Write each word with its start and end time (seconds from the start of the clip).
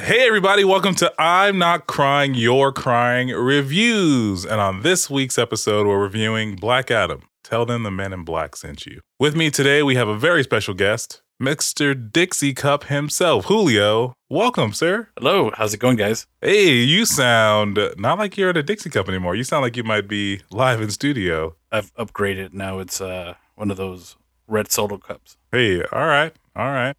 Hey, 0.00 0.26
everybody, 0.26 0.64
welcome 0.64 0.94
to 0.94 1.12
I'm 1.18 1.58
Not 1.58 1.86
Crying, 1.86 2.32
You're 2.32 2.72
Crying 2.72 3.28
reviews. 3.28 4.46
And 4.46 4.58
on 4.58 4.80
this 4.80 5.10
week's 5.10 5.36
episode, 5.36 5.86
we're 5.86 6.02
reviewing 6.02 6.56
Black 6.56 6.90
Adam. 6.90 7.28
Tell 7.44 7.66
them 7.66 7.82
the 7.82 7.90
men 7.90 8.14
in 8.14 8.24
black 8.24 8.56
sent 8.56 8.86
you. 8.86 9.02
With 9.20 9.36
me 9.36 9.50
today, 9.50 9.82
we 9.82 9.94
have 9.96 10.08
a 10.08 10.16
very 10.16 10.44
special 10.44 10.72
guest, 10.72 11.20
Mr. 11.38 11.94
Dixie 12.10 12.54
Cup 12.54 12.84
himself, 12.84 13.44
Julio. 13.44 14.14
Welcome, 14.30 14.72
sir. 14.72 15.10
Hello, 15.18 15.50
how's 15.58 15.74
it 15.74 15.78
going, 15.80 15.96
guys? 15.96 16.26
Hey, 16.40 16.76
you 16.76 17.04
sound 17.04 17.78
not 17.98 18.18
like 18.18 18.38
you're 18.38 18.48
at 18.48 18.56
a 18.56 18.62
Dixie 18.62 18.88
Cup 18.88 19.10
anymore. 19.10 19.34
You 19.34 19.44
sound 19.44 19.62
like 19.62 19.76
you 19.76 19.84
might 19.84 20.08
be 20.08 20.40
live 20.50 20.80
in 20.80 20.90
studio. 20.90 21.54
I've 21.70 21.92
upgraded. 21.96 22.54
Now 22.54 22.78
it's 22.78 23.02
uh 23.02 23.34
one 23.56 23.70
of 23.70 23.76
those 23.76 24.16
red 24.48 24.72
solo 24.72 24.96
cups. 24.96 25.36
Hey, 25.52 25.82
all 25.82 26.06
right, 26.06 26.32
all 26.56 26.70
right. 26.70 26.96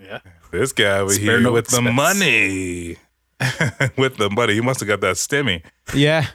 Yeah. 0.00 0.20
This 0.50 0.72
guy 0.72 0.98
over 0.98 1.12
Spare 1.12 1.24
here 1.24 1.40
no 1.40 1.52
with 1.52 1.68
the 1.68 1.80
money. 1.80 2.96
with 3.96 4.16
the 4.16 4.28
money. 4.30 4.54
He 4.54 4.60
must 4.60 4.80
have 4.80 4.88
got 4.88 5.00
that 5.00 5.16
stimmy. 5.16 5.62
Yeah. 5.94 6.26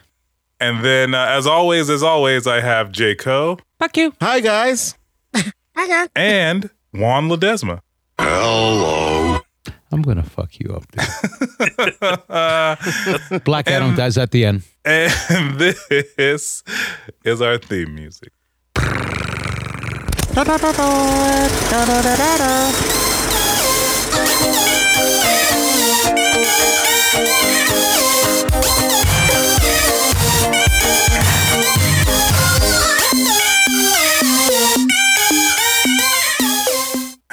And 0.58 0.82
then, 0.84 1.14
uh, 1.14 1.26
as 1.28 1.46
always, 1.46 1.90
as 1.90 2.02
always, 2.02 2.46
I 2.46 2.60
have 2.60 2.90
J. 2.90 3.14
Co. 3.14 3.58
Fuck 3.78 3.96
you. 3.98 4.14
Hi 4.20 4.40
guys. 4.40 4.96
Hi, 5.34 5.86
guys. 5.86 6.08
And 6.16 6.70
Juan 6.92 7.28
Ledesma. 7.28 7.80
Hello. 8.18 9.40
I'm 9.92 10.02
gonna 10.02 10.22
fuck 10.22 10.58
you 10.58 10.74
up, 10.74 10.84
dude. 10.90 11.04
Black 13.44 13.68
Adam 13.68 13.94
dies 13.94 14.16
at 14.18 14.30
the 14.30 14.46
end. 14.46 14.62
And 14.84 15.58
this 15.58 15.78
is 16.16 17.40
our 17.42 17.58
theme 17.58 17.94
music. 17.94 18.32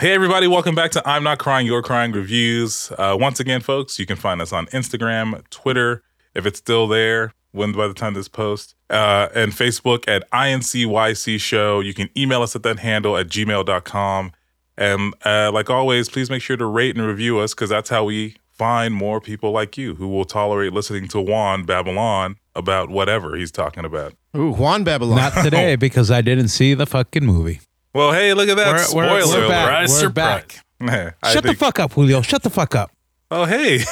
Hey, 0.03 0.11
everybody, 0.13 0.47
welcome 0.47 0.75
back 0.75 0.91
to 0.91 1.09
I'm 1.09 1.23
Not 1.23 1.39
Crying, 1.39 1.65
You're 1.65 1.81
Crying 1.81 2.11
Reviews. 2.11 2.91
Uh, 2.97 3.15
once 3.17 3.39
again, 3.39 3.61
folks, 3.61 3.97
you 3.97 4.05
can 4.05 4.17
find 4.17 4.41
us 4.41 4.51
on 4.51 4.65
Instagram, 4.65 5.49
Twitter, 5.49 6.03
if 6.35 6.45
it's 6.45 6.59
still 6.59 6.89
there, 6.89 7.33
when 7.53 7.71
by 7.71 7.87
the 7.87 7.93
time 7.93 8.13
this 8.13 8.27
post, 8.27 8.75
uh, 8.89 9.29
and 9.33 9.53
Facebook 9.53 10.05
at 10.09 10.29
INCYC 10.31 11.39
Show. 11.39 11.79
You 11.79 11.93
can 11.93 12.09
email 12.17 12.41
us 12.41 12.53
at 12.53 12.63
that 12.63 12.79
handle 12.79 13.15
at 13.15 13.27
gmail.com. 13.27 14.33
And 14.77 15.13
uh, 15.25 15.51
like 15.53 15.69
always, 15.69 16.09
please 16.09 16.29
make 16.29 16.41
sure 16.41 16.57
to 16.57 16.65
rate 16.65 16.95
and 16.97 17.05
review 17.05 17.39
us 17.39 17.53
because 17.53 17.69
that's 17.69 17.89
how 17.89 18.05
we 18.05 18.35
find 18.51 18.93
more 18.93 19.19
people 19.21 19.51
like 19.51 19.77
you 19.77 19.95
who 19.95 20.07
will 20.07 20.25
tolerate 20.25 20.73
listening 20.73 21.07
to 21.09 21.19
Juan 21.21 21.63
Babylon 21.63 22.37
about 22.55 22.89
whatever 22.89 23.35
he's 23.35 23.51
talking 23.51 23.85
about. 23.85 24.13
Ooh, 24.35 24.51
Juan 24.51 24.83
Babylon. 24.83 25.17
Not 25.17 25.43
today 25.43 25.75
because 25.77 26.09
I 26.11 26.21
didn't 26.21 26.47
see 26.49 26.73
the 26.73 26.85
fucking 26.85 27.25
movie. 27.25 27.61
Well, 27.93 28.11
hey, 28.13 28.33
look 28.33 28.49
at 28.49 28.57
that 28.57 28.67
We're- 28.73 28.79
spoiler 28.79 29.07
we're- 29.07 29.25
we're 29.27 29.37
alert. 29.45 29.49
back. 29.49 29.87
Surprise, 29.87 29.89
We're 29.89 29.99
surprise. 29.99 30.43
back. 30.79 31.15
I 31.23 31.33
Shut 31.33 31.43
the 31.43 31.53
fuck 31.53 31.79
up, 31.79 31.93
Julio. 31.93 32.21
Shut 32.21 32.43
the 32.43 32.49
fuck 32.49 32.75
up. 32.75 32.91
Oh, 33.31 33.45
hey, 33.45 33.83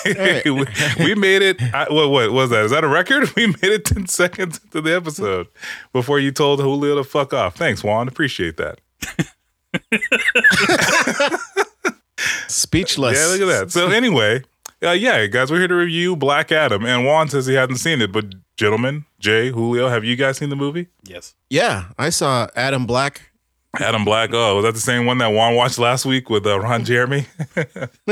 we, 0.45 0.65
we 0.99 1.15
made 1.15 1.41
it. 1.41 1.59
I, 1.73 1.85
what, 1.89 2.09
what 2.11 2.31
was 2.31 2.49
that? 2.51 2.63
Is 2.65 2.71
that 2.71 2.83
a 2.83 2.87
record? 2.87 3.27
We 3.35 3.47
made 3.47 3.63
it 3.63 3.85
10 3.85 4.05
seconds 4.07 4.59
into 4.63 4.81
the 4.81 4.95
episode 4.95 5.47
before 5.93 6.19
you 6.19 6.31
told 6.31 6.59
Julio 6.59 6.95
to 6.95 7.03
fuck 7.03 7.33
off. 7.33 7.55
Thanks, 7.55 7.83
Juan. 7.83 8.07
Appreciate 8.07 8.57
that. 8.57 8.79
Speechless. 12.47 13.17
Yeah, 13.17 13.25
look 13.27 13.41
at 13.41 13.59
that. 13.59 13.71
So, 13.71 13.89
anyway, 13.89 14.43
uh, 14.83 14.91
yeah, 14.91 15.25
guys, 15.27 15.51
we're 15.51 15.59
here 15.59 15.67
to 15.67 15.75
review 15.75 16.15
Black 16.15 16.51
Adam. 16.51 16.85
And 16.85 17.05
Juan 17.05 17.29
says 17.29 17.45
he 17.45 17.53
hasn't 17.55 17.79
seen 17.79 18.01
it. 18.01 18.11
But, 18.11 18.33
gentlemen, 18.57 19.05
Jay, 19.19 19.49
Julio, 19.49 19.89
have 19.89 20.03
you 20.03 20.15
guys 20.15 20.37
seen 20.37 20.49
the 20.49 20.55
movie? 20.55 20.87
Yes. 21.03 21.33
Yeah, 21.49 21.85
I 21.97 22.09
saw 22.09 22.47
Adam 22.55 22.85
Black. 22.85 23.31
Adam 23.79 24.03
Black. 24.03 24.31
Oh, 24.33 24.57
was 24.57 24.65
that 24.65 24.73
the 24.73 24.79
same 24.81 25.05
one 25.05 25.17
that 25.19 25.29
Juan 25.29 25.55
watched 25.55 25.79
last 25.79 26.05
week 26.05 26.29
with 26.29 26.45
uh, 26.45 26.59
Ron 26.59 26.83
Jeremy? 26.83 27.25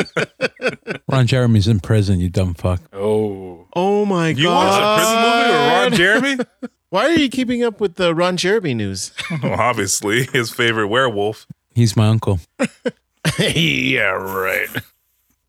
Ron 1.09 1.27
Jeremy's 1.27 1.67
in 1.67 1.81
prison, 1.81 2.19
you 2.19 2.29
dumb 2.29 2.53
fuck. 2.53 2.81
Oh. 2.93 3.58
Oh 3.75 4.05
my 4.05 4.33
god. 4.33 4.39
You 4.39 4.47
god. 4.47 4.65
watched 4.65 4.81
a 4.81 4.95
prison 4.95 5.21
movie 5.21 5.51
with 5.51 5.71
Ron 5.71 5.93
Jeremy? 5.93 6.69
Why 6.89 7.05
are 7.05 7.13
you 7.19 7.29
keeping 7.29 7.63
up 7.63 7.79
with 7.79 7.95
the 7.95 8.15
Ron 8.15 8.35
Jeremy 8.37 8.73
news? 8.73 9.11
well, 9.43 9.53
obviously, 9.59 10.25
his 10.33 10.49
favorite 10.49 10.87
werewolf. 10.87 11.45
He's 11.75 11.95
my 11.95 12.07
uncle. 12.07 12.39
yeah, 13.39 14.09
right. 14.09 14.67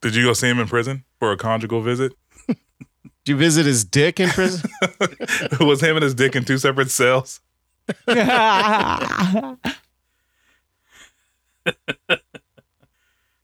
Did 0.02 0.14
you 0.14 0.24
go 0.24 0.34
see 0.34 0.48
him 0.48 0.58
in 0.60 0.68
prison 0.68 1.04
for 1.18 1.32
a 1.32 1.36
conjugal 1.36 1.80
visit? 1.80 2.12
Did 2.46 2.58
you 3.26 3.36
visit 3.36 3.66
his 3.66 3.84
dick 3.84 4.20
in 4.20 4.28
prison? 4.30 4.70
was 5.60 5.80
him 5.82 5.96
and 5.96 6.02
his 6.02 6.14
dick 6.14 6.36
in 6.36 6.44
two 6.44 6.58
separate 6.58 6.90
cells? 6.90 7.40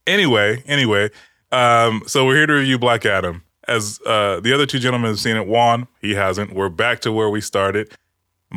Anyway, 0.07 0.63
anyway, 0.67 1.11
um, 1.51 2.03
so 2.07 2.25
we're 2.27 2.37
here 2.37 2.47
to 2.47 2.53
review 2.55 2.79
Black 2.79 3.05
Adam. 3.05 3.43
As 3.69 4.01
uh, 4.07 4.41
the 4.41 4.53
other 4.53 4.67
two 4.67 4.79
gentlemen 4.79 5.11
have 5.11 5.21
seen 5.21 5.37
it, 5.37 5.47
Juan, 5.47 5.89
he 6.01 6.15
hasn't. 6.15 6.53
We're 6.53 6.69
back 6.69 7.01
to 7.01 7.13
where 7.13 7.29
we 7.29 7.41
started. 7.41 7.93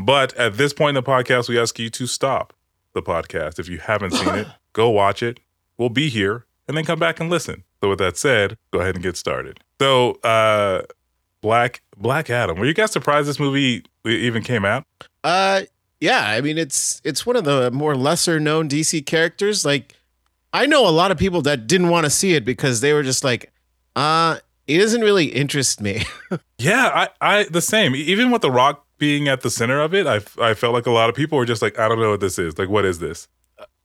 But 0.04 0.36
at 0.36 0.58
this 0.58 0.74
point 0.74 0.98
in 0.98 1.04
the 1.04 1.10
podcast, 1.10 1.50
we 1.50 1.60
ask 1.60 1.80
you 1.80 1.90
to 1.90 2.06
stop 2.08 2.54
the 2.94 3.02
podcast. 3.02 3.60
If 3.60 3.68
you 3.68 3.80
haven't 3.80 4.12
seen 4.12 4.36
it, 4.36 4.48
go 4.74 4.90
watch 4.90 5.24
it. 5.24 5.40
We'll 5.78 5.90
be 5.90 6.10
here 6.10 6.46
and 6.68 6.78
then 6.78 6.86
come 6.86 7.00
back 7.00 7.20
and 7.20 7.30
listen. 7.30 7.64
So 7.82 7.90
with 7.90 8.00
that 8.00 8.18
said, 8.18 8.58
go 8.72 8.80
ahead 8.80 8.96
and 8.96 9.04
get 9.04 9.18
started. 9.18 9.60
So 9.80 10.14
uh 10.24 10.84
Black 11.42 11.82
Black 11.98 12.30
Adam. 12.30 12.60
Were 12.60 12.66
you 12.66 12.74
guys 12.74 12.92
surprised 12.92 13.28
this 13.28 13.40
movie 13.40 13.84
even 14.06 14.44
came 14.44 14.66
out? 14.66 14.86
uh 15.24 15.62
yeah, 16.00 16.28
I 16.28 16.42
mean 16.42 16.58
it's 16.58 17.02
it's 17.04 17.26
one 17.26 17.36
of 17.36 17.46
the 17.46 17.72
more 17.72 17.96
lesser 17.96 18.40
known 18.40 18.70
DC 18.70 19.06
characters. 19.06 19.66
Like 19.66 19.96
I 20.54 20.66
know 20.66 20.88
a 20.88 20.92
lot 20.92 21.12
of 21.12 21.18
people 21.18 21.42
that 21.44 21.68
didn't 21.68 21.90
want 21.90 22.06
to 22.06 22.10
see 22.10 22.34
it 22.34 22.44
because 22.44 22.82
they 22.82 22.94
were 22.94 23.04
just 23.04 23.24
like, 23.24 23.52
uh, 23.96 24.40
it 24.70 24.78
doesn't 24.78 25.02
really 25.02 25.26
interest 25.26 25.82
me. 25.82 26.04
Yeah, 26.62 27.08
I, 27.22 27.38
I 27.40 27.44
the 27.46 27.62
same. 27.62 27.96
Even 27.96 28.32
with 28.32 28.42
The 28.42 28.52
Rock 28.52 28.86
being 28.98 29.30
at 29.30 29.42
the 29.42 29.50
center 29.50 29.80
of 29.80 29.94
it, 29.94 30.06
I, 30.06 30.20
I 30.42 30.54
felt 30.54 30.74
like 30.74 30.86
a 30.86 30.92
lot 30.92 31.10
of 31.10 31.16
people 31.16 31.38
were 31.38 31.46
just 31.46 31.62
like, 31.62 31.80
I 31.80 31.88
don't 31.88 32.02
know 32.02 32.10
what 32.12 32.20
this 32.20 32.38
is. 32.38 32.60
Like, 32.60 32.68
what 32.68 32.84
is 32.84 33.00
this? 33.00 33.30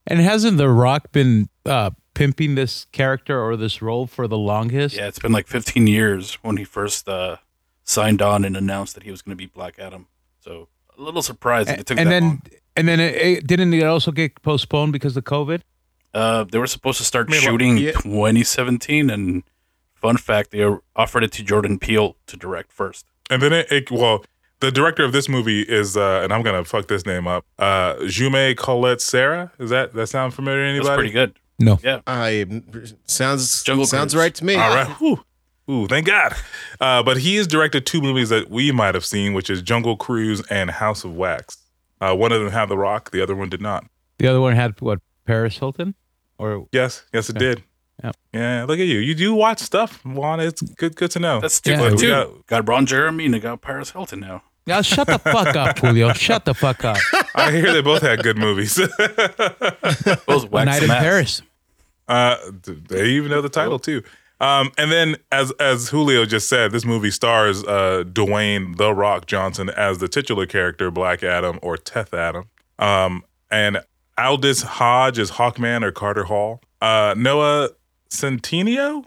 And 0.08 0.18
hasn't 0.18 0.58
The 0.58 0.68
Rock 0.68 1.12
been 1.12 1.48
uh, 1.64 1.90
pimping 2.14 2.56
this 2.56 2.86
character 2.86 3.40
or 3.40 3.56
this 3.56 3.80
role 3.80 4.08
for 4.08 4.26
the 4.26 4.36
longest? 4.36 4.96
Yeah, 4.96 5.06
it's 5.06 5.20
been 5.20 5.30
like 5.30 5.46
15 5.46 5.86
years 5.86 6.34
when 6.42 6.56
he 6.56 6.64
first 6.64 7.08
uh, 7.08 7.36
signed 7.84 8.20
on 8.20 8.44
and 8.44 8.56
announced 8.56 8.94
that 8.94 9.04
he 9.04 9.12
was 9.12 9.22
going 9.22 9.36
to 9.36 9.40
be 9.40 9.46
Black 9.46 9.78
Adam. 9.78 10.08
So 10.40 10.68
a 10.98 11.00
little 11.00 11.22
surprised 11.22 11.68
that 11.68 11.78
it 11.78 11.86
took 11.86 11.98
and 11.98 12.08
that 12.08 12.10
then 12.10 12.22
long. 12.24 12.42
and 12.76 12.88
then 12.88 13.00
it, 13.00 13.14
it, 13.14 13.46
didn't 13.46 13.72
it 13.72 13.84
also 13.84 14.10
get 14.10 14.42
postponed 14.42 14.92
because 14.92 15.16
of 15.16 15.24
COVID? 15.24 15.62
Uh, 16.12 16.44
they 16.44 16.58
were 16.58 16.66
supposed 16.66 16.98
to 16.98 17.04
start 17.04 17.28
I 17.28 17.32
mean, 17.32 17.40
like, 17.40 17.50
shooting 17.50 17.76
yeah. 17.78 17.92
2017, 17.92 19.10
and 19.10 19.42
fun 20.08 20.16
fact, 20.18 20.50
they 20.50 20.64
offered 20.96 21.24
it 21.24 21.32
to 21.32 21.42
Jordan 21.42 21.78
Peele 21.78 22.16
to 22.26 22.36
direct 22.36 22.70
first. 22.72 23.06
And 23.30 23.40
then 23.42 23.52
it, 23.52 23.72
it 23.72 23.90
well, 23.90 24.24
the 24.60 24.70
director 24.70 25.04
of 25.04 25.12
this 25.12 25.28
movie 25.28 25.62
is, 25.62 25.96
uh, 25.96 26.20
and 26.22 26.32
I'm 26.32 26.42
gonna 26.42 26.64
fuck 26.64 26.88
this 26.88 27.04
name 27.06 27.26
up, 27.26 27.44
uh, 27.58 27.94
Jaume 28.02 28.56
Collet-Serra. 28.56 29.52
Is 29.58 29.70
that 29.70 29.94
that 29.94 30.06
sound 30.08 30.34
familiar 30.34 30.66
to 30.66 30.72
That's 30.74 30.86
anybody? 30.88 30.96
pretty 30.96 31.12
good. 31.12 31.38
No. 31.58 31.78
Yeah. 31.82 32.00
I 32.06 32.44
sounds 33.04 33.62
Jungle 33.62 33.86
sounds 33.86 34.12
Cruise. 34.12 34.20
right 34.22 34.34
to 34.34 34.44
me. 34.44 34.54
All 34.56 34.74
right. 34.74 34.88
Whew. 35.00 35.24
Ooh, 35.70 35.86
thank 35.86 36.06
God. 36.06 36.34
Uh, 36.80 37.02
but 37.02 37.16
he 37.16 37.36
has 37.36 37.46
directed 37.46 37.86
two 37.86 38.02
movies 38.02 38.28
that 38.28 38.50
we 38.50 38.70
might 38.70 38.94
have 38.94 39.04
seen, 39.06 39.32
which 39.32 39.48
is 39.48 39.62
Jungle 39.62 39.96
Cruise 39.96 40.42
and 40.50 40.70
House 40.70 41.04
of 41.04 41.16
Wax. 41.16 41.56
Uh, 42.02 42.14
one 42.14 42.32
of 42.32 42.40
them 42.42 42.50
had 42.50 42.68
The 42.68 42.76
Rock, 42.76 43.10
the 43.12 43.22
other 43.22 43.34
one 43.34 43.48
did 43.48 43.62
not. 43.62 43.86
The 44.18 44.26
other 44.28 44.40
one 44.42 44.54
had 44.54 44.78
what? 44.82 44.98
Paris 45.24 45.56
Hilton? 45.56 45.94
Or 46.36 46.66
Yes, 46.72 47.04
yes, 47.14 47.30
it 47.30 47.36
Yeah. 47.36 47.48
did. 47.48 47.62
Yeah. 48.02 48.10
Yeah, 48.32 48.64
look 48.64 48.78
at 48.80 48.86
you. 48.86 48.98
You 48.98 49.14
do 49.14 49.34
watch 49.34 49.60
stuff, 49.60 50.04
Juan. 50.04 50.40
It's 50.40 50.60
good, 50.60 50.96
good 50.96 51.10
to 51.12 51.20
know. 51.20 51.40
That's 51.40 51.60
two. 51.60 51.70
Yeah. 51.72 51.90
two. 51.90 51.96
We 51.96 52.08
got- 52.08 52.46
got, 52.46 52.68
Ron 52.68 52.86
Jeremy 52.86 53.26
and 53.26 53.34
they 53.34 53.38
got 53.40 53.60
Paris 53.62 53.90
Hilton 53.92 54.20
now. 54.20 54.42
yeah, 54.66 54.82
shut 54.82 55.06
the 55.06 55.18
fuck 55.18 55.54
up, 55.54 55.78
Julio. 55.80 56.12
Shut 56.12 56.44
the 56.44 56.54
fuck 56.54 56.84
up. 56.84 56.96
I 57.34 57.50
hear 57.52 57.72
they 57.72 57.82
both 57.82 58.02
had 58.02 58.22
good 58.22 58.36
movies. 58.38 58.74
Those 60.26 60.46
wax 60.46 60.66
Night 60.66 60.82
in 60.82 60.88
masks. 60.88 61.02
Paris. 61.02 61.42
uh, 62.08 62.36
they 62.88 63.06
even 63.10 63.30
know 63.30 63.40
the 63.42 63.48
title 63.48 63.78
too. 63.78 64.02
Um, 64.40 64.72
and 64.76 64.90
then, 64.90 65.16
as 65.30 65.52
as 65.60 65.88
Julio 65.88 66.26
just 66.26 66.48
said, 66.48 66.72
this 66.72 66.84
movie 66.84 67.10
stars 67.12 67.62
uh, 67.64 68.02
Dwayne 68.06 68.76
the 68.76 68.92
Rock 68.92 69.26
Johnson 69.26 69.70
as 69.70 69.98
the 69.98 70.08
titular 70.08 70.44
character, 70.46 70.90
Black 70.90 71.22
Adam 71.22 71.58
or 71.62 71.76
Teth 71.76 72.12
Adam, 72.12 72.46
um, 72.78 73.22
and 73.50 73.80
Aldis 74.18 74.62
Hodge 74.62 75.18
is 75.18 75.32
Hawkman 75.32 75.82
or 75.84 75.92
Carter 75.92 76.24
Hall. 76.24 76.60
Uh, 76.82 77.14
Noah 77.16 77.70
Centineo, 78.20 79.04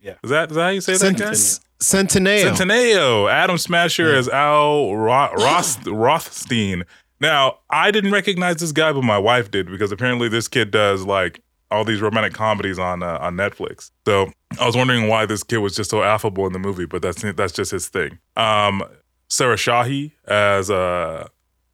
Yeah. 0.00 0.14
is 0.22 0.30
that 0.30 0.50
is 0.50 0.56
that 0.56 0.62
how 0.62 0.68
you 0.68 0.80
say 0.80 0.94
Cent- 0.94 1.18
that 1.18 1.24
guy? 1.24 1.30
S- 1.30 1.60
Centineo. 1.80 2.52
Centineo, 2.52 3.30
Atom 3.32 3.58
Smasher 3.58 4.14
as 4.14 4.28
Al 4.28 4.94
Ro- 4.96 5.32
Roth- 5.34 5.86
Rothstein. 5.86 6.84
Now, 7.20 7.58
I 7.70 7.90
didn't 7.90 8.12
recognize 8.12 8.56
this 8.56 8.72
guy, 8.72 8.92
but 8.92 9.02
my 9.04 9.18
wife 9.18 9.50
did 9.50 9.66
because 9.70 9.90
apparently 9.92 10.28
this 10.28 10.48
kid 10.48 10.70
does 10.70 11.04
like 11.04 11.40
all 11.70 11.84
these 11.84 12.00
romantic 12.00 12.32
comedies 12.32 12.78
on 12.78 13.02
uh, 13.02 13.18
on 13.20 13.34
Netflix. 13.36 13.90
So 14.06 14.30
I 14.60 14.66
was 14.66 14.76
wondering 14.76 15.08
why 15.08 15.26
this 15.26 15.42
kid 15.42 15.58
was 15.58 15.74
just 15.76 15.90
so 15.90 16.02
affable 16.02 16.46
in 16.46 16.52
the 16.52 16.58
movie, 16.58 16.86
but 16.86 17.02
that's 17.02 17.22
that's 17.34 17.52
just 17.52 17.70
his 17.72 17.88
thing. 17.88 18.18
Um, 18.36 18.82
Sarah 19.28 19.56
Shahi 19.56 20.12
as 20.26 20.70
uh, 20.70 21.28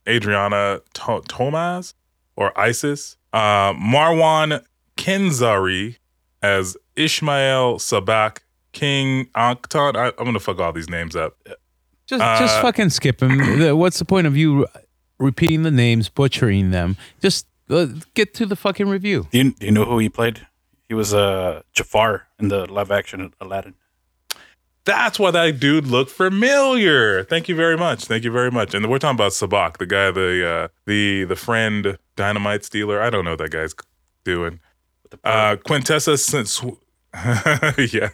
Adriana 0.09 0.81
to- 0.95 1.23
Tomaz 1.29 1.95
or 2.37 2.59
Isis. 2.59 3.17
Uh, 3.33 3.73
Marwan 3.75 4.63
Kenzari 4.97 5.97
as 6.45 6.77
Ishmael 6.97 7.79
Sabbac 7.79 8.39
King 8.73 9.29
Ankton. 9.35 9.97
I, 9.97 10.09
I'm 10.19 10.25
gonna 10.25 10.41
fuck 10.41 10.59
all 10.61 10.73
these 10.73 10.91
names 10.91 11.17
up. 11.17 11.37
Just 12.07 12.21
just 12.23 12.59
Uh, 12.59 12.63
fucking 12.63 12.91
skip 12.91 13.23
him. 13.23 13.39
The- 13.59 13.75
What's 13.77 13.99
the 13.99 14.05
point 14.05 14.27
of 14.27 14.37
you 14.37 14.67
repeating 15.19 15.63
the 15.63 15.71
names, 15.71 16.09
butchering 16.11 16.71
them? 16.71 16.97
Just 17.23 17.47
uh, 17.71 17.87
get 18.15 18.35
to 18.35 18.47
the 18.47 18.57
fucking 18.57 18.89
review. 18.89 19.27
Do 19.33 19.39
you, 19.39 19.51
do 19.53 19.67
you 19.67 19.73
know 19.73 19.85
who 19.87 19.99
he 19.99 20.09
played? 20.11 20.47
He 20.89 20.95
was 20.95 21.15
uh, 21.15 21.63
Jafar 21.73 22.27
in 22.39 22.49
the 22.49 22.71
live 22.71 22.91
action 22.91 23.33
Aladdin. 23.41 23.75
That's 24.85 25.19
why 25.19 25.31
that 25.31 25.59
dude 25.61 25.87
looked 25.87 26.11
familiar. 26.11 27.25
Thank 27.25 27.49
you 27.49 27.57
very 27.57 27.79
much. 27.79 28.05
Thank 28.05 28.23
you 28.23 28.31
very 28.31 28.51
much. 28.51 28.75
And 28.75 28.91
we're 28.91 28.99
talking 28.99 29.17
about 29.17 29.33
Sabbac, 29.33 29.79
the 29.79 29.87
guy, 29.87 30.11
the 30.11 30.47
uh, 30.47 30.69
the 30.85 31.25
the 31.25 31.37
friend 31.37 31.97
dynamite 32.17 32.65
stealer. 32.67 33.01
I 33.01 33.09
don't 33.09 33.25
know 33.25 33.31
what 33.31 33.39
that 33.39 33.51
guy's 33.51 33.75
doing. 34.25 34.61
With 35.15 35.23
the 35.23 35.29
Uh, 35.29 35.57
Quintessa, 35.57 36.19
Sw- 36.19 36.49
Sw- 36.51 36.81
yeah, 37.95 38.11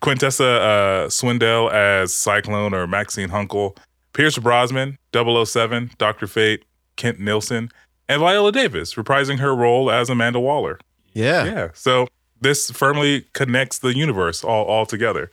Quintessa 0.00 0.58
uh, 0.58 1.06
Swindell 1.08 1.72
as 1.72 2.14
Cyclone 2.14 2.74
or 2.74 2.86
Maxine 2.86 3.28
Hunkel, 3.28 3.76
Pierce 4.12 4.38
Brosnan, 4.38 4.98
007, 5.12 5.90
Doctor 5.98 6.26
Fate, 6.26 6.64
Kent 6.96 7.18
Nelson, 7.20 7.70
and 8.08 8.20
Viola 8.20 8.52
Davis 8.52 8.94
reprising 8.94 9.38
her 9.38 9.54
role 9.54 9.90
as 9.90 10.08
Amanda 10.08 10.40
Waller. 10.40 10.78
Yeah. 11.12 11.44
Yeah. 11.44 11.68
So 11.74 12.06
this 12.40 12.70
firmly 12.70 13.26
connects 13.32 13.78
the 13.80 13.94
universe 13.96 14.44
all 14.44 14.64
all 14.64 14.86
together. 14.86 15.30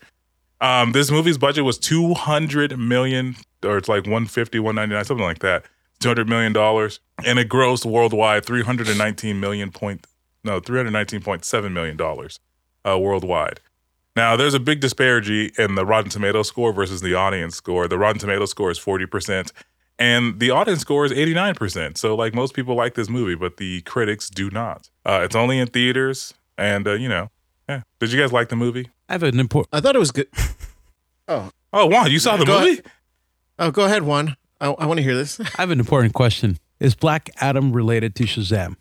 Um, 0.62 0.94
this 0.94 1.12
movie's 1.12 1.38
budget 1.38 1.66
was 1.66 1.77
200 1.77 2.80
million, 2.80 3.36
or 3.63 3.77
it's 3.77 3.89
like 3.89 4.04
150, 4.06 4.59
199, 4.59 5.06
something 5.06 5.25
like 5.25 5.39
that. 5.39 5.66
200 6.00 6.27
million 6.27 6.51
dollars, 6.54 7.00
and 7.25 7.38
it 7.39 7.48
grossed 7.50 7.86
worldwide 7.86 8.45
319 8.45 9.39
million 9.39 9.71
point, 9.71 10.06
no, 10.44 10.60
319.7 10.62 11.72
million 11.72 11.98
dollars 11.98 12.40
uh, 12.88 12.98
worldwide. 13.00 13.60
Now, 14.16 14.36
there's 14.36 14.54
a 14.54 14.60
big 14.60 14.80
disparity 14.80 15.51
in 15.57 15.75
the 15.75 15.86
Rotten 15.86 16.10
Tomato 16.12 16.44
score 16.44 16.72
versus 16.72 17.01
the 17.01 17.16
audience 17.16 17.56
score. 17.56 17.88
The 17.88 17.98
Rotten 17.98 18.19
Tomato 18.19 18.45
score 18.45 18.69
is 18.69 18.78
40%, 18.80 19.51
and 19.98 20.40
the 20.40 20.51
audience 20.51 20.81
score 20.81 21.04
is 21.06 21.12
89%. 21.12 21.98
So, 21.98 22.16
like, 22.16 22.36
most 22.36 22.54
people 22.54 22.75
like 22.75 22.94
this 22.94 23.10
movie, 23.10 23.34
but 23.34 23.57
the 23.57 23.81
critics 23.81 24.30
do 24.30 24.51
not. 24.51 24.90
Uh, 25.04 25.22
it's 25.24 25.36
only 25.36 25.57
in 25.57 25.68
theaters, 25.68 26.36
and, 26.60 26.88
uh, 26.88 26.92
you 26.94 27.10
know, 27.10 27.31
yeah. 27.68 27.81
Did 28.00 28.12
you 28.12 28.19
guys 28.22 28.31
like 28.31 28.50
the 28.50 28.56
movie? 28.56 28.90
I 29.10 29.13
have 29.13 29.24
an 29.24 29.40
important. 29.40 29.69
I 29.74 29.80
thought 29.81 29.95
it 29.95 30.00
was 30.00 30.12
good. 30.12 30.28
Oh, 31.28 31.50
Oh, 31.72 31.88
Juan, 31.88 32.12
you 32.12 32.19
saw 32.19 32.36
the 32.36 32.45
Go 32.45 32.60
movie? 32.60 32.81
oh, 33.57 33.72
go 33.72 33.86
ahead, 33.86 34.04
Juan. 34.04 34.36
I, 34.60 34.68
I 34.72 34.86
want 34.86 34.98
to 34.98 35.04
hear 35.04 35.16
this. 35.16 35.40
I 35.40 35.48
have 35.62 35.72
an 35.72 35.80
important 35.80 36.13
question. 36.13 36.57
Is 36.81 36.95
Black 36.95 37.30
Adam 37.38 37.72
related 37.72 38.13
to 38.16 38.25
Shazam? 38.25 38.75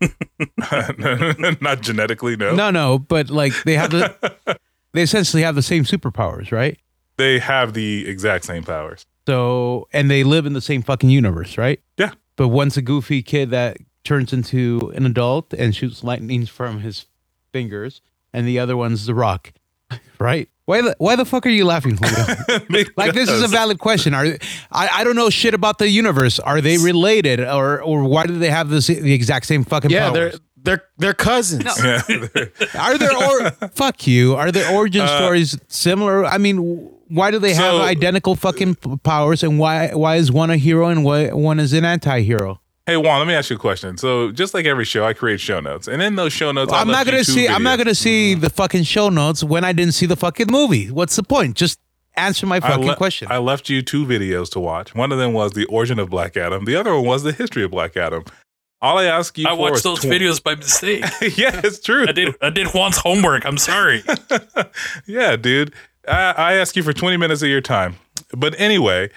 not 1.60 1.80
genetically, 1.80 2.36
no. 2.36 2.54
No, 2.54 2.70
no, 2.70 2.98
but 2.98 3.30
like 3.30 3.52
they 3.64 3.74
have 3.74 3.90
the. 3.90 4.58
they 4.92 5.02
essentially 5.02 5.42
have 5.42 5.54
the 5.54 5.62
same 5.62 5.84
superpowers, 5.84 6.52
right? 6.52 6.78
They 7.16 7.38
have 7.38 7.74
the 7.74 8.06
exact 8.08 8.44
same 8.44 8.62
powers. 8.62 9.06
So, 9.26 9.88
and 9.92 10.10
they 10.10 10.22
live 10.22 10.46
in 10.46 10.52
the 10.52 10.60
same 10.60 10.82
fucking 10.82 11.10
universe, 11.10 11.58
right? 11.58 11.80
Yeah. 11.96 12.12
But 12.36 12.48
one's 12.48 12.76
a 12.76 12.82
goofy 12.82 13.22
kid 13.22 13.50
that 13.50 13.78
turns 14.04 14.32
into 14.32 14.92
an 14.94 15.04
adult 15.06 15.52
and 15.52 15.74
shoots 15.74 16.04
lightnings 16.04 16.48
from 16.48 16.80
his 16.80 17.06
fingers, 17.52 18.02
and 18.32 18.46
the 18.46 18.58
other 18.58 18.76
one's 18.76 19.06
the 19.06 19.14
Rock, 19.14 19.52
right? 20.20 20.48
Why 20.66 20.82
the 20.82 20.94
Why 20.98 21.16
the 21.16 21.24
fuck 21.24 21.46
are 21.46 21.50
you 21.50 21.64
laughing? 21.64 21.96
Julio? 21.96 22.84
like 22.96 23.14
this 23.14 23.30
is 23.30 23.42
a 23.42 23.48
valid 23.48 23.78
question. 23.78 24.14
Are 24.14 24.26
I, 24.72 24.88
I 24.92 25.04
don't 25.04 25.16
know 25.16 25.30
shit 25.30 25.54
about 25.54 25.78
the 25.78 25.88
universe. 25.88 26.38
Are 26.40 26.60
they 26.60 26.76
related, 26.76 27.40
or 27.40 27.80
or 27.82 28.04
why 28.04 28.26
do 28.26 28.36
they 28.38 28.50
have 28.50 28.68
this 28.68 28.88
the 28.88 29.12
exact 29.14 29.46
same 29.46 29.62
fucking 29.64 29.90
Yeah, 29.90 30.10
powers? 30.10 30.14
they're 30.14 30.40
they're 30.78 30.82
they're 30.98 31.14
cousins. 31.14 31.64
Yeah. 31.82 32.02
Are 32.78 32.98
there 32.98 33.16
or 33.16 33.50
fuck 33.70 34.06
you? 34.08 34.34
Are 34.34 34.50
there 34.50 34.68
origin 34.74 35.06
stories 35.06 35.56
similar? 35.68 36.24
I 36.26 36.38
mean, 36.38 36.56
why 37.08 37.30
do 37.30 37.38
they 37.38 37.54
have 37.54 37.74
Uh, 37.76 37.82
identical 37.82 38.34
fucking 38.34 38.74
powers, 39.04 39.44
and 39.44 39.60
why 39.60 39.94
why 39.94 40.16
is 40.16 40.32
one 40.32 40.50
a 40.50 40.56
hero 40.56 40.88
and 40.88 41.04
why 41.04 41.28
one 41.32 41.60
is 41.60 41.72
an 41.72 41.84
anti-hero? 41.84 42.60
Hey, 42.86 42.96
Juan, 42.96 43.18
let 43.18 43.26
me 43.26 43.34
ask 43.34 43.50
you 43.50 43.56
a 43.56 43.58
question. 43.58 43.96
So, 43.98 44.30
just 44.30 44.54
like 44.54 44.64
every 44.64 44.84
show, 44.84 45.04
I 45.04 45.12
create 45.12 45.40
show 45.40 45.60
notes. 45.60 45.88
And 45.88 46.00
in 46.00 46.16
those 46.16 46.32
show 46.32 46.52
notes, 46.52 46.72
I 46.72 46.80
I'm 46.80 46.86
not 46.86 47.06
left 47.06 47.06
you 47.06 47.12
gonna 47.12 47.24
see. 47.24 47.48
I'm 47.48 47.62
not 47.62 47.78
gonna 47.78 47.94
see 47.94 48.32
mm-hmm. 48.32 48.40
the 48.40 48.50
fucking 48.50 48.84
show 48.84 49.08
notes 49.08 49.42
when 49.42 49.64
I 49.64 49.72
didn't 49.72 49.94
see 49.94 50.06
the 50.06 50.16
fucking 50.16 50.50
movie. 50.50 50.90
What's 50.90 51.16
the 51.16 51.22
point? 51.22 51.56
Just 51.56 51.80
answer 52.16 52.46
my 52.46 52.56
I 52.56 52.60
fucking 52.60 52.86
le- 52.86 52.96
question. 52.96 53.28
I 53.30 53.38
left 53.38 53.68
you 53.68 53.82
two 53.82 54.06
videos 54.06 54.50
to 54.52 54.60
watch. 54.60 54.94
One 54.94 55.12
of 55.12 55.18
them 55.18 55.32
was 55.32 55.52
the 55.52 55.66
origin 55.66 55.98
of 55.98 56.10
Black 56.10 56.36
Adam. 56.36 56.64
The 56.64 56.76
other 56.76 56.94
one 56.94 57.04
was 57.04 57.22
the 57.22 57.32
history 57.32 57.64
of 57.64 57.70
Black 57.70 57.96
Adam. 57.96 58.24
All 58.82 58.98
I 58.98 59.04
ask 59.04 59.36
you 59.38 59.46
I 59.46 59.50
for 59.50 59.56
watched 59.56 59.76
is 59.76 59.82
those 59.82 60.00
tw- 60.00 60.04
videos 60.04 60.42
by 60.42 60.54
mistake. 60.54 61.04
yeah, 61.36 61.60
it's 61.64 61.80
true. 61.80 62.06
I 62.08 62.12
did. 62.12 62.34
I 62.42 62.50
did 62.50 62.68
Juan's 62.68 62.98
homework. 62.98 63.44
I'm 63.46 63.58
sorry. 63.58 64.02
yeah, 65.06 65.36
dude. 65.36 65.74
I, 66.06 66.32
I 66.36 66.52
ask 66.54 66.76
you 66.76 66.82
for 66.82 66.92
20 66.92 67.16
minutes 67.16 67.42
of 67.42 67.48
your 67.48 67.60
time. 67.60 67.96
But 68.36 68.58
anyway, 68.60 69.10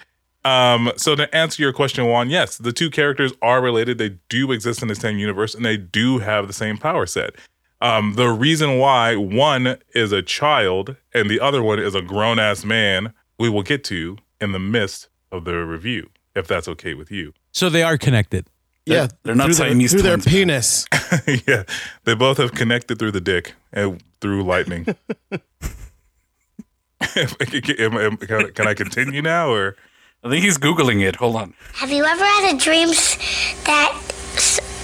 um, 0.46 0.92
so 0.98 1.16
to 1.16 1.34
answer 1.36 1.62
your 1.62 1.74
question, 1.74 2.06
Juan, 2.08 2.30
yes, 2.30 2.58
the 2.58 2.72
two 2.72 2.90
characters 2.90 3.34
are 3.42 3.62
related. 3.62 3.98
They 3.98 4.18
do 4.30 4.52
exist 4.52 4.82
in 4.82 4.88
the 4.88 4.96
same 4.96 5.18
universe 5.18 5.54
and 5.56 5.66
they 5.66 5.78
do 5.78 6.20
have 6.20 6.48
the 6.48 6.54
same 6.54 6.78
power 6.78 7.06
set. 7.06 7.36
Um, 7.82 8.14
the 8.16 8.30
reason 8.30 8.78
why 8.78 9.16
one 9.16 9.78
is 9.96 10.12
a 10.12 10.22
child 10.22 10.96
and 11.14 11.30
the 11.30 11.40
other 11.40 11.64
one 11.64 11.80
is 11.80 11.96
a 11.96 12.02
grown 12.02 12.38
ass 12.40 12.64
man, 12.66 13.14
we 13.38 13.50
will 13.50 13.64
get 13.64 13.84
to 13.86 14.18
in 14.42 14.52
the 14.52 14.60
midst 14.60 15.08
of 15.32 15.46
the 15.46 15.54
review, 15.66 16.10
if 16.36 16.48
that's 16.48 16.68
okay 16.68 16.94
with 16.94 17.10
you. 17.12 17.34
so 17.52 17.70
they 17.70 17.84
are 17.84 17.98
connected. 17.98 18.48
yeah, 18.86 19.08
They're 19.24 19.36
not 19.36 19.46
through 19.46 19.56
their, 19.56 19.70
Siamese 19.70 19.92
through 19.92 20.02
their 20.02 20.18
twins, 20.18 20.26
penis. 20.28 20.86
yeah, 21.48 21.64
they 22.06 22.16
both 22.16 22.38
have 22.38 22.52
connected 22.54 22.98
through 23.00 23.12
the 23.12 23.22
dick 23.22 23.54
and 23.72 24.02
through 24.20 24.44
lightning. 24.44 24.86
Am- 27.16 27.98
am- 27.98 28.18
can, 28.18 28.52
can 28.52 28.68
I 28.68 28.74
continue 28.74 29.22
now, 29.22 29.50
or 29.52 29.78
I 30.24 30.30
think 30.30 30.44
he's 30.44 30.58
googling 30.58 31.02
it. 31.02 31.16
Hold 31.16 31.38
on. 31.38 31.54
Have 31.76 31.92
you 31.92 32.04
ever 32.04 32.26
had 32.26 32.54
a 32.54 32.58
dream 32.58 32.90
that 32.90 34.02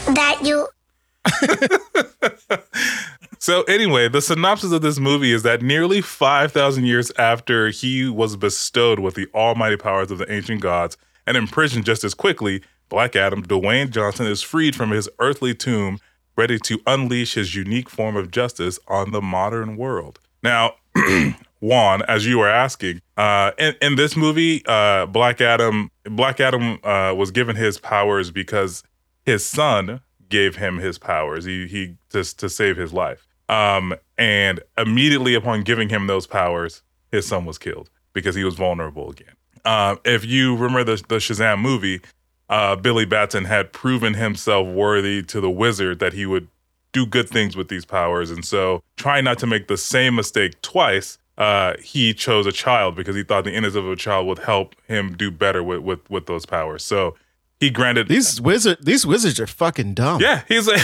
that 0.07 0.39
you 0.43 0.67
so? 3.39 3.63
Anyway, 3.63 4.07
the 4.07 4.21
synopsis 4.21 4.71
of 4.71 4.81
this 4.81 4.97
movie 4.97 5.33
is 5.33 5.43
that 5.43 5.61
nearly 5.61 6.01
five 6.01 6.53
thousand 6.53 6.85
years 6.85 7.11
after 7.17 7.69
he 7.69 8.07
was 8.07 8.37
bestowed 8.37 8.99
with 8.99 9.15
the 9.15 9.27
almighty 9.33 9.75
powers 9.75 10.09
of 10.09 10.19
the 10.19 10.31
ancient 10.31 10.61
gods 10.61 10.95
and 11.27 11.35
imprisoned 11.35 11.85
just 11.85 12.05
as 12.05 12.13
quickly, 12.13 12.63
Black 12.87 13.15
Adam 13.15 13.43
Dwayne 13.43 13.89
Johnson 13.89 14.27
is 14.27 14.41
freed 14.41 14.75
from 14.75 14.91
his 14.91 15.09
earthly 15.19 15.53
tomb, 15.53 15.99
ready 16.37 16.57
to 16.59 16.79
unleash 16.87 17.33
his 17.33 17.55
unique 17.55 17.89
form 17.89 18.15
of 18.15 18.31
justice 18.31 18.79
on 18.87 19.11
the 19.11 19.21
modern 19.21 19.75
world. 19.75 20.19
Now. 20.41 20.75
Juan, 21.65 22.03
as 22.03 22.27
you 22.27 22.37
were 22.37 22.47
asking, 22.47 23.01
uh, 23.17 23.51
in, 23.57 23.73
in 23.81 23.95
this 23.95 24.15
movie, 24.15 24.63
uh, 24.67 25.07
Black 25.07 25.41
Adam, 25.41 25.89
Black 26.03 26.39
Adam 26.39 26.77
uh, 26.83 27.11
was 27.17 27.31
given 27.31 27.55
his 27.55 27.79
powers 27.79 28.29
because 28.29 28.83
his 29.25 29.43
son 29.43 30.01
gave 30.29 30.57
him 30.57 30.77
his 30.77 30.99
powers. 30.99 31.43
He 31.43 31.65
he 31.65 31.95
just 32.11 32.37
to 32.39 32.49
save 32.49 32.77
his 32.77 32.93
life. 32.93 33.25
Um, 33.49 33.95
and 34.15 34.59
immediately 34.77 35.33
upon 35.33 35.63
giving 35.63 35.89
him 35.89 36.05
those 36.05 36.27
powers, 36.27 36.83
his 37.11 37.27
son 37.27 37.45
was 37.45 37.57
killed 37.57 37.89
because 38.13 38.35
he 38.35 38.43
was 38.43 38.53
vulnerable 38.53 39.09
again. 39.09 39.33
Uh, 39.63 39.95
if 40.05 40.23
you 40.23 40.55
remember 40.55 40.83
the 40.83 41.03
the 41.07 41.15
Shazam 41.15 41.61
movie, 41.61 41.99
uh, 42.47 42.75
Billy 42.75 43.05
Batson 43.05 43.45
had 43.45 43.73
proven 43.73 44.13
himself 44.13 44.67
worthy 44.67 45.23
to 45.23 45.41
the 45.41 45.49
wizard 45.49 45.97
that 45.97 46.13
he 46.13 46.27
would 46.27 46.47
do 46.91 47.07
good 47.07 47.27
things 47.27 47.57
with 47.57 47.69
these 47.69 47.85
powers, 47.85 48.29
and 48.29 48.45
so 48.45 48.83
trying 48.97 49.23
not 49.23 49.39
to 49.39 49.47
make 49.47 49.67
the 49.67 49.77
same 49.77 50.13
mistake 50.15 50.61
twice. 50.61 51.17
Uh, 51.37 51.73
he 51.81 52.13
chose 52.13 52.45
a 52.45 52.51
child 52.51 52.95
because 52.95 53.15
he 53.15 53.23
thought 53.23 53.43
the 53.43 53.53
innocence 53.53 53.75
of 53.75 53.89
a 53.89 53.95
child 53.95 54.25
would 54.27 54.39
help 54.39 54.75
him 54.87 55.15
do 55.17 55.29
better 55.29 55.61
with, 55.61 55.79
with, 55.81 56.09
with 56.09 56.25
those 56.27 56.45
powers. 56.45 56.83
So 56.83 57.15
he 57.59 57.69
granted 57.69 58.07
These 58.07 58.39
wizard 58.39 58.77
these 58.81 59.05
wizards 59.05 59.39
are 59.39 59.47
fucking 59.47 59.93
dumb. 59.95 60.21
yeah, 60.21 60.43
he's 60.47 60.67
like, 60.67 60.81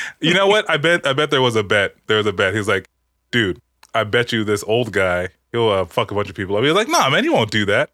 you 0.20 0.32
know 0.34 0.46
what? 0.46 0.68
I 0.70 0.76
bet, 0.78 1.06
I 1.06 1.12
bet 1.12 1.30
there 1.30 1.42
was 1.42 1.56
a 1.56 1.62
bet. 1.62 1.94
There 2.06 2.16
was 2.16 2.26
a 2.26 2.32
bet. 2.32 2.54
He's 2.54 2.68
like, 2.68 2.88
dude, 3.30 3.60
I 3.94 4.04
bet 4.04 4.32
you 4.32 4.44
this 4.44 4.64
old 4.64 4.92
guy 4.92 5.28
he'll 5.52 5.68
uh, 5.68 5.84
fuck 5.84 6.10
a 6.10 6.14
bunch 6.14 6.28
of 6.30 6.36
people 6.36 6.56
up. 6.56 6.62
He's 6.64 6.72
like, 6.74 6.88
nah, 6.88 7.10
man, 7.10 7.24
he 7.24 7.28
won't 7.30 7.50
do 7.50 7.66
that. 7.66 7.90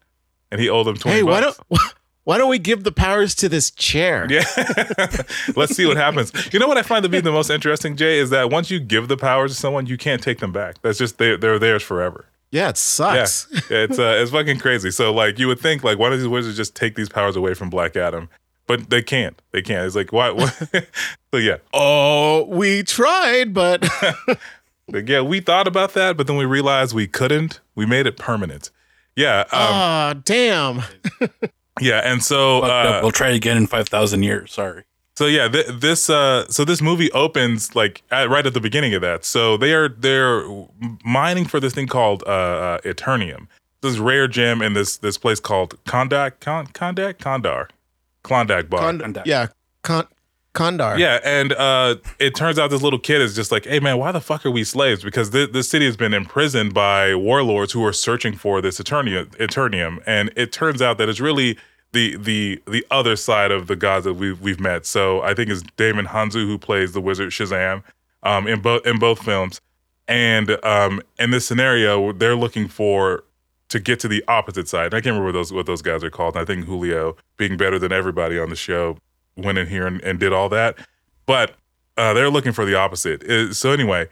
And 0.51 0.61
he 0.61 0.69
owed 0.69 0.87
him 0.87 0.95
twenty. 0.95 1.17
Hey, 1.17 1.23
why 1.23 1.41
bucks. 1.41 1.59
don't 1.69 1.81
why 2.27 2.37
don't 2.37 2.49
we 2.49 2.59
give 2.59 2.83
the 2.83 2.91
powers 2.91 3.33
to 3.35 3.47
this 3.47 3.71
chair? 3.71 4.27
Yeah, 4.29 4.43
let's 5.55 5.73
see 5.75 5.85
what 5.85 5.95
happens. 5.95 6.33
You 6.51 6.59
know 6.59 6.67
what 6.67 6.77
I 6.77 6.81
find 6.81 7.01
to 7.03 7.09
be 7.09 7.21
the 7.21 7.31
most 7.31 7.49
interesting, 7.49 7.95
Jay, 7.95 8.19
is 8.19 8.31
that 8.31 8.49
once 8.49 8.69
you 8.69 8.81
give 8.81 9.07
the 9.07 9.15
powers 9.15 9.53
to 9.53 9.57
someone, 9.57 9.85
you 9.85 9.97
can't 9.97 10.21
take 10.21 10.39
them 10.39 10.51
back. 10.51 10.81
That's 10.81 10.97
just 10.97 11.19
they 11.19 11.37
they're 11.37 11.57
theirs 11.57 11.83
forever. 11.83 12.25
Yeah, 12.51 12.67
it 12.67 12.75
sucks. 12.75 13.47
Yeah, 13.69 13.77
it's 13.83 13.97
uh, 13.97 14.17
it's 14.21 14.31
fucking 14.31 14.59
crazy. 14.59 14.91
So 14.91 15.13
like, 15.13 15.39
you 15.39 15.47
would 15.47 15.61
think 15.61 15.85
like, 15.85 15.99
why 15.99 16.09
don't 16.09 16.19
these 16.19 16.27
wizards 16.27 16.57
just 16.57 16.75
take 16.75 16.95
these 16.95 17.07
powers 17.07 17.37
away 17.37 17.53
from 17.53 17.69
Black 17.69 17.95
Adam? 17.95 18.27
but 18.67 18.89
they 18.89 19.01
can't. 19.01 19.41
They 19.51 19.61
can't. 19.61 19.85
It's 19.85 19.95
like 19.95 20.11
why? 20.11 20.31
what? 20.31 20.51
so 21.31 21.37
yeah, 21.37 21.57
Oh, 21.73 22.43
we 22.49 22.83
tried, 22.83 23.53
but 23.53 23.87
Like, 24.89 25.07
yeah, 25.07 25.21
we 25.21 25.39
thought 25.39 25.67
about 25.67 25.93
that, 25.93 26.17
but 26.17 26.27
then 26.27 26.35
we 26.37 26.45
realized 26.45 26.93
we 26.93 27.07
couldn't. 27.07 27.59
We 27.75 27.85
made 27.85 28.05
it 28.05 28.17
permanent. 28.17 28.69
Yeah, 29.15 29.45
um, 29.51 30.17
oh, 30.17 30.21
damn. 30.23 30.83
Yeah, 31.79 31.99
and 31.99 32.23
so 32.23 32.61
uh. 32.61 32.99
We'll 33.01 33.11
try 33.11 33.29
it 33.29 33.35
again 33.35 33.57
in 33.57 33.67
five 33.67 33.87
thousand 33.89 34.23
years. 34.23 34.51
Sorry. 34.53 34.83
So 35.15 35.25
yeah, 35.25 35.47
th- 35.47 35.65
this 35.67 36.09
uh, 36.11 36.47
so 36.47 36.63
this 36.63 36.79
movie 36.81 37.11
opens 37.11 37.75
like 37.75 38.03
at, 38.11 38.29
right 38.29 38.45
at 38.45 38.53
the 38.53 38.59
beginning 38.59 38.93
of 38.93 39.01
that. 39.01 39.25
So 39.25 39.57
they 39.57 39.73
are 39.73 39.89
they're 39.89 40.43
mining 41.03 41.45
for 41.45 41.59
this 41.59 41.73
thing 41.73 41.87
called 41.87 42.23
uh, 42.27 42.29
uh, 42.29 42.77
Eternium. 42.81 43.47
This 43.81 43.97
rare 43.97 44.27
gem 44.27 44.61
in 44.61 44.73
this 44.73 44.97
this 44.97 45.17
place 45.17 45.39
called 45.39 45.83
Kondak 45.85 46.39
Kon, 46.39 46.67
Kondak 46.67 47.15
Kondar, 47.15 47.69
Klondike 48.23 48.69
Bar. 48.69 48.79
Con- 48.79 48.99
Kondak. 48.99 49.25
yeah, 49.25 49.47
Con- 49.81 50.07
Yeah, 50.99 51.19
and 51.23 51.53
uh, 51.53 51.95
it 52.19 52.35
turns 52.35 52.59
out 52.59 52.69
this 52.69 52.81
little 52.81 52.99
kid 52.99 53.21
is 53.21 53.35
just 53.35 53.51
like, 53.51 53.65
hey 53.65 53.79
man, 53.79 53.97
why 53.97 54.11
the 54.11 54.21
fuck 54.21 54.45
are 54.45 54.51
we 54.51 54.63
slaves? 54.63 55.03
Because 55.03 55.29
th- 55.29 55.51
this 55.51 55.69
city 55.69 55.85
has 55.85 55.95
been 55.95 56.13
imprisoned 56.13 56.73
by 56.73 57.15
warlords 57.15 57.71
who 57.71 57.85
are 57.85 57.93
searching 57.93 58.33
for 58.35 58.61
this 58.61 58.79
Eternium, 58.79 60.03
and 60.05 60.31
it 60.35 60.51
turns 60.51 60.81
out 60.81 60.97
that 60.97 61.09
it's 61.09 61.19
really 61.19 61.57
the 61.93 62.17
the 62.17 62.61
the 62.67 62.85
other 62.91 63.15
side 63.15 63.51
of 63.51 63.67
the 63.67 63.75
gods 63.75 64.05
that 64.05 64.13
we've 64.13 64.41
we've 64.41 64.59
met. 64.59 64.85
So 64.85 65.21
I 65.21 65.33
think 65.33 65.49
it's 65.49 65.63
Djimon 65.63 66.07
Hounsou 66.07 66.45
who 66.45 66.57
plays 66.57 66.93
the 66.93 67.01
wizard 67.01 67.29
Shazam 67.29 67.83
um, 68.23 68.47
in 68.47 68.61
both 68.61 68.85
in 68.85 68.99
both 68.99 69.19
films, 69.23 69.61
and 70.07 70.63
um, 70.65 71.01
in 71.19 71.31
this 71.31 71.45
scenario, 71.45 72.11
they're 72.13 72.35
looking 72.35 72.67
for 72.67 73.23
to 73.69 73.79
get 73.79 73.99
to 73.99 74.07
the 74.07 74.23
opposite 74.27 74.67
side. 74.67 74.93
I 74.93 74.97
can't 74.97 75.07
remember 75.07 75.27
what 75.27 75.33
those 75.33 75.53
what 75.53 75.65
those 75.65 75.81
guys 75.81 76.03
are 76.03 76.09
called. 76.09 76.37
I 76.37 76.45
think 76.45 76.65
Julio, 76.65 77.15
being 77.37 77.57
better 77.57 77.79
than 77.79 77.91
everybody 77.91 78.39
on 78.39 78.49
the 78.49 78.55
show, 78.55 78.97
went 79.37 79.57
in 79.57 79.67
here 79.67 79.87
and, 79.87 80.01
and 80.01 80.19
did 80.19 80.33
all 80.33 80.49
that. 80.49 80.77
But 81.25 81.53
uh, 81.97 82.13
they're 82.13 82.29
looking 82.29 82.53
for 82.53 82.65
the 82.65 82.75
opposite. 82.75 83.23
Uh, 83.23 83.53
so 83.53 83.71
anyway, 83.71 84.07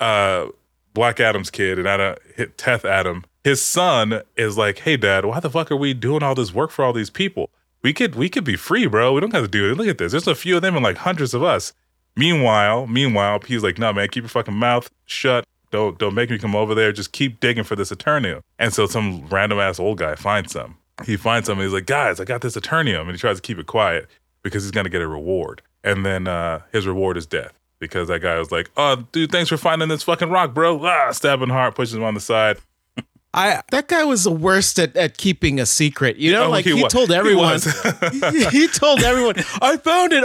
uh, 0.00 0.46
Black 0.92 1.20
Adam's 1.20 1.50
kid 1.50 1.78
and 1.78 1.88
Adam, 1.88 2.16
hit 2.36 2.56
Teth 2.56 2.84
Adam, 2.84 3.24
his 3.42 3.60
son 3.60 4.22
is 4.36 4.56
like, 4.56 4.78
"Hey, 4.78 4.96
Dad, 4.96 5.26
why 5.26 5.40
the 5.40 5.50
fuck 5.50 5.70
are 5.70 5.76
we 5.76 5.92
doing 5.92 6.22
all 6.22 6.34
this 6.34 6.54
work 6.54 6.70
for 6.70 6.84
all 6.84 6.92
these 6.92 7.10
people? 7.10 7.50
We 7.82 7.92
could 7.92 8.14
we 8.14 8.28
could 8.28 8.44
be 8.44 8.56
free, 8.56 8.86
bro. 8.86 9.12
We 9.12 9.20
don't 9.20 9.34
have 9.34 9.44
to 9.44 9.48
do 9.48 9.70
it. 9.70 9.76
Look 9.76 9.88
at 9.88 9.98
this. 9.98 10.12
There's 10.12 10.26
a 10.26 10.34
few 10.34 10.56
of 10.56 10.62
them 10.62 10.76
and 10.76 10.84
like 10.84 10.98
hundreds 10.98 11.34
of 11.34 11.42
us." 11.42 11.72
Meanwhile, 12.16 12.86
meanwhile, 12.86 13.40
he's 13.46 13.62
like, 13.62 13.78
"No, 13.78 13.92
man, 13.92 14.08
keep 14.08 14.22
your 14.22 14.28
fucking 14.28 14.54
mouth 14.54 14.90
shut. 15.04 15.44
Don't 15.70 15.98
don't 15.98 16.14
make 16.14 16.30
me 16.30 16.38
come 16.38 16.56
over 16.56 16.74
there. 16.74 16.92
Just 16.92 17.12
keep 17.12 17.40
digging 17.40 17.64
for 17.64 17.76
this 17.76 17.90
Eternium." 17.90 18.40
And 18.58 18.72
so 18.72 18.86
some 18.86 19.26
random 19.26 19.58
ass 19.58 19.78
old 19.78 19.98
guy 19.98 20.14
finds 20.14 20.52
some. 20.52 20.78
He 21.04 21.16
finds 21.16 21.46
some. 21.46 21.58
And 21.58 21.64
he's 21.64 21.74
like, 21.74 21.86
"Guys, 21.86 22.20
I 22.20 22.24
got 22.24 22.40
this 22.40 22.56
Eternium," 22.56 23.02
and 23.02 23.12
he 23.12 23.18
tries 23.18 23.36
to 23.36 23.42
keep 23.42 23.58
it 23.58 23.66
quiet 23.66 24.08
because 24.44 24.62
he's 24.62 24.70
gonna 24.70 24.88
get 24.88 25.02
a 25.02 25.08
reward. 25.08 25.60
And 25.82 26.06
then 26.06 26.28
uh, 26.28 26.60
his 26.70 26.86
reward 26.86 27.16
is 27.16 27.26
death 27.26 27.52
because 27.80 28.06
that 28.08 28.20
guy 28.20 28.38
was 28.38 28.52
like, 28.52 28.70
"Oh, 28.76 29.04
dude, 29.10 29.32
thanks 29.32 29.48
for 29.50 29.56
finding 29.56 29.88
this 29.88 30.04
fucking 30.04 30.30
rock, 30.30 30.54
bro." 30.54 30.80
Ah, 30.86 31.10
stabbing 31.10 31.48
heart, 31.50 31.74
pushes 31.74 31.94
him 31.94 32.04
on 32.04 32.14
the 32.14 32.20
side. 32.20 32.58
I 33.34 33.62
That 33.72 33.88
guy 33.88 34.04
was 34.04 34.22
the 34.22 34.30
worst 34.30 34.78
at, 34.78 34.96
at 34.96 35.16
keeping 35.18 35.58
a 35.58 35.66
secret. 35.66 36.16
You 36.18 36.30
know, 36.32 36.44
Oh, 36.44 36.50
like 36.50 36.64
he, 36.64 36.80
wa- 36.80 36.86
told 36.88 37.08
he 37.08 37.16
everyone. 37.16 37.54
was. 37.54 37.64
he 38.52 38.68
told 38.68 39.00
everyone, 39.02 39.34
I 39.60 39.76
found 39.76 40.12
it. 40.12 40.22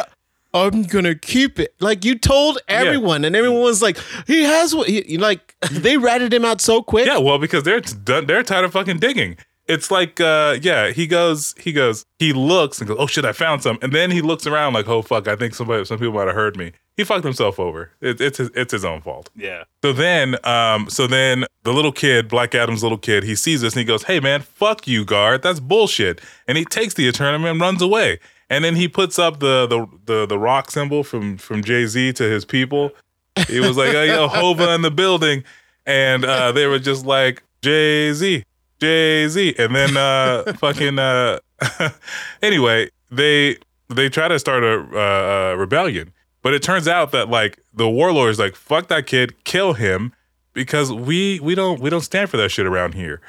I'm 0.54 0.84
gonna 0.84 1.16
keep 1.16 1.60
it. 1.60 1.74
Like 1.80 2.06
you 2.06 2.18
told 2.18 2.60
everyone, 2.68 3.24
and 3.26 3.36
everyone 3.36 3.62
was 3.62 3.82
like, 3.82 3.98
"He 4.28 4.44
has 4.44 4.74
what?" 4.76 4.88
He, 4.88 5.18
like 5.18 5.56
they 5.72 5.98
ratted 5.98 6.34
him 6.34 6.44
out 6.46 6.62
so 6.62 6.82
quick. 6.82 7.06
Yeah, 7.06 7.18
well, 7.20 7.38
because 7.38 7.64
they're 7.64 7.82
done, 7.82 8.26
they're 8.28 8.44
tired 8.44 8.66
of 8.66 8.72
fucking 8.74 8.98
digging. 9.00 9.38
It's 9.70 9.92
like, 9.92 10.20
uh, 10.20 10.58
yeah, 10.62 10.90
he 10.90 11.06
goes, 11.06 11.54
he 11.60 11.72
goes, 11.72 12.04
he 12.18 12.34
looks 12.34 12.80
and 12.80 12.88
goes, 12.88 12.98
oh 13.00 13.06
shit, 13.06 13.24
I 13.24 13.34
found 13.34 13.62
some, 13.62 13.78
and 13.84 13.94
then 13.94 14.10
he 14.10 14.20
looks 14.20 14.48
around 14.48 14.74
like, 14.74 14.90
oh 14.90 15.04
fuck, 15.04 15.28
I 15.28 15.36
think 15.36 15.54
somebody, 15.54 15.86
some 15.86 16.00
people 16.00 16.14
might 16.16 16.26
have 16.26 16.36
heard 16.36 16.58
me. 16.58 16.72
He 16.98 17.04
fucked 17.04 17.24
himself 17.24 17.60
over. 17.60 17.92
It, 18.02 18.20
it's 18.20 18.40
his, 18.40 18.50
it's 18.56 18.72
his 18.72 18.84
own 18.84 19.02
fault. 19.02 19.30
Yeah. 19.36 19.66
So 19.84 19.94
then, 19.94 20.38
um, 20.44 20.90
so 20.90 21.06
then 21.06 21.46
the 21.64 21.72
little 21.72 21.92
kid, 21.92 22.28
Black 22.28 22.56
Adam's 22.56 22.82
little 22.82 22.98
kid, 22.98 23.24
he 23.24 23.36
sees 23.36 23.62
this 23.62 23.74
and 23.74 23.80
he 23.80 23.86
goes, 23.86 24.04
"Hey 24.04 24.20
man, 24.20 24.42
fuck 24.42 24.88
you, 24.88 25.06
guard. 25.06 25.44
That's 25.44 25.60
bullshit." 25.60 26.20
And 26.48 26.58
he 26.58 26.66
takes 26.66 26.96
the 26.96 27.08
Eternium 27.08 27.50
and 27.50 27.62
runs 27.62 27.82
away. 27.82 28.20
And 28.50 28.66
then 28.66 28.76
he 28.76 28.88
puts 28.88 29.20
up 29.20 29.40
the 29.40 29.68
the 29.68 29.86
the, 30.06 30.26
the 30.26 30.40
rock 30.40 30.72
symbol 30.72 31.04
from 31.04 31.38
from 31.38 31.64
Jay 31.64 31.86
Z 31.86 32.14
to 32.14 32.24
his 32.24 32.44
people. 32.44 32.92
He 33.48 33.60
was 33.60 33.78
like, 33.78 33.94
"Oh, 33.94 34.04
yo, 34.04 34.28
Hova 34.28 34.74
in 34.74 34.82
the 34.82 34.92
building," 34.92 35.44
and 35.86 36.26
uh, 36.26 36.52
they 36.52 36.66
were 36.66 36.80
just 36.80 37.06
like, 37.06 37.44
"Jay 37.62 38.12
Z, 38.12 38.44
Jay 38.80 39.28
Z," 39.28 39.56
and 39.58 39.76
then 39.76 39.98
uh, 39.98 40.54
fucking 40.58 41.00
uh, 41.00 41.40
anyway, 42.42 42.90
they 43.12 43.58
they 43.90 44.10
try 44.10 44.28
to 44.28 44.40
start 44.40 44.64
a 44.64 44.80
uh, 44.98 45.56
rebellion. 45.56 46.14
But 46.42 46.54
it 46.54 46.64
turns 46.64 46.88
out 46.88 47.12
that 47.12 47.30
like 47.30 47.60
the 47.74 47.90
warlord's 47.90 48.40
like 48.40 48.56
fuck 48.56 48.88
that 48.88 49.08
kid, 49.08 49.44
kill 49.44 49.74
him 49.74 50.14
because 50.54 50.92
we 50.92 51.40
we 51.42 51.56
don't 51.56 51.80
we 51.80 51.90
don't 51.90 52.02
stand 52.02 52.30
for 52.30 52.38
that 52.38 52.50
shit 52.50 52.66
around 52.66 52.94
here. 52.94 53.22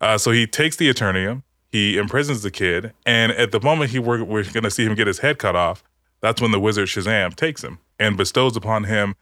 Uh, 0.00 0.18
so 0.18 0.30
he 0.30 0.46
takes 0.46 0.76
the 0.76 0.88
Eternium, 0.88 1.42
he 1.70 1.96
imprisons 1.96 2.42
the 2.42 2.50
kid, 2.50 2.92
and 3.06 3.32
at 3.32 3.52
the 3.52 3.60
moment 3.60 3.90
he 3.90 3.98
we're, 3.98 4.24
we're 4.24 4.44
gonna 4.44 4.70
see 4.70 4.84
him 4.84 4.94
get 4.94 5.06
his 5.06 5.18
head 5.18 5.38
cut 5.38 5.56
off. 5.56 5.82
That's 6.20 6.40
when 6.40 6.52
the 6.52 6.60
wizard 6.60 6.88
Shazam 6.88 7.34
takes 7.34 7.62
him 7.62 7.78
and 7.98 8.16
bestows 8.16 8.56
upon 8.56 8.84
him 8.84 9.14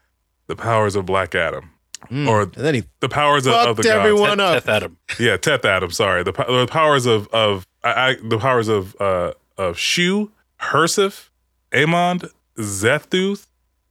the 0.47 0.55
powers 0.55 0.95
of 0.95 1.05
Black 1.05 1.35
Adam, 1.35 1.71
or 2.11 2.41
And 2.43 2.53
then 2.53 2.75
he 2.75 2.83
the 2.99 3.09
powers 3.09 3.45
of, 3.45 3.53
of 3.53 3.77
the 3.77 3.83
fucked 3.83 3.93
gods. 3.95 3.99
everyone 3.99 4.37
Teth, 4.37 4.47
up. 4.47 4.63
Teth 4.63 4.69
Adam. 4.69 4.97
Yeah, 5.19 5.37
Teth 5.37 5.65
Adam. 5.65 5.91
Sorry, 5.91 6.23
the, 6.23 6.31
the 6.31 6.67
powers 6.69 7.05
of 7.05 7.27
of 7.29 7.65
I, 7.83 8.09
I 8.09 8.15
the 8.23 8.37
powers 8.37 8.67
of 8.67 8.95
uh 8.99 9.33
of 9.57 9.77
Shu, 9.77 10.31
Hersif, 10.59 11.29
Amond, 11.71 12.29
Zethduth, 12.57 13.47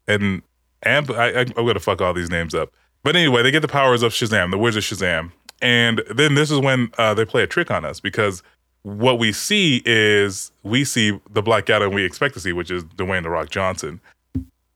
and 0.07 0.43
Amp. 0.85 1.11
I, 1.11 1.31
I, 1.31 1.41
I'm 1.41 1.67
gonna 1.67 1.81
fuck 1.81 2.01
all 2.01 2.15
these 2.15 2.31
names 2.31 2.55
up. 2.55 2.71
But 3.03 3.17
anyway, 3.17 3.43
they 3.43 3.51
get 3.51 3.63
the 3.63 3.69
powers 3.69 4.03
of 4.03 4.13
Shazam, 4.13 4.51
the 4.51 4.59
Wizard 4.59 4.85
Shazam, 4.85 5.33
and 5.61 6.03
then 6.15 6.35
this 6.35 6.51
is 6.51 6.59
when 6.59 6.91
uh, 6.99 7.15
they 7.15 7.25
play 7.25 7.43
a 7.43 7.47
trick 7.47 7.71
on 7.71 7.85
us 7.85 8.01
because 8.01 8.43
what 8.83 9.19
we 9.19 9.33
see 9.33 9.83
is 9.85 10.51
we 10.63 10.85
see 10.85 11.21
the 11.31 11.43
Black 11.43 11.71
Adam 11.71 11.93
we 11.93 12.05
expect 12.05 12.35
to 12.35 12.41
see, 12.41 12.53
which 12.53 12.71
is 12.71 12.85
Dwayne 12.85 13.23
the 13.23 13.31
Rock 13.31 13.51
Johnson. 13.51 14.01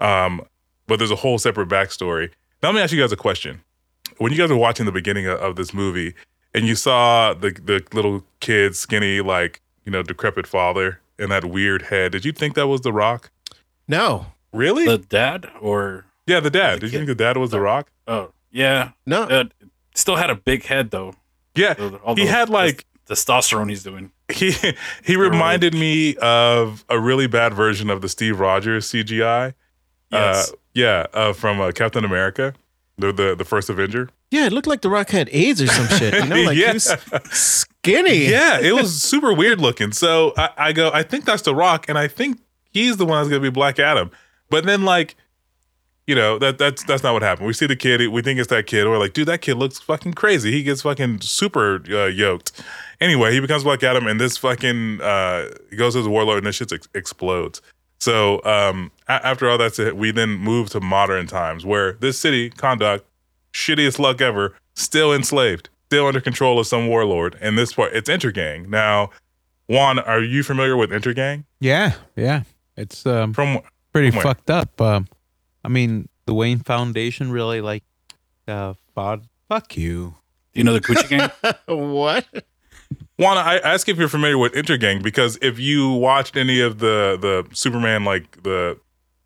Um, 0.01 0.43
but 0.87 0.99
there's 0.99 1.11
a 1.11 1.17
whole 1.17 1.39
separate 1.39 1.69
backstory. 1.69 2.31
Now, 2.63 2.71
let 2.71 2.75
me 2.77 2.81
ask 2.81 2.93
you 2.93 3.01
guys 3.01 3.13
a 3.13 3.17
question. 3.17 3.63
When 4.19 4.33
you 4.33 4.39
guys 4.39 4.51
were 4.51 4.57
watching 4.57 4.87
the 4.87 4.93
beginning 4.93 5.27
of, 5.27 5.39
of 5.41 5.57
this 5.57 5.75
movie 5.75 6.15
and 6.55 6.67
you 6.67 6.75
saw 6.75 7.35
the 7.35 7.51
the 7.51 7.85
little 7.93 8.25
kid, 8.41 8.75
skinny, 8.77 9.21
like 9.21 9.61
you 9.85 9.93
know, 9.93 10.03
decrepit 10.03 10.47
father 10.47 11.01
and 11.19 11.31
that 11.31 11.45
weird 11.45 11.83
head, 11.83 12.13
did 12.13 12.25
you 12.25 12.33
think 12.33 12.55
that 12.55 12.67
was 12.67 12.81
The 12.83 12.93
Rock? 12.93 13.31
no, 13.89 14.27
Really? 14.53 14.87
The 14.87 14.99
dad 14.99 15.51
or 15.61 16.07
yeah, 16.27 16.41
the 16.41 16.51
dad. 16.51 16.77
the 16.77 16.81
Did 16.81 16.93
you 16.93 16.99
think 17.01 17.09
the 17.09 17.15
dad 17.15 17.37
was 17.37 17.51
The 17.51 17.61
Rock? 17.61 17.91
oh 18.07 18.33
yeah. 18.51 18.93
no. 19.05 19.25
Uh, 19.25 19.45
still 19.95 20.17
had 20.17 20.31
a 20.31 20.35
big 20.35 20.65
head 20.65 20.91
though. 20.91 21.13
Yeah, 21.55 21.75
All 22.05 22.15
he 22.17 22.27
had 22.27 22.49
like 22.49 22.85
testosterone 23.09 23.69
he's 23.69 23.83
doing. 23.83 24.13
he 24.33 24.55
he 25.05 25.17
reminded 25.17 25.75
me 25.75 26.17
of 26.17 26.85
a 26.89 26.99
really 26.99 27.27
bad 27.27 27.53
version 27.55 27.91
of 27.91 28.01
the 28.01 28.09
Steve 28.09 28.41
Rogers 28.41 28.91
CGI. 28.91 29.53
Yes. 30.17 30.51
Uh, 30.51 30.57
yeah, 30.75 31.07
uh, 31.15 31.33
from 31.33 31.61
uh, 31.61 31.73
Captain 31.73 32.05
America, 32.05 32.55
the, 32.99 33.13
the 33.13 33.35
the 33.35 33.45
first 33.45 33.71
Avenger. 33.71 34.09
yeah, 34.31 34.47
it 34.47 34.53
looked 34.53 34.67
like 34.67 34.83
the 34.83 34.91
Rock 34.91 35.11
had 35.11 35.29
AIDS 35.33 35.63
or 35.63 35.67
some 35.69 35.87
shit. 35.99 36.15
You 36.15 36.27
know, 36.27 36.43
like 36.47 36.57
Yeah. 36.57 36.69
he 36.69 36.73
was 36.75 36.95
skinny. 37.33 38.27
Yeah, 38.29 38.61
it 38.61 38.73
was 38.75 39.03
super 39.11 39.33
weird 39.33 39.61
looking. 39.61 39.93
So 39.93 40.33
I, 40.37 40.51
I 40.57 40.73
go, 40.73 40.91
I 40.93 41.03
think 41.03 41.25
that's 41.25 41.43
The 41.43 41.55
Rock, 41.55 41.89
and 41.89 41.97
I 41.99 42.09
think 42.09 42.39
he's 42.73 42.97
the 42.97 43.07
one 43.07 43.19
that's 43.21 43.31
gonna 43.31 43.41
be 43.41 43.51
Black 43.51 43.79
Adam. 43.79 44.11
But 44.51 44.65
then 44.65 44.85
like, 44.85 45.17
you 46.07 46.15
know, 46.15 46.39
that 46.39 46.59
that's 46.59 46.85
that's 46.85 47.03
not 47.03 47.15
what 47.15 47.23
happened. 47.23 47.47
We 47.47 47.53
see 47.53 47.67
the 47.67 47.77
kid, 47.77 48.07
we 48.09 48.23
think 48.23 48.39
it's 48.39 48.49
that 48.51 48.67
kid. 48.67 48.87
We're 48.87 48.99
like, 48.99 49.13
dude, 49.13 49.29
that 49.29 49.41
kid 49.41 49.55
looks 49.55 49.79
fucking 49.81 50.15
crazy. 50.15 50.53
He 50.53 50.63
gets 50.63 50.83
fucking 50.83 51.21
super 51.23 51.83
uh, 51.91 52.07
yoked. 52.07 52.53
Anyway, 53.01 53.33
he 53.33 53.41
becomes 53.41 53.65
Black 53.65 53.83
Adam, 53.83 54.07
and 54.07 54.21
this 54.21 54.37
fucking 54.37 55.01
uh, 55.01 55.47
he 55.71 55.77
goes 55.77 55.95
to 55.95 56.03
the 56.03 56.11
warlord, 56.11 56.39
and 56.39 56.47
this 56.47 56.57
shit 56.57 56.73
ex- 56.73 56.89
explodes. 56.95 57.61
So 57.99 58.43
um, 58.45 58.91
after 59.09 59.49
all 59.49 59.59
that's 59.59 59.79
it, 59.79 59.97
we 59.97 60.11
then 60.11 60.31
move 60.31 60.71
to 60.71 60.81
modern 60.81 61.27
times 61.27 61.65
where 61.65 61.93
this 61.95 62.19
city, 62.19 62.51
Kahndaq, 62.51 63.03
shittiest 63.53 63.99
luck 63.99 64.21
ever, 64.21 64.55
still 64.75 65.13
enslaved, 65.13 65.69
still 65.87 66.07
under 66.07 66.21
control 66.21 66.59
of 66.59 66.67
some 66.67 66.89
warlord. 66.89 67.37
And 67.41 67.57
this 67.57 67.73
part, 67.75 67.93
it's 67.95 68.09
Intergang. 68.09 68.69
Now, 68.69 69.11
Juan, 69.69 69.99
are 69.99 70.23
you 70.23 70.43
familiar 70.43 70.77
with 70.77 70.91
Intergang? 70.91 71.45
yeah 71.61 71.95
yeah. 72.15 72.43
It's 72.77 73.07
um 73.07 73.33
From 73.33 73.61
pretty 73.93 74.11
From 74.11 74.23
fucked 74.23 74.51
up. 74.51 74.81
Um, 74.81 75.09
I 75.65 75.69
mean, 75.69 76.09
the 76.27 76.35
Wayne 76.35 76.61
Foundation 76.61 77.31
really 77.31 77.61
like 77.61 77.83
uh 78.47 78.75
fought. 78.95 79.23
Fuck 79.49 79.77
you. 79.77 80.17
You 80.53 80.65
know 80.65 80.73
the 80.73 80.81
Gucci 80.81 81.09
Gang? 81.09 81.55
what? 81.67 82.27
Juan, 83.19 83.39
I 83.39 83.59
ask 83.59 83.89
if 83.89 83.97
you're 83.99 84.09
familiar 84.09 84.39
with 84.39 84.53
Intergang 84.53 85.03
because 85.03 85.39
if 85.41 85.59
you 85.59 85.91
watched 85.91 86.37
any 86.37 86.61
of 86.61 86.79
the 86.79 87.17
the 87.21 87.55
Superman 87.55 88.05
like 88.05 88.43
the 88.43 88.79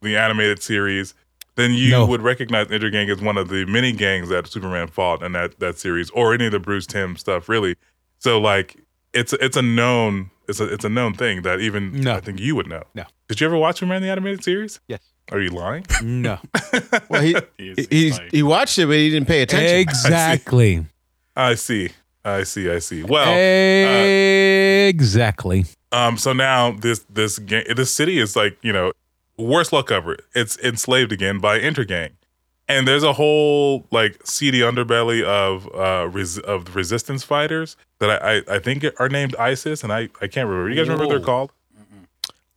the 0.02 0.16
animated 0.16 0.62
series, 0.62 1.14
then 1.56 1.72
you 1.74 1.90
No. 1.90 2.06
would 2.06 2.22
recognize 2.22 2.68
Intergang 2.68 3.10
as 3.10 3.20
one 3.20 3.36
of 3.36 3.48
the 3.48 3.64
many 3.66 3.92
gangs 3.92 4.28
that 4.30 4.46
Superman 4.46 4.88
fought 4.88 5.22
in 5.22 5.32
that 5.32 5.58
that 5.60 5.78
series, 5.78 6.10
or 6.10 6.32
any 6.34 6.46
of 6.46 6.52
the 6.52 6.60
Bruce 6.60 6.86
Timm 6.86 7.16
stuff, 7.16 7.48
really. 7.48 7.76
So 8.18 8.40
like 8.40 8.76
it's 9.12 9.32
it's 9.34 9.56
a 9.56 9.62
known 9.62 10.30
it's 10.48 10.60
a 10.60 10.72
it's 10.72 10.84
a 10.84 10.88
known 10.88 11.14
thing 11.14 11.42
that 11.42 11.60
even 11.60 12.00
No. 12.00 12.14
I 12.16 12.20
think 12.20 12.40
you 12.40 12.54
would 12.56 12.66
know. 12.68 12.84
No. 12.94 13.04
Did 13.28 13.40
you 13.40 13.46
ever 13.46 13.56
watch 13.56 13.78
Superman 13.80 14.02
the 14.02 14.08
animated 14.10 14.42
series? 14.44 14.80
Yes. 14.88 15.00
Are 15.32 15.40
you 15.40 15.50
lying? 15.50 15.84
No. 16.02 16.38
Well, 17.08 17.22
he 17.22 17.32
He's- 17.58 17.76
he, 17.78 17.86
he's 17.90 18.18
he, 18.30 18.42
watched 18.42 18.78
it, 18.78 18.86
but 18.86 18.96
he 18.96 19.10
didn't 19.10 19.28
pay 19.28 19.42
attention. 19.42 19.76
exactly. 19.80 20.86
I 21.36 21.54
see. 21.56 21.90
I 22.24 22.42
see. 22.44 22.70
I 22.70 22.78
see. 22.80 23.02
Well, 23.02 23.28
exactly. 24.88 25.64
um, 25.92 26.16
so 26.16 26.32
now 26.32 26.72
this 26.72 27.00
this 27.10 27.38
gang, 27.38 27.64
this 27.76 27.90
city 27.92 28.18
is 28.18 28.36
like 28.36 28.56
you 28.62 28.72
know, 28.72 28.92
worst 29.40 29.72
luck 29.72 29.90
ever. 29.90 30.16
It's 30.34 30.58
enslaved 30.58 31.12
again 31.12 31.38
by 31.38 31.58
Intergang, 31.58 32.10
and 32.68 32.86
there's 32.86 33.02
a 33.02 33.14
whole 33.14 33.86
like 33.90 34.24
seedy 34.26 34.60
underbelly 34.60 35.22
of 35.22 35.68
uh 35.74 36.08
res- 36.08 36.38
of 36.38 36.74
resistance 36.76 37.24
fighters 37.24 37.76
that 37.98 38.22
I, 38.22 38.36
I 38.36 38.56
I 38.56 38.58
think 38.58 38.84
are 38.98 39.08
named 39.08 39.34
ISIS, 39.36 39.82
and 39.82 39.92
I 39.92 40.08
I 40.20 40.26
can't 40.26 40.48
remember. 40.48 40.70
You 40.70 40.76
guys 40.76 40.88
remember 40.88 41.04
what 41.06 41.10
they're 41.10 41.18
Whoa. 41.20 41.24
called? 41.24 41.52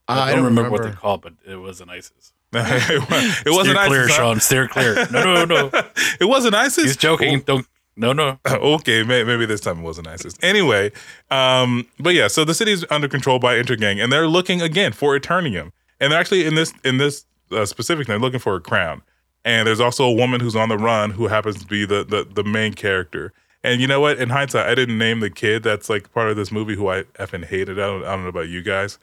I, 0.07 0.35
don't 0.35 0.43
remember, 0.43 0.69
what 0.69 0.83
they're 0.83 0.91
called, 0.91 1.21
but 1.21 1.33
it 1.45 1.55
wasn't 1.55 1.89
ISIS. 1.89 2.33
it 2.53 3.49
wasn't 3.49 3.77
steer 3.77 3.87
clear, 3.87 4.03
ISIS. 4.03 4.15
Sean. 4.15 4.39
Steer 4.39 4.67
clear. 4.67 4.95
No, 5.11 5.23
no, 5.23 5.45
no. 5.45 5.71
it 6.19 6.25
wasn't 6.25 6.55
ISIS. 6.55 6.83
He's 6.83 6.97
joking. 6.97 7.39
Don't. 7.41 7.65
No, 7.95 8.11
no. 8.11 8.39
okay, 8.47 9.03
may, 9.03 9.23
maybe 9.23 9.45
this 9.45 9.61
time 9.61 9.79
it 9.79 9.83
wasn't 9.83 10.07
ISIS. 10.07 10.35
Anyway, 10.41 10.91
um, 11.29 11.87
but 11.99 12.15
yeah, 12.15 12.27
so 12.27 12.43
the 12.43 12.55
city's 12.55 12.83
under 12.89 13.07
control 13.07 13.37
by 13.37 13.55
Intergang, 13.55 14.03
and 14.03 14.11
they're 14.11 14.27
looking 14.27 14.63
again 14.63 14.93
for 14.93 15.17
Eternium, 15.17 15.71
and 15.99 16.11
they're 16.11 16.19
actually 16.19 16.45
in 16.45 16.55
this 16.55 16.73
in 16.83 16.97
this 16.97 17.25
uh, 17.51 17.65
specific, 17.65 18.07
they're 18.07 18.19
looking 18.19 18.39
for 18.39 18.55
a 18.55 18.61
crown. 18.61 19.01
And 19.45 19.67
there's 19.67 19.81
also 19.81 20.05
a 20.05 20.13
woman 20.13 20.39
who's 20.39 20.55
on 20.55 20.69
the 20.69 20.77
run 20.77 21.11
who 21.11 21.27
happens 21.27 21.59
to 21.59 21.67
be 21.67 21.85
the 21.85 22.03
the, 22.03 22.27
the 22.33 22.43
main 22.43 22.73
character. 22.73 23.33
And 23.65 23.79
you 23.79 23.87
know 23.87 24.01
what? 24.01 24.17
In 24.17 24.29
hindsight, 24.29 24.67
I 24.67 24.75
didn't 24.75 24.97
name 24.97 25.21
the 25.21 25.29
kid 25.29 25.63
that's 25.63 25.89
like 25.89 26.11
part 26.13 26.29
of 26.29 26.35
this 26.35 26.51
movie 26.51 26.75
who 26.75 26.89
I 26.89 27.03
effing 27.19 27.45
hated. 27.45 27.79
I 27.79 27.87
don't, 27.87 28.03
I 28.03 28.11
don't 28.11 28.23
know 28.23 28.29
about 28.29 28.49
you 28.49 28.61
guys, 28.61 28.99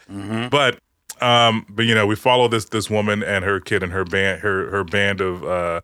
but 0.51 0.79
um, 1.23 1.67
but 1.69 1.87
you 1.87 1.95
know, 1.95 2.07
we 2.07 2.17
follow 2.17 2.49
this 2.49 2.67
this 2.67 2.89
woman 2.91 3.23
and 3.23 3.45
her 3.45 3.61
kid 3.61 3.83
and 3.83 3.93
her 3.93 4.05
band 4.05 4.41
her 4.41 4.71
her 4.71 4.85
band 4.85 5.21
of 5.21 5.45
uh 5.45 5.81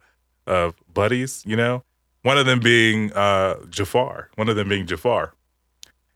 of 0.46 0.74
buddies. 0.92 1.42
You 1.46 1.56
know, 1.56 1.84
one 2.22 2.38
of 2.38 2.46
them 2.46 2.60
being 2.60 3.12
uh 3.14 3.56
Jafar, 3.68 4.30
one 4.36 4.48
of 4.48 4.56
them 4.56 4.68
being 4.68 4.86
Jafar, 4.86 5.32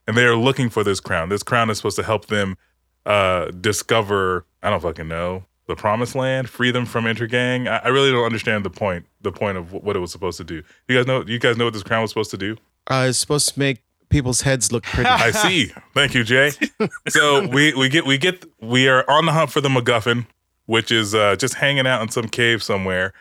and 0.07 0.15
they 0.17 0.25
are 0.25 0.35
looking 0.35 0.69
for 0.69 0.83
this 0.83 0.99
crown. 0.99 1.29
This 1.29 1.43
crown 1.43 1.69
is 1.69 1.77
supposed 1.77 1.97
to 1.97 2.03
help 2.03 2.27
them 2.27 2.57
uh 3.05 3.45
discover. 3.51 4.45
I 4.63 4.69
don't 4.69 4.81
fucking 4.81 5.07
know 5.07 5.45
the 5.67 5.75
promised 5.75 6.15
land, 6.15 6.49
free 6.49 6.71
them 6.71 6.85
from 6.85 7.05
intergang. 7.05 7.67
I, 7.67 7.77
I 7.85 7.87
really 7.89 8.11
don't 8.11 8.25
understand 8.25 8.65
the 8.65 8.69
point 8.69 9.05
the 9.21 9.31
point 9.31 9.57
of 9.57 9.71
what 9.73 9.95
it 9.95 9.99
was 9.99 10.11
supposed 10.11 10.37
to 10.37 10.43
do. 10.43 10.63
You 10.87 10.97
guys 10.97 11.07
know 11.07 11.23
you 11.25 11.39
guys 11.39 11.57
know 11.57 11.65
what 11.65 11.73
this 11.73 11.83
crown 11.83 12.01
was 12.01 12.11
supposed 12.11 12.31
to 12.31 12.37
do? 12.37 12.57
Uh, 12.87 13.07
it's 13.09 13.17
supposed 13.17 13.53
to 13.53 13.59
make 13.59 13.81
people's 14.09 14.41
heads 14.41 14.71
look 14.71 14.83
pretty. 14.83 15.09
I 15.09 15.31
see. 15.31 15.71
Thank 15.93 16.13
you, 16.13 16.23
Jay. 16.23 16.51
So 17.09 17.47
we 17.47 17.73
we 17.73 17.89
get 17.89 18.05
we 18.05 18.17
get 18.17 18.45
we 18.59 18.87
are 18.87 19.09
on 19.09 19.25
the 19.25 19.31
hunt 19.31 19.51
for 19.51 19.61
the 19.61 19.69
MacGuffin, 19.69 20.27
which 20.65 20.91
is 20.91 21.15
uh, 21.15 21.35
just 21.35 21.55
hanging 21.55 21.87
out 21.87 22.01
in 22.01 22.09
some 22.09 22.27
cave 22.27 22.61
somewhere. 22.61 23.13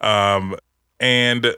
Um, 0.00 0.56
and 1.00 1.54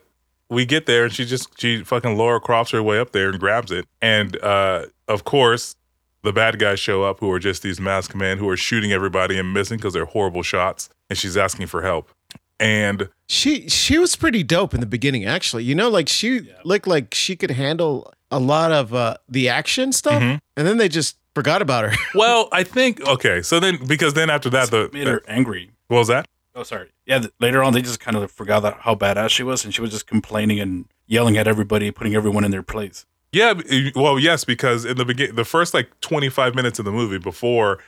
we 0.48 0.66
get 0.66 0.86
there, 0.86 1.04
and 1.04 1.12
she 1.12 1.24
just 1.24 1.58
she 1.60 1.84
fucking 1.84 2.16
Laura 2.16 2.40
Crofts 2.40 2.72
her 2.72 2.82
way 2.82 2.98
up 2.98 3.12
there 3.12 3.30
and 3.30 3.38
grabs 3.38 3.70
it. 3.70 3.86
And 4.02 4.36
uh, 4.42 4.86
of 5.08 5.24
course, 5.24 5.76
the 6.22 6.32
bad 6.32 6.58
guys 6.58 6.78
show 6.80 7.02
up, 7.02 7.20
who 7.20 7.30
are 7.32 7.38
just 7.38 7.62
these 7.62 7.80
masked 7.80 8.14
men 8.14 8.38
who 8.38 8.48
are 8.48 8.56
shooting 8.56 8.92
everybody 8.92 9.38
and 9.38 9.52
missing 9.52 9.76
because 9.78 9.92
they're 9.94 10.04
horrible 10.04 10.42
shots. 10.42 10.88
And 11.08 11.18
she's 11.18 11.36
asking 11.36 11.66
for 11.68 11.82
help. 11.82 12.10
And 12.58 13.08
She 13.26 13.68
she 13.68 13.98
was 13.98 14.16
pretty 14.16 14.42
dope 14.42 14.74
in 14.74 14.80
the 14.80 14.86
beginning, 14.86 15.24
actually. 15.24 15.64
You 15.64 15.74
know, 15.74 15.88
like 15.88 16.08
she 16.08 16.42
looked 16.64 16.86
like 16.86 17.14
she 17.14 17.34
could 17.36 17.50
handle 17.52 18.12
a 18.30 18.38
lot 18.38 18.70
of 18.70 18.92
uh, 18.94 19.16
the 19.28 19.48
action 19.48 19.92
stuff, 19.92 20.22
Mhm. 20.22 20.40
and 20.56 20.66
then 20.66 20.76
they 20.76 20.88
just 20.88 21.16
forgot 21.34 21.62
about 21.62 21.84
her. 21.84 21.96
well, 22.14 22.48
I 22.52 22.62
think 22.64 23.00
okay. 23.06 23.40
So 23.42 23.60
then 23.60 23.78
because 23.86 24.12
then 24.14 24.28
after 24.30 24.50
that, 24.50 24.70
the, 24.70 24.90
made 24.92 25.06
her 25.08 25.22
angry. 25.26 25.70
what 25.88 25.98
was 25.98 26.08
that? 26.08 26.26
Oh, 26.54 26.62
sorry. 26.64 26.90
Yeah. 27.06 27.20
Th- 27.20 27.32
later 27.40 27.62
on, 27.62 27.72
they 27.72 27.80
just 27.80 27.98
kind 28.00 28.16
of 28.16 28.30
forgot 28.30 28.60
that, 28.60 28.78
how 28.80 28.94
badass 28.94 29.30
she 29.30 29.42
was, 29.42 29.64
and 29.64 29.72
she 29.74 29.80
was 29.80 29.90
just 29.92 30.06
complaining 30.06 30.60
and 30.60 30.84
yelling 31.06 31.38
at 31.38 31.46
everybody, 31.48 31.90
putting 31.92 32.14
everyone 32.14 32.44
in 32.44 32.50
their 32.50 32.62
place. 32.62 33.06
Yeah, 33.32 33.54
well, 33.94 34.18
yes, 34.18 34.44
because 34.44 34.84
in 34.84 34.96
the 34.96 35.04
beginning, 35.04 35.36
the 35.36 35.44
first 35.44 35.72
like 35.72 35.88
twenty 36.00 36.28
five 36.28 36.54
minutes 36.54 36.78
of 36.78 36.84
the 36.84 36.90
movie 36.92 37.18
before 37.18 37.78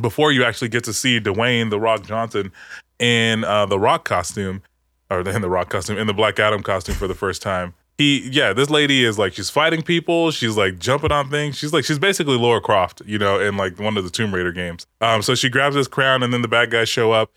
before 0.00 0.32
you 0.32 0.44
actually 0.44 0.68
get 0.68 0.84
to 0.84 0.92
see 0.92 1.20
Dwayne 1.20 1.70
the 1.70 1.80
Rock 1.80 2.04
Johnson 2.04 2.52
in 2.98 3.44
uh, 3.44 3.66
the 3.66 3.78
Rock 3.78 4.04
costume, 4.04 4.62
or 5.10 5.20
in 5.20 5.40
the 5.40 5.48
Rock 5.48 5.70
costume, 5.70 5.98
in 5.98 6.06
the 6.06 6.14
Black 6.14 6.38
Adam 6.38 6.62
costume 6.62 6.96
for 6.96 7.06
the 7.06 7.14
first 7.14 7.42
time. 7.42 7.74
He, 7.96 8.28
yeah, 8.30 8.52
this 8.52 8.70
lady 8.70 9.04
is 9.04 9.18
like 9.18 9.34
she's 9.34 9.50
fighting 9.50 9.82
people. 9.82 10.30
She's 10.30 10.56
like 10.56 10.78
jumping 10.78 11.10
on 11.10 11.30
things. 11.30 11.56
She's 11.56 11.72
like 11.72 11.84
she's 11.84 11.98
basically 11.98 12.36
Laura 12.36 12.60
Croft, 12.60 13.02
you 13.06 13.18
know, 13.18 13.40
in 13.40 13.56
like 13.56 13.78
one 13.78 13.96
of 13.96 14.04
the 14.04 14.10
Tomb 14.10 14.34
Raider 14.34 14.52
games. 14.52 14.86
Um, 15.00 15.22
so 15.22 15.34
she 15.34 15.48
grabs 15.48 15.74
this 15.74 15.88
crown, 15.88 16.22
and 16.22 16.32
then 16.32 16.42
the 16.42 16.48
bad 16.48 16.70
guys 16.70 16.88
show 16.88 17.12
up, 17.12 17.30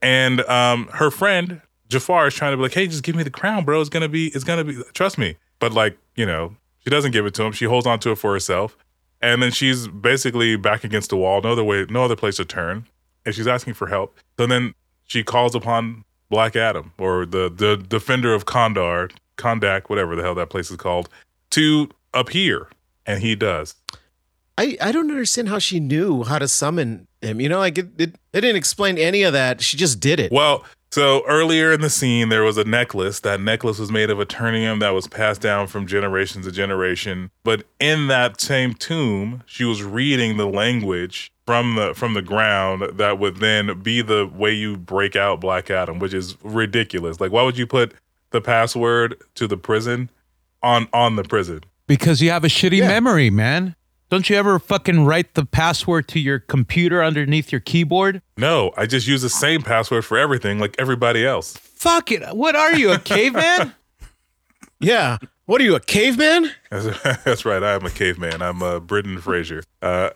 and 0.00 0.40
um, 0.42 0.88
her 0.94 1.10
friend 1.10 1.60
Jafar 1.88 2.28
is 2.28 2.34
trying 2.34 2.52
to 2.52 2.56
be 2.56 2.62
like, 2.62 2.74
"Hey, 2.74 2.86
just 2.86 3.02
give 3.02 3.14
me 3.14 3.22
the 3.22 3.30
crown, 3.30 3.64
bro. 3.64 3.80
It's 3.80 3.90
gonna 3.90 4.08
be, 4.08 4.28
it's 4.28 4.44
gonna 4.44 4.64
be. 4.64 4.82
Trust 4.94 5.18
me." 5.18 5.36
But 5.58 5.72
like, 5.72 5.98
you 6.14 6.24
know, 6.26 6.56
she 6.86 6.90
doesn't 6.90 7.10
give 7.10 7.26
it 7.26 7.34
to 7.34 7.42
him. 7.42 7.50
She 7.50 7.64
holds 7.64 7.84
on 7.84 7.98
to 8.00 8.12
it 8.12 8.16
for 8.16 8.32
herself, 8.32 8.76
and 9.20 9.42
then 9.42 9.50
she's 9.50 9.88
basically 9.88 10.54
back 10.54 10.84
against 10.84 11.10
the 11.10 11.16
wall. 11.16 11.42
No 11.42 11.50
other 11.50 11.64
way, 11.64 11.84
no 11.90 12.04
other 12.04 12.14
place 12.14 12.36
to 12.36 12.44
turn, 12.44 12.86
and 13.24 13.34
she's 13.34 13.48
asking 13.48 13.74
for 13.74 13.88
help. 13.88 14.16
So 14.38 14.46
then 14.46 14.72
she 15.04 15.24
calls 15.24 15.56
upon 15.56 16.04
Black 16.30 16.54
Adam 16.54 16.92
or 16.96 17.26
the 17.26 17.50
the 17.52 17.76
defender 17.76 18.32
of 18.32 18.46
Kondar, 18.46 19.10
Kondak, 19.36 19.88
whatever 19.90 20.14
the 20.14 20.22
hell 20.22 20.36
that 20.36 20.48
place 20.48 20.70
is 20.70 20.76
called, 20.76 21.08
to 21.50 21.88
appear, 22.14 22.68
and 23.04 23.20
he 23.20 23.34
does. 23.34 23.74
I, 24.56 24.78
I 24.80 24.92
don't 24.92 25.10
understand 25.10 25.48
how 25.48 25.58
she 25.58 25.80
knew 25.80 26.22
how 26.22 26.38
to 26.38 26.46
summon 26.46 27.05
him. 27.26 27.40
You 27.40 27.48
know, 27.48 27.58
like 27.58 27.76
it, 27.78 27.88
it, 27.98 28.14
it 28.32 28.40
didn't 28.40 28.56
explain 28.56 28.96
any 28.98 29.22
of 29.22 29.32
that. 29.32 29.60
She 29.60 29.76
just 29.76 30.00
did 30.00 30.18
it. 30.20 30.32
Well, 30.32 30.64
so 30.90 31.22
earlier 31.26 31.72
in 31.72 31.80
the 31.82 31.90
scene, 31.90 32.28
there 32.30 32.42
was 32.44 32.56
a 32.56 32.64
necklace. 32.64 33.20
That 33.20 33.40
necklace 33.40 33.78
was 33.78 33.90
made 33.90 34.08
of 34.08 34.18
eternium 34.18 34.80
that 34.80 34.90
was 34.90 35.06
passed 35.06 35.40
down 35.42 35.66
from 35.66 35.86
generation 35.86 36.40
to 36.42 36.52
generation. 36.52 37.30
But 37.44 37.64
in 37.80 38.06
that 38.06 38.40
same 38.40 38.72
tomb, 38.74 39.42
she 39.46 39.64
was 39.64 39.82
reading 39.82 40.36
the 40.38 40.46
language 40.46 41.30
from 41.44 41.74
the 41.74 41.92
from 41.94 42.14
the 42.14 42.22
ground 42.22 42.98
that 42.98 43.18
would 43.18 43.36
then 43.36 43.80
be 43.80 44.00
the 44.00 44.26
way 44.26 44.52
you 44.52 44.76
break 44.76 45.16
out 45.16 45.40
Black 45.40 45.70
Adam, 45.70 45.98
which 45.98 46.14
is 46.14 46.36
ridiculous. 46.42 47.20
Like, 47.20 47.32
why 47.32 47.42
would 47.42 47.58
you 47.58 47.66
put 47.66 47.92
the 48.30 48.40
password 48.40 49.16
to 49.34 49.46
the 49.46 49.56
prison 49.56 50.08
on 50.62 50.88
on 50.92 51.16
the 51.16 51.24
prison? 51.24 51.60
Because 51.86 52.20
you 52.22 52.30
have 52.30 52.42
a 52.44 52.48
shitty 52.48 52.78
Yeah. 52.78 52.88
memory, 52.88 53.30
man. 53.30 53.76
Don't 54.08 54.30
you 54.30 54.36
ever 54.36 54.58
fucking 54.60 55.04
write 55.04 55.34
the 55.34 55.44
password 55.44 56.06
to 56.08 56.20
your 56.20 56.38
computer 56.38 57.02
underneath 57.02 57.50
your 57.50 57.60
keyboard? 57.60 58.22
No, 58.36 58.72
I 58.76 58.86
just 58.86 59.06
use 59.08 59.22
the 59.22 59.28
same 59.28 59.62
password 59.62 60.04
for 60.04 60.16
everything, 60.16 60.60
like 60.60 60.76
everybody 60.78 61.26
else. 61.26 61.56
Fuck 61.56 62.12
it. 62.12 62.22
What 62.36 62.54
are 62.54 62.74
you, 62.74 62.92
a 62.92 62.98
caveman? 62.98 63.74
Yeah. 64.78 65.16
What 65.46 65.62
are 65.62 65.64
you, 65.64 65.74
a 65.74 65.80
caveman? 65.80 66.50
That's, 66.70 67.02
that's 67.24 67.44
right. 67.46 67.62
I 67.62 67.72
am 67.72 67.86
a 67.86 67.90
caveman. 67.90 68.42
I'm 68.42 68.62
uh, 68.62 68.78
Brendan 68.78 69.22
Fraser. 69.22 69.62
Uh, 69.80 70.10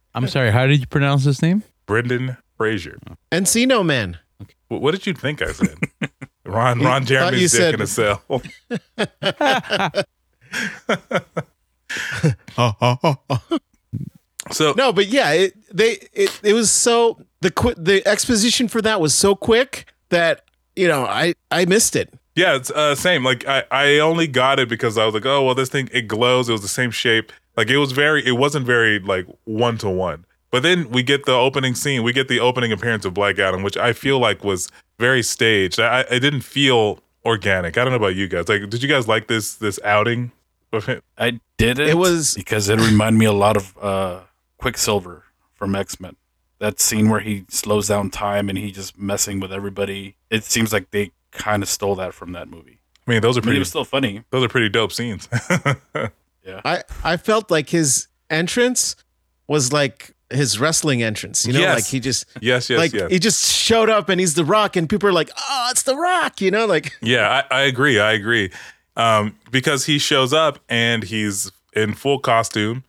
I'm 0.14 0.26
sorry. 0.26 0.50
How 0.50 0.66
did 0.66 0.80
you 0.80 0.86
pronounce 0.86 1.24
his 1.24 1.42
name? 1.42 1.62
Brendan 1.84 2.38
Fraser. 2.56 2.98
Encino 3.30 3.84
man. 3.84 4.16
Wh- 4.68 4.80
What 4.80 4.92
did 4.92 5.06
you 5.06 5.12
think 5.12 5.42
I 5.42 5.52
said? 5.52 5.76
Ron 6.46 6.80
Ron 6.80 7.02
thought 7.02 7.08
Jeremy's 7.08 7.42
you 7.42 7.48
dick 7.58 7.60
said- 7.60 7.74
in 7.74 7.82
a 7.82 7.86
cell. 7.86 8.22
so 14.50 14.74
No, 14.76 14.92
but 14.92 15.06
yeah, 15.08 15.32
it, 15.32 15.54
they 15.74 15.92
it, 16.12 16.40
it 16.42 16.52
was 16.52 16.70
so 16.70 17.20
the 17.40 17.50
qu- 17.50 17.74
the 17.76 18.06
exposition 18.06 18.68
for 18.68 18.82
that 18.82 19.00
was 19.00 19.14
so 19.14 19.34
quick 19.34 19.86
that 20.10 20.44
you 20.76 20.88
know 20.88 21.04
I 21.04 21.34
I 21.50 21.64
missed 21.64 21.96
it. 21.96 22.12
yeah, 22.36 22.56
it's 22.56 22.70
uh, 22.70 22.94
same. 22.94 23.24
Like 23.24 23.46
I, 23.46 23.64
I 23.70 23.98
only 23.98 24.26
got 24.26 24.58
it 24.58 24.68
because 24.68 24.98
I 24.98 25.04
was 25.04 25.14
like, 25.14 25.26
oh 25.26 25.44
well, 25.44 25.54
this 25.54 25.68
thing 25.68 25.88
it 25.92 26.08
glows. 26.08 26.48
It 26.48 26.52
was 26.52 26.62
the 26.62 26.68
same 26.68 26.90
shape. 26.90 27.32
Like 27.56 27.68
it 27.70 27.78
was 27.78 27.92
very. 27.92 28.26
It 28.26 28.32
wasn't 28.32 28.66
very 28.66 28.98
like 28.98 29.26
one 29.44 29.78
to 29.78 29.88
one. 29.90 30.24
But 30.50 30.62
then 30.62 30.90
we 30.90 31.02
get 31.02 31.24
the 31.24 31.32
opening 31.32 31.74
scene. 31.74 32.02
We 32.02 32.12
get 32.12 32.28
the 32.28 32.40
opening 32.40 32.72
appearance 32.72 33.06
of 33.06 33.14
Black 33.14 33.38
Adam, 33.38 33.62
which 33.62 33.76
I 33.78 33.94
feel 33.94 34.18
like 34.18 34.44
was 34.44 34.68
very 34.98 35.22
staged. 35.22 35.80
I, 35.80 36.04
I 36.10 36.18
didn't 36.18 36.42
feel 36.42 37.00
organic. 37.24 37.78
I 37.78 37.84
don't 37.84 37.90
know 37.92 37.96
about 37.96 38.16
you 38.16 38.28
guys. 38.28 38.48
Like, 38.50 38.68
did 38.68 38.82
you 38.82 38.88
guys 38.88 39.08
like 39.08 39.28
this 39.28 39.54
this 39.54 39.78
outing? 39.84 40.30
I 41.18 41.40
did 41.58 41.78
it. 41.78 41.88
It 41.88 41.96
was- 41.98 42.34
because 42.34 42.68
it 42.68 42.80
reminded 42.80 43.18
me 43.18 43.26
a 43.26 43.32
lot 43.32 43.56
of 43.56 43.76
uh, 43.80 44.20
Quicksilver 44.58 45.24
from 45.54 45.74
X 45.74 46.00
Men. 46.00 46.16
That 46.58 46.78
scene 46.80 47.08
where 47.10 47.20
he 47.20 47.44
slows 47.48 47.88
down 47.88 48.10
time 48.10 48.48
and 48.48 48.56
he 48.56 48.70
just 48.70 48.96
messing 48.96 49.40
with 49.40 49.52
everybody. 49.52 50.16
It 50.30 50.44
seems 50.44 50.72
like 50.72 50.90
they 50.92 51.10
kind 51.32 51.62
of 51.62 51.68
stole 51.68 51.96
that 51.96 52.14
from 52.14 52.32
that 52.32 52.48
movie. 52.48 52.78
I 53.06 53.10
mean, 53.10 53.20
those 53.20 53.36
are 53.36 53.40
I 53.40 53.42
mean, 53.42 53.44
pretty. 53.46 53.56
it 53.56 53.60
was 53.60 53.68
still 53.70 53.84
funny. 53.84 54.22
those 54.30 54.44
are 54.44 54.48
pretty 54.48 54.68
dope 54.68 54.92
scenes. 54.92 55.28
yeah, 56.46 56.60
I 56.64 56.82
I 57.02 57.16
felt 57.16 57.50
like 57.50 57.68
his 57.70 58.06
entrance 58.30 58.94
was 59.48 59.72
like 59.72 60.12
his 60.30 60.58
wrestling 60.60 61.02
entrance. 61.02 61.44
You 61.44 61.52
know, 61.52 61.58
Yes. 61.60 61.74
like 61.76 61.86
he 61.86 61.98
just 62.00 62.26
yes, 62.40 62.70
yes, 62.70 62.78
like 62.78 62.92
yes. 62.92 63.10
he 63.10 63.18
just 63.18 63.44
showed 63.50 63.90
up 63.90 64.08
and 64.08 64.20
he's 64.20 64.34
the 64.34 64.44
Rock, 64.44 64.76
and 64.76 64.88
people 64.88 65.08
are 65.08 65.12
like, 65.12 65.30
"Oh, 65.36 65.68
it's 65.72 65.82
the 65.82 65.96
Rock," 65.96 66.40
you 66.40 66.50
know, 66.52 66.64
like 66.66 66.92
Yeah, 67.02 67.42
I, 67.50 67.56
I 67.56 67.60
agree. 67.62 67.98
I 67.98 68.12
agree. 68.12 68.50
Um, 68.96 69.38
because 69.50 69.86
he 69.86 69.98
shows 69.98 70.32
up 70.32 70.58
and 70.68 71.02
he's 71.02 71.50
in 71.74 71.94
full 71.94 72.18
costume 72.18 72.84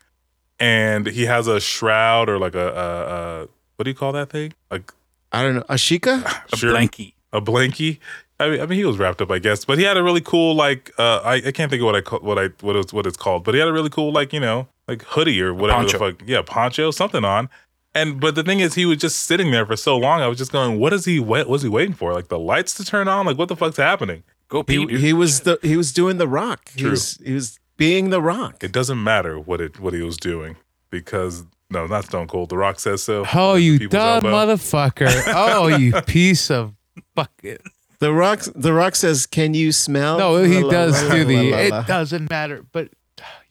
and 0.59 1.07
he 1.07 1.25
has 1.25 1.47
a 1.47 1.59
shroud 1.59 2.29
or 2.29 2.37
like 2.39 2.55
a, 2.55 2.67
a, 2.67 3.43
a 3.43 3.47
what 3.75 3.83
do 3.83 3.89
you 3.89 3.95
call 3.95 4.11
that 4.11 4.29
thing? 4.29 4.53
Like 4.69 4.93
I 5.31 5.43
don't 5.43 5.55
know. 5.55 5.63
Ashika? 5.63 6.23
A 6.51 6.57
sure, 6.57 6.73
blankie. 6.75 7.13
a 7.31 7.41
blankie. 7.41 7.99
I 8.39 8.49
mean, 8.49 8.61
I 8.61 8.65
mean, 8.65 8.79
he 8.79 8.85
was 8.85 8.97
wrapped 8.97 9.21
up, 9.21 9.31
I 9.31 9.39
guess, 9.39 9.63
but 9.63 9.77
he 9.77 9.83
had 9.83 9.97
a 9.97 10.03
really 10.03 10.21
cool 10.21 10.55
like 10.55 10.91
uh, 10.97 11.21
I, 11.23 11.35
I 11.35 11.51
can't 11.51 11.69
think 11.69 11.81
of 11.81 11.85
what 11.85 11.95
I 11.95 12.01
call, 12.01 12.19
what 12.19 12.37
I 12.37 12.49
what 12.61 12.75
it's 12.75 12.91
what 12.91 13.05
it's 13.05 13.17
called, 13.17 13.43
but 13.43 13.53
he 13.53 13.59
had 13.59 13.69
a 13.69 13.73
really 13.73 13.89
cool 13.89 14.11
like 14.11 14.33
you 14.33 14.39
know 14.39 14.67
like 14.87 15.03
hoodie 15.03 15.41
or 15.41 15.53
whatever 15.53 15.87
the 15.87 15.97
fuck, 15.97 16.21
yeah, 16.25 16.41
poncho, 16.41 16.91
something 16.91 17.23
on. 17.23 17.49
And 17.95 18.19
but 18.19 18.35
the 18.35 18.43
thing 18.43 18.59
is, 18.59 18.73
he 18.73 18.85
was 18.85 18.97
just 18.97 19.19
sitting 19.19 19.51
there 19.51 19.65
for 19.65 19.75
so 19.75 19.97
long. 19.97 20.21
I 20.21 20.27
was 20.27 20.37
just 20.37 20.51
going, 20.51 20.79
what 20.79 20.93
is 20.93 21.05
he? 21.05 21.19
What 21.19 21.47
was 21.47 21.61
he 21.61 21.69
waiting 21.69 21.93
for? 21.93 22.13
Like 22.13 22.27
the 22.27 22.39
lights 22.39 22.73
to 22.75 22.85
turn 22.85 23.07
on? 23.07 23.25
Like 23.25 23.37
what 23.37 23.49
the 23.49 23.55
fuck's 23.55 23.77
happening? 23.77 24.23
Go 24.53 24.61
pee, 24.61 24.77
He, 24.77 24.85
dude. 24.85 24.99
he 25.01 25.13
was 25.13 25.41
the 25.41 25.57
he 25.63 25.75
was 25.75 25.91
doing 25.91 26.17
the 26.17 26.27
rock. 26.27 26.69
He 26.75 26.85
was 26.85 27.17
he 27.25 27.33
was 27.33 27.59
being 27.75 28.11
the 28.11 28.21
rock. 28.21 28.63
It 28.63 28.71
doesn't 28.71 29.03
matter 29.03 29.39
what 29.39 29.59
it 29.59 29.79
what 29.79 29.93
he 29.95 30.01
was 30.03 30.15
doing 30.15 30.57
because 30.91 31.43
no, 31.71 31.87
not 31.87 32.05
Stone 32.05 32.27
Cold. 32.27 32.49
The 32.49 32.57
Rock 32.57 32.79
says 32.79 33.01
so. 33.01 33.25
Oh, 33.33 33.55
you 33.55 33.89
dumb 33.89 34.23
elbow. 34.27 34.29
motherfucker. 34.55 35.09
Oh, 35.35 35.65
you 35.67 35.91
piece 36.03 36.51
of 36.51 36.73
fuck 37.15 37.31
it. 37.41 37.61
The 37.97 38.13
rock 38.13 38.41
the 38.53 38.73
rock 38.73 38.95
says, 38.95 39.25
"Can 39.25 39.55
you 39.55 39.71
smell?" 39.71 40.19
No, 40.19 40.43
he 40.43 40.59
La, 40.59 40.65
la, 40.67 40.71
does 40.71 41.03
la, 41.03 41.15
do 41.15 41.21
la, 41.23 41.27
the. 41.27 41.51
la, 41.51 41.57
la. 41.57 41.79
It 41.79 41.87
doesn't 41.87 42.29
matter, 42.29 42.63
but 42.71 42.89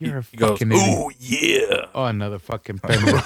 you're 0.05 0.17
a 0.19 0.23
He 0.23 0.37
goes, 0.37 0.51
fucking 0.59 0.71
idiot. 0.71 0.97
ooh, 0.99 1.11
yeah. 1.19 1.85
Oh, 1.95 2.05
another 2.05 2.39
fucking 2.39 2.79
penalty. 2.83 3.19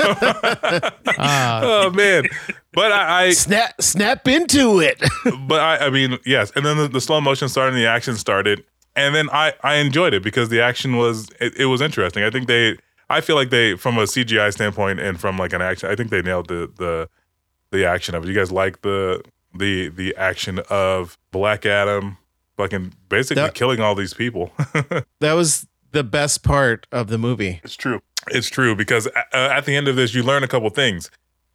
Ah, 1.17 1.61
oh 1.63 1.89
man, 1.91 2.25
but 2.73 2.91
I, 2.91 3.25
I 3.25 3.29
Snap 3.31 3.81
snap 3.81 4.27
into 4.27 4.79
it. 4.79 5.01
but 5.47 5.59
I, 5.59 5.87
I 5.87 5.89
mean, 5.89 6.17
yes. 6.25 6.51
And 6.55 6.65
then 6.65 6.77
the, 6.77 6.87
the 6.87 7.01
slow 7.01 7.21
motion 7.21 7.49
started, 7.49 7.73
and 7.73 7.81
the 7.83 7.87
action 7.87 8.15
started, 8.15 8.63
and 8.95 9.13
then 9.15 9.29
I, 9.31 9.53
I 9.63 9.75
enjoyed 9.75 10.13
it 10.13 10.23
because 10.23 10.49
the 10.49 10.61
action 10.61 10.97
was, 10.97 11.29
it, 11.39 11.55
it 11.57 11.65
was 11.65 11.81
interesting. 11.81 12.23
I 12.23 12.29
think 12.29 12.47
they, 12.47 12.77
I 13.09 13.21
feel 13.21 13.35
like 13.35 13.49
they, 13.49 13.75
from 13.75 13.97
a 13.97 14.03
CGI 14.03 14.51
standpoint 14.53 14.99
and 14.99 15.19
from 15.19 15.37
like 15.37 15.53
an 15.53 15.61
action, 15.61 15.89
I 15.89 15.95
think 15.95 16.09
they 16.09 16.21
nailed 16.21 16.47
the 16.47 16.71
the 16.77 17.09
the 17.71 17.85
action 17.85 18.15
of 18.15 18.23
it. 18.23 18.27
You 18.27 18.35
guys 18.35 18.51
like 18.51 18.81
the 18.81 19.21
the 19.55 19.89
the 19.89 20.15
action 20.17 20.59
of 20.69 21.17
Black 21.31 21.65
Adam, 21.65 22.17
fucking 22.57 22.93
basically 23.09 23.41
That- 23.43 23.53
killing 23.55 23.79
all 23.79 23.95
these 23.95 24.13
people. 24.13 24.51
that 25.19 25.33
was 25.33 25.65
the 25.91 26.03
best 26.03 26.43
part 26.43 26.87
of 26.91 27.07
the 27.07 27.17
movie. 27.17 27.61
It's 27.63 27.75
true. 27.75 28.01
It's 28.29 28.49
true 28.49 28.75
because 28.75 29.07
uh, 29.07 29.11
at 29.33 29.65
the 29.65 29.75
end 29.75 29.87
of 29.87 29.95
this, 29.95 30.13
you 30.13 30.23
learn 30.23 30.43
a 30.43 30.47
couple 30.47 30.69
things. 30.69 31.09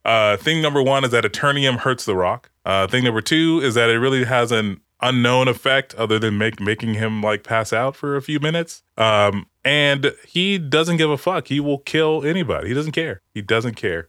Uh, 0.05 0.37
thing 0.37 0.61
number 0.63 0.83
one 0.83 1.05
is 1.05 1.11
that 1.11 1.25
Eternium 1.25 1.79
hurts 1.79 2.05
the 2.05 2.17
Rock. 2.17 2.51
Uh, 2.65 2.87
thing 2.87 3.05
number 3.05 3.21
two 3.21 3.61
is 3.63 3.75
that 3.75 3.89
it 3.91 3.99
really 3.99 4.25
has 4.25 4.51
an 4.51 4.81
unknown 5.01 5.49
effect 5.49 5.95
other 5.97 6.19
than 6.19 6.39
make, 6.39 6.61
making 6.61 6.95
him 6.95 7.21
like 7.23 7.43
pass 7.45 7.73
out 7.73 7.95
for 7.95 8.17
a 8.17 8.23
few 8.23 8.41
minutes. 8.41 8.83
Um, 8.97 9.47
and 9.65 10.13
he 10.27 10.59
doesn't 10.59 10.97
give 10.97 11.11
a 11.11 11.19
fuck. 11.19 11.49
He 11.49 11.61
will 11.61 11.79
kill 11.79 12.25
anybody. 12.25 12.69
He 12.69 12.75
doesn't 12.75 12.93
care. 12.93 13.21
He 13.35 13.43
doesn't 13.43 13.75
care. 13.75 14.09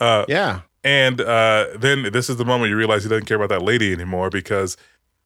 Uh, 0.00 0.24
Yeah. 0.28 0.60
and 0.82 1.20
uh, 1.20 1.68
then 1.76 2.10
this 2.12 2.28
is 2.28 2.36
the 2.36 2.44
moment 2.44 2.70
you 2.70 2.76
realize 2.76 3.02
he 3.04 3.08
doesn't 3.08 3.26
care 3.26 3.36
about 3.36 3.48
that 3.48 3.62
lady 3.62 3.92
anymore 3.92 4.28
because 4.28 4.76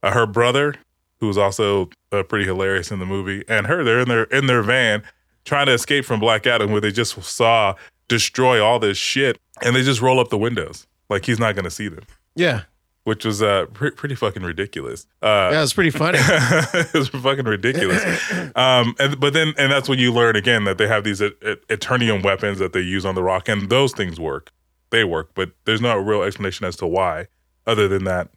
uh, 0.02 0.12
her 0.12 0.26
brother, 0.26 0.74
who 1.20 1.26
was 1.26 1.38
also 1.38 1.90
uh, 2.12 2.22
pretty 2.22 2.44
hilarious 2.44 2.90
in 2.90 2.98
the 2.98 3.06
movie, 3.06 3.44
and 3.48 3.66
her, 3.66 3.82
they're 3.84 4.00
in 4.00 4.08
their 4.08 4.24
in 4.24 4.46
their 4.46 4.62
van 4.62 5.02
trying 5.44 5.66
to 5.66 5.72
escape 5.72 6.04
from 6.04 6.20
Black 6.20 6.46
Adam, 6.46 6.70
where 6.70 6.80
they 6.80 6.92
just 6.92 7.20
saw 7.22 7.74
destroy 8.08 8.62
all 8.62 8.78
this 8.78 8.98
shit, 8.98 9.38
and 9.62 9.74
they 9.74 9.82
just 9.82 10.00
roll 10.00 10.20
up 10.20 10.28
the 10.28 10.38
windows 10.38 10.86
like 11.10 11.24
he's 11.24 11.38
not 11.38 11.54
going 11.54 11.64
to 11.64 11.70
see 11.70 11.88
them, 11.88 12.04
Yeah. 12.34 12.62
which 13.04 13.24
was 13.24 13.42
uh, 13.42 13.64
pre- 13.72 13.90
pretty 13.92 14.14
fucking 14.14 14.42
ridiculous. 14.42 15.06
Uh, 15.22 15.48
Yeah, 15.52 15.58
it 15.58 15.60
was 15.62 15.72
pretty 15.72 15.90
funny. 15.90 16.18
it 16.22 16.92
was 16.94 17.08
fucking 17.08 17.46
ridiculous. 17.46 18.02
Um, 18.56 18.94
and 18.98 19.18
but 19.20 19.32
then 19.34 19.54
and 19.56 19.70
that's 19.70 19.88
when 19.88 19.98
you 19.98 20.12
learn 20.12 20.34
again 20.36 20.64
that 20.64 20.78
they 20.78 20.88
have 20.88 21.04
these 21.04 21.22
uh, 21.22 21.30
uh, 21.44 21.54
Eternium 21.68 22.22
weapons 22.24 22.58
that 22.58 22.72
they 22.72 22.80
use 22.80 23.04
on 23.06 23.14
the 23.14 23.22
Rock, 23.22 23.48
and 23.48 23.68
those 23.70 23.92
things 23.92 24.18
work. 24.18 24.50
They 24.90 25.04
work, 25.04 25.30
but 25.34 25.50
there's 25.64 25.80
no 25.80 25.96
real 25.98 26.22
explanation 26.22 26.66
as 26.66 26.76
to 26.76 26.86
why, 26.86 27.26
other 27.66 27.88
than 27.88 28.04
that 28.04 28.28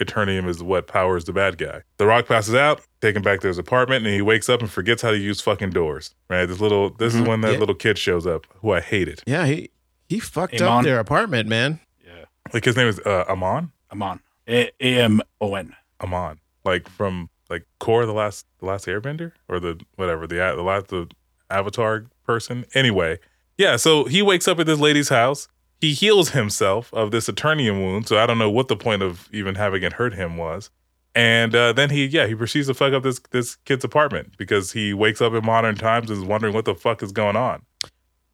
Eternium 0.00 0.48
is 0.48 0.62
what 0.62 0.86
powers 0.86 1.24
the 1.24 1.32
bad 1.32 1.58
guy. 1.58 1.82
The 1.96 2.06
Rock 2.06 2.26
passes 2.28 2.54
out, 2.54 2.80
taken 3.00 3.20
back 3.22 3.40
to 3.40 3.48
his 3.48 3.58
apartment, 3.58 4.04
and 4.06 4.14
he 4.14 4.22
wakes 4.22 4.48
up 4.48 4.60
and 4.60 4.70
forgets 4.70 5.02
how 5.02 5.10
to 5.10 5.18
use 5.18 5.40
fucking 5.40 5.70
doors. 5.70 6.14
Right? 6.30 6.46
This 6.46 6.60
little 6.60 6.90
this 6.90 7.14
is 7.14 7.22
Mhm. 7.22 7.26
when 7.28 7.40
that 7.42 7.52
Yeah. 7.54 7.58
little 7.58 7.74
kid 7.74 7.98
shows 7.98 8.26
up, 8.26 8.46
who 8.60 8.70
I 8.72 8.80
hated. 8.80 9.22
yeah, 9.26 9.46
he 9.46 9.70
he 10.08 10.20
fucked 10.20 10.60
Amon. 10.60 10.78
up 10.78 10.84
their 10.84 11.00
apartment, 11.00 11.48
man. 11.48 11.80
Yeah. 12.06 12.24
Like 12.54 12.64
his 12.64 12.76
name 12.76 12.86
is 12.88 12.98
uh, 13.00 13.24
Amon. 13.28 13.72
Amon. 13.92 14.20
A 14.46 14.70
M 14.80 15.20
O 15.40 15.54
N. 15.54 15.74
Amon, 16.00 16.38
like 16.64 16.88
from 16.88 17.28
like 17.50 17.64
Korra, 17.80 18.06
the 18.06 18.12
last 18.12 18.46
the 18.60 18.66
last 18.66 18.86
Airbender, 18.86 19.32
or 19.48 19.58
the 19.60 19.80
whatever 19.96 20.26
the 20.26 20.36
the 20.36 20.62
last 20.62 20.88
the 20.88 21.08
Avatar 21.50 22.06
person. 22.24 22.64
Anyway, 22.74 23.18
yeah. 23.56 23.76
So 23.76 24.04
he 24.04 24.22
wakes 24.22 24.46
up 24.46 24.58
at 24.60 24.66
this 24.66 24.78
lady's 24.78 25.08
house. 25.08 25.48
He 25.80 25.94
heals 25.94 26.30
himself 26.30 26.92
of 26.92 27.10
this 27.10 27.28
Eternium 27.28 27.80
wound. 27.80 28.08
So 28.08 28.18
I 28.18 28.26
don't 28.26 28.38
know 28.38 28.50
what 28.50 28.68
the 28.68 28.76
point 28.76 29.02
of 29.02 29.28
even 29.32 29.54
having 29.54 29.82
it 29.82 29.94
hurt 29.94 30.14
him 30.14 30.36
was. 30.36 30.70
And 31.14 31.54
uh, 31.54 31.72
then 31.72 31.90
he, 31.90 32.06
yeah, 32.06 32.26
he 32.26 32.34
proceeds 32.34 32.68
to 32.68 32.74
fuck 32.74 32.92
up 32.92 33.02
this 33.02 33.20
this 33.30 33.56
kid's 33.64 33.84
apartment 33.84 34.36
because 34.36 34.72
he 34.72 34.92
wakes 34.94 35.20
up 35.20 35.32
in 35.32 35.44
modern 35.44 35.74
times 35.74 36.10
and 36.10 36.22
is 36.22 36.24
wondering 36.24 36.54
what 36.54 36.64
the 36.64 36.74
fuck 36.74 37.02
is 37.02 37.12
going 37.12 37.36
on. 37.36 37.62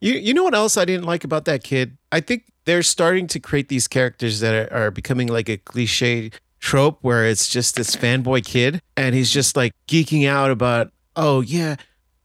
You 0.00 0.14
you 0.14 0.34
know 0.34 0.44
what 0.44 0.54
else 0.54 0.76
I 0.76 0.84
didn't 0.84 1.06
like 1.06 1.24
about 1.24 1.46
that 1.46 1.64
kid? 1.64 1.96
I 2.12 2.20
think 2.20 2.44
they're 2.66 2.82
starting 2.82 3.26
to 3.28 3.40
create 3.40 3.68
these 3.68 3.88
characters 3.88 4.40
that 4.40 4.70
are, 4.70 4.86
are 4.86 4.90
becoming 4.90 5.28
like 5.28 5.48
a 5.48 5.56
cliche 5.56 6.30
trope 6.60 6.98
where 7.02 7.26
it's 7.26 7.48
just 7.48 7.76
this 7.76 7.94
fanboy 7.94 8.44
kid 8.44 8.80
and 8.96 9.14
he's 9.14 9.30
just 9.30 9.56
like 9.56 9.72
geeking 9.86 10.26
out 10.26 10.50
about 10.50 10.92
oh 11.16 11.40
yeah, 11.40 11.76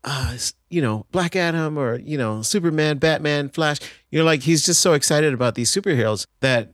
uh, 0.03 0.37
you 0.69 0.81
know 0.81 1.05
Black 1.11 1.35
Adam 1.35 1.77
or 1.77 1.99
you 1.99 2.17
know 2.17 2.41
Superman, 2.41 2.97
Batman, 2.97 3.49
Flash. 3.49 3.79
You're 4.11 4.23
like 4.23 4.41
he's 4.41 4.65
just 4.65 4.81
so 4.81 4.93
excited 4.93 5.33
about 5.33 5.55
these 5.55 5.71
superheroes 5.71 6.25
that 6.41 6.69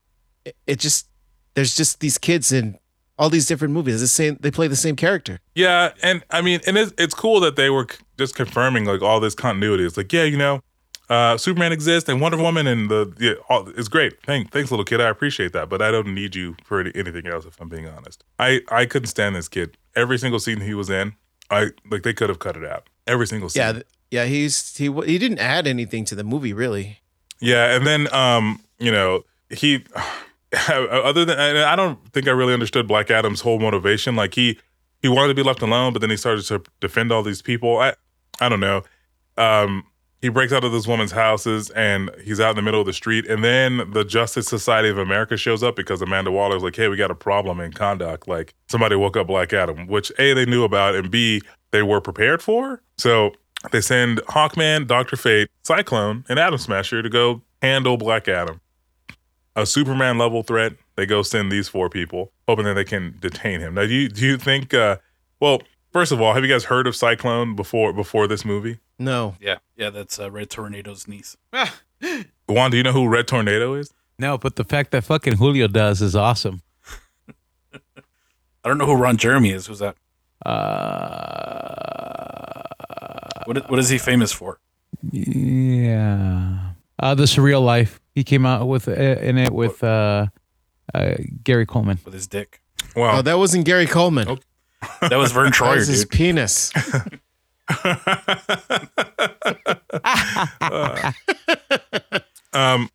it, 0.68 0.80
just 0.80 1.08
there's 1.56 1.76
just 1.76 2.00
these 2.00 2.18
kids 2.18 2.52
in 2.52 2.78
all 3.18 3.30
these 3.30 3.48
different 3.48 3.74
movies. 3.74 4.02
The 4.02 4.08
same 4.08 4.38
they 4.40 4.52
play 4.52 4.68
the 4.68 4.76
same 4.76 4.96
character. 4.96 5.40
Yeah, 5.56 5.92
and 6.04 6.24
I 6.30 6.42
mean, 6.42 6.60
and 6.68 6.78
it's, 6.78 6.94
it's 6.98 7.14
cool 7.14 7.40
that 7.42 7.56
they 7.56 7.70
were 7.70 7.88
just 8.18 8.36
confirming 8.36 8.86
like 8.86 9.02
all 9.02 9.20
this 9.20 9.36
continuity. 9.36 9.86
It's 9.86 9.98
like, 9.98 10.12
yeah, 10.12 10.24
you 10.24 10.38
know, 10.38 10.62
uh, 11.10 11.38
Superman 11.38 11.72
exists 11.72 12.10
and 12.10 12.20
Wonder 12.20 12.38
Woman 12.38 12.68
and 12.68 12.90
the 12.90 13.14
yeah, 13.20 13.34
all, 13.50 13.68
it's 13.70 13.88
great. 13.88 14.22
Thanks, 14.24 14.50
thanks, 14.52 14.72
little 14.72 14.86
kid. 14.86 15.02
I 15.02 15.10
appreciate 15.10 15.54
that, 15.54 15.70
but 15.70 15.82
I 15.82 15.92
don't 15.92 16.14
need 16.14 16.36
you 16.36 16.56
for 16.64 16.82
anything 16.82 17.28
else. 17.28 17.46
If 17.46 17.60
I'm 17.60 17.70
being 17.70 17.88
honest, 17.88 18.24
I 18.40 18.62
I 18.70 18.86
couldn't 18.86 19.08
stand 19.08 19.36
this 19.36 19.48
kid. 19.48 19.78
Every 19.96 20.18
single 20.18 20.40
scene 20.40 20.62
he 20.62 20.74
was 20.74 20.90
in, 20.90 21.14
I 21.50 21.72
like 21.90 22.04
they 22.04 22.14
could 22.14 22.30
have 22.30 22.40
cut 22.40 22.58
it 22.58 22.66
out. 22.66 22.90
Every 23.08 23.28
single 23.28 23.50
scene. 23.50 23.62
Yeah, 23.62 23.72
th- 23.74 23.86
yeah. 24.12 24.26
He's 24.26 24.76
he 24.76 24.92
he 24.92 25.18
didn't 25.18 25.40
add 25.40 25.68
anything 25.68 26.06
to 26.06 26.16
the 26.16 26.24
movie 26.24 26.54
really. 26.54 27.00
Yeah, 27.40 27.76
and 27.76 27.86
then 27.86 28.14
um, 28.14 28.62
you 28.80 28.92
know, 28.92 29.24
he 29.50 29.84
other 30.70 31.26
than 31.26 31.38
and 31.38 31.60
I 31.60 31.76
don't 31.76 32.00
think 32.14 32.28
I 32.28 32.32
really 32.32 32.54
understood 32.54 32.88
Black 32.88 33.12
Adam's 33.12 33.42
whole 33.42 33.60
motivation. 33.60 34.16
Like 34.16 34.34
he 34.34 34.60
he 35.02 35.10
wanted 35.10 35.30
to 35.30 35.36
be 35.36 35.44
left 35.44 35.62
alone, 35.62 35.94
but 35.94 36.00
then 36.00 36.10
he 36.10 36.18
started 36.18 36.46
to 36.46 36.64
defend 36.80 37.12
all 37.12 37.24
these 37.24 37.42
people. 37.42 37.78
I 37.78 37.94
I 38.40 38.50
don't 38.50 38.60
know. 38.60 38.84
Um 39.38 39.86
he 40.22 40.30
breaks 40.30 40.52
out 40.52 40.64
of 40.64 40.72
this 40.72 40.88
woman's 40.88 41.12
houses 41.12 41.70
and 41.72 42.10
he's 42.24 42.40
out 42.40 42.52
in 42.52 42.56
the 42.56 42.62
middle 42.64 42.80
of 42.80 42.88
the 42.88 42.94
street. 42.94 43.28
And 43.28 43.44
then 43.44 43.92
the 43.92 44.04
Justice 44.04 44.48
Society 44.48 44.90
of 44.90 44.98
America 44.98 45.38
shows 45.38 45.62
up 45.62 45.76
because 45.76 46.02
Amanda 46.02 46.32
Waller's 46.32 46.64
like, 46.64 46.76
hey, 46.76 46.88
we 46.88 46.98
got 46.98 47.12
a 47.12 47.16
problem 47.16 47.60
in 47.60 47.72
Kahndaq. 47.72 48.28
Like 48.28 48.56
somebody 48.68 48.96
woke 48.96 49.18
up 49.18 49.28
Black 49.28 49.54
Adam, 49.54 49.86
which 49.86 50.12
A, 50.18 50.34
they 50.34 50.46
knew 50.48 50.64
about, 50.64 50.96
and 50.96 51.12
B, 51.12 51.44
they 51.76 51.84
were 51.84 52.00
prepared 52.00 52.42
for. 52.42 52.82
So 52.98 53.34
they 53.72 53.82
send 53.82 54.20
Hawkman, 54.30 54.88
Dr. 54.88 55.18
Fate, 55.18 55.50
Cyclone, 55.64 56.24
and 56.30 56.40
Atom 56.40 56.58
Smasher 56.58 57.02
to 57.02 57.10
go 57.10 57.42
handle 57.62 57.98
Black 57.98 58.30
Adam. 58.30 58.62
A 59.58 59.66
Superman 59.66 60.18
level 60.18 60.42
threat. 60.42 60.74
They 60.96 61.06
go 61.06 61.22
send 61.22 61.52
these 61.52 61.68
four 61.68 61.90
people, 61.90 62.32
hoping 62.48 62.64
that 62.64 62.76
they 62.76 62.86
can 62.86 63.18
detain 63.20 63.60
him. 63.60 63.74
Now, 63.74 63.86
do 63.86 63.94
you 63.94 64.08
do 64.08 64.26
you 64.26 64.38
think? 64.38 64.74
Uh, 64.74 64.98
well, 65.42 65.62
first 65.92 66.14
of 66.14 66.22
all, 66.22 66.34
have 66.34 66.44
you 66.46 66.50
guys 66.50 66.66
heard 66.66 66.88
of 66.88 66.96
Cyclone 66.96 67.58
before 67.58 67.92
before 67.92 68.26
this 68.28 68.46
movie? 68.46 68.80
No, 68.98 69.36
Yeah. 69.42 69.58
Yeah, 69.76 69.90
that's 69.90 70.18
uh, 70.18 70.32
Red 70.32 70.50
Tornado's 70.50 71.06
niece. 71.10 71.36
Juan, 72.48 72.72
do 72.72 72.78
you 72.78 72.84
know 72.84 72.94
who 72.94 73.10
Red 73.10 73.28
Tornado 73.28 73.74
is? 73.74 73.94
no, 74.18 74.38
but 74.38 74.56
the 74.56 74.64
fact 74.64 74.92
that 74.92 75.04
fucking 75.04 75.36
Julio 75.36 75.68
does 75.68 76.02
is 76.02 76.16
awesome. 76.16 76.62
I 77.74 77.80
don't 78.70 78.78
know 78.78 78.86
who 78.86 78.96
Ron 78.96 79.18
Jeremy 79.18 79.50
is. 79.52 79.68
Who's 79.68 79.80
that? 79.80 79.98
Uh, 80.44 80.54
What 83.46 83.58
is, 83.58 83.64
what 83.68 83.80
is 83.80 83.90
he 83.90 83.98
famous 83.98 84.32
for? 84.32 84.60
yeah. 85.12 86.72
Uh, 87.00 87.14
the 87.16 87.24
Surreal 87.24 87.64
Life. 87.64 88.00
He 88.16 88.24
came 88.24 88.46
out 88.46 88.68
with 88.68 88.88
uh, 88.88 88.92
in 88.94 89.38
it 89.38 89.52
with 89.52 89.84
uh, 89.84 90.28
uh, 90.94 91.16
Gary 91.44 91.66
Coleman. 91.66 92.00
With 92.06 92.14
his 92.14 92.28
dick. 92.28 92.62
Wow. 92.96 93.20
oh, 93.20 93.22
that 93.22 93.38
wasn't 93.38 93.66
Gary 93.66 93.86
Coleman. 93.88 94.28
Oh, 94.30 94.38
That 95.02 95.18
was 95.18 95.32
Verne 95.32 95.46
That 95.52 95.54
Troyer, 95.54 95.76
was 95.76 95.88
his 95.88 96.02
dude. 96.06 96.12
penis. 96.12 96.72
um, 102.54 102.90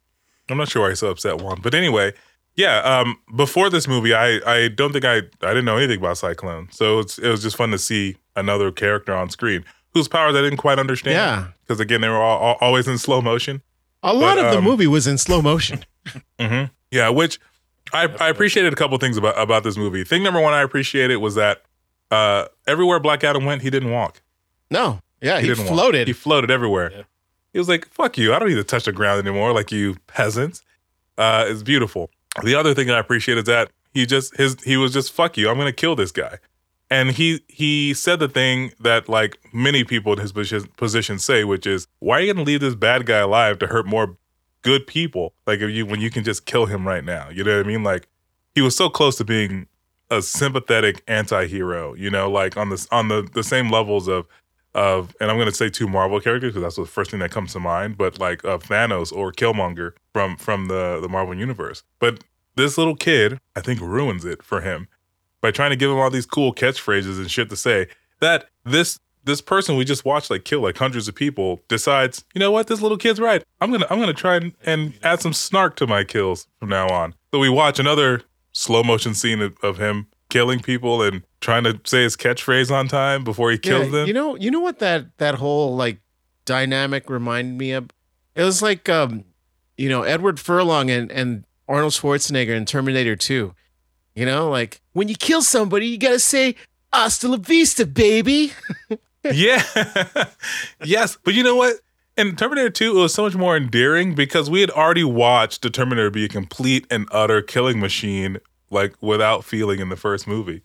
I'm 0.48 0.56
not 0.56 0.68
sure 0.68 0.82
why 0.82 0.90
he's 0.90 0.98
so 1.00 1.10
upset, 1.10 1.40
Juan. 1.40 1.60
But 1.62 1.74
anyway, 1.74 2.12
yeah. 2.60 2.78
Um, 2.80 3.16
before 3.36 3.70
this 3.70 3.86
movie, 3.88 4.14
I 4.14 4.40
I 4.46 4.68
don't 4.68 4.92
think 4.92 5.04
I 5.04 5.16
I 5.42 5.50
didn't 5.54 5.64
know 5.64 5.76
anything 5.76 5.98
about 5.98 6.18
Cyclone, 6.18 6.68
so 6.70 6.98
it's, 7.00 7.18
it 7.18 7.28
was 7.28 7.42
just 7.42 7.56
fun 7.56 7.70
to 7.70 7.78
see 7.78 8.16
another 8.36 8.70
character 8.72 9.12
on 9.14 9.30
screen. 9.30 9.64
whose 9.94 10.06
powers 10.08 10.36
I 10.36 10.42
didn't 10.42 10.58
quite 10.58 10.78
understand. 10.78 11.14
Yeah. 11.16 11.46
because 11.62 11.80
again, 11.80 12.00
they 12.00 12.08
were 12.08 12.22
all, 12.22 12.38
all, 12.38 12.56
always 12.60 12.86
in 12.86 12.96
slow 12.98 13.20
motion. 13.20 13.60
A 14.02 14.14
lot 14.14 14.36
But, 14.36 14.44
of 14.46 14.52
the 14.52 14.58
um, 14.58 14.64
movie 14.64 14.86
was 14.86 15.06
in 15.06 15.18
slow 15.18 15.42
motion. 15.42 15.84
hmm 16.40 16.64
Yeah, 16.90 17.08
which 17.10 17.38
I, 17.92 18.06
I 18.20 18.28
appreciated 18.28 18.72
a 18.72 18.76
couple 18.76 18.96
things 18.98 19.16
about 19.16 19.36
about 19.38 19.62
this 19.64 19.76
movie. 19.76 20.04
Thing 20.04 20.22
number 20.22 20.40
one 20.40 20.54
I 20.54 20.62
appreciated 20.62 21.16
was 21.16 21.34
that 21.34 21.62
uh, 22.10 22.46
everywhere 22.66 23.00
Black 23.00 23.24
Adam 23.24 23.44
went, 23.44 23.62
he 23.62 23.70
didn't 23.70 23.90
walk. 23.90 24.22
No, 24.70 25.00
yeah, 25.20 25.40
he, 25.40 25.48
didn't 25.48 25.64
walk. 25.64 25.74
floated. 25.74 26.06
He 26.06 26.12
floated 26.14 26.50
everywhere. 26.50 26.90
Yeah. 26.92 27.02
He 27.52 27.58
was 27.58 27.68
like, 27.68 27.88
"Fuck 27.88 28.16
you! 28.16 28.32
I 28.32 28.38
don't 28.38 28.48
need 28.48 28.54
to 28.54 28.64
touch 28.64 28.84
the 28.84 28.92
ground 28.92 29.26
anymore, 29.26 29.52
like 29.52 29.72
you 29.72 29.96
peasants." 30.06 30.62
Uh, 31.18 31.44
it's 31.48 31.62
beautiful. 31.64 32.10
The 32.42 32.54
other 32.54 32.74
thing 32.74 32.90
I 32.90 32.98
appreciate 32.98 33.38
is 33.38 33.44
that 33.44 33.70
he 33.92 34.06
just 34.06 34.36
his 34.36 34.56
he 34.62 34.76
was 34.76 34.92
just 34.92 35.12
fuck 35.12 35.36
you. 35.36 35.48
I'm 35.48 35.58
gonna 35.58 35.72
kill 35.72 35.96
this 35.96 36.12
guy, 36.12 36.38
and 36.90 37.10
he 37.10 37.40
he 37.48 37.92
said 37.94 38.20
the 38.20 38.28
thing 38.28 38.72
that 38.80 39.08
like 39.08 39.38
many 39.52 39.84
people 39.84 40.12
in 40.12 40.20
his 40.20 40.32
position 40.76 41.18
say, 41.18 41.44
which 41.44 41.66
is, 41.66 41.86
"Why 41.98 42.18
are 42.18 42.20
you 42.20 42.32
gonna 42.32 42.44
leave 42.44 42.60
this 42.60 42.74
bad 42.74 43.06
guy 43.06 43.18
alive 43.18 43.58
to 43.60 43.66
hurt 43.66 43.86
more 43.86 44.16
good 44.62 44.86
people? 44.86 45.34
Like 45.46 45.60
if 45.60 45.70
you 45.70 45.86
when 45.86 46.00
you 46.00 46.10
can 46.10 46.24
just 46.24 46.46
kill 46.46 46.66
him 46.66 46.86
right 46.86 47.04
now." 47.04 47.28
You 47.30 47.42
know 47.42 47.56
what 47.56 47.66
I 47.66 47.68
mean? 47.68 47.82
Like 47.82 48.08
he 48.54 48.60
was 48.60 48.76
so 48.76 48.88
close 48.88 49.16
to 49.16 49.24
being 49.24 49.66
a 50.10 50.22
sympathetic 50.22 51.02
anti-hero. 51.08 51.94
You 51.94 52.10
know, 52.10 52.30
like 52.30 52.56
on 52.56 52.70
this 52.70 52.86
on 52.92 53.08
the 53.08 53.28
the 53.32 53.42
same 53.42 53.70
levels 53.70 54.08
of 54.08 54.26
of, 54.74 55.14
and 55.20 55.30
I'm 55.30 55.36
going 55.36 55.48
to 55.48 55.54
say 55.54 55.68
two 55.68 55.88
Marvel 55.88 56.20
characters 56.20 56.52
because 56.52 56.62
that's 56.62 56.76
the 56.76 56.84
first 56.84 57.10
thing 57.10 57.20
that 57.20 57.30
comes 57.30 57.52
to 57.52 57.60
mind, 57.60 57.98
but 57.98 58.18
like 58.18 58.44
uh, 58.44 58.58
Thanos 58.58 59.12
or 59.12 59.32
Killmonger 59.32 59.92
from 60.12 60.36
from 60.36 60.66
the 60.66 61.00
the 61.00 61.08
Marvel 61.08 61.34
universe. 61.34 61.82
But 61.98 62.22
this 62.56 62.78
little 62.78 62.96
kid, 62.96 63.38
I 63.56 63.60
think, 63.60 63.80
ruins 63.80 64.24
it 64.24 64.42
for 64.42 64.60
him 64.60 64.88
by 65.40 65.50
trying 65.50 65.70
to 65.70 65.76
give 65.76 65.90
him 65.90 65.98
all 65.98 66.10
these 66.10 66.26
cool 66.26 66.54
catchphrases 66.54 67.18
and 67.18 67.30
shit 67.30 67.50
to 67.50 67.56
say. 67.56 67.88
That 68.20 68.48
this 68.64 68.98
this 69.24 69.40
person 69.40 69.76
we 69.76 69.84
just 69.84 70.04
watched 70.04 70.30
like 70.30 70.44
kill 70.44 70.60
like 70.60 70.76
hundreds 70.76 71.08
of 71.08 71.14
people 71.14 71.60
decides, 71.68 72.24
you 72.34 72.38
know 72.38 72.50
what, 72.50 72.66
this 72.66 72.80
little 72.80 72.98
kid's 72.98 73.20
right. 73.20 73.42
I'm 73.60 73.70
gonna 73.70 73.86
I'm 73.90 73.98
gonna 73.98 74.14
try 74.14 74.36
and, 74.36 74.52
and 74.64 74.94
add 75.02 75.20
some 75.20 75.32
snark 75.32 75.76
to 75.76 75.86
my 75.86 76.04
kills 76.04 76.46
from 76.58 76.68
now 76.68 76.88
on. 76.88 77.14
So 77.32 77.38
we 77.38 77.48
watch 77.48 77.78
another 77.78 78.22
slow 78.52 78.82
motion 78.82 79.14
scene 79.14 79.40
of, 79.40 79.56
of 79.62 79.78
him 79.78 80.06
killing 80.28 80.60
people 80.60 81.02
and 81.02 81.22
trying 81.40 81.64
to 81.64 81.80
say 81.84 82.02
his 82.02 82.16
catchphrase 82.16 82.70
on 82.70 82.88
time 82.88 83.24
before 83.24 83.50
he 83.50 83.58
kills 83.58 83.86
yeah, 83.86 83.90
them. 83.90 84.06
You 84.06 84.14
know, 84.14 84.36
you 84.36 84.50
know 84.50 84.60
what 84.60 84.78
that 84.80 85.16
that 85.18 85.36
whole 85.36 85.76
like 85.76 85.98
dynamic 86.44 87.08
reminded 87.10 87.56
me 87.58 87.72
of? 87.72 87.90
It 88.34 88.44
was 88.44 88.62
like 88.62 88.88
um, 88.88 89.24
you 89.76 89.88
know, 89.88 90.02
Edward 90.02 90.38
Furlong 90.38 90.90
and 90.90 91.10
and 91.10 91.44
Arnold 91.68 91.92
Schwarzenegger 91.92 92.56
in 92.56 92.66
Terminator 92.66 93.16
2. 93.16 93.54
You 94.14 94.26
know, 94.26 94.50
like 94.50 94.80
when 94.92 95.08
you 95.08 95.14
kill 95.14 95.42
somebody, 95.42 95.86
you 95.86 95.98
gotta 95.98 96.18
say 96.18 96.56
"Hasta 96.92 97.28
la 97.28 97.36
vista, 97.36 97.86
baby." 97.86 98.52
Yeah. 99.32 99.62
yes. 100.84 101.18
But 101.22 101.34
you 101.34 101.42
know 101.42 101.56
what? 101.56 101.76
In 102.16 102.36
Terminator 102.36 102.70
2, 102.70 102.98
it 102.98 103.00
was 103.00 103.14
so 103.14 103.22
much 103.22 103.34
more 103.34 103.56
endearing 103.56 104.14
because 104.14 104.50
we 104.50 104.60
had 104.60 104.70
already 104.70 105.04
watched 105.04 105.62
the 105.62 105.70
Terminator 105.70 106.10
be 106.10 106.24
a 106.24 106.28
complete 106.28 106.86
and 106.90 107.06
utter 107.12 107.40
killing 107.40 107.80
machine, 107.80 108.38
like 108.70 108.94
without 109.00 109.44
feeling 109.44 109.80
in 109.80 109.88
the 109.88 109.96
first 109.96 110.26
movie. 110.26 110.62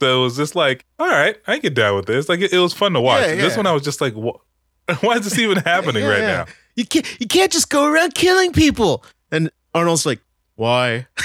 So 0.00 0.20
it 0.20 0.22
was 0.22 0.36
just 0.36 0.54
like, 0.56 0.84
all 0.98 1.08
right, 1.08 1.36
I 1.46 1.54
can 1.54 1.60
get 1.60 1.74
down 1.74 1.94
with 1.96 2.06
this. 2.06 2.28
Like 2.28 2.40
it, 2.40 2.52
it 2.52 2.58
was 2.58 2.72
fun 2.72 2.92
to 2.94 3.00
watch. 3.00 3.22
Yeah, 3.26 3.34
This 3.36 3.56
one, 3.56 3.66
I 3.66 3.72
was 3.72 3.82
just 3.82 4.00
like, 4.00 4.14
what? 4.14 4.40
Why 5.02 5.16
is 5.16 5.24
this 5.24 5.38
even 5.38 5.58
happening 5.58 6.02
Yeah, 6.02 6.08
right 6.10 6.20
yeah. 6.20 6.26
now? 6.26 6.46
You 6.76 6.86
can't 6.86 7.20
you 7.20 7.26
can't 7.26 7.52
just 7.52 7.68
go 7.68 7.84
around 7.86 8.14
killing 8.14 8.52
people. 8.52 9.04
And 9.30 9.50
Arnold's 9.74 10.06
like, 10.06 10.20
"Why?" 10.56 11.06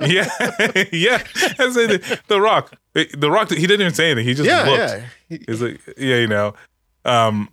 Yeah, 0.00 0.28
yeah. 0.92 1.22
I 1.58 1.66
the, 1.68 2.20
the 2.28 2.40
Rock. 2.40 2.74
The 2.94 3.30
Rock. 3.30 3.50
He 3.50 3.66
didn't 3.66 3.82
even 3.82 3.94
say 3.94 4.10
anything. 4.10 4.26
He 4.26 4.34
just 4.34 4.48
yeah, 4.48 4.62
looked. 4.62 5.04
yeah. 5.28 5.38
He's 5.46 5.60
like, 5.60 5.80
yeah, 5.98 6.16
you 6.16 6.26
know. 6.26 6.54
Um, 7.04 7.48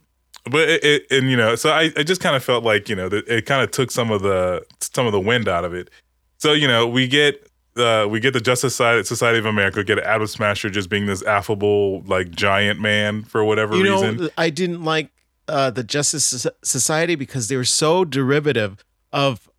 but 0.50 0.70
it, 0.70 0.84
it 0.84 1.06
and 1.12 1.30
you 1.30 1.36
know, 1.36 1.56
so 1.56 1.72
I, 1.72 1.92
I 1.98 2.04
just 2.04 2.22
kind 2.22 2.36
of 2.36 2.44
felt 2.44 2.64
like 2.64 2.88
you 2.88 2.96
know 2.96 3.10
it 3.12 3.46
kind 3.46 3.62
of 3.62 3.72
took 3.72 3.92
some 3.92 4.12
of 4.12 4.22
the 4.22 4.66
some 4.80 5.06
of 5.06 5.12
the 5.12 5.20
wind 5.20 5.48
out 5.48 5.66
of 5.66 5.74
it. 5.74 5.90
So 6.38 6.54
you 6.54 6.68
know, 6.68 6.88
we 6.88 7.08
get 7.08 7.50
uh, 7.78 8.08
we 8.08 8.20
get 8.20 8.34
the 8.34 8.42
Justice 8.42 8.74
Society, 8.74 9.04
Society 9.04 9.40
of 9.40 9.46
America, 9.46 9.84
get 9.84 10.00
Atom 10.00 10.28
Smasher 10.28 10.70
just 10.70 10.90
being 10.90 11.06
this 11.06 11.24
affable 11.24 12.02
like 12.02 12.32
giant 12.32 12.80
man 12.80 13.24
for 13.24 13.44
whatever 13.44 13.76
you 13.76 13.84
reason. 13.84 14.18
know, 14.18 14.30
I 14.38 14.50
didn't 14.50 14.84
like 14.84 15.10
uh, 15.48 15.70
the 15.70 15.84
Justice 15.84 16.46
Society 16.64 17.16
because 17.16 17.48
they 17.48 17.56
were 17.56 17.64
so 17.64 18.06
derivative 18.06 18.84
of 19.14 19.50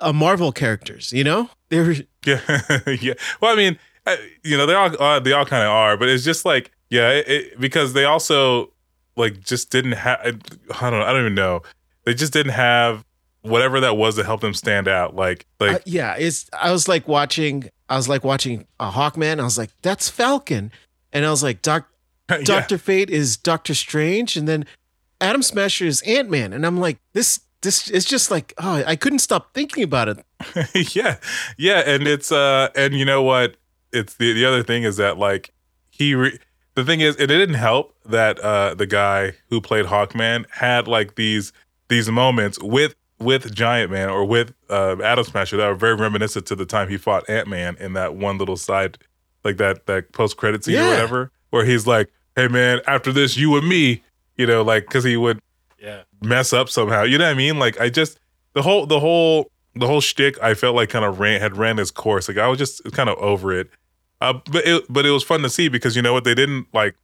uh, 0.00 0.12
Marvel 0.12 0.52
characters. 0.52 1.12
You 1.12 1.24
know, 1.24 1.50
they 1.68 1.80
were 1.80 1.94
Yeah, 2.26 2.40
yeah. 3.00 3.14
Well, 3.40 3.52
I 3.52 3.56
mean, 3.56 3.78
I, 4.06 4.18
you 4.42 4.56
know, 4.56 4.66
they 4.66 4.74
all 4.74 5.02
uh, 5.02 5.20
they 5.20 5.32
all 5.32 5.46
kind 5.46 5.62
of 5.62 5.70
are, 5.70 5.96
but 5.96 6.08
it's 6.08 6.24
just 6.24 6.44
like, 6.44 6.70
yeah, 6.88 7.10
it, 7.10 7.28
it, 7.28 7.60
because 7.60 7.92
they 7.92 8.04
also 8.04 8.72
like 9.16 9.40
just 9.40 9.70
didn't 9.70 9.92
have. 9.92 10.20
I 10.24 10.30
don't 10.90 11.00
know. 11.00 11.06
I 11.06 11.12
don't 11.12 11.22
even 11.22 11.34
know. 11.34 11.62
They 12.04 12.14
just 12.14 12.32
didn't 12.32 12.52
have 12.52 13.04
whatever 13.42 13.80
that 13.80 13.96
was 13.96 14.16
to 14.16 14.24
help 14.24 14.40
them 14.40 14.54
stand 14.54 14.88
out. 14.88 15.14
Like, 15.14 15.46
like 15.58 15.76
Uh, 15.76 15.78
yeah, 15.84 16.16
it's. 16.18 16.48
I 16.52 16.70
was 16.72 16.88
like 16.88 17.08
watching. 17.08 17.70
I 17.88 17.96
was 17.96 18.08
like 18.08 18.24
watching 18.24 18.66
a 18.78 18.90
Hawkman. 18.90 19.40
I 19.40 19.44
was 19.44 19.58
like, 19.58 19.70
"That's 19.82 20.08
Falcon," 20.08 20.72
and 21.12 21.24
I 21.24 21.30
was 21.30 21.42
like, 21.42 21.62
"Doc, 21.62 21.88
yeah. 22.30 22.38
Doctor 22.44 22.78
Fate 22.78 23.10
is 23.10 23.36
Doctor 23.36 23.74
Strange," 23.74 24.36
and 24.36 24.46
then 24.46 24.66
Atom 25.20 25.42
Smasher 25.42 25.86
is 25.86 26.02
Ant 26.02 26.30
Man, 26.30 26.52
and 26.52 26.66
I'm 26.66 26.78
like, 26.78 26.98
"This, 27.12 27.40
this 27.62 27.90
is 27.90 28.04
just 28.04 28.30
like, 28.30 28.52
oh, 28.58 28.82
I 28.86 28.96
couldn't 28.96 29.20
stop 29.20 29.54
thinking 29.54 29.82
about 29.82 30.08
it." 30.08 30.94
yeah, 30.94 31.16
yeah, 31.56 31.82
and 31.86 32.06
it's 32.06 32.30
uh, 32.32 32.68
and 32.76 32.94
you 32.94 33.04
know 33.04 33.22
what? 33.22 33.56
It's 33.92 34.14
the 34.14 34.32
the 34.32 34.44
other 34.44 34.62
thing 34.62 34.84
is 34.84 34.96
that 34.96 35.18
like 35.18 35.52
he. 35.90 36.14
Re- 36.14 36.38
the 36.76 36.84
thing 36.84 37.00
is, 37.00 37.16
it 37.16 37.26
didn't 37.26 37.56
help 37.56 37.94
that 38.06 38.38
uh 38.38 38.74
the 38.74 38.86
guy 38.86 39.32
who 39.48 39.60
played 39.60 39.86
Hawkman 39.86 40.48
had 40.50 40.86
like 40.86 41.16
these 41.16 41.52
these 41.88 42.08
moments 42.08 42.62
with 42.62 42.94
with 43.20 43.54
Giant 43.54 43.90
Man 43.90 44.08
or 44.08 44.24
with 44.24 44.52
uh, 44.68 44.96
Atom 45.02 45.24
Smasher 45.24 45.56
that 45.58 45.66
were 45.68 45.74
very 45.74 45.94
reminiscent 45.94 46.46
to 46.46 46.56
the 46.56 46.66
time 46.66 46.88
he 46.88 46.96
fought 46.96 47.28
Ant 47.28 47.48
Man 47.48 47.76
in 47.78 47.92
that 47.92 48.14
one 48.14 48.38
little 48.38 48.56
side, 48.56 48.98
like 49.44 49.56
that 49.58 49.86
that 49.86 50.12
post 50.12 50.36
credit 50.36 50.64
scene 50.64 50.78
or 50.78 50.88
whatever, 50.88 51.30
where 51.50 51.64
he's 51.64 51.86
like, 51.86 52.10
"Hey 52.36 52.48
man, 52.48 52.80
after 52.86 53.12
this, 53.12 53.36
you 53.36 53.56
and 53.56 53.68
me," 53.68 54.02
you 54.36 54.46
know, 54.46 54.62
like 54.62 54.84
because 54.86 55.04
he 55.04 55.16
would 55.16 55.38
Yeah. 55.78 56.02
mess 56.22 56.52
up 56.52 56.68
somehow. 56.68 57.02
You 57.04 57.18
know 57.18 57.24
what 57.26 57.30
I 57.32 57.34
mean? 57.34 57.58
Like 57.58 57.80
I 57.80 57.90
just 57.90 58.18
the 58.54 58.62
whole 58.62 58.86
the 58.86 59.00
whole 59.00 59.50
the 59.76 59.86
whole 59.86 60.00
shtick 60.00 60.42
I 60.42 60.54
felt 60.54 60.74
like 60.74 60.88
kind 60.88 61.04
of 61.04 61.20
ran 61.20 61.40
had 61.40 61.56
ran 61.56 61.78
its 61.78 61.90
course. 61.90 62.26
Like 62.28 62.38
I 62.38 62.48
was 62.48 62.58
just 62.58 62.82
kind 62.92 63.08
of 63.08 63.18
over 63.18 63.52
it. 63.52 63.70
Uh, 64.22 64.34
but 64.50 64.66
it 64.66 64.84
but 64.90 65.06
it 65.06 65.10
was 65.10 65.22
fun 65.24 65.42
to 65.42 65.50
see 65.50 65.68
because 65.68 65.94
you 65.96 66.02
know 66.02 66.12
what 66.12 66.24
they 66.24 66.34
didn't 66.34 66.66
like 66.74 66.94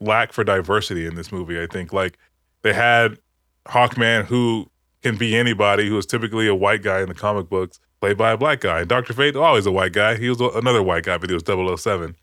lack 0.00 0.32
for 0.32 0.42
diversity 0.42 1.06
in 1.06 1.14
this 1.14 1.30
movie. 1.30 1.60
I 1.62 1.66
think 1.66 1.92
like 1.92 2.18
they 2.62 2.72
had 2.72 3.18
Hawkman 3.66 4.24
who 4.24 4.68
can 5.02 5.16
be 5.16 5.36
anybody 5.36 5.88
who 5.88 5.96
is 5.98 6.06
typically 6.06 6.46
a 6.46 6.54
white 6.54 6.82
guy 6.82 7.00
in 7.00 7.08
the 7.08 7.14
comic 7.14 7.48
books 7.48 7.80
played 8.00 8.16
by 8.16 8.32
a 8.32 8.36
black 8.36 8.60
guy. 8.60 8.80
And 8.80 8.88
Doctor 8.88 9.12
Fate 9.12 9.36
always 9.36 9.66
a 9.66 9.72
white 9.72 9.92
guy. 9.92 10.16
He 10.16 10.28
was 10.28 10.40
another 10.40 10.82
white 10.82 11.04
guy, 11.04 11.18
but 11.18 11.30
he 11.30 11.34
was 11.34 11.44
007. 11.82 12.16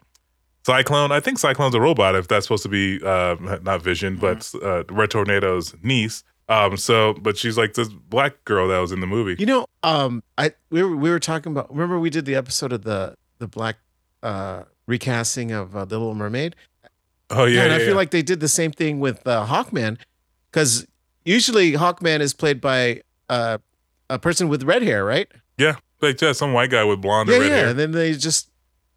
Cyclone, 0.66 1.12
I 1.12 1.20
think 1.22 1.40
Cyclone's 1.40 1.76
a 1.76 1.82
robot 1.82 2.16
if 2.16 2.28
that's 2.28 2.46
supposed 2.46 2.64
to 2.64 2.70
be 2.70 3.00
uh, 3.04 3.36
not 3.62 3.82
Vision, 3.82 4.18
but 4.18 4.52
uh, 4.62 4.84
Red 4.90 5.12
Tornado's 5.12 5.74
niece. 5.82 6.24
Um, 6.50 6.78
so, 6.78 7.14
but 7.14 7.38
she's 7.38 7.58
like 7.58 7.74
this 7.74 7.90
black 7.90 8.44
girl 8.46 8.68
that 8.70 8.80
was 8.80 8.92
in 8.92 9.00
the 9.00 9.08
movie. 9.08 9.36
You 9.40 9.46
know, 9.46 9.68
um, 9.84 10.24
I 10.38 10.54
we 10.70 10.84
were 10.84 10.96
we 10.96 11.10
were 11.10 11.20
talking 11.20 11.52
about. 11.52 11.70
Remember, 11.70 12.00
we 12.00 12.10
did 12.10 12.26
the 12.26 12.36
episode 12.36 12.74
of 12.74 12.84
the 12.84 13.16
the 13.40 13.48
black 13.48 13.78
uh 14.24 14.64
recasting 14.88 15.52
of 15.52 15.76
uh, 15.76 15.86
the 15.86 15.98
Little 15.98 16.16
Mermaid. 16.16 16.56
oh 17.30 17.46
yeah, 17.46 17.58
Yeah, 17.58 17.62
and 17.64 17.72
yeah, 17.72 17.76
I 17.78 17.80
feel 17.80 17.96
like 17.96 18.12
they 18.12 18.22
did 18.22 18.40
the 18.40 18.48
same 18.48 18.72
thing 18.72 19.00
with 19.00 19.26
uh, 19.28 19.46
Hawkman, 19.46 19.98
because 20.52 20.88
usually 21.28 21.74
Hawkman 21.74 22.20
is 22.22 22.34
played 22.34 22.60
by 22.62 23.02
uh, 23.30 23.58
a 24.10 24.18
person 24.20 24.48
with 24.50 24.64
red 24.64 24.82
hair, 24.84 25.04
right? 25.06 25.28
yeah, 25.58 25.76
like 26.02 26.22
yeah, 26.22 26.32
some 26.34 26.54
white 26.54 26.70
guy 26.70 26.84
with 26.84 27.02
blonde 27.02 27.30
yeah, 27.30 27.36
and 27.36 27.44
red 27.44 27.50
yeah. 27.52 27.58
hair. 27.58 27.68
And 27.70 27.80
then 27.80 27.92
they 27.92 28.14
just 28.14 28.50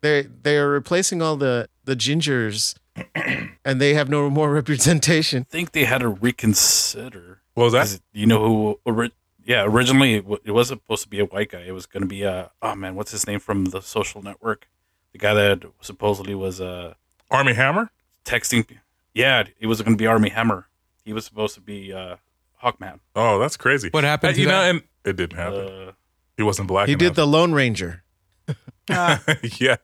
they 0.02 0.22
they 0.42 0.56
are 0.58 0.68
replacing 0.68 1.20
all 1.22 1.36
the 1.36 1.68
the 1.84 1.96
gingers, 1.96 2.74
and 3.64 3.80
they 3.80 3.94
have 3.94 4.08
no 4.08 4.28
more 4.30 4.52
representation. 4.60 5.46
I 5.48 5.52
think 5.52 5.72
they 5.72 5.84
had 5.84 5.98
to 5.98 6.08
reconsider. 6.08 7.40
What 7.54 7.64
was 7.64 7.72
that? 7.72 7.80
'Cause 7.80 8.00
You 8.12 8.26
know 8.26 8.40
who? 8.46 8.80
Ori- 8.84 9.12
yeah, 9.44 9.64
originally 9.64 10.14
it, 10.16 10.22
w- 10.22 10.40
it 10.44 10.52
wasn't 10.52 10.82
supposed 10.82 11.02
to 11.02 11.08
be 11.08 11.18
a 11.18 11.24
white 11.24 11.50
guy. 11.50 11.60
It 11.62 11.72
was 11.72 11.86
going 11.86 12.02
to 12.02 12.06
be 12.08 12.22
a 12.22 12.50
oh 12.62 12.74
man, 12.74 12.94
what's 12.94 13.10
his 13.10 13.26
name 13.26 13.40
from 13.40 13.66
the 13.66 13.80
Social 13.80 14.22
Network? 14.22 14.68
The 15.12 15.18
guy 15.18 15.34
that 15.34 15.64
supposedly 15.80 16.34
was 16.34 16.60
uh 16.60 16.94
Armie 17.30 17.54
Hammer. 17.54 17.90
texting. 18.24 18.66
Yeah, 19.14 19.44
it 19.58 19.66
was 19.66 19.82
going 19.82 19.94
to 19.94 19.98
be 19.98 20.06
Armie 20.06 20.28
Hammer. 20.30 20.68
He 21.04 21.12
was 21.12 21.24
supposed 21.24 21.54
to 21.54 21.60
be 21.60 21.92
uh 21.92 22.16
Hawkman. 22.62 23.00
Oh, 23.16 23.38
that's 23.38 23.56
crazy. 23.56 23.88
What 23.90 24.04
happened 24.04 24.30
Uh, 24.30 24.34
to 24.34 24.40
you 24.40 24.46
know, 24.46 24.60
that? 24.60 24.70
and 24.70 24.82
it 25.04 25.16
didn't 25.16 25.36
happen. 25.38 25.60
Uh, 25.88 25.92
he 26.36 26.42
wasn't 26.42 26.68
black. 26.68 26.88
He 26.88 26.94
did 26.94 27.14
the 27.14 27.26
Lone 27.26 27.52
Ranger. 27.52 28.02
yeah, 28.88 29.76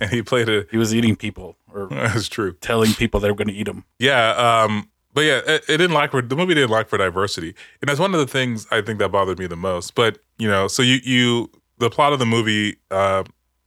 and 0.00 0.10
he 0.10 0.22
played 0.22 0.48
a. 0.48 0.66
he 0.70 0.76
was 0.76 0.94
eating 0.94 1.16
people 1.16 1.56
or 1.72 1.86
That's 1.90 2.28
true. 2.28 2.52
telling 2.60 2.92
people 2.94 3.20
they 3.20 3.30
were 3.30 3.36
going 3.36 3.48
to 3.48 3.54
eat 3.54 3.66
him. 3.68 3.84
Yeah, 3.98 4.30
um, 4.64 4.90
but 5.14 5.22
yeah, 5.22 5.38
it, 5.46 5.64
it 5.68 5.76
didn't 5.78 5.92
lack 5.92 6.10
for 6.10 6.20
the 6.22 6.36
movie 6.36 6.54
didn't 6.54 6.70
lack 6.70 6.88
for 6.88 6.98
diversity, 6.98 7.54
and 7.80 7.88
that's 7.88 8.00
one 8.00 8.12
of 8.12 8.20
the 8.20 8.26
things 8.26 8.66
I 8.70 8.80
think 8.82 8.98
that 8.98 9.10
bothered 9.10 9.38
me 9.38 9.46
the 9.46 9.56
most. 9.56 9.94
But 9.94 10.18
you 10.38 10.48
know, 10.48 10.68
so 10.68 10.82
you 10.82 10.98
you 11.02 11.50
the 11.78 11.88
plot 11.90 12.12
of 12.12 12.18
the 12.18 12.26
movie, 12.26 12.76
uh, 12.90 13.24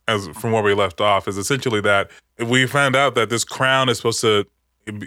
as 0.08 0.28
from 0.30 0.52
where 0.52 0.62
we 0.64 0.74
left 0.74 1.02
off, 1.02 1.28
is 1.28 1.38
essentially 1.38 1.82
that 1.82 2.12
we 2.46 2.68
found 2.68 2.96
out 2.96 3.16
that 3.16 3.30
this 3.30 3.44
crown 3.44 3.90
is 3.90 3.98
supposed 3.98 4.22
to 4.22 4.46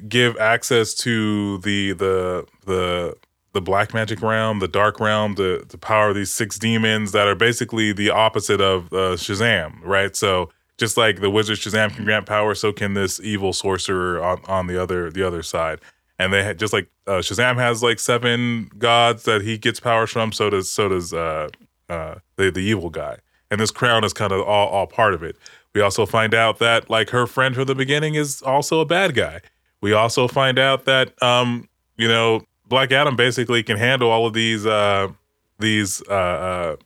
give 0.09 0.37
access 0.39 0.95
to 0.95 1.59
the 1.59 1.93
the 1.93 2.47
the 2.65 3.17
the 3.53 3.61
black 3.61 3.95
magic 3.95 4.21
realm, 4.21 4.59
the 4.59 4.69
dark 4.69 5.01
realm, 5.01 5.35
the 5.35 5.65
the 5.69 5.79
power 5.79 6.11
of 6.11 6.15
these 6.15 6.31
six 6.31 6.59
demons 6.59 7.13
that 7.13 7.27
are 7.27 7.35
basically 7.35 7.93
the 7.93 8.11
opposite 8.11 8.61
of 8.61 8.93
uh, 8.93 9.17
Shazam, 9.17 9.81
right? 9.83 10.15
So 10.15 10.51
just 10.79 10.97
like 10.97 11.21
the 11.21 11.31
wizard 11.31 11.59
Shazam 11.59 11.95
can 11.95 12.05
grant 12.05 12.27
power, 12.27 12.55
so 12.55 12.73
can 12.73 12.95
this 12.95 13.19
evil 13.21 13.53
sorcerer 13.53 14.23
on, 14.23 14.41
on 14.47 14.67
the 14.67 14.81
other 14.81 15.11
the 15.11 15.23
other 15.23 15.43
side. 15.43 15.81
And 16.19 16.33
they 16.33 16.55
just 16.55 16.73
like 16.73 16.89
uh, 17.07 17.19
Shazam 17.19 17.57
has 17.57 17.83
like 17.83 17.99
seven 17.99 18.71
gods 18.79 19.25
that 19.25 19.43
he 19.43 19.59
gets 19.59 19.81
powers 19.81 20.11
from. 20.11 20.33
So 20.33 20.51
does 20.51 20.71
so 20.71 20.89
does 20.89 21.13
uh, 21.13 21.49
uh, 21.89 22.17
the 22.37 22.51
the 22.51 22.61
evil 22.61 22.91
guy. 22.91 23.19
And 23.51 23.61
this 23.61 23.71
crown 23.71 24.05
is 24.05 24.13
kind 24.13 24.33
of 24.33 24.43
all 24.43 24.69
all 24.69 24.87
part 24.87 25.15
of 25.15 25.23
it. 25.23 25.37
We 25.75 25.81
also 25.81 26.07
find 26.07 26.35
out 26.35 26.59
that 26.59 26.89
like 26.89 27.11
her 27.11 27.27
friend 27.27 27.55
from 27.55 27.67
the 27.67 27.75
beginning 27.75 28.15
is 28.15 28.43
also 28.43 28.81
a 28.81 28.87
bad 28.87 29.15
guy. 29.15 29.41
We 29.81 29.93
also 29.93 30.27
find 30.29 30.59
out 30.59 30.85
that 30.87 31.21
um, 31.23 31.69
you 31.97 32.09
know 32.09 32.43
Black 32.69 32.93
Adam 32.93 33.17
basically 33.17 33.63
can 33.63 33.77
handle 33.77 34.11
all 34.11 34.27
of 34.27 34.33
these 34.33 34.67
uh, 34.67 35.09
these 35.59 36.03
uh, 36.09 36.13
uh, 36.13 36.77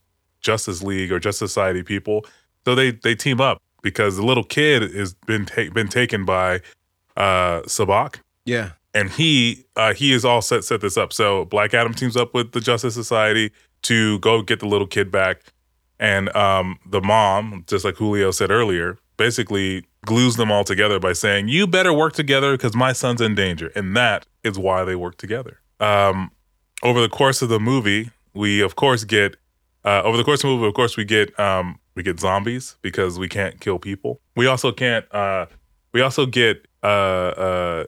Justice 0.41 0.83
League 0.83 1.13
or 1.13 1.19
Justice 1.19 1.53
Society 1.53 1.83
people. 1.83 2.25
So 2.65 2.75
they 2.75 2.91
they 2.93 3.15
team 3.15 3.41
up 3.41 3.63
because 3.83 4.17
the 4.17 4.25
little 4.25 4.45
kid 4.45 4.95
has 4.95 5.15
been 5.27 5.47
ta- 5.47 5.71
been 5.73 5.89
taken 5.89 6.25
by 6.25 6.61
uh, 7.17 7.63
Sabbac, 7.63 8.17
Yeah. 8.45 8.71
and 8.95 9.11
he 9.11 9.65
uh, 9.77 9.95
he 9.95 10.13
is 10.13 10.25
all 10.25 10.43
set 10.43 10.65
set 10.65 10.81
this 10.81 10.97
up. 10.97 11.13
So 11.13 11.45
Black 11.47 11.73
Adam 11.75 11.95
teams 11.95 12.17
up 12.17 12.35
with 12.35 12.53
the 12.53 12.61
Justice 12.61 12.95
Society 12.95 13.51
to 13.83 14.19
go 14.19 14.43
get 14.43 14.61
the 14.61 14.67
little 14.67 14.87
kid 14.87 15.11
back, 15.11 15.41
and 15.99 16.35
um, 16.37 16.79
the 16.87 17.01
mom, 17.01 17.65
just 17.67 17.85
like 17.85 17.97
Julio 17.97 18.31
said 18.31 18.51
earlier, 18.51 18.99
basically 19.21 19.85
glues 20.07 20.37
them 20.37 20.51
all 20.51 20.65
together 20.65 20.99
by 20.99 21.13
saying, 21.13 21.49
"You 21.49 21.67
better 21.67 21.93
work 21.93 22.15
together 22.15 22.57
because 22.57 22.75
my 22.75 22.93
son's 22.93 23.21
in 23.21 23.35
danger," 23.35 23.71
and 23.77 23.95
that 23.97 24.27
is 24.43 24.59
why 24.59 24.85
they 24.85 24.97
work 24.97 25.17
together. 25.19 25.61
Um, 25.79 26.31
over 26.83 27.01
the 27.01 27.09
course 27.09 27.43
of 27.43 27.51
the 27.51 27.61
movie, 27.61 28.11
we 28.33 28.61
of 28.61 28.77
course 28.77 29.05
get 29.05 29.37
uh, 29.85 30.03
over 30.05 30.17
the 30.17 30.25
course 30.25 30.41
of 30.45 30.49
the 30.49 30.57
movie, 30.57 30.69
of 30.69 30.75
course, 30.75 30.97
we 30.97 31.05
get 31.05 31.39
um, 31.39 31.79
we 31.95 32.03
get 32.03 32.21
zombies 32.21 32.77
because 32.83 33.19
we 33.19 33.29
can't 33.29 33.61
kill 33.61 33.79
people. 33.79 34.21
We 34.37 34.47
also 34.47 34.73
can't. 34.73 35.05
Uh, 35.15 35.47
we 35.93 36.03
also 36.03 36.27
get 36.27 36.67
uh, 36.83 36.87
uh, 36.87 37.85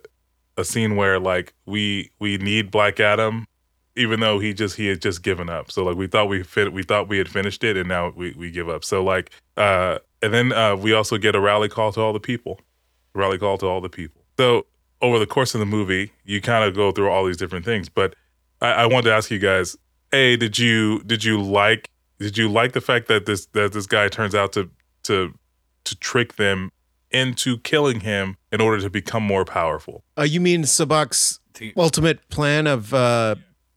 a 0.57 0.65
scene 0.65 0.97
where 0.97 1.19
like 1.21 1.55
we 1.67 2.11
we 2.19 2.39
need 2.39 2.71
Black 2.71 2.99
Adam, 3.01 3.47
even 3.97 4.21
though 4.21 4.39
he 4.39 4.55
just 4.55 4.77
he 4.77 4.87
had 4.87 5.03
just 5.03 5.23
given 5.23 5.49
up. 5.49 5.71
So 5.71 5.85
like 5.85 5.97
we 5.97 6.07
thought 6.07 6.29
we 6.29 6.43
fit 6.43 6.73
we 6.73 6.83
thought 6.83 7.09
we 7.09 7.19
had 7.19 7.29
finished 7.29 7.65
it, 7.65 7.77
and 7.77 7.89
now 7.89 8.13
we 8.15 8.35
we 8.37 8.51
give 8.51 8.69
up. 8.69 8.85
So 8.85 9.03
like 9.03 9.31
uh, 9.57 9.99
and 10.23 10.33
then 10.33 10.53
uh, 10.53 10.77
we 10.77 10.93
also 10.93 11.19
get 11.19 11.35
a 11.35 11.41
rally 11.41 11.69
call 11.69 11.93
to 11.93 12.01
all 12.01 12.13
the 12.13 12.21
people, 12.21 12.61
rally 13.15 13.39
call 13.39 13.59
to 13.59 13.67
all 13.67 13.81
the 13.81 13.89
people. 13.89 14.23
So 14.37 14.67
over 15.01 15.19
the 15.19 15.27
course 15.27 15.55
of 15.55 15.61
the 15.61 15.67
movie, 15.67 16.13
you 16.25 16.41
kind 16.41 16.65
of 16.65 16.75
go 16.75 16.93
through 16.93 17.11
all 17.11 17.25
these 17.27 17.37
different 17.37 17.65
things. 17.65 17.89
But 17.89 18.15
I, 18.61 18.73
I 18.73 18.87
wanted 18.87 19.11
to 19.11 19.15
ask 19.15 19.31
you 19.31 19.39
guys: 19.39 19.77
A, 20.13 20.37
did 20.37 20.59
you 20.59 21.03
did 21.05 21.25
you 21.25 21.41
like 21.41 21.91
did 22.19 22.39
you 22.39 22.49
like 22.49 22.73
the 22.73 22.81
fact 22.81 23.09
that 23.09 23.27
this 23.27 23.47
that 23.47 23.73
this 23.73 23.87
guy 23.87 24.09
turns 24.09 24.35
out 24.35 24.53
to 24.55 24.71
to 25.05 25.35
to 25.85 25.97
trick 25.97 26.37
them 26.37 26.71
into 27.11 27.59
killing 27.59 28.01
him 28.01 28.37
in 28.51 28.61
order 28.61 28.81
to 28.81 28.89
become 28.89 29.23
more 29.23 29.45
powerful? 29.45 30.03
Uh, 30.17 30.23
you 30.23 30.41
mean 30.41 30.65
Sabbac's 30.65 31.41
ultimate 31.77 32.29
plan 32.31 32.67
of 32.67 32.95
uh, 32.95 33.35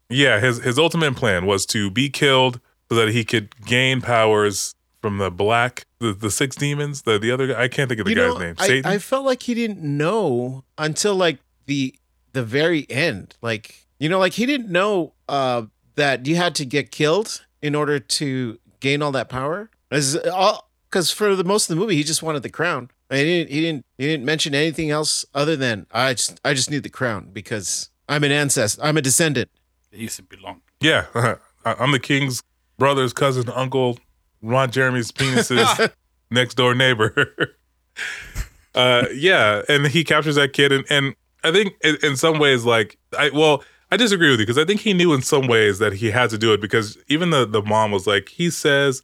Yeah, 0.10 0.40
his 0.40 0.64
his 0.64 0.78
ultimate 0.78 1.16
plan 1.16 1.46
was 1.46 1.66
to 1.68 1.90
be 1.90 2.10
killed 2.10 2.60
so 2.90 2.96
that 2.96 3.10
he 3.10 3.26
could 3.26 3.56
gain 3.66 4.02
powers 4.02 4.76
from 5.02 5.18
the 5.18 5.32
black 5.32 5.86
the, 6.00 6.14
the 6.14 6.32
six 6.32 6.56
demons. 6.56 7.04
The 7.04 7.18
the 7.18 7.32
other 7.32 7.48
guy 7.48 7.64
I 7.64 7.68
can't 7.68 7.90
think 7.90 8.00
of 8.00 8.06
the 8.06 8.12
you 8.12 8.16
guy's 8.16 8.34
know, 8.34 8.40
name. 8.40 8.56
I, 8.58 8.68
Satan. 8.68 8.92
I 8.92 8.98
felt 8.98 9.26
like 9.26 9.44
he 9.44 9.54
didn't 9.54 9.82
know 9.82 10.64
until 10.78 11.16
like 11.16 11.40
the 11.66 11.96
the 12.34 12.44
very 12.44 12.86
end. 12.90 13.36
Like 13.42 13.86
you 14.00 14.10
know, 14.10 14.20
like 14.20 14.34
he 14.34 14.46
didn't 14.46 14.70
know 14.70 15.14
uh, 15.28 15.64
that 15.96 16.26
you 16.28 16.36
had 16.36 16.56
to 16.56 16.66
get 16.66 16.92
killed 16.92 17.46
in 17.62 17.74
order 17.76 18.00
to 18.00 18.60
gain 18.80 19.02
all 19.02 19.12
that 19.14 19.30
power. 19.30 19.70
As 19.90 20.16
all 20.18 20.70
because 20.90 21.12
for 21.12 21.36
the 21.36 21.44
most 21.44 21.70
of 21.70 21.76
the 21.76 21.80
movie, 21.80 21.96
he 21.96 22.04
just 22.04 22.24
wanted 22.24 22.44
the 22.44 22.50
crown. 22.50 22.90
And 23.10 23.20
he 23.20 23.26
didn't. 23.26 23.52
He 23.52 23.62
didn't. 23.62 23.86
He 23.98 24.06
didn't 24.06 24.26
mention 24.26 24.56
anything 24.56 24.92
else 24.92 25.26
other 25.34 25.56
than 25.56 25.88
I 25.92 26.14
just. 26.14 26.40
I 26.44 26.54
just 26.54 26.72
need 26.72 26.84
the 26.84 26.90
crown 26.90 27.30
because 27.34 27.90
I'm 28.08 28.24
an 28.24 28.32
ancestor. 28.32 28.82
I'm 28.84 28.98
a 28.98 29.02
descendant. 29.02 29.50
It 29.96 30.02
used 30.02 30.18
to 30.18 30.24
belong. 30.24 30.62
yeah, 30.82 31.06
I- 31.16 31.38
I'm 31.80 31.92
the 31.92 32.00
king's 32.00 32.44
brother's 32.78 33.14
cousin, 33.14 33.50
uncle, 33.50 33.98
Ron 34.42 34.70
Jeremy's 34.70 35.12
penis's 35.12 35.90
next 36.30 36.56
door 36.56 36.76
neighbor. 36.76 37.56
uh, 38.76 39.06
yeah, 39.14 39.62
and 39.70 39.88
he 39.88 40.04
captures 40.04 40.36
that 40.36 40.54
kid, 40.54 40.72
and 40.72 40.86
and 40.90 41.16
I 41.44 41.52
think 41.52 41.74
in, 41.84 41.98
in 42.04 42.18
some 42.18 42.40
ways, 42.40 42.66
like 42.66 42.98
I 43.18 43.30
well, 43.34 43.64
I 43.92 43.98
disagree 43.98 44.30
with 44.30 44.40
you 44.40 44.46
because 44.46 44.58
I 44.58 44.66
think 44.66 44.82
he 44.82 44.94
knew 44.94 45.14
in 45.14 45.22
some 45.22 45.48
ways 45.48 45.80
that 45.80 45.94
he 45.94 46.12
had 46.12 46.30
to 46.32 46.38
do 46.38 46.54
it 46.54 46.62
because 46.62 46.98
even 47.08 47.30
the 47.30 47.46
the 47.46 47.62
mom 47.62 47.92
was 47.92 48.06
like, 48.06 48.30
he 48.30 48.50
says, 48.50 49.02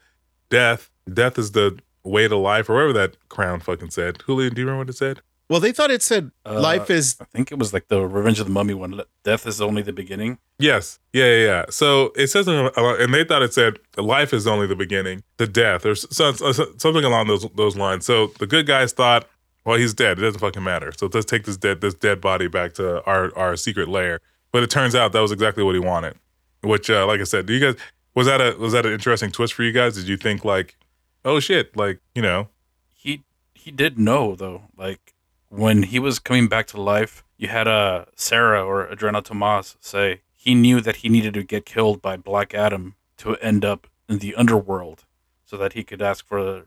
death, 0.50 0.90
death 1.12 1.38
is 1.40 1.54
the 1.54 1.80
way 2.04 2.28
to 2.28 2.36
life, 2.36 2.70
or 2.70 2.74
whatever 2.74 2.94
that 2.94 3.18
crown 3.30 3.60
fucking 3.62 3.92
said. 3.92 4.22
Julian, 4.26 4.54
do 4.54 4.62
you 4.62 4.68
remember 4.68 4.84
what 4.86 4.90
it 4.90 4.98
said? 4.98 5.22
Well, 5.52 5.60
they 5.60 5.74
thought 5.74 5.92
it 5.92 6.02
said 6.02 6.32
Uh, 6.46 6.62
life 6.62 6.90
is. 6.90 7.18
I 7.20 7.26
think 7.26 7.52
it 7.52 7.60
was 7.60 7.74
like 7.74 7.90
the 7.90 8.08
Revenge 8.08 8.40
of 8.40 8.46
the 8.46 8.54
Mummy 8.54 8.74
one. 8.74 9.02
Death 9.26 9.46
is 9.46 9.60
only 9.60 9.82
the 9.82 9.92
beginning. 9.92 10.38
Yes. 10.58 10.98
Yeah, 11.12 11.26
yeah, 11.26 11.46
yeah. 11.46 11.66
So 11.70 12.14
it 12.16 12.28
says, 12.28 12.48
and 12.48 13.14
they 13.14 13.26
thought 13.26 13.42
it 13.42 13.54
said, 13.54 13.78
life 13.98 14.32
is 14.34 14.48
only 14.48 14.66
the 14.66 14.78
beginning, 14.78 15.24
the 15.36 15.48
death, 15.48 15.86
or 15.86 15.94
so, 15.94 16.32
so- 16.32 16.72
something 16.78 17.04
along 17.04 17.28
those 17.28 17.46
those 17.56 17.76
lines. 17.76 18.06
So 18.06 18.28
the 18.40 18.48
good 18.48 18.66
guys 18.66 18.94
thought, 18.94 19.28
well, 19.66 19.78
he's 19.78 19.94
dead. 19.94 20.20
It 20.20 20.22
doesn't 20.22 20.40
fucking 20.40 20.64
matter. 20.64 20.94
So 20.98 21.10
let's 21.14 21.26
take 21.26 21.44
this 21.44 21.58
dead 21.58 21.82
this 21.82 21.96
dead 21.96 22.22
body 22.22 22.48
back 22.48 22.72
to 22.76 23.04
our 23.04 23.38
our 23.38 23.58
secret 23.58 23.90
lair. 23.90 24.22
But 24.54 24.64
it 24.64 24.70
turns 24.70 24.96
out 24.96 25.12
that 25.12 25.20
was 25.20 25.34
exactly 25.34 25.66
what 25.66 25.76
he 25.76 25.80
wanted. 25.80 26.16
Which, 26.64 26.90
uh, 26.90 27.06
like 27.08 27.20
I 27.20 27.26
said, 27.26 27.46
do 27.46 27.52
you 27.54 27.60
guys 27.60 27.76
was 28.16 28.26
that 28.28 28.40
a 28.40 28.56
was 28.58 28.72
that 28.72 28.86
an 28.86 28.94
interesting 28.94 29.32
twist 29.32 29.54
for 29.54 29.64
you 29.64 29.74
guys? 29.74 29.96
Did 29.96 30.08
you 30.08 30.16
think 30.16 30.46
like, 30.46 30.78
oh 31.26 31.42
shit, 31.42 31.76
like 31.76 32.00
you 32.16 32.22
know, 32.22 32.48
He 32.96 33.24
he 33.54 33.70
did 33.70 34.00
know 34.00 34.34
though. 34.34 34.62
Like 34.78 35.11
when 35.52 35.84
he 35.84 36.00
was 36.00 36.18
coming 36.18 36.48
back 36.48 36.66
to 36.68 36.82
life, 36.82 37.24
you 37.38 37.50
had 37.50 37.68
uh, 37.68 38.06
Sarah 38.16 38.66
or 38.66 38.88
Adrianna 38.88 39.22
Tomaz 39.22 39.76
say 39.82 40.22
he 40.32 40.56
knew 40.56 40.80
that 40.80 40.98
he 40.98 41.10
needed 41.10 41.34
to 41.34 41.44
get 41.44 41.66
killed 41.66 42.02
by 42.02 42.16
Black 42.16 42.54
Adam 42.54 42.96
to 43.18 43.36
end 43.38 43.66
up 43.66 43.88
in 44.08 44.20
the 44.20 44.34
underworld, 44.36 45.06
so 45.46 45.58
that 45.58 45.74
he 45.74 45.84
could 45.84 46.02
ask 46.02 46.26
for 46.26 46.64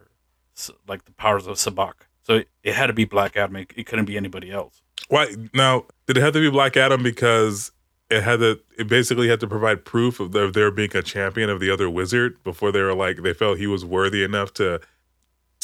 like 0.86 1.06
the 1.06 1.12
powers 1.12 1.46
of 1.46 1.56
Sabbac. 1.56 1.94
So 2.22 2.42
it, 2.62 2.74
had 2.74 2.86
to 2.86 2.92
be 2.92 3.04
Black 3.04 3.36
Adam. 3.36 3.56
It, 3.56 3.72
it 3.74 3.86
couldn't 3.86 4.04
be 4.04 4.16
anybody 4.16 4.50
else. 4.50 4.82
Why 5.08 5.34
now? 5.52 5.86
Did 6.06 6.18
it 6.18 6.20
have 6.20 6.34
to 6.34 6.40
be 6.40 6.50
Black 6.50 6.76
Adam 6.76 7.02
because 7.02 7.72
it 8.10 8.22
had 8.22 8.40
to? 8.40 8.60
It 8.78 8.88
basically 8.88 9.28
had 9.28 9.40
to 9.40 9.46
provide 9.46 9.84
proof 9.84 10.20
of 10.20 10.32
there, 10.32 10.50
there 10.50 10.70
being 10.70 10.94
a 10.94 11.02
champion 11.02 11.48
of 11.48 11.58
the 11.58 11.70
other 11.70 11.88
wizard 11.88 12.42
before 12.44 12.70
they 12.70 12.82
were 12.82 12.94
like 12.94 13.22
they 13.22 13.32
felt 13.32 13.58
he 13.58 13.66
was 13.66 13.84
worthy 13.84 14.22
enough 14.22 14.52
to 14.54 14.80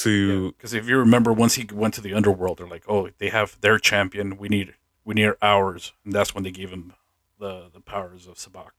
to 0.02 0.52
Because 0.52 0.74
if 0.74 0.88
you 0.88 0.96
remember, 0.98 1.32
once 1.32 1.54
he 1.54 1.66
went 1.72 1.94
to 1.94 2.00
the 2.00 2.14
underworld, 2.14 2.58
they're 2.58 2.68
like, 2.68 2.84
"Oh, 2.88 3.08
they 3.18 3.28
have 3.30 3.60
their 3.60 3.78
champion. 3.78 4.36
We 4.38 4.48
need 4.48 4.74
we 5.04 5.14
need 5.14 5.32
ours," 5.42 5.92
and 6.04 6.12
that's 6.12 6.34
when 6.34 6.44
they 6.44 6.50
gave 6.50 6.70
him 6.70 6.92
the 7.38 7.70
the 7.72 7.80
powers 7.80 8.26
of 8.26 8.34
Sabbac. 8.36 8.70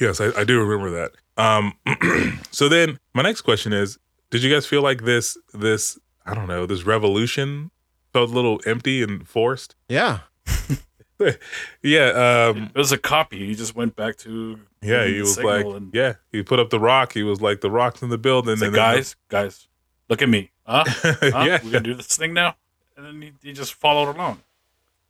yes, 0.00 0.20
I, 0.20 0.40
I 0.40 0.44
do 0.44 0.60
remember 0.60 0.90
that. 0.90 1.12
Um, 1.36 1.74
so 2.50 2.68
then 2.68 2.98
my 3.14 3.22
next 3.22 3.40
question 3.42 3.72
is: 3.72 3.98
Did 4.30 4.42
you 4.42 4.52
guys 4.52 4.66
feel 4.66 4.82
like 4.82 5.04
this 5.04 5.36
this 5.54 5.98
I 6.26 6.34
don't 6.34 6.48
know 6.48 6.66
this 6.66 6.84
revolution 6.84 7.70
felt 8.12 8.30
a 8.30 8.32
little 8.34 8.60
empty 8.66 9.02
and 9.02 9.26
forced? 9.26 9.74
Yeah. 9.88 10.20
Yeah, 11.82 12.50
um, 12.52 12.70
It 12.74 12.78
was 12.78 12.92
a 12.92 12.98
copy. 12.98 13.46
He 13.46 13.54
just 13.54 13.74
went 13.74 13.94
back 13.96 14.16
to 14.18 14.58
yeah. 14.82 15.06
He 15.06 15.20
was 15.20 15.38
like, 15.38 15.64
and 15.64 15.92
yeah. 15.94 16.14
He 16.32 16.42
put 16.42 16.58
up 16.58 16.70
the 16.70 16.80
rock. 16.80 17.12
He 17.12 17.22
was 17.22 17.40
like, 17.40 17.60
the 17.60 17.70
rock's 17.70 18.02
in 18.02 18.08
the 18.08 18.18
building. 18.18 18.54
It's 18.54 18.60
like, 18.62 18.66
and 18.68 18.74
the- 18.74 18.78
guys, 18.78 19.16
guys, 19.28 19.68
look 20.08 20.22
at 20.22 20.28
me. 20.28 20.50
Huh? 20.66 20.84
Huh? 21.02 21.44
yeah, 21.46 21.60
we 21.64 21.70
gonna 21.70 21.80
do 21.84 21.94
this 21.94 22.16
thing 22.16 22.34
now? 22.34 22.56
And 22.96 23.06
then 23.06 23.22
he, 23.22 23.32
he 23.48 23.52
just 23.52 23.74
followed 23.74 24.14
along. 24.14 24.40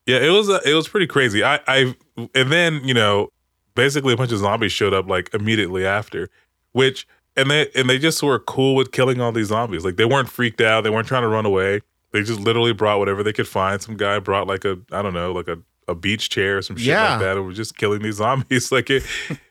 Yeah, 0.06 0.18
it 0.18 0.30
was 0.30 0.48
uh, 0.48 0.60
it 0.64 0.74
was 0.74 0.88
pretty 0.88 1.06
crazy. 1.06 1.44
I 1.44 1.60
I 1.66 1.94
and 2.34 2.50
then 2.50 2.80
you 2.84 2.94
know 2.94 3.30
basically 3.74 4.12
a 4.14 4.16
bunch 4.16 4.32
of 4.32 4.38
zombies 4.38 4.72
showed 4.72 4.92
up 4.94 5.08
like 5.08 5.32
immediately 5.34 5.84
after, 5.86 6.28
which 6.72 7.06
and 7.36 7.50
they 7.50 7.68
and 7.74 7.88
they 7.88 7.98
just 7.98 8.22
were 8.22 8.38
cool 8.38 8.74
with 8.74 8.92
killing 8.92 9.20
all 9.20 9.32
these 9.32 9.48
zombies. 9.48 9.84
Like 9.84 9.96
they 9.96 10.04
weren't 10.04 10.28
freaked 10.28 10.60
out. 10.60 10.82
They 10.82 10.90
weren't 10.90 11.06
trying 11.08 11.22
to 11.22 11.28
run 11.28 11.46
away. 11.46 11.80
They 12.12 12.22
just 12.22 12.40
literally 12.40 12.72
brought 12.72 12.98
whatever 12.98 13.22
they 13.22 13.32
could 13.32 13.48
find. 13.48 13.80
Some 13.80 13.96
guy 13.96 14.18
brought 14.18 14.46
like 14.46 14.64
a 14.64 14.78
I 14.90 15.02
don't 15.02 15.14
know 15.14 15.32
like 15.32 15.48
a, 15.48 15.58
a 15.88 15.94
beach 15.94 16.30
chair 16.30 16.58
or 16.58 16.62
some 16.62 16.76
shit 16.76 16.86
Yeah. 16.88 17.10
like 17.12 17.20
that, 17.20 17.36
and 17.36 17.46
was 17.46 17.56
just 17.56 17.76
killing 17.76 18.02
these 18.02 18.16
zombies. 18.16 18.70
Like 18.72 18.90
it 18.90 19.04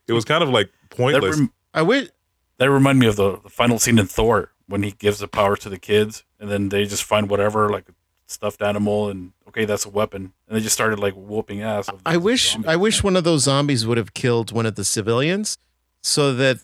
it 0.07 0.13
was 0.13 0.25
kind 0.25 0.43
of 0.43 0.49
like 0.49 0.67
That, 0.89 0.95
pointless. 0.97 1.37
rem- 1.39 1.53
I 1.73 1.81
wish. 1.83 2.09
that 2.57 2.69
reminded 2.69 2.99
me 2.99 3.07
of 3.07 3.15
the, 3.15 3.37
the 3.41 3.49
final 3.49 3.79
scene 3.79 3.97
in 3.97 4.05
Thor 4.07 4.51
when 4.71 4.83
he 4.83 4.91
gives 4.91 5.19
the 5.19 5.27
power 5.27 5.55
to 5.57 5.69
the 5.69 5.77
kids, 5.77 6.23
and 6.39 6.49
then 6.49 6.69
they 6.69 6.85
just 6.85 7.03
find 7.03 7.29
whatever 7.29 7.69
like 7.69 7.87
a 7.89 7.93
stuffed 8.25 8.61
animal, 8.61 9.09
and 9.09 9.33
okay, 9.47 9.65
that's 9.65 9.85
a 9.85 9.89
weapon, 9.89 10.33
and 10.47 10.57
they 10.57 10.61
just 10.61 10.73
started 10.73 10.97
like 10.99 11.13
whooping 11.13 11.61
ass. 11.61 11.87
of 11.89 12.01
I 12.05 12.17
wish. 12.17 12.53
zombies. 12.53 12.69
I 12.69 12.75
wish 12.77 13.03
one 13.03 13.15
of 13.15 13.23
those 13.23 13.43
zombies 13.43 13.85
would 13.85 13.97
have 13.97 14.13
killed 14.13 14.51
one 14.51 14.65
of 14.65 14.75
the 14.75 14.85
civilians, 14.85 15.57
so 16.01 16.33
that 16.33 16.57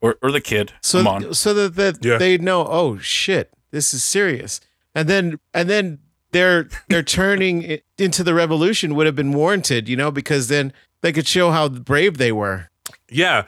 or 0.00 0.16
or 0.22 0.32
the 0.32 0.40
kid. 0.40 0.72
so 0.82 0.98
Come 0.98 1.06
on, 1.08 1.34
so 1.34 1.54
that, 1.54 1.74
that 1.76 2.04
Yeah. 2.04 2.18
they 2.18 2.38
know. 2.38 2.66
Oh 2.66 2.98
shit, 2.98 3.52
this 3.70 3.94
is 3.94 4.02
serious. 4.02 4.60
And 4.94 5.08
then 5.08 5.38
and 5.54 5.68
then 5.70 5.98
their 6.32 6.68
their 6.88 7.02
turning 7.02 7.62
it 7.62 7.84
into 7.98 8.24
the 8.24 8.34
revolution 8.34 8.94
would 8.94 9.06
have 9.06 9.14
been 9.16 9.32
warranted, 9.32 9.88
you 9.88 9.96
know, 9.96 10.10
because 10.10 10.48
then 10.48 10.72
they 11.02 11.12
could 11.12 11.26
show 11.26 11.50
how 11.50 11.68
brave 11.68 12.16
they 12.18 12.32
were. 12.32 12.70
Yeah, 13.10 13.44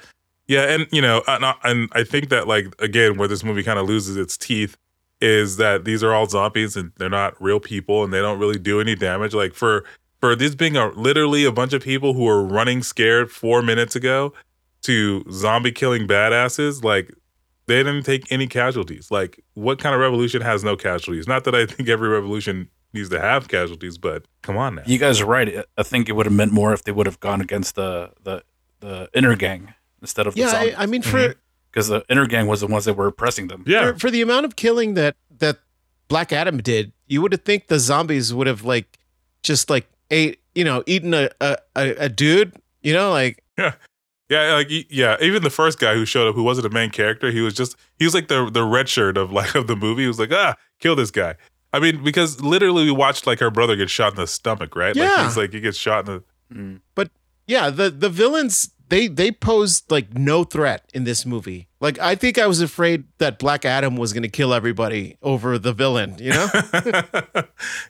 yeah, 0.46 0.74
and 0.74 0.86
you 0.92 1.00
know, 1.00 1.22
and 1.26 1.44
I, 1.44 1.54
and 1.64 1.88
I 1.92 2.04
think 2.04 2.28
that 2.28 2.46
like 2.46 2.74
again, 2.78 3.16
where 3.16 3.28
this 3.28 3.42
movie 3.42 3.62
kind 3.62 3.78
of 3.78 3.86
loses 3.86 4.16
its 4.16 4.36
teeth 4.36 4.76
is 5.20 5.56
that 5.56 5.84
these 5.84 6.02
are 6.02 6.12
all 6.12 6.26
zombies 6.26 6.76
and 6.76 6.92
they're 6.98 7.08
not 7.08 7.40
real 7.40 7.60
people 7.60 8.04
and 8.04 8.12
they 8.12 8.20
don't 8.20 8.38
really 8.38 8.58
do 8.58 8.80
any 8.80 8.94
damage. 8.94 9.32
Like 9.32 9.54
for 9.54 9.84
for 10.20 10.36
this 10.36 10.54
being 10.54 10.76
a 10.76 10.88
literally 10.90 11.44
a 11.44 11.52
bunch 11.52 11.72
of 11.72 11.82
people 11.82 12.12
who 12.12 12.24
were 12.24 12.42
running 12.42 12.82
scared 12.82 13.30
four 13.30 13.62
minutes 13.62 13.96
ago 13.96 14.34
to 14.82 15.24
zombie 15.30 15.72
killing 15.72 16.06
badasses, 16.06 16.84
like 16.84 17.10
they 17.66 17.76
didn't 17.76 18.02
take 18.02 18.30
any 18.30 18.46
casualties. 18.46 19.10
Like 19.10 19.42
what 19.54 19.78
kind 19.78 19.94
of 19.94 20.00
revolution 20.00 20.42
has 20.42 20.62
no 20.62 20.76
casualties? 20.76 21.26
Not 21.26 21.44
that 21.44 21.54
I 21.54 21.64
think 21.64 21.88
every 21.88 22.08
revolution 22.08 22.68
needs 22.92 23.08
to 23.08 23.20
have 23.20 23.48
casualties, 23.48 23.96
but 23.96 24.26
come 24.42 24.58
on 24.58 24.74
now. 24.74 24.82
You 24.84 24.98
guys 24.98 25.22
are 25.22 25.26
right. 25.26 25.64
I 25.78 25.82
think 25.82 26.10
it 26.10 26.12
would 26.12 26.26
have 26.26 26.34
meant 26.34 26.52
more 26.52 26.74
if 26.74 26.84
they 26.84 26.92
would 26.92 27.06
have 27.06 27.20
gone 27.20 27.40
against 27.40 27.76
the 27.76 28.12
the 28.22 28.42
the 28.80 29.08
inner 29.14 29.36
gang 29.36 29.72
instead 30.04 30.26
of 30.26 30.34
the 30.34 30.40
Yeah, 30.40 30.50
zombies. 30.50 30.74
I, 30.76 30.82
I 30.82 30.86
mean 30.86 31.02
for 31.02 31.34
because 31.72 31.88
the 31.88 32.04
inner 32.08 32.26
gang 32.26 32.46
was 32.46 32.60
the 32.60 32.66
ones 32.68 32.84
that 32.84 32.94
were 32.94 33.06
oppressing 33.08 33.48
them. 33.48 33.64
yeah, 33.66 33.92
for, 33.92 33.98
for 34.00 34.10
the 34.10 34.22
amount 34.22 34.44
of 34.46 34.54
killing 34.56 34.94
that 34.94 35.16
that 35.38 35.58
Black 36.08 36.32
Adam 36.32 36.58
did, 36.58 36.92
you 37.06 37.20
would 37.22 37.32
have 37.32 37.42
think 37.42 37.66
the 37.68 37.78
zombies 37.78 38.32
would 38.32 38.46
have 38.46 38.62
like 38.64 38.98
just 39.42 39.68
like 39.70 39.88
ate, 40.10 40.40
you 40.54 40.64
know, 40.64 40.82
eaten 40.86 41.14
a 41.14 41.30
a, 41.40 41.56
a, 41.74 41.94
a 42.04 42.08
dude, 42.08 42.52
you 42.82 42.92
know, 42.92 43.10
like 43.10 43.42
Yeah, 43.58 43.74
Yeah, 44.28 44.54
like 44.54 44.68
yeah, 44.70 45.16
even 45.20 45.42
the 45.42 45.50
first 45.50 45.78
guy 45.78 45.94
who 45.94 46.04
showed 46.04 46.28
up, 46.28 46.34
who 46.34 46.42
wasn't 46.42 46.66
a 46.66 46.70
main 46.70 46.90
character, 46.90 47.30
he 47.30 47.40
was 47.40 47.54
just 47.54 47.76
he 47.98 48.04
was 48.04 48.14
like 48.14 48.28
the 48.28 48.48
the 48.50 48.64
red 48.64 48.88
shirt 48.88 49.16
of 49.16 49.32
like 49.32 49.54
of 49.60 49.66
the 49.66 49.76
movie. 49.76 50.02
He 50.02 50.08
was 50.08 50.18
like, 50.18 50.32
ah, 50.32 50.54
kill 50.80 50.94
this 50.96 51.10
guy. 51.10 51.34
I 51.72 51.80
mean, 51.80 52.04
because 52.04 52.40
literally 52.40 52.84
we 52.84 52.92
watched 52.92 53.26
like 53.26 53.40
her 53.40 53.50
brother 53.50 53.74
get 53.74 53.90
shot 53.90 54.12
in 54.12 54.16
the 54.16 54.28
stomach, 54.28 54.76
right? 54.76 54.94
Like 54.94 55.08
Yeah. 55.08 55.24
he's 55.24 55.36
like 55.36 55.52
he 55.52 55.60
gets 55.60 55.76
shot 55.78 56.06
in 56.08 56.14
the 56.14 56.24
Mm. 56.54 56.80
yeah, 57.46 57.70
the 57.70 57.90
the 57.90 58.08
villains 58.10 58.70
they 58.88 59.08
they 59.08 59.30
posed 59.32 59.90
like 59.90 60.14
no 60.14 60.44
threat 60.44 60.90
in 60.94 61.04
this 61.04 61.24
movie. 61.24 61.68
Like 61.80 61.98
I 61.98 62.14
think 62.14 62.38
I 62.38 62.46
was 62.46 62.60
afraid 62.60 63.04
that 63.18 63.38
Black 63.38 63.64
Adam 63.64 63.96
was 63.96 64.12
going 64.12 64.22
to 64.22 64.28
kill 64.28 64.52
everybody 64.54 65.16
over 65.22 65.58
the 65.58 65.72
villain, 65.72 66.16
you 66.18 66.30
know? 66.30 66.48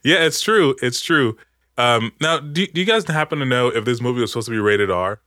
yeah, 0.02 0.24
it's 0.24 0.40
true. 0.40 0.74
It's 0.82 1.00
true. 1.00 1.36
Um, 1.76 2.12
now, 2.20 2.38
do, 2.38 2.66
do 2.66 2.80
you 2.80 2.86
guys 2.86 3.04
happen 3.06 3.40
to 3.40 3.44
know 3.44 3.68
if 3.68 3.84
this 3.84 4.00
movie 4.00 4.20
was 4.20 4.30
supposed 4.30 4.46
to 4.46 4.52
be 4.52 4.58
rated 4.58 4.90
R, 4.90 5.20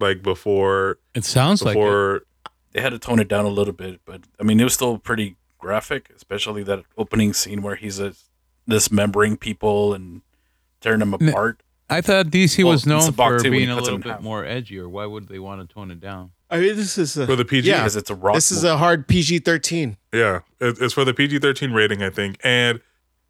like 0.00 0.22
before 0.22 0.98
It 1.14 1.24
sounds 1.24 1.62
like 1.62 1.72
it. 1.72 1.78
before? 1.78 2.22
They 2.72 2.80
had 2.80 2.90
to 2.90 2.98
tone 2.98 3.20
it 3.20 3.28
down 3.28 3.44
a 3.44 3.48
little 3.48 3.72
bit, 3.72 4.00
but 4.04 4.22
I 4.38 4.42
mean, 4.42 4.60
it 4.60 4.64
was 4.64 4.74
still 4.74 4.98
pretty 4.98 5.36
graphic, 5.58 6.10
especially 6.14 6.62
that 6.64 6.84
opening 6.98 7.32
scene 7.32 7.62
where 7.62 7.76
he's 7.76 8.00
uh, 8.00 8.12
dismembering 8.68 9.36
people 9.36 9.94
and 9.94 10.22
tearing 10.80 11.00
them 11.00 11.14
apart. 11.14 11.62
I 11.90 12.00
thought 12.00 12.26
DC 12.26 12.64
Well, 12.64 12.72
was 12.72 12.86
known 12.86 12.98
it's 13.00 13.08
a 13.08 13.12
box 13.12 13.42
for 13.42 13.44
too 13.44 13.50
being 13.50 13.68
a 13.70 13.76
little 13.76 13.98
bit 13.98 14.12
half. 14.12 14.20
more 14.22 14.42
edgier. 14.44 14.86
Why 14.88 15.04
would 15.06 15.28
they 15.28 15.38
want 15.38 15.66
to 15.68 15.72
tone 15.72 15.90
it 15.90 16.00
down? 16.00 16.30
I 16.50 16.60
mean, 16.60 16.76
this 16.76 16.96
is 16.98 17.16
a, 17.16 17.26
For 17.26 17.36
the 17.36 17.44
PG? 17.44 17.68
Yeah, 17.68 17.78
because 17.78 17.96
it's 17.96 18.10
a 18.10 18.14
rock. 18.14 18.34
this 18.34 18.50
is 18.50 18.62
movie. 18.62 18.74
a 18.74 18.76
hard 18.78 19.08
PG-13. 19.08 19.96
Yeah, 20.12 20.40
it, 20.60 20.78
it's 20.80 20.94
for 20.94 21.04
the 21.04 21.12
PG 21.12 21.40
thirteen 21.40 21.72
rating, 21.72 22.02
I 22.02 22.10
think, 22.10 22.38
and 22.44 22.80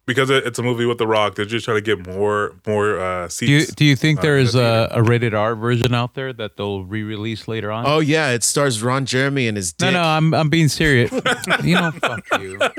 because 0.05 0.29
it, 0.29 0.45
it's 0.45 0.59
a 0.59 0.63
movie 0.63 0.85
with 0.85 0.99
The 0.99 1.07
Rock, 1.07 1.33
they're 1.33 1.45
just 1.45 1.65
trying 1.65 1.77
to 1.77 1.81
get 1.81 2.05
more 2.07 2.53
more 2.67 2.99
uh, 2.99 3.27
seats. 3.27 3.47
Do 3.47 3.53
you 3.53 3.65
do 3.65 3.85
you 3.85 3.95
think 3.95 4.19
uh, 4.19 4.21
there 4.21 4.37
in 4.37 4.43
is 4.45 4.53
the 4.53 4.87
a, 4.91 4.99
a 4.99 5.03
rated 5.03 5.33
R 5.33 5.55
version 5.55 5.95
out 5.95 6.13
there 6.13 6.31
that 6.33 6.55
they'll 6.57 6.83
re-release 6.85 7.47
later 7.47 7.71
on? 7.71 7.85
Oh 7.87 7.99
yeah, 7.99 8.29
it 8.29 8.43
stars 8.43 8.83
Ron 8.83 9.05
Jeremy 9.07 9.47
and 9.47 9.57
his 9.57 9.73
dick. 9.73 9.91
no, 9.93 10.01
no, 10.01 10.07
I'm 10.07 10.33
I'm 10.33 10.49
being 10.49 10.67
serious. 10.67 11.11
you 11.63 11.75
know, 11.75 11.91
fuck 11.91 12.23
you. 12.39 12.59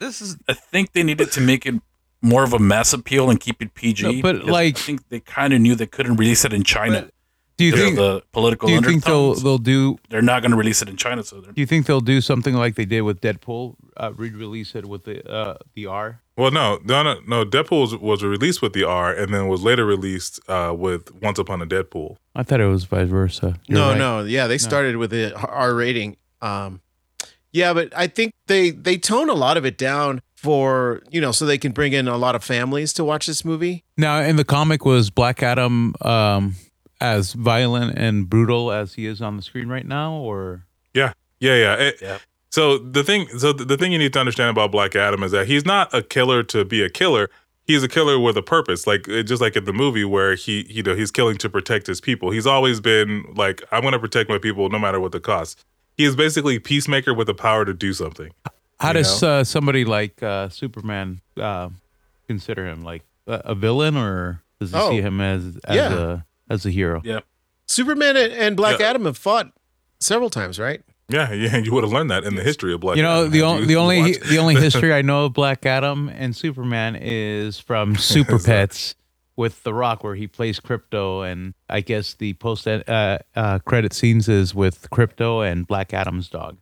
This 0.00 0.20
is 0.20 0.36
I 0.48 0.52
think 0.54 0.92
they 0.92 1.02
needed 1.02 1.32
to 1.32 1.40
make 1.40 1.64
it 1.66 1.74
more 2.24 2.42
of 2.42 2.52
a 2.52 2.58
mass 2.58 2.92
appeal 2.92 3.30
and 3.30 3.38
keep 3.38 3.60
it 3.60 3.74
PG. 3.74 4.02
No, 4.02 4.22
but, 4.22 4.44
like- 4.46 4.76
I 4.76 4.80
think 4.80 5.08
they 5.10 5.20
kind 5.20 5.52
of 5.52 5.60
knew 5.60 5.74
they 5.74 5.86
couldn't 5.86 6.16
release 6.16 6.44
it 6.44 6.52
in 6.52 6.64
China. 6.64 7.08
Do 7.56 7.64
you 7.64 7.70
think 7.70 7.94
the 7.94 8.20
political 8.32 8.66
do 8.66 8.74
you 8.74 8.80
think 8.80 9.04
they'll 9.04 9.34
they'll 9.34 9.58
do 9.58 9.96
They're 10.10 10.22
not 10.22 10.42
going 10.42 10.50
to 10.50 10.56
release 10.56 10.82
it 10.82 10.88
in 10.88 10.96
China, 10.96 11.22
so 11.22 11.40
they're 11.40 11.52
do 11.52 11.60
you 11.60 11.66
think 11.66 11.86
they'll 11.86 12.00
do 12.00 12.20
something 12.20 12.54
like 12.54 12.74
they 12.74 12.84
did 12.84 13.02
with 13.02 13.20
Deadpool, 13.20 13.76
uh, 13.96 14.12
re-release 14.16 14.74
it 14.74 14.86
with 14.86 15.04
the 15.04 15.24
uh, 15.30 15.58
the 15.74 15.86
R? 15.86 16.20
well, 16.36 16.50
no, 16.50 16.80
no, 16.84 17.04
no, 17.04 17.20
no. 17.28 17.44
Deadpool 17.44 17.82
was, 17.82 17.96
was 17.96 18.24
released 18.24 18.60
with 18.60 18.72
the 18.72 18.82
R, 18.82 19.14
and 19.14 19.32
then 19.32 19.46
was 19.46 19.62
later 19.62 19.86
released 19.86 20.40
uh, 20.48 20.74
with 20.76 21.14
Once 21.22 21.38
Upon 21.38 21.62
a 21.62 21.66
Deadpool. 21.66 22.16
I 22.34 22.42
thought 22.42 22.60
it 22.60 22.66
was 22.66 22.86
vice 22.86 23.08
versa. 23.08 23.60
You're 23.66 23.78
no, 23.78 23.88
right. 23.90 23.98
no, 23.98 24.24
yeah, 24.24 24.48
they 24.48 24.58
started 24.58 24.96
with 24.96 25.10
the 25.10 25.32
R 25.36 25.74
rating. 25.74 26.16
Um, 26.42 26.80
yeah, 27.52 27.72
but 27.72 27.96
I 27.96 28.08
think 28.08 28.32
they 28.48 28.70
they 28.70 28.98
tone 28.98 29.30
a 29.30 29.34
lot 29.34 29.56
of 29.56 29.64
it 29.64 29.78
down 29.78 30.22
for 30.44 31.02
you 31.10 31.20
know 31.20 31.32
so 31.32 31.46
they 31.46 31.58
can 31.58 31.72
bring 31.72 31.92
in 31.94 32.06
a 32.06 32.16
lot 32.18 32.34
of 32.34 32.44
families 32.44 32.92
to 32.92 33.04
watch 33.04 33.26
this 33.26 33.44
movie. 33.44 33.82
Now, 33.96 34.20
in 34.20 34.36
the 34.36 34.44
comic, 34.44 34.84
was 34.84 35.08
Black 35.10 35.42
Adam 35.42 35.94
um, 36.02 36.54
as 37.00 37.32
violent 37.32 37.98
and 37.98 38.28
brutal 38.28 38.70
as 38.70 38.94
he 38.94 39.06
is 39.06 39.20
on 39.22 39.36
the 39.36 39.42
screen 39.42 39.68
right 39.68 39.86
now, 39.86 40.12
or 40.12 40.66
Yeah, 40.94 41.12
yeah. 41.40 41.74
It- 41.74 41.98
Yeah. 42.00 42.18
So 42.50 42.78
the 42.78 43.02
thing, 43.02 43.26
so 43.38 43.52
the 43.52 43.64
the 43.64 43.76
thing 43.76 43.90
you 43.90 43.98
need 43.98 44.12
to 44.12 44.20
understand 44.20 44.50
about 44.50 44.70
Black 44.70 44.94
Adam 44.94 45.22
is 45.24 45.32
that 45.32 45.48
he's 45.48 45.64
not 45.66 45.92
a 45.92 46.02
killer 46.02 46.42
to 46.44 46.64
be 46.64 46.82
a 46.84 46.88
killer. 46.88 47.28
He's 47.66 47.82
a 47.82 47.88
killer 47.88 48.16
with 48.18 48.36
a 48.36 48.42
purpose, 48.42 48.86
like 48.86 49.06
just 49.24 49.40
like 49.42 49.56
in 49.56 49.64
the 49.64 49.72
movie 49.72 50.04
where 50.04 50.34
he, 50.36 50.64
you 50.68 50.82
know, 50.82 50.94
he's 50.94 51.10
killing 51.10 51.36
to 51.38 51.48
protect 51.50 51.86
his 51.88 52.00
people. 52.00 52.30
He's 52.30 52.46
always 52.46 52.78
been 52.80 53.24
like, 53.34 53.62
I'm 53.72 53.80
going 53.80 53.92
to 53.92 53.98
protect 53.98 54.28
my 54.30 54.38
people 54.38 54.68
no 54.68 54.78
matter 54.78 55.00
what 55.00 55.12
the 55.12 55.18
cost. 55.20 55.64
He 55.96 56.04
is 56.04 56.14
basically 56.14 56.58
peacemaker 56.58 57.12
with 57.14 57.26
the 57.26 57.34
power 57.34 57.64
to 57.64 57.72
do 57.74 57.92
something. 57.92 58.30
How 58.84 58.90
You 58.90 58.94
does 58.94 59.22
uh, 59.22 59.44
somebody 59.44 59.84
like 59.84 60.22
uh, 60.22 60.48
Superman 60.48 61.20
uh, 61.36 61.70
consider 62.28 62.66
him 62.66 62.82
like 62.84 63.02
a, 63.26 63.40
a 63.46 63.54
villain, 63.54 63.96
or 63.96 64.42
does 64.60 64.70
he 64.72 64.76
Oh, 64.78 64.90
see 64.90 65.00
him 65.00 65.20
as 65.20 65.58
as 65.64 65.76
yeah. 65.76 65.94
a 65.94 66.18
as 66.52 66.66
a 66.66 66.70
hero? 66.70 67.00
yeah. 67.04 67.20
Superman 67.66 68.16
and, 68.16 68.32
and 68.32 68.56
Black 68.56 68.78
Yeah. 68.80 68.90
Adam 68.90 69.06
have 69.06 69.16
fought 69.16 69.50
several 70.00 70.28
times, 70.30 70.58
right? 70.58 70.82
Yeah, 71.08 71.32
yeah, 71.32 71.56
you 71.58 71.72
would 71.74 71.84
have 71.84 71.92
learned 71.92 72.10
that 72.10 72.24
in 72.24 72.34
the 72.34 72.42
history 72.42 72.72
of 72.72 72.80
Black. 72.80 72.96
You 72.96 73.02
know 73.02 73.20
Adam 73.20 73.30
the 73.32 73.38
had 73.38 73.44
only 73.46 73.60
you 73.62 73.66
the 73.66 73.76
only 73.76 74.00
watched- 74.00 74.22
the 74.24 74.38
only 74.38 74.54
history 74.68 74.92
I 74.92 75.02
know 75.02 75.26
of 75.26 75.32
Black 75.34 75.66
Adam 75.66 76.08
and 76.08 76.34
Superman 76.36 76.96
is 76.96 77.58
from 77.58 77.96
Super 78.14 78.38
Pets 78.38 78.94
with 79.36 79.62
The 79.64 79.74
Rock, 79.74 80.04
where 80.04 80.14
he 80.14 80.26
plays 80.28 80.60
Krypto, 80.60 81.30
and 81.30 81.54
I 81.68 81.80
guess 81.80 82.14
the 82.14 82.34
post 82.34 82.68
uh, 82.68 83.18
uh, 83.34 83.58
credit 83.60 83.92
scenes 83.92 84.28
is 84.28 84.54
with 84.54 84.88
Krypto 84.90 85.44
and 85.50 85.66
Black 85.66 85.92
Adam's 85.92 86.28
dog. 86.30 86.56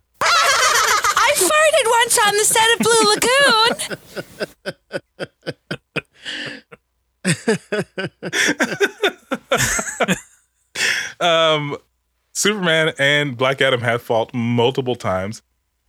Farted 1.43 1.87
once 1.87 2.19
on 2.27 2.37
the 2.37 2.45
set 2.45 2.73
of 2.73 2.79
Blue 2.79 3.05
Lagoon. 3.13 3.99
um, 11.21 11.77
Superman 12.33 12.93
and 12.99 13.37
Black 13.37 13.61
Adam 13.61 13.81
have 13.81 14.03
fought 14.03 14.33
multiple 14.35 14.97
times. 14.97 15.43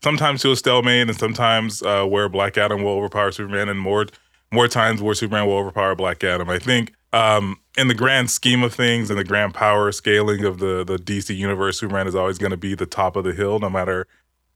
Sometimes 0.03 0.41
to 0.41 0.51
a 0.51 0.55
stalemate, 0.55 1.07
and 1.07 1.17
sometimes 1.17 1.81
uh, 1.81 2.03
where 2.05 2.27
Black 2.27 2.57
Adam 2.57 2.83
will 2.83 2.91
overpower 2.91 3.31
Superman, 3.31 3.69
and 3.69 3.79
more 3.79 4.07
more 4.51 4.67
times 4.67 5.01
where 5.01 5.15
Superman 5.15 5.47
will 5.47 5.57
overpower 5.57 5.95
Black 5.95 6.23
Adam. 6.23 6.49
I 6.49 6.59
think 6.59 6.93
um, 7.13 7.57
in 7.77 7.87
the 7.87 7.93
grand 7.93 8.29
scheme 8.29 8.63
of 8.63 8.73
things, 8.73 9.09
in 9.09 9.17
the 9.17 9.23
grand 9.23 9.53
power 9.53 9.91
scaling 9.91 10.43
of 10.43 10.59
the 10.59 10.83
the 10.83 10.97
DC 10.97 11.35
universe, 11.35 11.79
Superman 11.79 12.07
is 12.07 12.15
always 12.15 12.37
going 12.37 12.51
to 12.51 12.57
be 12.57 12.75
the 12.75 12.85
top 12.85 13.15
of 13.15 13.23
the 13.23 13.33
hill, 13.33 13.59
no 13.59 13.69
matter 13.69 14.07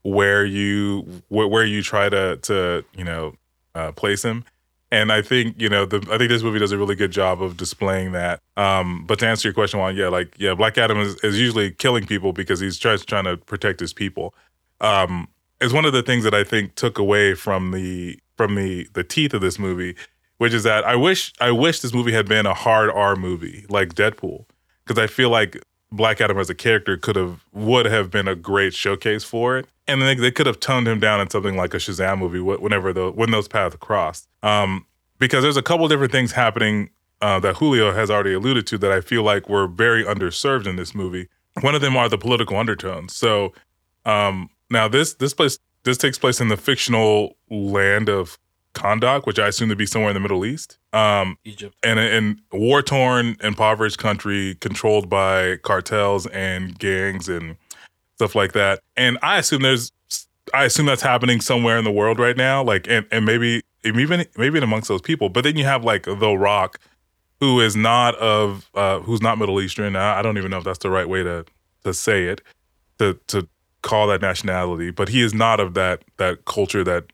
where 0.07 0.45
you 0.45 1.21
where, 1.27 1.47
where 1.47 1.65
you 1.65 1.83
try 1.83 2.07
to 2.07 2.37
to 2.37 2.83
you 2.95 3.03
know 3.03 3.35
uh, 3.75 3.91
place 3.91 4.23
him. 4.23 4.45
And 4.89 5.11
I 5.11 5.21
think 5.21 5.59
you 5.59 5.67
know 5.67 5.85
the 5.85 5.97
I 6.09 6.17
think 6.17 6.29
this 6.29 6.43
movie 6.43 6.59
does 6.59 6.71
a 6.71 6.77
really 6.77 6.95
good 6.95 7.11
job 7.11 7.41
of 7.41 7.57
displaying 7.57 8.13
that. 8.13 8.39
Um, 8.55 9.05
but 9.05 9.19
to 9.19 9.27
answer 9.27 9.49
your 9.49 9.53
question, 9.53 9.81
one, 9.81 9.97
yeah, 9.97 10.07
like 10.07 10.33
yeah, 10.37 10.53
Black 10.53 10.77
Adam 10.77 10.99
is, 10.99 11.15
is 11.23 11.37
usually 11.39 11.71
killing 11.71 12.05
people 12.05 12.31
because 12.31 12.61
he's 12.61 12.77
just 12.77 13.07
trying 13.07 13.25
to 13.25 13.35
protect 13.35 13.81
his 13.81 13.91
people. 13.91 14.33
Um, 14.79 15.27
is 15.59 15.73
one 15.73 15.83
of 15.83 15.91
the 15.91 16.03
things 16.03 16.23
that 16.23 16.33
I 16.33 16.45
think 16.45 16.75
took 16.75 16.97
away 16.97 17.33
from 17.33 17.71
the 17.71 18.17
from 18.37 18.55
the 18.55 18.87
the 18.93 19.03
teeth 19.03 19.33
of 19.33 19.41
this 19.41 19.59
movie, 19.59 19.93
which 20.37 20.53
is 20.53 20.63
that 20.63 20.85
I 20.85 20.95
wish 20.95 21.33
I 21.41 21.51
wish 21.51 21.81
this 21.81 21.93
movie 21.93 22.13
had 22.13 22.29
been 22.29 22.45
a 22.45 22.53
hard 22.53 22.89
R 22.91 23.17
movie 23.17 23.65
like 23.67 23.89
Deadpool, 23.89 24.45
because 24.85 24.97
I 24.97 25.07
feel 25.07 25.29
like 25.29 25.61
Black 25.91 26.19
Adam 26.19 26.37
as 26.37 26.49
a 26.49 26.55
character 26.55 26.97
could 26.97 27.15
have 27.15 27.45
would 27.53 27.85
have 27.85 28.11
been 28.11 28.27
a 28.27 28.35
great 28.35 28.73
showcase 28.73 29.23
for 29.23 29.57
it, 29.57 29.67
and 29.87 30.01
they, 30.01 30.15
they 30.15 30.31
could 30.31 30.45
have 30.45 30.59
toned 30.59 30.87
him 30.87 30.99
down 30.99 31.21
in 31.21 31.29
something 31.29 31.55
like 31.55 31.73
a 31.73 31.77
Shazam 31.77 32.19
movie 32.19 32.39
whenever 32.39 32.91
the 32.91 33.11
when 33.11 33.31
those 33.31 33.47
paths 33.47 33.75
crossed. 33.79 34.27
Um, 34.43 34.85
because 35.19 35.43
there's 35.43 35.57
a 35.57 35.63
couple 35.63 35.87
different 35.87 36.11
things 36.11 36.33
happening 36.33 36.89
uh, 37.21 37.39
that 37.39 37.55
Julio 37.55 37.93
has 37.93 38.11
already 38.11 38.33
alluded 38.33 38.67
to 38.67 38.77
that 38.79 38.91
I 38.91 39.01
feel 39.01 39.23
like 39.23 39.49
were 39.49 39.67
very 39.67 40.03
underserved 40.03 40.67
in 40.67 40.75
this 40.75 40.93
movie. 40.93 41.27
One 41.61 41.73
of 41.73 41.81
them 41.81 41.97
are 41.97 42.07
the 42.07 42.17
political 42.17 42.57
undertones. 42.57 43.15
So 43.15 43.53
um, 44.05 44.49
now 44.69 44.87
this 44.87 45.13
this 45.15 45.33
place 45.33 45.57
this 45.83 45.97
takes 45.97 46.17
place 46.19 46.41
in 46.41 46.49
the 46.49 46.57
fictional 46.57 47.37
land 47.49 48.09
of 48.09 48.37
Kahndaq, 48.77 49.25
which 49.25 49.39
I 49.39 49.47
assume 49.47 49.69
to 49.69 49.75
be 49.75 49.85
somewhere 49.85 50.11
in 50.11 50.13
the 50.13 50.19
Middle 50.19 50.45
East. 50.45 50.77
Um, 50.93 51.37
Egypt. 51.43 51.75
and 51.83 51.99
in 51.99 52.41
war 52.51 52.81
torn, 52.81 53.35
impoverished 53.41 53.97
country 53.97 54.55
controlled 54.55 55.09
by 55.09 55.57
cartels 55.57 56.27
and 56.27 56.77
gangs 56.77 57.27
and 57.27 57.57
stuff 58.15 58.35
like 58.35 58.53
that. 58.53 58.81
And 58.95 59.17
I 59.21 59.39
assume 59.39 59.61
there's, 59.61 59.91
I 60.53 60.65
assume 60.65 60.85
that's 60.85 61.01
happening 61.01 61.41
somewhere 61.41 61.77
in 61.77 61.83
the 61.83 61.91
world 61.91 62.19
right 62.19 62.37
now. 62.37 62.63
Like, 62.63 62.87
and, 62.87 63.05
and 63.11 63.25
maybe 63.25 63.63
even 63.83 64.25
maybe 64.37 64.59
amongst 64.59 64.87
those 64.87 65.01
people. 65.01 65.29
But 65.29 65.43
then 65.43 65.57
you 65.57 65.65
have 65.65 65.83
like 65.83 66.03
The 66.03 66.37
Rock, 66.37 66.79
who 67.39 67.59
is 67.59 67.75
not 67.75 68.15
of 68.15 68.69
uh, 68.73 68.99
who's 68.99 69.21
not 69.21 69.37
Middle 69.37 69.61
Eastern. 69.61 69.95
I, 69.95 70.19
I 70.19 70.21
don't 70.21 70.37
even 70.37 70.51
know 70.51 70.57
if 70.57 70.63
that's 70.63 70.79
the 70.79 70.89
right 70.89 71.07
way 71.07 71.23
to 71.23 71.45
to 71.83 71.93
say 71.93 72.25
it, 72.25 72.41
to 72.99 73.19
to 73.27 73.47
call 73.81 74.07
that 74.07 74.21
nationality. 74.21 74.91
But 74.91 75.09
he 75.09 75.21
is 75.21 75.33
not 75.33 75.59
of 75.59 75.73
that 75.75 76.03
that 76.17 76.45
culture 76.45 76.83
that 76.83 77.05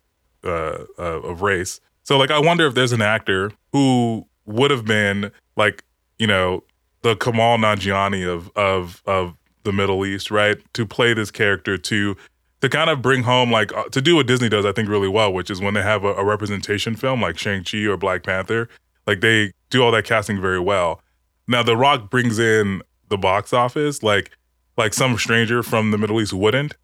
uh, 0.43 0.85
uh, 0.97 1.21
of 1.21 1.41
race. 1.41 1.79
So 2.03 2.17
like 2.17 2.31
I 2.31 2.39
wonder 2.39 2.67
if 2.67 2.75
there's 2.75 2.91
an 2.91 3.01
actor 3.01 3.51
who 3.71 4.27
would 4.45 4.71
have 4.71 4.85
been 4.85 5.31
like 5.55 5.83
you 6.19 6.27
know 6.27 6.63
the 7.01 7.15
Kumail 7.15 7.57
Nanjiani 7.57 8.27
of 8.27 8.49
of 8.55 9.01
of 9.05 9.35
the 9.63 9.71
Middle 9.71 10.05
East, 10.05 10.31
right? 10.31 10.57
To 10.73 10.85
play 10.85 11.13
this 11.13 11.31
character 11.31 11.77
to 11.77 12.15
to 12.61 12.69
kind 12.69 12.89
of 12.89 13.01
bring 13.01 13.23
home 13.23 13.51
like 13.51 13.73
uh, 13.73 13.83
to 13.89 14.01
do 14.01 14.15
what 14.15 14.27
Disney 14.27 14.49
does, 14.49 14.65
I 14.65 14.71
think 14.71 14.89
really 14.89 15.07
well, 15.07 15.33
which 15.33 15.49
is 15.49 15.61
when 15.61 15.73
they 15.73 15.81
have 15.81 16.03
a, 16.03 16.13
a 16.13 16.23
representation 16.23 16.95
film 16.95 17.21
like 17.21 17.37
Shang 17.37 17.63
Chi 17.63 17.79
or 17.79 17.97
Black 17.97 18.23
Panther, 18.23 18.69
like 19.05 19.21
they 19.21 19.51
do 19.69 19.83
all 19.83 19.91
that 19.91 20.05
casting 20.05 20.39
very 20.39 20.59
well. 20.59 21.01
Now 21.47 21.61
The 21.61 21.75
Rock 21.75 22.09
brings 22.09 22.39
in 22.39 22.81
the 23.09 23.17
box 23.17 23.53
office 23.53 24.01
like 24.01 24.31
like 24.77 24.93
some 24.93 25.17
stranger 25.17 25.61
from 25.61 25.91
the 25.91 25.97
Middle 25.97 26.19
East 26.21 26.33
wouldn't, 26.33 26.75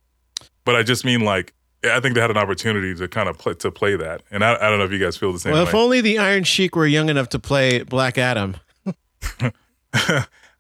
but 0.66 0.76
I 0.76 0.84
just 0.84 1.06
mean 1.06 1.22
like 1.22 1.54
I 1.84 2.00
think 2.02 2.16
they 2.16 2.22
had 2.22 2.30
an 2.32 2.38
opportunity 2.38 2.94
to 2.96 3.08
kind 3.08 3.30
of 3.30 3.38
play 3.38 3.54
to 3.56 3.72
play 3.72 3.96
that, 3.96 4.22
and 4.32 4.44
I, 4.44 4.56
I 4.56 4.70
don't 4.70 4.80
know 4.80 4.86
if 4.86 4.92
you 4.92 5.00
guys 5.00 5.16
feel 5.18 5.32
the 5.32 5.40
same 5.40 5.54
Well, 5.54 5.64
way. 5.64 5.70
if 5.70 5.76
only 5.76 6.02
the 6.02 6.18
Iron 6.18 6.44
Sheik 6.44 6.76
were 6.76 6.86
young 6.88 7.08
enough 7.10 7.30
to 7.30 7.40
play 7.40 7.84
Black 7.84 8.18
Adam. 8.18 8.58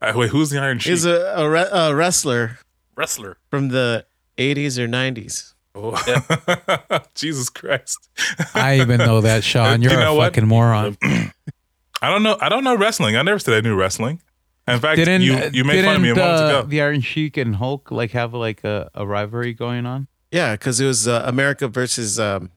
Uh, 0.01 0.13
Wait, 0.15 0.29
who's 0.29 0.49
the 0.49 0.57
Iron 0.61 0.79
Sheik? 0.79 0.91
He's 0.91 1.03
a, 1.05 1.33
a, 1.35 1.49
re- 1.49 1.67
a 1.69 1.93
wrestler 1.93 2.57
Wrestler. 2.95 3.37
from 3.49 3.67
the 3.67 4.05
80s 4.37 4.77
or 4.77 4.87
90s. 4.87 5.53
Oh. 5.75 7.01
Jesus 7.15 7.49
Christ! 7.49 8.09
I 8.55 8.79
even 8.79 8.97
know 8.99 9.19
that, 9.21 9.43
Sean. 9.43 9.81
You 9.81 9.89
You're 9.89 9.99
know 9.99 10.13
a 10.13 10.15
what? 10.15 10.33
fucking 10.33 10.47
moron. 10.47 10.97
I 11.03 12.09
don't 12.09 12.23
know. 12.23 12.37
I 12.39 12.47
don't 12.49 12.63
know 12.63 12.75
wrestling. 12.77 13.17
I 13.17 13.21
never 13.21 13.39
said 13.39 13.53
I 13.55 13.61
knew 13.61 13.75
wrestling. 13.75 14.21
In 14.67 14.79
fact, 14.79 14.95
Didn't 14.97 15.21
you 15.21 15.37
you 15.53 15.63
made 15.65 15.83
fun 15.83 15.97
of 15.97 16.01
me 16.01 16.11
a 16.11 16.13
didn't, 16.15 16.27
moment 16.29 16.43
uh, 16.55 16.59
ago. 16.59 16.67
The 16.67 16.81
Iron 16.81 17.01
Sheik 17.01 17.35
and 17.37 17.55
Hulk 17.57 17.91
like 17.91 18.11
have 18.11 18.33
like 18.33 18.63
a, 18.63 18.89
a 18.93 19.05
rivalry 19.05 19.53
going 19.53 19.85
on 19.85 20.07
Yeah, 20.31 20.53
because 20.53 20.79
it 20.79 20.85
was 20.85 21.07
uh, 21.07 21.23
America 21.25 21.67
versus 21.67 22.19
um, 22.19 22.51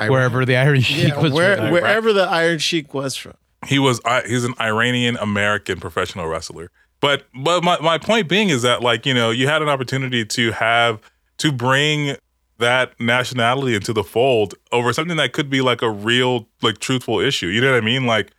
Iran. 0.00 0.10
wherever 0.12 0.44
the 0.44 0.56
Iron 0.56 0.80
Sheik 0.80 1.08
Yeah, 1.08 1.20
was. 1.20 1.32
where, 1.32 1.56
from. 1.56 1.70
wherever 1.70 2.12
the 2.12 2.24
Iron 2.24 2.58
Sheik 2.58 2.92
was 2.92 3.16
from. 3.16 3.34
He 3.66 3.78
was 3.78 4.00
I, 4.04 4.22
he's 4.26 4.44
an 4.44 4.54
Iranian 4.60 5.16
American 5.16 5.78
professional 5.80 6.26
wrestler. 6.26 6.70
But 7.00 7.26
but 7.34 7.62
my, 7.62 7.78
my 7.80 7.98
point 7.98 8.28
being 8.28 8.48
is 8.48 8.62
that 8.62 8.82
like 8.82 9.06
you 9.06 9.14
know 9.14 9.30
you 9.30 9.46
had 9.48 9.62
an 9.62 9.68
opportunity 9.68 10.24
to 10.24 10.52
have 10.52 11.00
to 11.38 11.50
bring 11.52 12.16
that 12.58 12.98
nationality 13.00 13.74
into 13.74 13.92
the 13.92 14.04
fold 14.04 14.54
over 14.70 14.92
something 14.92 15.16
that 15.16 15.32
could 15.32 15.48
be 15.50 15.60
like 15.60 15.82
a 15.82 15.90
real 15.90 16.46
like 16.60 16.78
truthful 16.78 17.18
issue. 17.20 17.46
You 17.46 17.60
know 17.60 17.72
what 17.72 17.82
I 17.82 17.86
mean? 17.86 18.06
Like 18.06 18.32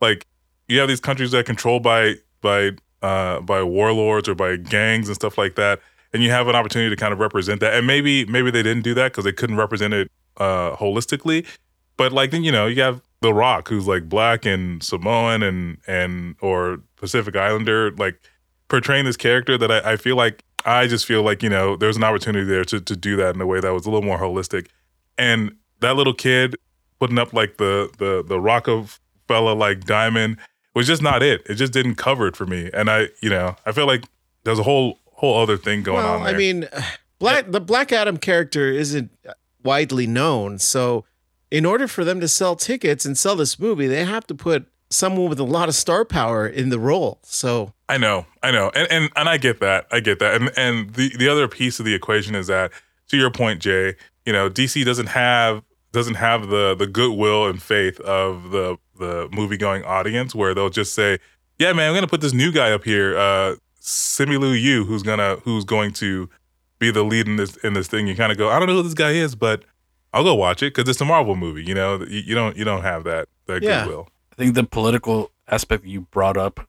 like 0.00 0.24
you 0.68 0.78
have 0.80 0.88
these 0.88 1.00
countries 1.00 1.30
that 1.32 1.38
are 1.38 1.42
controlled 1.44 1.82
by 1.82 2.14
by 2.40 2.72
uh 3.02 3.40
by 3.40 3.62
warlords 3.62 4.28
or 4.28 4.34
by 4.34 4.56
gangs 4.56 5.08
and 5.08 5.14
stuff 5.16 5.36
like 5.38 5.54
that 5.56 5.80
and 6.12 6.22
you 6.22 6.30
have 6.30 6.48
an 6.48 6.56
opportunity 6.56 6.90
to 6.90 6.96
kind 6.96 7.12
of 7.12 7.18
represent 7.18 7.60
that. 7.60 7.74
And 7.74 7.86
maybe 7.86 8.24
maybe 8.26 8.50
they 8.50 8.62
didn't 8.62 8.82
do 8.82 8.94
that 8.94 9.12
because 9.12 9.24
they 9.24 9.32
couldn't 9.32 9.56
represent 9.56 9.94
it 9.94 10.10
uh 10.36 10.76
holistically. 10.76 11.46
But 11.96 12.12
like 12.12 12.30
then 12.30 12.44
you 12.44 12.52
know 12.52 12.66
you 12.66 12.82
have 12.82 13.00
the 13.20 13.34
rock 13.34 13.68
who's 13.68 13.86
like 13.86 14.08
black 14.08 14.46
and 14.46 14.82
samoan 14.82 15.42
and 15.42 15.78
and 15.86 16.36
or 16.40 16.80
pacific 16.96 17.36
islander 17.36 17.90
like 17.92 18.20
portraying 18.68 19.04
this 19.04 19.16
character 19.16 19.58
that 19.58 19.70
i, 19.70 19.92
I 19.92 19.96
feel 19.96 20.16
like 20.16 20.44
i 20.64 20.86
just 20.86 21.06
feel 21.06 21.22
like 21.22 21.42
you 21.42 21.48
know 21.48 21.76
there's 21.76 21.96
an 21.96 22.04
opportunity 22.04 22.44
there 22.44 22.64
to, 22.66 22.80
to 22.80 22.96
do 22.96 23.16
that 23.16 23.34
in 23.34 23.40
a 23.40 23.46
way 23.46 23.60
that 23.60 23.72
was 23.72 23.86
a 23.86 23.90
little 23.90 24.06
more 24.06 24.18
holistic. 24.18 24.68
And 25.16 25.56
that 25.80 25.96
little 25.96 26.14
kid 26.14 26.56
putting 27.00 27.18
up 27.18 27.32
like 27.32 27.56
the 27.56 27.90
the 27.98 28.22
the 28.26 28.40
rockefeller 28.40 29.54
like 29.54 29.84
diamond 29.84 30.36
was 30.74 30.86
just 30.86 31.02
not 31.02 31.22
it. 31.22 31.42
It 31.46 31.54
just 31.54 31.72
didn't 31.72 31.96
cover 31.96 32.28
it 32.28 32.36
for 32.36 32.46
me. 32.46 32.70
And 32.72 32.88
i 32.88 33.08
you 33.20 33.30
know 33.30 33.56
i 33.66 33.72
feel 33.72 33.86
like 33.86 34.04
there's 34.44 34.58
a 34.58 34.64
whole 34.64 34.98
whole 35.18 35.40
other 35.40 35.56
thing 35.56 35.82
going 35.82 35.98
well, 35.98 36.14
on 36.14 36.24
there. 36.24 36.34
I 36.34 36.38
mean, 36.38 36.68
Black 37.18 37.50
the 37.50 37.60
Black 37.60 37.92
Adam 37.92 38.16
character 38.16 38.70
isn't 38.70 39.10
widely 39.62 40.06
known, 40.06 40.58
so 40.58 41.04
in 41.50 41.66
order 41.66 41.88
for 41.88 42.04
them 42.04 42.20
to 42.20 42.28
sell 42.28 42.56
tickets 42.56 43.04
and 43.04 43.18
sell 43.18 43.36
this 43.36 43.58
movie, 43.58 43.86
they 43.86 44.04
have 44.04 44.26
to 44.28 44.34
put 44.34 44.66
someone 44.90 45.28
with 45.28 45.40
a 45.40 45.44
lot 45.44 45.68
of 45.68 45.74
star 45.74 46.04
power 46.04 46.46
in 46.46 46.70
the 46.70 46.78
role. 46.78 47.18
So 47.22 47.72
I 47.88 47.98
know, 47.98 48.26
I 48.42 48.50
know, 48.50 48.70
and 48.74 48.90
and 48.90 49.10
and 49.16 49.28
I 49.28 49.36
get 49.36 49.60
that, 49.60 49.86
I 49.90 50.00
get 50.00 50.18
that, 50.20 50.40
and 50.40 50.50
and 50.56 50.94
the 50.94 51.14
the 51.16 51.28
other 51.28 51.48
piece 51.48 51.78
of 51.78 51.86
the 51.86 51.94
equation 51.94 52.34
is 52.34 52.46
that, 52.46 52.70
to 53.08 53.16
your 53.16 53.30
point, 53.30 53.60
Jay, 53.60 53.96
you 54.24 54.32
know, 54.32 54.48
DC 54.48 54.84
doesn't 54.84 55.08
have 55.08 55.62
doesn't 55.92 56.14
have 56.14 56.48
the 56.48 56.74
the 56.74 56.86
goodwill 56.86 57.46
and 57.46 57.60
faith 57.62 57.98
of 58.00 58.50
the 58.50 58.76
the 58.98 59.28
movie 59.32 59.56
going 59.56 59.84
audience 59.84 60.34
where 60.34 60.54
they'll 60.54 60.70
just 60.70 60.94
say, 60.94 61.18
yeah, 61.58 61.72
man, 61.72 61.88
I'm 61.88 61.94
gonna 61.94 62.06
put 62.06 62.20
this 62.20 62.32
new 62.32 62.52
guy 62.52 62.72
up 62.72 62.84
here, 62.84 63.18
uh, 63.18 63.56
Simu 63.80 64.38
Liu, 64.40 64.84
who's 64.84 65.02
gonna 65.02 65.36
who's 65.44 65.64
going 65.64 65.92
to 65.94 66.28
be 66.78 66.90
the 66.90 67.02
lead 67.02 67.26
in 67.26 67.36
this 67.36 67.56
in 67.58 67.74
this 67.74 67.88
thing. 67.88 68.06
You 68.06 68.14
kind 68.16 68.32
of 68.32 68.38
go, 68.38 68.48
I 68.50 68.58
don't 68.58 68.68
know 68.68 68.74
who 68.74 68.82
this 68.82 68.94
guy 68.94 69.10
is, 69.12 69.34
but 69.34 69.64
I'll 70.12 70.24
go 70.24 70.34
watch 70.34 70.62
it 70.62 70.74
because 70.74 70.88
it's 70.88 71.00
a 71.00 71.04
Marvel 71.04 71.36
movie. 71.36 71.64
You 71.64 71.74
know, 71.74 72.00
you, 72.02 72.20
you 72.20 72.34
don't 72.34 72.56
you 72.56 72.64
don't 72.64 72.82
have 72.82 73.04
that 73.04 73.28
that 73.46 73.62
Yeah. 73.62 73.80
goodwill. 73.84 74.08
I 74.32 74.36
think 74.36 74.54
the 74.54 74.64
political 74.64 75.30
aspect 75.48 75.84
you 75.84 76.02
brought 76.02 76.36
up, 76.36 76.60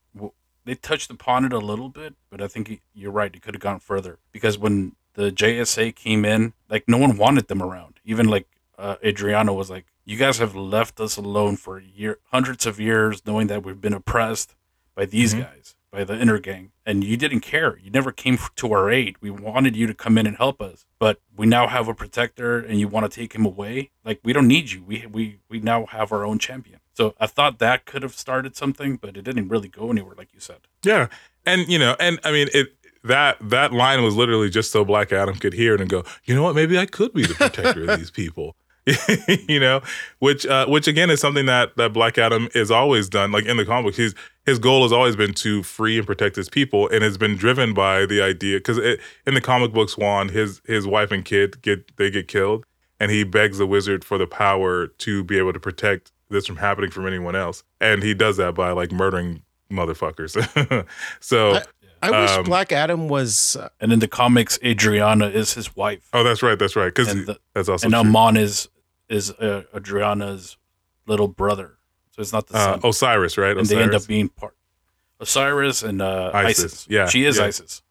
they 0.65 0.75
touched 0.75 1.11
upon 1.11 1.45
it 1.45 1.53
a 1.53 1.59
little 1.59 1.89
bit, 1.89 2.15
but 2.29 2.41
I 2.41 2.47
think 2.47 2.81
you're 2.95 3.11
right. 3.11 3.33
It 3.35 3.41
could 3.41 3.53
have 3.53 3.61
gone 3.61 3.79
further 3.79 4.17
because 4.31 4.57
when 4.57 4.93
the 5.13 5.31
JSA 5.31 5.95
came 5.95 6.25
in, 6.25 6.53
like 6.69 6.87
no 6.87 6.97
one 6.97 7.17
wanted 7.17 7.47
them 7.47 7.61
around. 7.61 7.99
Even 8.05 8.27
like 8.27 8.47
uh, 8.77 8.95
Adrianna 9.03 9.53
was 9.55 9.69
like, 9.69 9.85
"You 10.05 10.15
guys 10.17 10.37
have 10.37 10.55
left 10.55 10.99
us 10.99 11.17
alone 11.17 11.57
for 11.57 11.79
year, 11.79 12.17
hundreds 12.31 12.65
of 12.65 12.79
years, 12.79 13.21
knowing 13.25 13.47
that 13.47 13.63
we've 13.63 13.81
been 13.81 13.93
oppressed 13.93 14.55
by 14.99 15.05
these 15.05 15.33
Mhm. 15.33 15.39
guys, 15.43 15.75
by 15.93 16.03
the 16.03 16.19
inner 16.19 16.39
gang, 16.39 16.71
and 16.85 17.05
you 17.05 17.15
didn't 17.15 17.39
care. 17.39 17.79
You 17.81 17.89
never 17.89 18.11
came 18.11 18.37
to 18.57 18.73
our 18.73 18.91
aid. 18.91 19.15
We 19.21 19.29
wanted 19.29 19.73
you 19.77 19.87
to 19.87 19.93
come 19.93 20.17
in 20.17 20.27
and 20.27 20.35
help 20.35 20.61
us, 20.61 20.85
but 20.99 21.21
we 21.37 21.45
now 21.47 21.67
have 21.67 21.87
a 21.87 21.93
protector, 21.93 22.59
and 22.59 22.81
you 22.81 22.89
want 22.89 23.09
to 23.09 23.15
take 23.21 23.31
him 23.33 23.45
away. 23.45 23.91
Like 24.03 24.19
we 24.21 24.33
don't 24.33 24.47
need 24.55 24.71
you. 24.71 24.83
We 24.83 25.05
we 25.09 25.39
we 25.49 25.61
now 25.61 25.85
have 25.85 26.11
our 26.11 26.25
own 26.25 26.37
champion." 26.37 26.79
So 26.93 27.15
I 27.17 27.27
thought 27.27 27.59
that 27.59 27.85
could 27.85 28.03
have 28.03 28.13
started 28.13 28.57
something, 28.57 28.97
but 28.97 29.15
it 29.15 29.21
didn't 29.23 29.47
really 29.47 29.69
go 29.69 29.89
anywhere, 29.89 30.15
like 30.17 30.33
you 30.33 30.41
said. 30.41 30.59
Yeah, 30.83 31.07
and 31.45 31.65
you 31.69 31.79
know, 31.79 31.95
and 31.97 32.19
I 32.25 32.31
mean, 32.33 32.49
it 32.53 32.75
that 33.05 33.37
that 33.41 33.71
line 33.71 34.03
was 34.03 34.15
literally 34.17 34.49
just 34.49 34.71
so 34.71 34.83
Black 34.83 35.13
Adam 35.13 35.35
could 35.35 35.53
hear 35.53 35.75
it 35.75 35.79
and 35.79 35.89
go, 35.89 36.03
you 36.25 36.35
know 36.35 36.43
what, 36.43 36.55
maybe 36.55 36.77
I 36.77 36.85
could 36.85 37.13
be 37.13 37.23
the 37.25 37.35
protector 37.35 37.89
of 37.89 37.97
these 38.01 38.11
people. 38.11 38.57
you 39.47 39.59
know, 39.59 39.81
which 40.19 40.45
uh, 40.45 40.65
which 40.67 40.87
again 40.87 41.09
is 41.09 41.19
something 41.19 41.45
that 41.45 41.75
that 41.77 41.93
Black 41.93 42.17
Adam 42.17 42.49
is 42.55 42.71
always 42.71 43.09
done. 43.09 43.31
Like 43.31 43.45
in 43.45 43.57
the 43.57 43.65
comic 43.65 43.85
books, 43.87 43.97
his 43.97 44.15
his 44.45 44.59
goal 44.59 44.83
has 44.83 44.91
always 44.91 45.15
been 45.15 45.33
to 45.35 45.63
free 45.63 45.97
and 45.97 46.07
protect 46.07 46.35
his 46.35 46.49
people, 46.49 46.87
and 46.89 47.03
has 47.03 47.17
been 47.17 47.35
driven 47.35 47.73
by 47.73 48.05
the 48.05 48.21
idea 48.21 48.57
because 48.57 48.77
in 48.79 49.33
the 49.33 49.41
comic 49.41 49.73
books, 49.73 49.97
Juan, 49.97 50.29
his 50.29 50.61
his 50.65 50.87
wife 50.87 51.11
and 51.11 51.23
kid 51.25 51.61
get 51.61 51.95
they 51.97 52.09
get 52.09 52.27
killed, 52.27 52.65
and 52.99 53.11
he 53.11 53.23
begs 53.23 53.57
the 53.57 53.67
wizard 53.67 54.03
for 54.03 54.17
the 54.17 54.27
power 54.27 54.87
to 54.87 55.23
be 55.23 55.37
able 55.37 55.53
to 55.53 55.59
protect 55.59 56.11
this 56.29 56.45
from 56.45 56.57
happening 56.57 56.91
from 56.91 57.07
anyone 57.07 57.35
else, 57.35 57.63
and 57.81 58.03
he 58.03 58.13
does 58.13 58.37
that 58.37 58.53
by 58.55 58.71
like 58.71 58.91
murdering 58.91 59.41
motherfuckers. 59.71 60.85
so, 61.19 61.53
I- 61.55 61.63
I 62.01 62.11
wish 62.21 62.31
Um, 62.31 62.43
Black 62.45 62.71
Adam 62.71 63.09
was. 63.09 63.57
Uh, 63.57 63.67
And 63.81 63.91
in 63.91 63.99
the 63.99 64.07
comics, 64.07 64.57
Adrianna 64.59 65.33
is 65.33 65.53
his 65.55 65.75
wife, 65.75 66.07
oh, 66.13 66.23
that's 66.23 66.41
right, 66.41 66.57
that's 66.57 66.75
right, 66.77 66.93
because 66.95 67.25
that's 67.53 67.67
also 67.67 67.85
and 67.85 67.91
true. 67.93 67.99
Amon 67.99 68.37
is 68.37 68.69
is 69.09 69.31
uh, 69.31 69.63
Adrianna's 69.73 70.57
little 71.07 71.27
brother. 71.27 71.77
So 72.11 72.21
it's 72.21 72.33
not 72.33 72.47
the 72.47 72.57
uh, 72.57 72.65
son. 72.65 72.81
Osiris, 72.83 73.37
right? 73.37 73.51
and 73.51 73.61
Osiris. 73.61 73.69
they 73.69 73.83
end 73.83 73.95
up 73.95 74.07
being 74.07 74.29
part 74.29 74.55
Osiris 75.19 75.83
and 75.83 76.01
uh, 76.01 76.31
Isis. 76.33 76.65
Isis. 76.65 76.87
Yeah, 76.89 77.07
she 77.07 77.25
is 77.25 77.37
yeah. 77.37 77.45
Isis. 77.45 77.81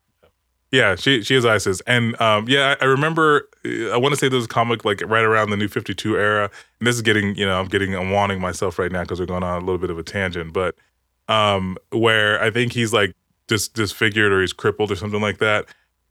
Yeah, 0.70 0.96
she 0.96 1.22
she 1.22 1.34
is 1.34 1.46
Isis, 1.46 1.80
and 1.86 2.20
um, 2.20 2.46
yeah, 2.46 2.76
I, 2.78 2.84
I 2.84 2.88
remember. 2.88 3.48
uh, 3.64 3.88
I 3.88 3.96
want 3.96 4.12
to 4.12 4.18
say 4.18 4.28
there 4.28 4.36
was 4.36 4.44
a 4.44 4.48
comic 4.48 4.84
like 4.84 5.00
right 5.06 5.24
around 5.24 5.48
the 5.48 5.56
New 5.56 5.68
Fifty 5.68 5.94
Two 5.94 6.18
era, 6.18 6.50
and 6.78 6.86
this 6.86 6.94
is 6.94 7.02
getting 7.02 7.34
you 7.36 7.46
know 7.46 7.58
I'm 7.58 7.68
getting 7.68 7.94
I'm 7.94 8.10
wanting 8.10 8.38
myself 8.38 8.78
right 8.78 8.92
now 8.92 9.02
because 9.02 9.18
we're 9.18 9.26
going 9.26 9.42
on 9.42 9.62
a 9.62 9.64
little 9.64 9.78
bit 9.78 9.88
of 9.88 9.98
a 9.98 10.02
tangent, 10.02 10.52
but 10.52 10.74
um, 11.28 11.78
where 11.90 12.42
I 12.42 12.50
think 12.50 12.72
he's 12.72 12.92
like 12.92 13.14
dis- 13.46 13.68
disfigured 13.68 14.30
or 14.30 14.42
he's 14.42 14.52
crippled 14.52 14.90
or 14.90 14.96
something 14.96 15.22
like 15.22 15.38
that, 15.38 15.64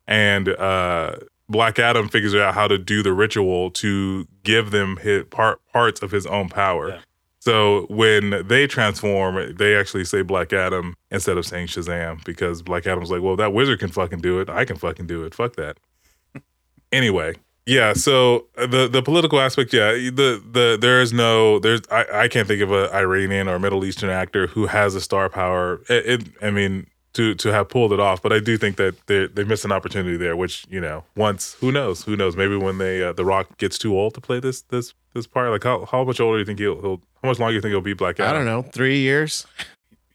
and 0.07 0.49
uh, 0.49 1.17
Black 1.49 1.79
Adam 1.79 2.09
figures 2.09 2.35
out 2.35 2.53
how 2.53 2.67
to 2.67 2.77
do 2.77 3.01
the 3.01 3.13
ritual 3.13 3.71
to 3.71 4.27
give 4.43 4.71
them 4.71 4.97
his 4.97 5.23
part 5.25 5.61
parts 5.71 6.01
of 6.01 6.11
his 6.11 6.25
own 6.25 6.49
power. 6.49 6.89
Yeah. 6.89 6.99
So 7.39 7.85
when 7.89 8.45
they 8.45 8.67
transform, 8.67 9.55
they 9.55 9.75
actually 9.77 10.03
say 10.03 10.21
Black 10.21 10.51
Adam 10.51 10.95
instead 11.11 11.37
of 11.37 11.45
saying 11.45 11.67
Shazam 11.67 12.21
because 12.25 12.61
Black 12.61 12.85
Adam's 12.85 13.09
like, 13.09 13.21
well, 13.21 13.37
that 13.37 13.53
wizard 13.53 13.79
can 13.79 13.89
fucking 13.89 14.19
do 14.19 14.41
it. 14.41 14.49
I 14.49 14.65
can 14.65 14.75
fucking 14.75 15.07
do 15.07 15.23
it. 15.23 15.33
Fuck 15.33 15.55
that. 15.55 15.79
anyway, 16.91 17.35
yeah. 17.65 17.93
So 17.93 18.47
the 18.55 18.89
the 18.91 19.01
political 19.01 19.39
aspect, 19.39 19.73
yeah. 19.73 19.91
The 19.91 20.43
the 20.51 20.77
there 20.81 21.01
is 21.01 21.13
no 21.13 21.59
there's 21.59 21.81
I, 21.89 22.05
I 22.13 22.27
can't 22.27 22.49
think 22.49 22.61
of 22.61 22.71
a 22.71 22.93
Iranian 22.93 23.47
or 23.47 23.59
Middle 23.59 23.85
Eastern 23.85 24.09
actor 24.09 24.47
who 24.47 24.65
has 24.65 24.95
a 24.95 25.01
star 25.01 25.29
power. 25.29 25.81
It, 25.87 26.05
it 26.05 26.27
I 26.41 26.51
mean 26.51 26.87
to 27.17 27.35
to 27.35 27.51
have 27.51 27.69
pulled 27.69 27.91
it 27.93 27.99
off. 27.99 28.21
But 28.21 28.31
I 28.33 28.39
do 28.39 28.57
think 28.57 28.77
that 28.77 28.95
they 29.07 29.27
they 29.27 29.43
missed 29.43 29.65
an 29.65 29.71
opportunity 29.71 30.17
there. 30.17 30.35
Which 30.35 30.65
you 30.69 30.79
know, 30.81 31.03
once 31.15 31.55
who 31.59 31.71
knows, 31.71 32.03
who 32.03 32.15
knows? 32.15 32.35
Maybe 32.35 32.55
when 32.55 32.77
they 32.77 33.03
uh, 33.03 33.13
the 33.13 33.25
Rock 33.25 33.57
gets 33.57 33.77
too 33.77 33.95
old 33.97 34.13
to 34.15 34.21
play 34.21 34.39
this 34.39 34.61
this 34.63 34.93
this 35.13 35.27
part, 35.27 35.51
like 35.51 35.63
how 35.63 35.85
how 35.85 36.03
much 36.03 36.19
older 36.19 36.37
do 36.37 36.39
you 36.39 36.45
think 36.45 36.59
he'll, 36.59 36.79
he'll 36.81 37.01
how 37.21 37.29
much 37.29 37.39
longer 37.39 37.51
do 37.51 37.55
you 37.55 37.61
think 37.61 37.71
he'll 37.71 37.81
be 37.81 37.93
Black 37.93 38.19
Adam? 38.19 38.33
I 38.33 38.37
don't 38.37 38.45
know, 38.45 38.61
three 38.71 38.99
years. 38.99 39.45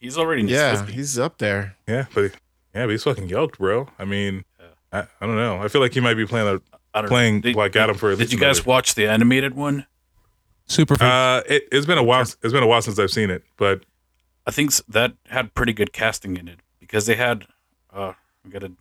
He's 0.01 0.19
already 0.19 0.43
Yeah, 0.45 0.75
50s. 0.77 0.89
he's 0.89 1.19
up 1.19 1.39
there. 1.39 1.77
Yeah, 1.87 2.07
but 2.15 2.33
yeah, 2.75 2.87
but 2.87 2.91
he's 2.91 3.05
fucking 3.05 3.29
yoked, 3.29 3.59
bro. 3.59 3.89
I 3.99 4.05
mean, 4.05 4.45
I, 4.93 5.01
I 5.21 5.27
don't 5.27 5.37
know. 5.37 5.63
I 5.63 5.69
feel 5.69 5.81
like 5.81 5.95
he 5.95 6.01
might 6.01 6.15
be 6.15 6.27
playing 6.27 6.49
a, 6.49 6.61
I 6.95 7.01
don't 7.01 7.05
know. 7.05 7.09
playing 7.09 7.41
Did- 7.43 7.55
Black 7.55 7.77
Adam 7.77 7.97
for 7.97 8.11
at 8.13 8.19
Did 8.19 8.33
you 8.33 8.39
guys 8.39 8.59
another- 8.59 8.69
watch 8.69 8.95
the 8.97 9.07
animated 9.07 9.55
one? 9.55 9.87
Super. 10.67 10.97
Uh, 11.01 11.43
it, 11.49 11.69
it's 11.71 11.87
been 11.87 11.99
a 11.99 12.03
while. 12.03 12.23
It's 12.23 12.53
been 12.53 12.63
a 12.63 12.67
while 12.67 12.83
since 12.83 12.99
I've 12.99 13.11
seen 13.11 13.31
it, 13.31 13.45
but 13.57 13.85
I 14.47 14.51
think 14.51 14.73
that 14.89 15.13
had 15.29 15.55
pretty 15.55 15.73
good 15.73 15.93
casting 15.93 16.37
in 16.37 16.49
it 16.49 16.59
because 16.93 17.07
they 17.07 17.17
had. 17.17 17.47
Uh, 17.93 18.13
I 18.45 18.49
gotta 18.51 18.73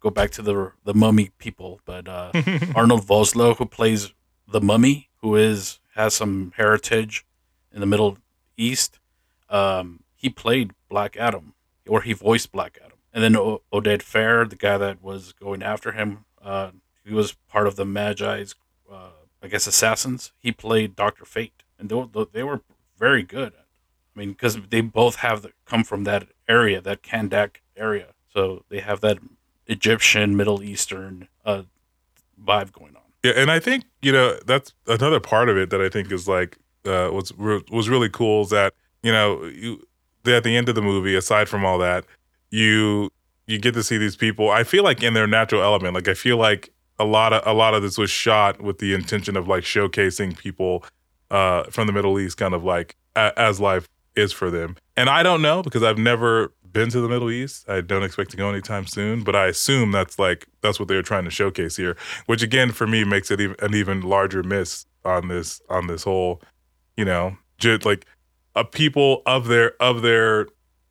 go 0.00 0.10
back 0.10 0.30
to 0.32 0.42
the 0.42 0.72
the 0.84 0.94
mummy 0.94 1.30
people, 1.38 1.80
but 1.86 2.06
uh, 2.06 2.30
Arnold 2.74 3.06
Vosloo, 3.06 3.56
who 3.56 3.64
plays 3.64 4.12
the 4.46 4.60
mummy, 4.60 5.08
who 5.22 5.34
is 5.36 5.80
has 5.94 6.14
some 6.14 6.52
heritage 6.56 7.24
in 7.72 7.80
the 7.80 7.86
Middle 7.86 8.18
East, 8.58 8.98
um, 9.48 10.00
he 10.14 10.28
played 10.28 10.72
Black 10.90 11.16
Adam, 11.16 11.54
or 11.88 12.02
he 12.02 12.12
voiced 12.12 12.52
Black 12.52 12.78
Adam. 12.84 12.98
And 13.14 13.24
then 13.24 13.34
o- 13.34 13.62
Oded 13.72 14.02
Fehr, 14.02 14.48
the 14.48 14.56
guy 14.56 14.76
that 14.76 15.02
was 15.02 15.32
going 15.32 15.62
after 15.62 15.92
him, 15.92 16.26
uh, 16.42 16.72
he 17.02 17.14
was 17.14 17.32
part 17.48 17.66
of 17.66 17.76
the 17.76 17.86
Medjai's, 17.86 18.54
uh, 18.92 19.08
I 19.42 19.48
guess, 19.48 19.66
assassins. 19.66 20.32
He 20.38 20.52
played 20.52 20.94
Doctor 20.94 21.24
Fate, 21.24 21.62
and 21.78 21.88
they 21.88 22.26
they 22.32 22.42
were 22.42 22.60
very 22.98 23.22
good. 23.22 23.54
I 24.16 24.20
mean, 24.20 24.30
because 24.30 24.58
they 24.70 24.80
both 24.80 25.16
have 25.16 25.46
come 25.66 25.84
from 25.84 26.04
that 26.04 26.28
area, 26.48 26.80
that 26.80 27.02
Kahndaq 27.02 27.56
area, 27.76 28.08
so 28.32 28.64
they 28.70 28.80
have 28.80 29.00
that 29.02 29.18
Egyptian, 29.66 30.36
Middle 30.36 30.62
Eastern 30.62 31.28
uh, 31.44 31.62
vibe 32.42 32.72
going 32.72 32.96
on. 32.96 33.02
Yeah, 33.22 33.32
and 33.36 33.50
I 33.50 33.58
think 33.58 33.84
you 34.02 34.12
know 34.12 34.38
that's 34.46 34.72
another 34.86 35.20
part 35.20 35.48
of 35.48 35.56
it 35.56 35.70
that 35.70 35.80
I 35.80 35.88
think 35.88 36.10
is 36.12 36.26
like 36.26 36.58
uh, 36.86 37.10
was 37.12 37.32
was 37.36 37.88
really 37.88 38.08
cool 38.08 38.42
is 38.42 38.50
that 38.50 38.72
you 39.02 39.12
know 39.12 39.44
you 39.44 39.86
at 40.26 40.44
the 40.44 40.56
end 40.56 40.68
of 40.68 40.74
the 40.74 40.82
movie, 40.82 41.14
aside 41.14 41.48
from 41.48 41.64
all 41.64 41.78
that, 41.78 42.04
you 42.50 43.10
you 43.46 43.58
get 43.58 43.74
to 43.74 43.82
see 43.82 43.98
these 43.98 44.16
people. 44.16 44.50
I 44.50 44.64
feel 44.64 44.84
like 44.84 45.02
in 45.02 45.14
their 45.14 45.26
natural 45.26 45.62
element. 45.62 45.94
Like 45.94 46.08
I 46.08 46.14
feel 46.14 46.36
like 46.36 46.72
a 46.98 47.04
lot 47.04 47.32
of 47.32 47.42
a 47.46 47.52
lot 47.52 47.74
of 47.74 47.82
this 47.82 47.98
was 47.98 48.10
shot 48.10 48.60
with 48.60 48.78
the 48.78 48.94
intention 48.94 49.36
of 49.36 49.46
like 49.46 49.64
showcasing 49.64 50.36
people 50.38 50.84
uh, 51.30 51.64
from 51.64 51.86
the 51.86 51.92
Middle 51.92 52.18
East, 52.18 52.38
kind 52.38 52.54
of 52.54 52.64
like 52.64 52.96
a, 53.14 53.32
as 53.36 53.60
life 53.60 53.88
is 54.16 54.32
for 54.32 54.50
them. 54.50 54.76
And 54.96 55.08
I 55.08 55.22
don't 55.22 55.42
know 55.42 55.62
because 55.62 55.82
I've 55.82 55.98
never 55.98 56.52
been 56.72 56.90
to 56.90 57.00
the 57.00 57.08
Middle 57.08 57.30
East. 57.30 57.68
I 57.68 57.80
don't 57.80 58.02
expect 58.02 58.30
to 58.32 58.36
go 58.36 58.50
anytime 58.50 58.86
soon, 58.86 59.22
but 59.24 59.34
I 59.34 59.46
assume 59.46 59.92
that's 59.92 60.18
like 60.18 60.46
that's 60.60 60.78
what 60.78 60.88
they're 60.88 61.02
trying 61.02 61.24
to 61.24 61.30
showcase 61.30 61.76
here, 61.76 61.96
which 62.26 62.42
again 62.42 62.72
for 62.72 62.86
me 62.86 63.04
makes 63.04 63.30
it 63.30 63.40
an 63.40 63.74
even 63.74 64.02
larger 64.02 64.42
miss 64.42 64.86
on 65.04 65.28
this 65.28 65.60
on 65.70 65.86
this 65.86 66.02
whole, 66.02 66.42
you 66.96 67.04
know, 67.04 67.36
just 67.58 67.84
like 67.86 68.06
a 68.54 68.64
people 68.64 69.22
of 69.26 69.46
their 69.46 69.80
of 69.82 70.02
their 70.02 70.48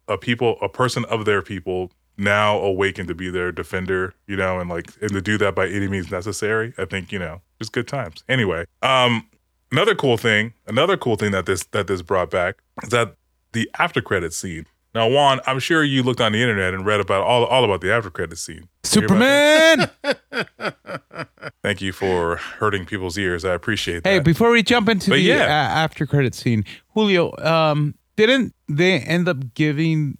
a 0.07 0.17
people 0.17 0.57
a 0.61 0.69
person 0.69 1.05
of 1.05 1.25
their 1.25 1.41
people 1.41 1.91
now 2.17 2.57
awakened 2.59 3.07
to 3.09 3.15
be 3.15 3.29
their 3.29 3.51
defender, 3.51 4.13
you 4.27 4.35
know, 4.35 4.59
and 4.59 4.69
like 4.69 4.91
and 5.01 5.11
to 5.11 5.21
do 5.21 5.37
that 5.37 5.53
by 5.53 5.67
any 5.67 5.87
means 5.87 6.09
necessary. 6.09 6.73
I 6.77 6.85
think 6.85 7.11
you 7.11 7.19
know 7.19 7.41
just 7.59 7.73
good 7.73 7.87
times. 7.87 8.23
Anyway, 8.27 8.65
um, 8.81 9.27
another 9.71 9.93
cool 9.93 10.17
thing, 10.17 10.53
another 10.65 10.97
cool 10.97 11.15
thing 11.15 11.31
that 11.31 11.45
this 11.45 11.63
that 11.71 11.87
this 11.87 12.01
brought 12.01 12.31
back 12.31 12.55
is 12.83 12.89
that 12.89 13.15
the 13.53 13.69
after 13.79 14.01
credit 14.01 14.33
scene. 14.33 14.65
Now, 14.93 15.09
Juan, 15.09 15.41
I'm 15.45 15.59
sure 15.59 15.83
you 15.83 16.03
looked 16.03 16.21
on 16.21 16.31
the 16.31 16.41
internet 16.41 16.73
and 16.73 16.85
read 16.85 17.01
about 17.01 17.21
all 17.23 17.45
all 17.45 17.63
about 17.65 17.81
the 17.81 17.91
after 17.93 18.09
credit 18.09 18.37
scene. 18.37 18.69
Did 18.83 18.95
you 18.95 19.01
hear 19.01 19.17
about 19.17 19.89
that? 20.03 20.19
Superman. 20.31 21.25
Thank 21.63 21.81
you 21.81 21.91
for 21.91 22.37
hurting 22.37 22.85
people's 22.85 23.17
ears. 23.17 23.43
I 23.43 23.53
appreciate 23.53 24.03
that. 24.03 24.09
hey, 24.09 24.19
before 24.19 24.51
we 24.51 24.63
jump 24.63 24.87
into 24.87 25.09
But 25.11 25.15
the 25.17 25.21
yeah. 25.23 25.43
uh, 25.43 25.79
after 25.83 26.05
credit 26.05 26.33
scene, 26.35 26.63
Julio, 26.93 27.35
um, 27.37 27.95
didn't 28.15 28.53
they 28.69 28.99
end 28.99 29.27
up 29.27 29.53
giving 29.53 30.17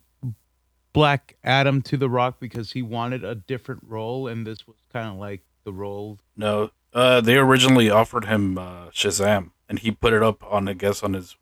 Black 0.91 1.37
Adam 1.43 1.81
to 1.83 1.97
The 1.97 2.09
Rock 2.09 2.39
because 2.39 2.71
he 2.71 2.81
wanted 2.81 3.23
a 3.23 3.35
different 3.35 3.83
role, 3.87 4.27
and 4.27 4.45
this 4.45 4.65
was 4.67 4.77
kind 4.91 5.09
of 5.09 5.15
like 5.17 5.41
the 5.63 5.73
role? 5.73 6.19
No, 6.35 6.71
uh, 6.93 7.21
they 7.21 7.37
originally 7.37 7.89
offered 7.89 8.25
him 8.25 8.57
uh, 8.57 8.87
Shazam, 8.87 9.51
and 9.69 9.79
he 9.79 9.91
put 9.91 10.13
it 10.13 10.23
up 10.23 10.43
on, 10.51 10.67
I 10.67 10.73
guess, 10.73 11.03
on 11.03 11.13
his 11.13 11.35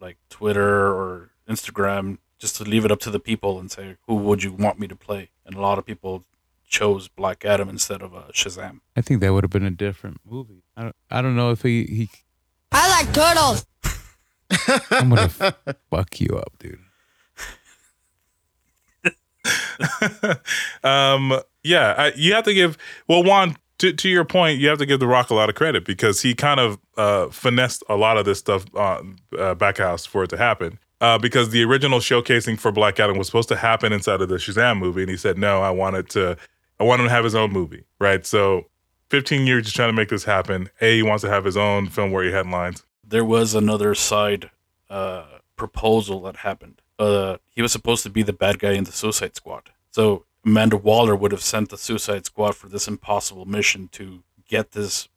like 0.00 0.16
Twitter 0.28 0.88
or 0.88 1.30
Instagram, 1.48 2.18
just 2.38 2.56
to 2.56 2.64
leave 2.64 2.84
it 2.84 2.92
up 2.92 3.00
to 3.00 3.10
the 3.10 3.20
people 3.20 3.58
and 3.58 3.70
say, 3.70 3.96
"Who 4.06 4.16
would 4.16 4.42
you 4.42 4.52
want 4.52 4.78
me 4.78 4.88
to 4.88 4.96
play?" 4.96 5.30
And 5.44 5.54
a 5.54 5.60
lot 5.60 5.78
of 5.78 5.86
people 5.86 6.24
chose 6.66 7.08
Black 7.08 7.44
Adam 7.44 7.68
instead 7.68 8.00
of 8.00 8.14
uh, 8.14 8.22
Shazam. 8.32 8.80
I 8.96 9.00
think 9.02 9.20
that 9.20 9.32
would 9.32 9.44
have 9.44 9.50
been 9.50 9.64
a 9.64 9.70
different 9.70 10.20
movie. 10.24 10.62
I 10.76 10.82
don't, 10.84 10.96
I 11.10 11.20
don't 11.20 11.36
know 11.36 11.50
if 11.50 11.62
he, 11.62 11.84
he 11.84 12.08
I 12.72 13.02
like 13.02 13.12
turtles. 13.12 13.66
I'm 14.90 15.10
gonna 15.10 15.28
fuck 15.28 16.20
you 16.20 16.38
up, 16.38 16.52
dude. 16.58 16.78
um, 20.84 21.40
yeah, 21.62 21.94
I, 21.96 22.12
you 22.16 22.34
have 22.34 22.44
to 22.44 22.54
give. 22.54 22.76
Well, 23.08 23.24
Juan, 23.24 23.56
to, 23.80 23.94
to 23.94 24.08
your 24.10 24.26
point, 24.26 24.60
you 24.60 24.68
have 24.68 24.78
to 24.78 24.86
give 24.86 25.00
The 25.00 25.06
Rock 25.06 25.30
a 25.30 25.34
lot 25.34 25.48
of 25.48 25.54
credit 25.54 25.86
because 25.86 26.20
he 26.20 26.34
kind 26.34 26.60
of 26.60 26.78
uh, 26.98 27.28
finessed 27.28 27.82
a 27.88 27.96
lot 27.96 28.18
of 28.18 28.26
this 28.26 28.38
stuff 28.38 28.66
uh, 28.74 29.02
uh, 29.38 29.54
back 29.54 29.78
house 29.78 30.04
for 30.04 30.22
it 30.22 30.30
to 30.30 30.36
happen. 30.36 30.78
Uh, 31.00 31.16
because 31.16 31.48
the 31.48 31.64
original 31.64 31.98
showcasing 31.98 32.60
for 32.60 32.70
Black 32.70 33.00
Adam 33.00 33.16
was 33.16 33.26
supposed 33.26 33.48
to 33.48 33.56
happen 33.56 33.90
inside 33.90 34.20
of 34.20 34.28
the 34.28 34.36
Shazam 34.36 34.78
movie, 34.78 35.00
and 35.00 35.10
he 35.10 35.16
said, 35.16 35.38
"No, 35.38 35.62
I 35.62 35.70
wanted 35.70 36.10
to. 36.10 36.36
I 36.78 36.84
want 36.84 37.00
him 37.00 37.06
to 37.06 37.10
have 37.10 37.24
his 37.24 37.34
own 37.34 37.52
movie." 37.52 37.84
Right. 37.98 38.26
So, 38.26 38.66
15 39.08 39.46
years 39.46 39.62
just 39.62 39.76
trying 39.76 39.88
to 39.88 39.94
make 39.94 40.10
this 40.10 40.24
happen. 40.24 40.68
A, 40.82 40.96
he 40.96 41.02
wants 41.02 41.22
to 41.22 41.30
have 41.30 41.46
his 41.46 41.56
own 41.56 41.88
film 41.88 42.12
where 42.12 42.22
he 42.22 42.30
headlines. 42.30 42.84
There 43.02 43.24
was 43.24 43.54
another 43.54 43.94
side 43.94 44.50
uh, 44.90 45.24
proposal 45.56 46.20
that 46.22 46.36
happened. 46.36 46.82
Uh, 46.98 47.38
he 47.48 47.62
was 47.62 47.72
supposed 47.72 48.02
to 48.02 48.10
be 48.10 48.22
the 48.22 48.34
bad 48.34 48.58
guy 48.58 48.72
in 48.72 48.84
the 48.84 48.92
Suicide 48.92 49.34
Squad. 49.34 49.70
So 49.92 50.26
Amanda 50.44 50.76
Waller 50.76 51.14
would 51.14 51.32
have 51.32 51.42
sent 51.42 51.68
the 51.68 51.76
Suicide 51.76 52.26
Squad 52.26 52.56
for 52.56 52.68
this 52.68 52.88
impossible 52.88 53.44
mission 53.44 53.88
to 53.92 54.22
get 54.48 54.72
this 54.72 55.08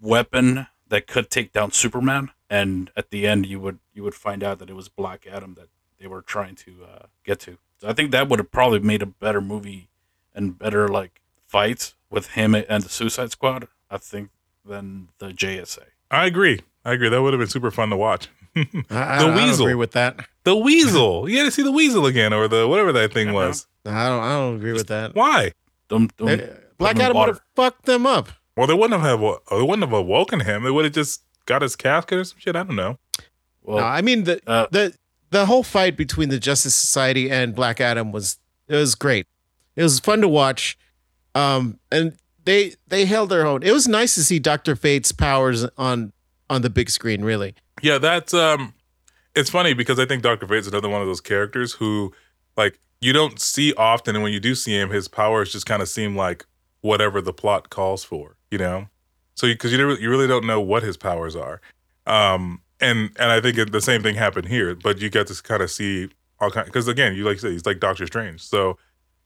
weapon 0.00 0.66
that 0.88 1.06
could 1.06 1.30
take 1.30 1.52
down 1.52 1.72
Superman. 1.72 2.30
And 2.48 2.90
at 2.96 3.10
the 3.10 3.26
end, 3.26 3.46
you 3.46 3.60
would 3.60 3.78
you 3.92 4.02
would 4.02 4.14
find 4.14 4.42
out 4.42 4.58
that 4.58 4.70
it 4.70 4.76
was 4.76 4.88
Black 4.88 5.26
Adam 5.26 5.54
that 5.54 5.68
they 5.98 6.06
were 6.06 6.22
trying 6.22 6.54
to 6.56 6.84
uh, 6.84 7.06
get 7.24 7.40
to. 7.40 7.58
So 7.80 7.88
I 7.88 7.92
think 7.92 8.10
that 8.12 8.28
would 8.28 8.38
have 8.38 8.50
probably 8.50 8.80
made 8.80 9.02
a 9.02 9.06
better 9.06 9.40
movie 9.40 9.88
and 10.34 10.58
better 10.58 10.88
like 10.88 11.20
fights 11.46 11.94
with 12.10 12.28
him 12.28 12.54
and 12.54 12.82
the 12.82 12.88
Suicide 12.88 13.32
Squad. 13.32 13.68
I 13.90 13.98
think 13.98 14.30
than 14.64 15.08
the 15.18 15.28
JSA. 15.28 15.84
I 16.10 16.26
agree. 16.26 16.60
I 16.84 16.92
agree. 16.92 17.08
That 17.08 17.22
would 17.22 17.32
have 17.32 17.40
been 17.40 17.48
super 17.48 17.70
fun 17.70 17.90
to 17.90 17.96
watch. 17.96 18.28
I, 18.90 18.96
I, 18.96 19.18
The 19.18 19.24
I 19.26 19.36
don't 19.36 19.60
agree 19.60 19.74
with 19.74 19.92
that. 19.92 20.20
the 20.44 20.56
weasel. 20.56 21.28
You 21.28 21.36
got 21.38 21.44
to 21.44 21.50
see 21.50 21.62
the 21.62 21.72
weasel 21.72 22.06
again, 22.06 22.32
or 22.32 22.48
the 22.48 22.66
whatever 22.66 22.92
that 22.92 23.12
thing 23.12 23.32
was. 23.32 23.66
I 23.84 24.08
don't. 24.08 24.22
I 24.22 24.32
don't 24.32 24.56
agree 24.56 24.72
with 24.72 24.88
that. 24.88 25.14
Why? 25.14 25.52
Don't, 25.88 26.14
don't 26.16 26.42
Black 26.78 26.96
put 26.96 26.96
him 26.96 26.96
in 26.96 27.02
Adam 27.02 27.16
would 27.16 27.28
have 27.28 27.40
fucked 27.56 27.86
them 27.86 28.06
up. 28.06 28.28
Well, 28.56 28.66
they 28.66 28.74
wouldn't 28.74 29.00
have 29.00 29.20
have 29.20 29.36
they 29.50 29.62
wouldn't 29.62 29.82
have 29.82 29.92
awoken 29.92 30.40
him. 30.40 30.64
They 30.64 30.70
would 30.70 30.84
have 30.84 30.94
just 30.94 31.22
got 31.46 31.62
his 31.62 31.76
casket 31.76 32.18
or 32.18 32.24
some 32.24 32.38
shit. 32.38 32.56
I 32.56 32.62
don't 32.64 32.76
know. 32.76 32.98
Well, 33.62 33.78
no, 33.78 33.84
I 33.84 34.02
mean 34.02 34.24
the 34.24 34.40
uh, 34.46 34.66
the 34.70 34.94
the 35.30 35.46
whole 35.46 35.62
fight 35.62 35.96
between 35.96 36.28
the 36.28 36.38
Justice 36.38 36.74
Society 36.74 37.30
and 37.30 37.54
Black 37.54 37.80
Adam 37.80 38.12
was 38.12 38.38
it 38.66 38.76
was 38.76 38.94
great. 38.94 39.26
It 39.76 39.82
was 39.82 40.00
fun 40.00 40.20
to 40.22 40.28
watch, 40.28 40.76
um, 41.34 41.78
and 41.92 42.16
they 42.44 42.74
they 42.88 43.04
held 43.04 43.28
their 43.30 43.46
own. 43.46 43.62
It 43.62 43.72
was 43.72 43.86
nice 43.86 44.14
to 44.16 44.24
see 44.24 44.38
Doctor 44.38 44.74
Fate's 44.74 45.12
powers 45.12 45.66
on 45.76 46.12
on 46.50 46.62
the 46.62 46.70
big 46.70 46.90
screen. 46.90 47.22
Really, 47.24 47.54
Yeah, 47.82 47.98
that's 47.98 48.34
um, 48.34 48.74
it's 49.34 49.50
funny 49.50 49.74
because 49.74 49.98
I 49.98 50.06
think 50.06 50.22
Doctor 50.22 50.46
Fate's 50.46 50.66
another 50.66 50.88
one 50.88 51.00
of 51.00 51.06
those 51.06 51.20
characters 51.20 51.72
who, 51.72 52.12
like, 52.56 52.78
you 53.00 53.12
don't 53.12 53.40
see 53.40 53.72
often, 53.74 54.16
and 54.16 54.22
when 54.22 54.32
you 54.32 54.40
do 54.40 54.54
see 54.54 54.72
him, 54.78 54.90
his 54.90 55.08
powers 55.08 55.52
just 55.52 55.66
kind 55.66 55.82
of 55.82 55.88
seem 55.88 56.16
like 56.16 56.44
whatever 56.80 57.20
the 57.20 57.32
plot 57.32 57.70
calls 57.70 58.04
for. 58.04 58.36
You 58.50 58.58
know, 58.58 58.88
so 59.34 59.46
because 59.46 59.72
you, 59.72 59.96
you 59.96 60.10
really 60.10 60.26
don't 60.26 60.46
know 60.46 60.60
what 60.60 60.82
his 60.82 60.96
powers 60.96 61.36
are, 61.36 61.60
um, 62.06 62.62
and 62.80 63.10
and 63.18 63.30
I 63.30 63.40
think 63.40 63.70
the 63.70 63.80
same 63.80 64.02
thing 64.02 64.14
happened 64.14 64.48
here, 64.48 64.74
but 64.74 65.00
you 65.00 65.10
get 65.10 65.26
to 65.28 65.42
kind 65.42 65.62
of 65.62 65.70
see 65.70 66.08
all 66.40 66.50
kind 66.50 66.66
because 66.66 66.88
again, 66.88 67.14
you 67.14 67.24
like 67.24 67.34
you 67.34 67.40
said, 67.40 67.52
he's 67.52 67.66
like 67.66 67.80
Doctor 67.80 68.06
Strange, 68.06 68.42
so 68.42 68.78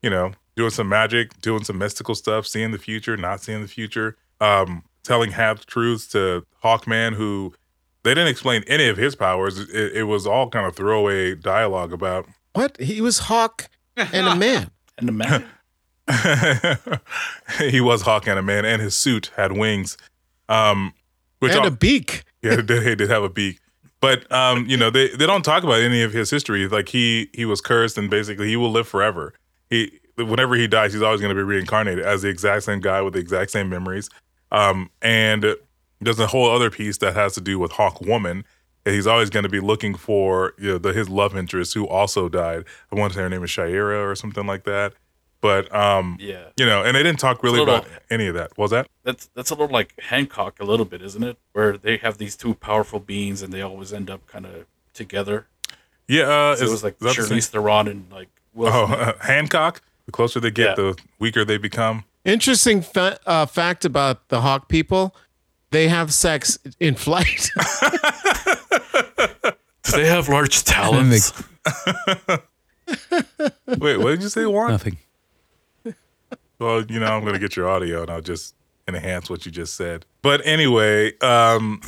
you 0.03 0.11
know, 0.11 0.33
doing 0.57 0.71
some 0.71 0.89
magic, 0.89 1.41
doing 1.41 1.65
some 1.65 1.79
mystical 1.79 2.15
stuff, 2.15 2.47
seeing 2.47 2.73
the 2.73 2.79
future, 2.79 3.17
not 3.17 3.41
seeing 3.41 3.63
the 3.63 3.69
future, 3.69 4.17
um, 4.41 4.83
telling 5.03 5.33
half 5.33 5.67
truths 5.67 6.07
to 6.09 6.45
Hawkman, 6.63 7.15
who 7.15 7.55
they 8.03 8.11
didn't 8.11 8.29
explain 8.29 8.65
any 8.67 8.89
of 8.89 8.97
his 8.97 9.15
powers. 9.15 9.59
It, 9.59 9.97
it 9.97 10.05
was 10.05 10.27
all 10.27 10.49
kind 10.51 10.67
of 10.67 10.77
throwaway 10.77 11.35
dialogue 11.35 11.93
about. 11.93 12.27
what 12.55 12.81
he 12.81 13.01
was 13.01 13.19
Hawk 13.21 13.69
and 13.97 14.27
a 14.27 14.35
man. 14.37 14.71
and 14.99 15.09
a 15.09 15.13
man. 15.13 15.45
he 17.71 17.81
was 17.81 18.03
Hawk 18.03 18.27
and 18.27 18.39
a 18.39 18.43
man, 18.43 18.65
and 18.65 18.83
his 18.83 18.97
suit 18.97 19.31
had 19.37 19.53
wings, 19.53 19.97
um, 20.49 20.93
which 21.39 21.53
and 21.53 21.61
all- 21.61 21.67
a 21.67 21.71
beak. 21.71 22.25
yeah, 22.43 22.55
it 22.59 22.67
did, 22.67 22.99
did 22.99 23.11
have 23.11 23.23
a 23.23 23.29
beak. 23.29 23.61
But 24.01 24.31
um, 24.33 24.67
you 24.67 24.77
know, 24.77 24.91
they, 24.91 25.09
they 25.09 25.27
don't 25.27 25.45
talk 25.45 25.63
about 25.63 25.81
any 25.81 26.03
of 26.03 26.13
his 26.13 26.29
history. 26.29 26.67
Like 26.67 26.89
he 26.89 27.31
he 27.33 27.45
was 27.45 27.61
cursed, 27.61 27.97
and 27.97 28.11
basically 28.11 28.49
he 28.49 28.57
will 28.57 28.71
live 28.71 28.89
forever. 28.89 29.33
he 29.71 30.01
whenever 30.17 30.55
he 30.57 30.67
dies, 30.67 30.93
he's 30.93 31.03
always 31.03 31.21
going 31.21 31.35
to 31.35 31.39
be 31.39 31.43
reincarnated 31.43 32.05
as 32.05 32.23
the 32.23 32.29
exact 32.29 32.65
same 32.65 32.81
guy 32.81 33.01
with 33.01 33.15
the 33.15 33.21
exact 33.21 33.51
same 33.51 33.69
memories. 33.69 34.11
Um, 34.53 34.91
and 35.01 35.57
there's 36.01 36.21
a 36.21 36.29
whole 36.29 36.49
other 36.51 36.71
piece 36.71 36.99
that 36.99 37.15
has 37.15 37.35
to 37.35 37.41
do 37.41 37.59
with 37.59 37.73
Hawk 37.73 38.01
Woman. 38.01 38.45
And 38.85 38.95
he's 38.95 39.07
always 39.07 39.31
going 39.31 39.45
to 39.45 39.49
be 39.49 39.61
looking 39.61 39.95
for 39.95 40.55
you 40.59 40.73
know 40.73 40.79
the, 40.79 40.93
his 40.93 41.09
love 41.09 41.37
interest 41.37 41.75
who 41.75 41.87
also 41.89 42.29
died. 42.29 42.65
I 42.93 42.97
want 42.97 43.13
to 43.13 43.17
say 43.17 43.23
her 43.23 43.29
name 43.29 43.43
is 43.45 43.51
Shayera 43.51 44.05
or 44.11 44.15
something 44.17 44.47
like 44.47 44.65
that. 44.65 44.93
But 45.41 45.73
um, 45.75 46.17
Yeah. 46.21 46.47
you 46.57 46.67
know, 46.67 46.83
and 46.85 46.97
they 46.97 47.03
didn't 47.03 47.19
talk 47.21 47.43
really 47.45 47.63
about 47.63 47.87
any 48.11 48.27
of 48.27 48.35
that. 48.35 48.51
What 48.57 48.65
was 48.67 48.71
that? 48.73 48.89
That's 49.05 49.27
that's 49.35 49.51
a 49.51 49.55
little 49.55 49.73
like 49.73 49.95
Hancock 50.01 50.59
a 50.61 50.65
little 50.65 50.85
bit, 50.85 51.01
isn't 51.03 51.23
it? 51.23 51.37
Where 51.53 51.77
they 51.79 51.97
have 51.99 52.19
these 52.19 52.37
two 52.37 52.55
powerful 52.55 52.99
beings 53.01 53.41
and 53.43 53.53
they 53.53 53.63
always 53.63 53.93
end 53.93 54.11
up 54.11 54.27
kind 54.27 54.47
of 54.47 54.67
together. 54.95 55.47
Yeah, 56.09 56.25
uh, 56.25 56.57
So 56.57 56.65
it 56.65 56.71
was 56.71 56.83
like 56.83 56.99
Charlize 56.99 57.47
Theron 57.49 57.87
and 57.89 58.07
like 58.13 58.29
Will 58.53 58.69
Oh, 58.73 58.87
Smith. 58.87 59.17
Hancock. 59.21 59.81
The 60.07 60.13
closer 60.13 60.41
they 60.41 60.51
get, 60.51 60.71
Yeah. 60.71 60.75
the 60.75 60.99
weaker 61.21 61.45
they 61.45 61.57
become. 61.59 62.05
Interesting 62.25 62.83
fa- 62.83 63.19
uh, 63.27 63.47
fact 63.47 63.85
about 63.85 64.29
the 64.29 64.41
hawk 64.41 64.69
people: 64.69 65.15
they 65.71 65.89
have 65.89 66.13
sex 66.13 66.59
in 66.79 66.95
flight. 66.95 67.51
Do 69.85 69.93
they 69.93 70.07
have 70.07 70.29
large 70.29 70.63
talons? 70.65 71.33
Wait, 73.67 73.97
what 73.99 74.11
did 74.11 74.23
you 74.23 74.29
say, 74.29 74.47
Juan? 74.47 74.71
Nothing. 74.71 74.99
Well, 76.59 76.85
you 76.85 77.01
know, 77.01 77.07
I'm 77.07 77.23
going 77.23 77.33
to 77.35 77.41
get 77.41 77.57
your 77.57 77.69
audio 77.69 78.03
and 78.03 78.11
I'll 78.11 78.21
just 78.23 78.55
enhance 78.87 79.29
what 79.29 79.45
you 79.45 79.51
just 79.53 79.75
said. 79.75 80.07
But 80.23 80.41
anyway, 80.47 81.19
um, 81.19 81.81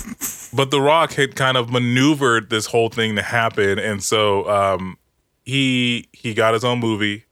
but 0.52 0.70
The 0.72 0.80
Rock 0.80 1.12
had 1.12 1.36
kind 1.36 1.56
of 1.56 1.70
maneuvered 1.70 2.50
this 2.50 2.66
whole 2.66 2.88
thing 2.88 3.14
to 3.16 3.22
happen, 3.22 3.78
and 3.78 4.02
so 4.02 4.48
um, 4.50 4.98
he 5.44 6.08
he 6.12 6.34
got 6.34 6.54
his 6.54 6.64
own 6.64 6.80
movie, 6.80 7.24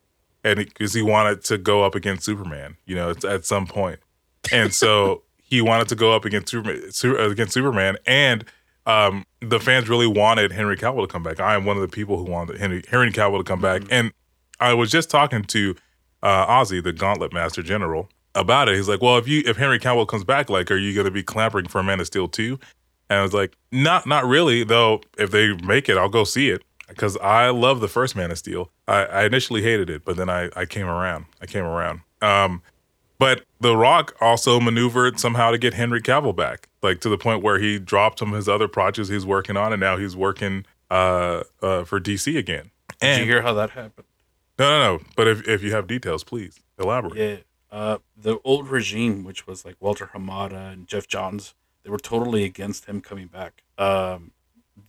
and 0.44 0.58
because 0.58 0.92
he 0.92 1.02
wanted 1.02 1.44
to 1.44 1.58
go 1.58 1.84
up 1.84 1.94
against 1.94 2.24
Superman, 2.24 2.76
you 2.86 2.94
know, 2.94 3.14
at, 3.28 3.44
some 3.44 3.66
point, 3.66 4.00
and 4.50 4.74
so 4.74 5.22
he 5.42 5.60
wanted 5.60 5.88
to 5.88 5.94
go 5.94 6.14
up 6.14 6.24
against 6.24 6.48
Superman, 6.50 6.82
uh, 7.04 7.30
against 7.30 7.52
Superman, 7.52 7.96
and 8.06 8.44
um, 8.86 9.24
the 9.40 9.60
fans 9.60 9.88
really 9.88 10.06
wanted 10.06 10.52
Henry 10.52 10.76
Cavill 10.76 11.02
to 11.02 11.06
come 11.06 11.22
back. 11.22 11.40
I 11.40 11.54
am 11.54 11.64
one 11.64 11.76
of 11.76 11.82
the 11.82 11.88
people 11.88 12.18
who 12.18 12.24
wanted 12.24 12.58
Henry 12.58 12.82
Henry 12.88 13.12
Cavill 13.12 13.38
to 13.38 13.44
come 13.44 13.60
back, 13.60 13.82
and 13.90 14.12
I 14.60 14.74
was 14.74 14.90
just 14.90 15.10
talking 15.10 15.44
to 15.44 15.76
uh, 16.22 16.46
Ozzy, 16.46 16.82
the 16.82 16.92
Gauntlet 16.92 17.32
Master 17.32 17.62
General, 17.62 18.08
about 18.34 18.68
it. 18.68 18.76
He's 18.76 18.88
like, 18.88 19.02
"Well, 19.02 19.18
if 19.18 19.28
you 19.28 19.42
if 19.46 19.56
Henry 19.56 19.78
Cavill 19.78 20.08
comes 20.08 20.24
back, 20.24 20.50
like, 20.50 20.70
are 20.70 20.76
you 20.76 20.94
going 20.94 21.06
to 21.06 21.10
be 21.10 21.22
clamoring 21.22 21.68
for 21.68 21.82
Man 21.82 22.00
of 22.00 22.06
Steel 22.06 22.28
too?" 22.28 22.58
And 23.08 23.20
I 23.20 23.22
was 23.22 23.34
like, 23.34 23.56
"Not, 23.70 24.06
not 24.06 24.24
really. 24.24 24.64
Though, 24.64 25.02
if 25.18 25.30
they 25.30 25.54
make 25.58 25.88
it, 25.88 25.96
I'll 25.96 26.08
go 26.08 26.24
see 26.24 26.48
it 26.48 26.62
because 26.88 27.16
I 27.18 27.48
love 27.50 27.80
the 27.80 27.88
first 27.88 28.16
Man 28.16 28.30
of 28.30 28.38
Steel. 28.38 28.70
I, 28.86 29.04
I 29.04 29.24
initially 29.24 29.62
hated 29.62 29.88
it, 29.90 30.04
but 30.04 30.16
then 30.16 30.28
I 30.28 30.50
I 30.56 30.64
came 30.66 30.86
around. 30.86 31.26
I 31.40 31.46
came 31.46 31.64
around. 31.64 32.00
Um, 32.20 32.62
but 33.18 33.44
The 33.60 33.76
Rock 33.76 34.16
also 34.20 34.58
maneuvered 34.58 35.20
somehow 35.20 35.52
to 35.52 35.58
get 35.58 35.74
Henry 35.74 36.02
Cavill 36.02 36.34
back, 36.34 36.68
like 36.82 37.00
to 37.02 37.08
the 37.08 37.16
point 37.16 37.40
where 37.42 37.60
he 37.60 37.78
dropped 37.78 38.18
some 38.18 38.30
of 38.30 38.36
his 38.36 38.48
other 38.48 38.66
projects 38.66 39.08
he's 39.08 39.24
working 39.24 39.56
on, 39.56 39.72
and 39.72 39.78
now 39.78 39.96
he's 39.96 40.16
working 40.16 40.66
uh, 40.90 41.44
uh, 41.62 41.84
for 41.84 42.00
DC 42.00 42.36
again. 42.36 42.70
Did 43.00 43.20
you 43.20 43.24
hear 43.26 43.42
how 43.42 43.54
that 43.54 43.70
happened? 43.70 44.06
no, 44.58 44.68
no, 44.68 44.96
no. 44.96 45.04
But 45.16 45.28
if, 45.28 45.46
if 45.48 45.62
you 45.62 45.72
have 45.72 45.86
details, 45.86 46.24
please 46.24 46.60
elaborate. 46.78 47.16
Yeah. 47.16 47.36
Uh, 47.70 47.98
the 48.16 48.38
old 48.44 48.68
regime, 48.68 49.24
which 49.24 49.46
was 49.46 49.64
like 49.64 49.76
Walter 49.80 50.10
Hamada 50.14 50.72
and 50.72 50.86
Geoff 50.86 51.06
Johns, 51.06 51.54
they 51.84 51.90
were 51.90 51.98
totally 51.98 52.44
against 52.44 52.84
him 52.86 53.00
coming 53.00 53.28
back. 53.28 53.62
Um, 53.78 54.32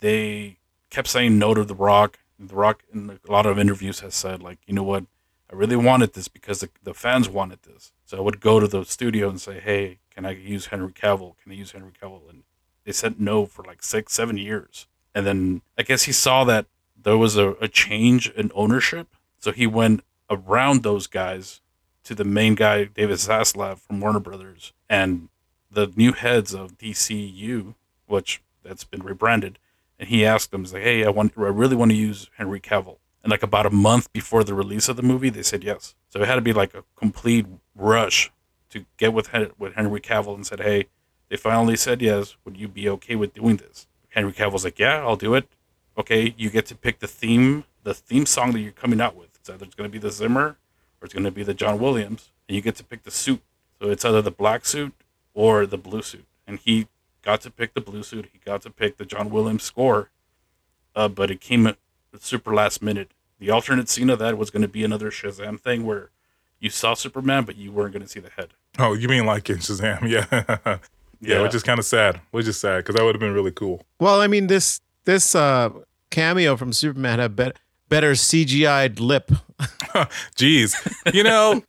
they 0.00 0.58
kept 0.94 1.08
saying 1.08 1.38
no 1.38 1.54
to 1.54 1.64
The 1.64 1.74
Rock. 1.74 2.20
The 2.38 2.54
Rock, 2.54 2.84
in 2.92 3.18
a 3.28 3.32
lot 3.32 3.46
of 3.46 3.58
interviews, 3.58 4.00
has 4.00 4.14
said 4.14 4.42
like, 4.42 4.58
you 4.66 4.74
know 4.74 4.84
what, 4.84 5.04
I 5.50 5.56
really 5.56 5.76
wanted 5.76 6.14
this 6.14 6.28
because 6.28 6.60
the, 6.60 6.70
the 6.82 6.94
fans 6.94 7.28
wanted 7.28 7.62
this. 7.64 7.92
So 8.04 8.16
I 8.16 8.20
would 8.20 8.40
go 8.40 8.60
to 8.60 8.68
the 8.68 8.84
studio 8.84 9.28
and 9.28 9.40
say, 9.40 9.58
hey, 9.60 9.98
can 10.10 10.24
I 10.24 10.30
use 10.30 10.66
Henry 10.66 10.92
Cavill? 10.92 11.34
Can 11.42 11.50
I 11.52 11.56
use 11.56 11.72
Henry 11.72 11.90
Cavill? 12.00 12.28
And 12.30 12.44
they 12.84 12.92
said 12.92 13.20
no 13.20 13.44
for 13.44 13.64
like 13.64 13.82
six, 13.82 14.12
seven 14.12 14.36
years. 14.36 14.86
And 15.14 15.26
then 15.26 15.62
I 15.76 15.82
guess 15.82 16.04
he 16.04 16.12
saw 16.12 16.44
that 16.44 16.66
there 17.00 17.18
was 17.18 17.36
a, 17.36 17.50
a 17.60 17.68
change 17.68 18.30
in 18.30 18.52
ownership. 18.54 19.08
So 19.38 19.50
he 19.50 19.66
went 19.66 20.04
around 20.30 20.82
those 20.82 21.08
guys 21.08 21.60
to 22.04 22.14
the 22.14 22.24
main 22.24 22.54
guy, 22.54 22.84
David 22.84 23.16
Zaslav 23.16 23.78
from 23.78 24.00
Warner 24.00 24.20
Brothers, 24.20 24.72
and 24.88 25.28
the 25.70 25.92
new 25.96 26.12
heads 26.12 26.54
of 26.54 26.78
DCU, 26.78 27.74
which 28.06 28.42
that's 28.62 28.84
been 28.84 29.02
rebranded. 29.02 29.58
And 29.98 30.08
he 30.08 30.26
asked 30.26 30.50
them, 30.50 30.64
like, 30.64 30.82
"Hey, 30.82 31.04
I 31.04 31.10
want, 31.10 31.32
I 31.36 31.42
really 31.42 31.76
want 31.76 31.90
to 31.90 31.96
use 31.96 32.30
Henry 32.36 32.60
Cavill." 32.60 32.98
And 33.22 33.30
like 33.30 33.42
about 33.42 33.66
a 33.66 33.70
month 33.70 34.12
before 34.12 34.44
the 34.44 34.54
release 34.54 34.88
of 34.88 34.96
the 34.96 35.02
movie, 35.02 35.30
they 35.30 35.42
said 35.42 35.64
yes. 35.64 35.94
So 36.08 36.20
it 36.20 36.28
had 36.28 36.34
to 36.34 36.40
be 36.40 36.52
like 36.52 36.74
a 36.74 36.84
complete 36.96 37.46
rush 37.74 38.30
to 38.70 38.84
get 38.96 39.12
with 39.12 39.30
with 39.58 39.74
Henry 39.74 40.00
Cavill 40.00 40.34
and 40.34 40.46
said, 40.46 40.60
"Hey, 40.60 40.86
they 41.28 41.36
finally 41.36 41.76
said 41.76 42.02
yes. 42.02 42.36
Would 42.44 42.56
you 42.56 42.68
be 42.68 42.88
okay 42.88 43.14
with 43.14 43.34
doing 43.34 43.56
this?" 43.56 43.86
Henry 44.10 44.32
Cavill's 44.32 44.64
like, 44.64 44.78
"Yeah, 44.78 44.98
I'll 44.98 45.16
do 45.16 45.34
it." 45.34 45.48
Okay, 45.96 46.34
you 46.36 46.50
get 46.50 46.66
to 46.66 46.74
pick 46.74 46.98
the 46.98 47.06
theme, 47.06 47.64
the 47.84 47.94
theme 47.94 48.26
song 48.26 48.52
that 48.52 48.60
you're 48.60 48.72
coming 48.72 49.00
out 49.00 49.14
with. 49.14 49.28
It's 49.36 49.48
either 49.48 49.64
it's 49.64 49.74
going 49.74 49.88
to 49.88 49.92
be 49.92 49.98
the 49.98 50.10
Zimmer 50.10 50.56
or 51.00 51.04
it's 51.04 51.14
going 51.14 51.24
to 51.24 51.30
be 51.30 51.44
the 51.44 51.54
John 51.54 51.78
Williams, 51.78 52.32
and 52.48 52.56
you 52.56 52.62
get 52.62 52.76
to 52.76 52.84
pick 52.84 53.04
the 53.04 53.10
suit. 53.10 53.42
So 53.80 53.90
it's 53.90 54.04
either 54.04 54.22
the 54.22 54.30
black 54.30 54.64
suit 54.64 54.92
or 55.34 55.66
the 55.66 55.78
blue 55.78 56.02
suit, 56.02 56.26
and 56.46 56.58
he 56.58 56.88
got 57.24 57.40
to 57.42 57.50
pick 57.50 57.74
the 57.74 57.80
blue 57.80 58.02
suit. 58.02 58.28
He 58.32 58.38
got 58.44 58.62
to 58.62 58.70
pick 58.70 58.96
the 58.96 59.04
John 59.04 59.30
Williams 59.30 59.62
score, 59.62 60.10
uh, 60.94 61.08
but 61.08 61.30
it 61.30 61.40
came 61.40 61.66
at 61.66 61.76
the 62.12 62.20
super 62.20 62.54
last 62.54 62.82
minute. 62.82 63.12
The 63.38 63.50
alternate 63.50 63.88
scene 63.88 64.10
of 64.10 64.18
that 64.20 64.38
was 64.38 64.50
going 64.50 64.62
to 64.62 64.68
be 64.68 64.84
another 64.84 65.10
Shazam 65.10 65.58
thing 65.60 65.84
where 65.84 66.10
you 66.60 66.70
saw 66.70 66.94
Superman, 66.94 67.44
but 67.44 67.56
you 67.56 67.72
weren't 67.72 67.92
going 67.92 68.02
to 68.02 68.08
see 68.08 68.20
the 68.20 68.30
head. 68.30 68.50
Oh, 68.78 68.92
you 68.94 69.08
mean 69.08 69.26
like 69.26 69.50
in 69.50 69.58
Shazam? 69.58 70.08
Yeah. 70.08 70.26
yeah, 70.66 70.78
Yeah. 71.20 71.42
which 71.42 71.54
is 71.54 71.62
kind 71.62 71.78
of 71.78 71.84
sad. 71.84 72.20
Which 72.30 72.46
is 72.46 72.58
sad 72.58 72.78
because 72.78 72.94
that 72.94 73.04
would 73.04 73.14
have 73.14 73.20
been 73.20 73.34
really 73.34 73.52
cool. 73.52 73.82
well, 73.98 74.20
I 74.20 74.26
mean 74.28 74.46
this 74.46 74.80
this 75.04 75.34
uh, 75.34 75.70
cameo 76.10 76.56
from 76.56 76.72
Superman 76.72 77.18
had 77.18 77.34
better 77.36 77.54
better 77.88 78.12
CGI'd 78.12 78.98
lip. 79.00 79.30
Jeez, 80.36 80.74
you 81.14 81.22
know, 81.22 81.62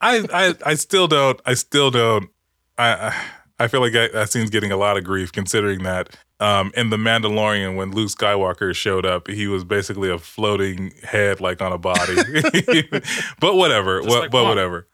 I, 0.00 0.26
I 0.32 0.54
I 0.66 0.74
still 0.74 1.06
don't. 1.08 1.40
I 1.46 1.54
still 1.54 1.90
don't. 1.90 2.28
I 2.76 2.88
I, 3.08 3.24
I 3.58 3.68
feel 3.68 3.80
like 3.80 3.92
that, 3.92 4.12
that 4.12 4.30
scene's 4.30 4.50
getting 4.50 4.72
a 4.72 4.76
lot 4.76 4.96
of 4.96 5.04
grief 5.04 5.30
considering 5.32 5.84
that. 5.84 6.16
Um, 6.40 6.72
in 6.76 6.90
the 6.90 6.96
Mandalorian, 6.96 7.76
when 7.76 7.92
Luke 7.92 8.10
Skywalker 8.10 8.74
showed 8.74 9.06
up, 9.06 9.28
he 9.28 9.46
was 9.46 9.64
basically 9.64 10.10
a 10.10 10.18
floating 10.18 10.92
head, 11.04 11.40
like 11.40 11.62
on 11.62 11.72
a 11.72 11.78
body. 11.78 12.16
but 13.40 13.54
whatever. 13.54 14.02
Just 14.02 14.18
like 14.18 14.30
but 14.30 14.40
Han. 14.40 14.48
whatever. 14.48 14.88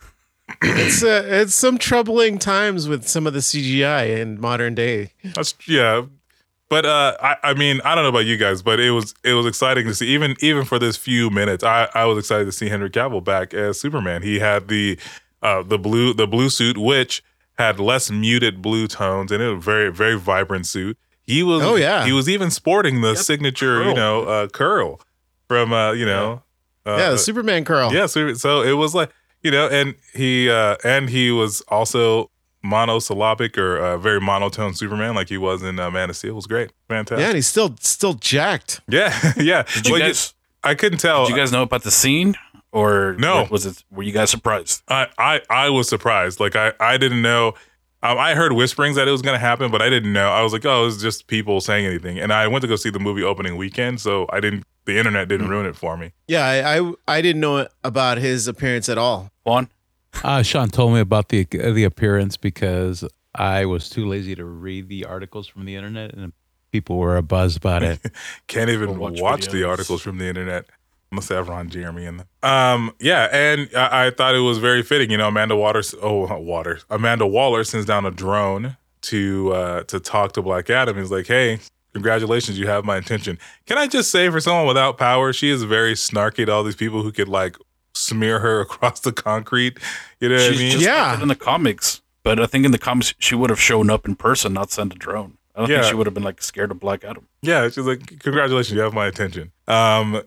it's 0.62 1.02
uh, 1.02 1.22
it's 1.26 1.54
some 1.54 1.78
troubling 1.78 2.38
times 2.38 2.88
with 2.88 3.08
some 3.08 3.26
of 3.26 3.32
the 3.32 3.38
CGI 3.38 4.18
in 4.18 4.40
modern 4.40 4.74
day. 4.74 5.12
That's 5.34 5.54
yeah. 5.66 6.06
But 6.68 6.86
uh, 6.86 7.16
I, 7.20 7.36
I 7.42 7.54
mean, 7.54 7.80
I 7.84 7.94
don't 7.96 8.04
know 8.04 8.10
about 8.10 8.26
you 8.26 8.36
guys, 8.36 8.62
but 8.62 8.78
it 8.78 8.92
was 8.92 9.14
it 9.24 9.32
was 9.32 9.46
exciting 9.46 9.86
to 9.86 9.94
see. 9.94 10.06
Even 10.08 10.36
even 10.40 10.64
for 10.64 10.78
this 10.78 10.96
few 10.96 11.30
minutes, 11.30 11.64
I, 11.64 11.88
I 11.94 12.04
was 12.04 12.18
excited 12.18 12.44
to 12.44 12.52
see 12.52 12.68
Henry 12.68 12.90
Cavill 12.90 13.24
back 13.24 13.54
as 13.54 13.80
Superman. 13.80 14.22
He 14.22 14.38
had 14.38 14.68
the 14.68 14.98
uh, 15.42 15.62
the 15.62 15.78
blue 15.78 16.14
the 16.14 16.28
blue 16.28 16.48
suit, 16.48 16.78
which 16.78 17.24
had 17.60 17.78
less 17.80 18.10
muted 18.10 18.60
blue 18.62 18.86
tones, 18.88 19.30
and 19.32 19.42
it 19.42 19.48
was 19.48 19.58
a 19.58 19.60
very 19.60 19.92
very 19.92 20.18
vibrant 20.18 20.66
suit. 20.66 20.96
He 21.22 21.42
was 21.42 21.62
Oh, 21.62 21.76
yeah. 21.76 22.04
he 22.04 22.12
was 22.12 22.28
even 22.28 22.50
sporting 22.50 23.02
the 23.02 23.10
Yep, 23.10 23.18
signature 23.18 23.84
you 23.84 23.94
know 23.94 24.24
uh, 24.24 24.48
curl 24.48 25.00
from 25.48 25.72
uh, 25.72 25.92
you 25.92 26.06
know 26.06 26.42
uh, 26.86 26.96
yeah, 26.98 27.10
the 27.10 27.18
Superman 27.18 27.64
curl. 27.64 27.92
yeah, 27.92 28.06
so, 28.06 28.34
so 28.34 28.62
it 28.62 28.72
was 28.72 28.94
like 28.94 29.10
you 29.42 29.50
know, 29.50 29.68
and 29.68 29.94
he 30.14 30.50
uh 30.50 30.76
and 30.84 31.08
he 31.10 31.30
was 31.30 31.60
also 31.68 32.30
monosyllabic 32.62 33.56
or 33.58 33.78
uh, 33.78 33.96
very 33.98 34.20
monotone 34.20 34.74
Superman, 34.74 35.14
like 35.14 35.28
he 35.28 35.38
was 35.38 35.62
in 35.62 35.78
uh, 35.78 35.90
Man 35.90 36.10
of 36.10 36.16
Steel. 36.16 36.32
It 36.32 36.34
was 36.34 36.46
great, 36.46 36.70
fantastic 36.88 37.20
Yeah, 37.20 37.26
and 37.28 37.34
he's 37.36 37.46
still 37.46 37.76
still 37.80 38.14
jacked. 38.14 38.80
Yeah, 38.88 39.14
yeah. 39.36 39.64
Did 39.74 39.86
you 39.86 39.92
Well, 39.94 40.00
guys? 40.02 40.34
I 40.62 40.74
couldn't 40.74 40.98
tell. 40.98 41.24
Did 41.26 41.32
you 41.34 41.40
guys 41.40 41.52
know 41.52 41.62
about 41.62 41.82
the 41.84 41.90
scene, 41.90 42.34
or 42.72 43.16
No. 43.18 43.46
was 43.50 43.66
it? 43.66 43.82
Were 43.90 44.02
you 44.02 44.12
guys 44.12 44.30
surprised? 44.30 44.82
I, 44.88 45.06
I 45.18 45.40
I 45.50 45.70
was 45.70 45.88
surprised. 45.88 46.40
Like 46.40 46.56
I 46.56 46.72
I 46.80 46.96
didn't 46.98 47.22
know. 47.22 47.54
Um, 48.02 48.16
I 48.16 48.34
heard 48.34 48.52
whisperings 48.52 48.96
that 48.96 49.06
it 49.08 49.10
was 49.10 49.20
going 49.20 49.34
to 49.34 49.38
happen, 49.38 49.70
but 49.70 49.82
I 49.82 49.90
didn't 49.90 50.14
know. 50.14 50.30
I 50.30 50.40
was 50.40 50.54
like, 50.54 50.64
oh, 50.64 50.82
it 50.82 50.84
was 50.86 51.02
just 51.02 51.26
people 51.26 51.60
saying 51.60 51.84
anything. 51.84 52.18
And 52.18 52.32
I 52.32 52.46
went 52.48 52.62
to 52.62 52.68
go 52.68 52.74
see 52.76 52.88
the 52.88 52.98
movie 52.98 53.22
opening 53.22 53.58
weekend, 53.58 54.00
so 54.00 54.26
I 54.32 54.40
didn't. 54.40 54.64
The 54.86 54.96
internet 54.96 55.28
didn't 55.28 55.46
Hmm. 55.46 55.52
ruin 55.52 55.66
it 55.66 55.76
for 55.76 55.96
me. 55.98 56.12
Yeah, 56.26 56.46
I, 56.46 56.78
I 56.80 56.92
I 57.08 57.20
didn't 57.20 57.40
know 57.40 57.66
about 57.84 58.16
his 58.18 58.48
appearance 58.48 58.88
at 58.88 58.96
all. 58.96 59.30
Juan, 59.44 59.68
Uh, 60.24 60.42
Sean 60.42 60.68
told 60.70 60.94
me 60.94 61.00
about 61.00 61.28
the 61.28 61.44
the 61.44 61.84
appearance 61.84 62.38
because 62.38 63.04
I 63.34 63.66
was 63.66 63.90
too 63.90 64.06
lazy 64.08 64.34
to 64.34 64.44
read 64.46 64.88
the 64.88 65.04
articles 65.04 65.46
from 65.46 65.66
the 65.66 65.76
internet, 65.76 66.14
and 66.14 66.32
people 66.72 66.96
were 66.96 67.20
abuzz 67.20 67.58
about 67.58 67.82
it. 67.82 68.00
Can't 68.46 68.70
even 68.70 68.98
watch, 68.98 69.20
watch 69.20 69.48
the 69.48 69.64
articles 69.64 70.00
from 70.00 70.16
the 70.16 70.26
internet. 70.26 70.64
Must 71.12 71.28
have 71.30 71.48
Ron 71.48 71.68
Jeremy 71.68 72.04
in 72.04 72.18
them. 72.18 72.26
Um, 72.44 72.92
yeah, 73.00 73.28
and 73.32 73.68
I, 73.76 74.06
I 74.06 74.10
thought 74.10 74.34
it 74.36 74.40
was 74.40 74.58
very 74.58 74.82
fitting. 74.84 75.10
You 75.10 75.16
know, 75.18 75.26
Amanda 75.28 75.56
Waters. 75.56 75.92
Oh, 76.00 76.38
Waters. 76.38 76.84
Amanda 76.88 77.26
Waller 77.26 77.64
sends 77.64 77.84
down 77.84 78.06
a 78.06 78.10
drone 78.12 78.76
to 79.02 79.52
uh, 79.52 79.82
to 79.84 79.98
talk 79.98 80.32
to 80.32 80.42
Black 80.42 80.70
Adam. 80.70 80.96
He's 80.96 81.10
like, 81.10 81.26
"Hey, 81.26 81.58
congratulations, 81.94 82.58
you 82.60 82.68
have 82.68 82.84
my 82.84 82.96
attention." 82.96 83.38
Can 83.66 83.76
I 83.76 83.88
just 83.88 84.10
say, 84.12 84.30
for 84.30 84.40
someone 84.40 84.66
without 84.68 84.98
power, 84.98 85.32
she 85.32 85.50
is 85.50 85.64
very 85.64 85.94
snarky 85.94 86.46
to 86.46 86.52
all 86.52 86.62
these 86.62 86.76
people 86.76 87.02
who 87.02 87.10
could 87.10 87.28
like 87.28 87.56
smear 87.94 88.38
her 88.38 88.60
across 88.66 89.00
the 89.00 89.12
concrete. 89.12 89.78
You 90.20 90.28
know 90.28 90.36
what 90.36 90.44
I 90.54 90.56
mean? 90.56 90.70
just 90.72 90.84
Yeah. 90.84 91.12
like 91.14 91.22
in 91.22 91.28
the 91.28 91.34
comics. 91.34 92.02
But 92.22 92.38
I 92.38 92.46
think 92.46 92.64
in 92.64 92.70
the 92.70 92.78
comics 92.78 93.14
she 93.18 93.34
would 93.34 93.50
have 93.50 93.60
shown 93.60 93.90
up 93.90 94.06
in 94.06 94.14
person, 94.14 94.52
not 94.52 94.70
sent 94.70 94.94
a 94.94 94.96
drone. 94.96 95.38
I 95.56 95.60
don't 95.60 95.70
Yeah. 95.70 95.78
think 95.80 95.88
she 95.90 95.94
would 95.96 96.06
have 96.06 96.14
been 96.14 96.22
like 96.22 96.40
scared 96.42 96.70
of 96.70 96.78
Black 96.78 97.02
Adam. 97.02 97.26
Yeah, 97.42 97.64
she's 97.68 97.78
like, 97.78 98.20
"Congratulations, 98.20 98.76
you 98.76 98.80
have 98.82 98.92
my 98.94 99.06
attention." 99.06 99.50
Um, 99.66 100.22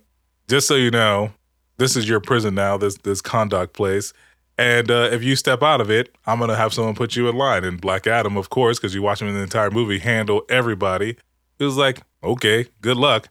just 0.48 0.68
so 0.68 0.76
you 0.76 0.92
know, 0.92 1.32
this 1.78 1.96
is 1.96 2.08
your 2.08 2.20
prison 2.20 2.56
now. 2.56 2.78
This 2.78 2.98
this 2.98 3.22
Kahndaq 3.22 3.74
place, 3.74 4.14
and 4.58 4.92
uh, 4.92 5.10
if 5.12 5.24
you 5.24 5.36
step 5.36 5.64
out 5.64 5.82
of 5.82 5.90
it, 5.90 6.16
I'm 6.26 6.40
gonna 6.40 6.56
have 6.56 6.74
someone 6.74 6.96
put 6.96 7.16
you 7.16 7.28
in 7.28 7.36
line. 7.36 7.64
And 7.64 7.80
Black 7.80 8.08
Adam, 8.08 8.38
of 8.38 8.50
course, 8.50 8.80
because 8.80 8.94
you 8.94 9.02
watch 9.02 9.22
him 9.22 9.28
in 9.28 9.36
the 9.36 9.42
entire 9.42 9.72
movie, 9.72 10.00
handle 10.00 10.44
everybody. 10.50 11.18
It 11.60 11.64
was 11.64 11.78
like, 11.78 12.02
okay, 12.24 12.68
good 12.82 12.98
luck. 12.98 13.30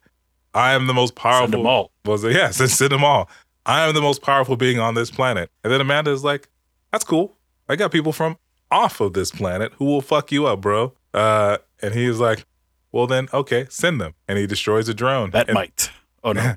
I 0.54 0.72
am 0.72 0.86
the 0.86 0.94
most 0.94 1.14
powerful. 1.14 1.46
Send 1.52 1.52
them 1.54 1.66
all. 1.66 1.90
Was 2.04 2.24
it? 2.24 2.32
Yes, 2.32 2.56
send 2.56 2.92
them 2.92 3.04
all. 3.04 3.28
I 3.64 3.86
am 3.86 3.94
the 3.94 4.02
most 4.02 4.22
powerful 4.22 4.56
being 4.56 4.78
on 4.78 4.94
this 4.94 5.10
planet. 5.10 5.50
And 5.62 5.72
then 5.72 5.80
Amanda 5.80 6.10
is 6.10 6.24
like, 6.24 6.48
that's 6.90 7.04
cool. 7.04 7.36
I 7.68 7.76
got 7.76 7.92
people 7.92 8.12
from 8.12 8.36
off 8.70 9.00
of 9.00 9.12
this 9.12 9.30
planet 9.30 9.72
who 9.76 9.84
will 9.84 10.00
fuck 10.00 10.32
you 10.32 10.46
up, 10.46 10.60
bro. 10.60 10.92
Uh, 11.14 11.58
and 11.80 11.94
he's 11.94 12.18
like, 12.18 12.44
well 12.90 13.06
then, 13.06 13.28
okay, 13.32 13.66
send 13.70 14.00
them. 14.00 14.14
And 14.26 14.38
he 14.38 14.46
destroys 14.46 14.88
a 14.88 14.94
drone. 14.94 15.30
That 15.30 15.48
and 15.48 15.54
might. 15.54 15.90
Oh 16.24 16.32
no, 16.32 16.42
yeah. 16.42 16.54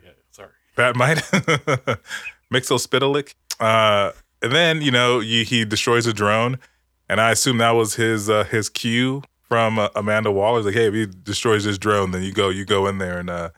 That 0.76 0.96
might. 0.96 1.18
Mxyzptlk. 2.54 3.34
Uh, 3.60 4.12
and 4.42 4.52
then 4.52 4.82
you 4.82 4.92
know 4.92 5.20
you, 5.20 5.46
he 5.46 5.66
destroys 5.66 6.06
a 6.06 6.14
drone, 6.14 6.60
and 7.10 7.22
I 7.22 7.32
assume 7.32 7.58
that 7.60 7.72
was 7.72 7.96
his 7.96 8.30
uh, 8.30 8.44
his 8.44 8.70
cue 8.70 9.24
from 9.48 9.80
uh, 9.80 9.90
Amanda 9.96 10.32
Waller. 10.32 10.62
Like, 10.62 10.74
hey, 10.74 10.88
if 10.88 10.94
he 10.94 11.06
destroys 11.06 11.64
this 11.64 11.78
drone, 11.78 12.12
then 12.12 12.24
you 12.24 12.34
go 12.34 12.50
you 12.50 12.66
go 12.66 12.88
in 12.88 12.98
there 12.98 13.18
and 13.18 13.30
uh, 13.30 13.50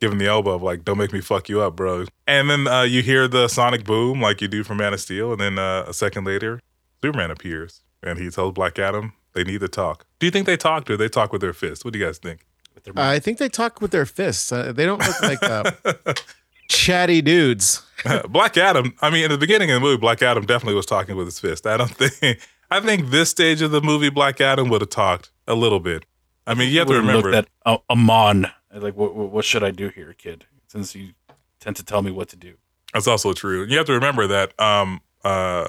give 0.00 0.10
him 0.10 0.18
the 0.18 0.26
elbow 0.26 0.52
of 0.54 0.62
like, 0.62 0.84
don't 0.84 0.98
make 0.98 1.12
me 1.12 1.20
fuck 1.20 1.48
you 1.48 1.60
up, 1.60 1.76
bro. 1.76 2.06
And 2.26 2.50
then 2.50 2.66
uh, 2.66 2.82
you 2.82 3.02
hear 3.02 3.28
the 3.28 3.48
sonic 3.48 3.84
boom 3.84 4.20
like 4.20 4.40
you 4.40 4.48
do 4.48 4.64
from 4.64 4.78
Man 4.78 4.94
of 4.94 5.00
Steel, 5.00 5.32
and 5.32 5.40
then 5.40 5.58
uh, 5.58 5.84
a 5.86 5.94
second 5.94 6.24
later, 6.24 6.60
Superman 7.02 7.30
appears 7.30 7.82
and 8.02 8.18
he 8.18 8.30
tells 8.30 8.52
Black 8.52 8.78
Adam 8.78 9.12
they 9.34 9.44
need 9.44 9.60
to 9.60 9.68
talk. 9.68 10.06
Do 10.18 10.26
you 10.26 10.30
think 10.30 10.46
they 10.46 10.56
talked 10.56 10.90
or 10.90 10.96
they 10.96 11.08
talk 11.08 11.32
with 11.32 11.40
their 11.40 11.52
fists? 11.52 11.84
What 11.84 11.92
do 11.92 11.98
you 11.98 12.04
guys 12.04 12.18
think? 12.18 12.46
Their 12.84 12.94
I 12.96 13.18
think 13.18 13.38
they 13.38 13.48
talk 13.48 13.80
with 13.80 13.92
their 13.92 14.06
fists. 14.06 14.50
Uh, 14.50 14.72
they 14.72 14.84
don't 14.84 15.00
look 15.06 15.22
like 15.22 15.42
uh, 15.42 15.70
chatty 16.72 17.22
dudes. 17.22 17.82
Black 18.28 18.56
Adam. 18.56 18.94
I 19.00 19.10
mean, 19.10 19.24
in 19.24 19.30
the 19.30 19.38
beginning 19.38 19.70
of 19.70 19.74
the 19.74 19.80
movie, 19.80 19.98
Black 19.98 20.22
Adam 20.22 20.44
definitely 20.44 20.74
was 20.74 20.86
talking 20.86 21.16
with 21.16 21.26
his 21.26 21.38
fist. 21.38 21.66
I 21.66 21.76
don't 21.76 21.90
think. 21.94 22.40
I 22.70 22.80
think 22.80 23.10
this 23.10 23.30
stage 23.30 23.60
of 23.60 23.70
the 23.70 23.82
movie, 23.82 24.08
Black 24.08 24.40
Adam 24.40 24.68
would 24.70 24.80
have 24.80 24.90
talked 24.90 25.30
a 25.46 25.54
little 25.54 25.80
bit. 25.80 26.04
I 26.46 26.54
mean, 26.54 26.72
you 26.72 26.78
have 26.78 26.88
to 26.88 26.94
remember. 26.94 27.30
that 27.30 27.48
uh, 27.66 27.78
Amon. 27.90 28.50
Like, 28.74 28.96
what, 28.96 29.14
what 29.14 29.30
what 29.30 29.44
should 29.44 29.62
I 29.62 29.70
do 29.70 29.88
here, 29.88 30.14
kid? 30.14 30.46
Since 30.68 30.94
you 30.94 31.10
tend 31.60 31.76
to 31.76 31.84
tell 31.84 32.02
me 32.02 32.10
what 32.10 32.28
to 32.30 32.36
do. 32.36 32.54
That's 32.92 33.06
also 33.06 33.32
true. 33.32 33.64
You 33.64 33.76
have 33.76 33.86
to 33.86 33.92
remember 33.92 34.26
that 34.26 34.58
um 34.58 35.00
uh 35.24 35.68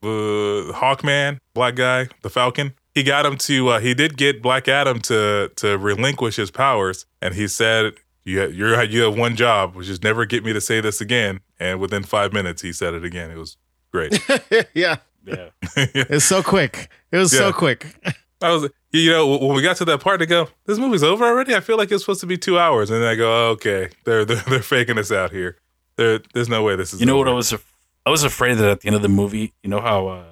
the 0.00 0.72
Hawkman, 0.74 1.38
black 1.54 1.76
guy, 1.76 2.08
the 2.22 2.28
Falcon, 2.28 2.74
he 2.94 3.02
got 3.02 3.26
him 3.26 3.36
to 3.38 3.68
uh, 3.68 3.80
he 3.80 3.94
did 3.94 4.16
get 4.16 4.42
Black 4.42 4.68
Adam 4.68 5.00
to 5.00 5.50
to 5.56 5.76
relinquish 5.78 6.36
his 6.36 6.50
powers 6.50 7.06
and 7.20 7.34
he 7.34 7.48
said 7.48 7.94
you 8.24 8.40
ha- 8.40 8.46
you're 8.48 8.82
you 8.84 9.02
have 9.02 9.16
one 9.16 9.36
job, 9.36 9.74
which 9.74 9.88
is 9.88 10.02
never 10.02 10.24
get 10.24 10.44
me 10.44 10.52
to 10.52 10.60
say 10.60 10.80
this 10.80 11.00
again. 11.00 11.40
And 11.60 11.80
within 11.80 12.02
5 12.02 12.32
minutes 12.32 12.62
he 12.62 12.72
said 12.72 12.94
it 12.94 13.04
again. 13.04 13.30
It 13.30 13.36
was 13.38 13.56
great. 13.92 14.18
yeah, 14.74 14.96
Yeah. 15.24 15.50
it's 15.76 16.24
so 16.24 16.42
quick. 16.42 16.90
It 17.12 17.18
was 17.18 17.30
so 17.30 17.52
quick. 17.52 17.94
I 18.42 18.50
was, 18.50 18.68
you 18.90 19.10
know, 19.10 19.36
when 19.38 19.54
we 19.56 19.62
got 19.62 19.76
to 19.76 19.84
that 19.86 20.00
part, 20.00 20.18
they 20.18 20.26
go, 20.26 20.48
"This 20.66 20.78
movie's 20.78 21.02
over 21.02 21.24
already." 21.24 21.54
I 21.54 21.60
feel 21.60 21.78
like 21.78 21.90
it's 21.90 22.02
supposed 22.02 22.20
to 22.20 22.26
be 22.26 22.36
two 22.36 22.58
hours, 22.58 22.90
and 22.90 23.00
then 23.00 23.08
I 23.08 23.14
go, 23.14 23.30
oh, 23.32 23.50
"Okay, 23.52 23.88
they're 24.04 24.24
they're, 24.26 24.42
they're 24.48 24.60
faking 24.62 24.98
us 24.98 25.10
out 25.10 25.30
here. 25.30 25.56
There, 25.96 26.20
there's 26.34 26.48
no 26.48 26.62
way 26.62 26.76
this 26.76 26.92
is." 26.92 27.00
You 27.00 27.06
know 27.06 27.16
what 27.16 27.28
I 27.28 27.32
was? 27.32 27.52
Af- 27.52 27.72
I 28.04 28.10
was 28.10 28.22
afraid 28.22 28.58
that 28.58 28.68
at 28.68 28.80
the 28.82 28.88
end 28.88 28.96
of 28.96 29.02
the 29.02 29.08
movie, 29.08 29.54
you 29.62 29.70
know 29.70 29.80
how 29.80 30.08
uh, 30.08 30.24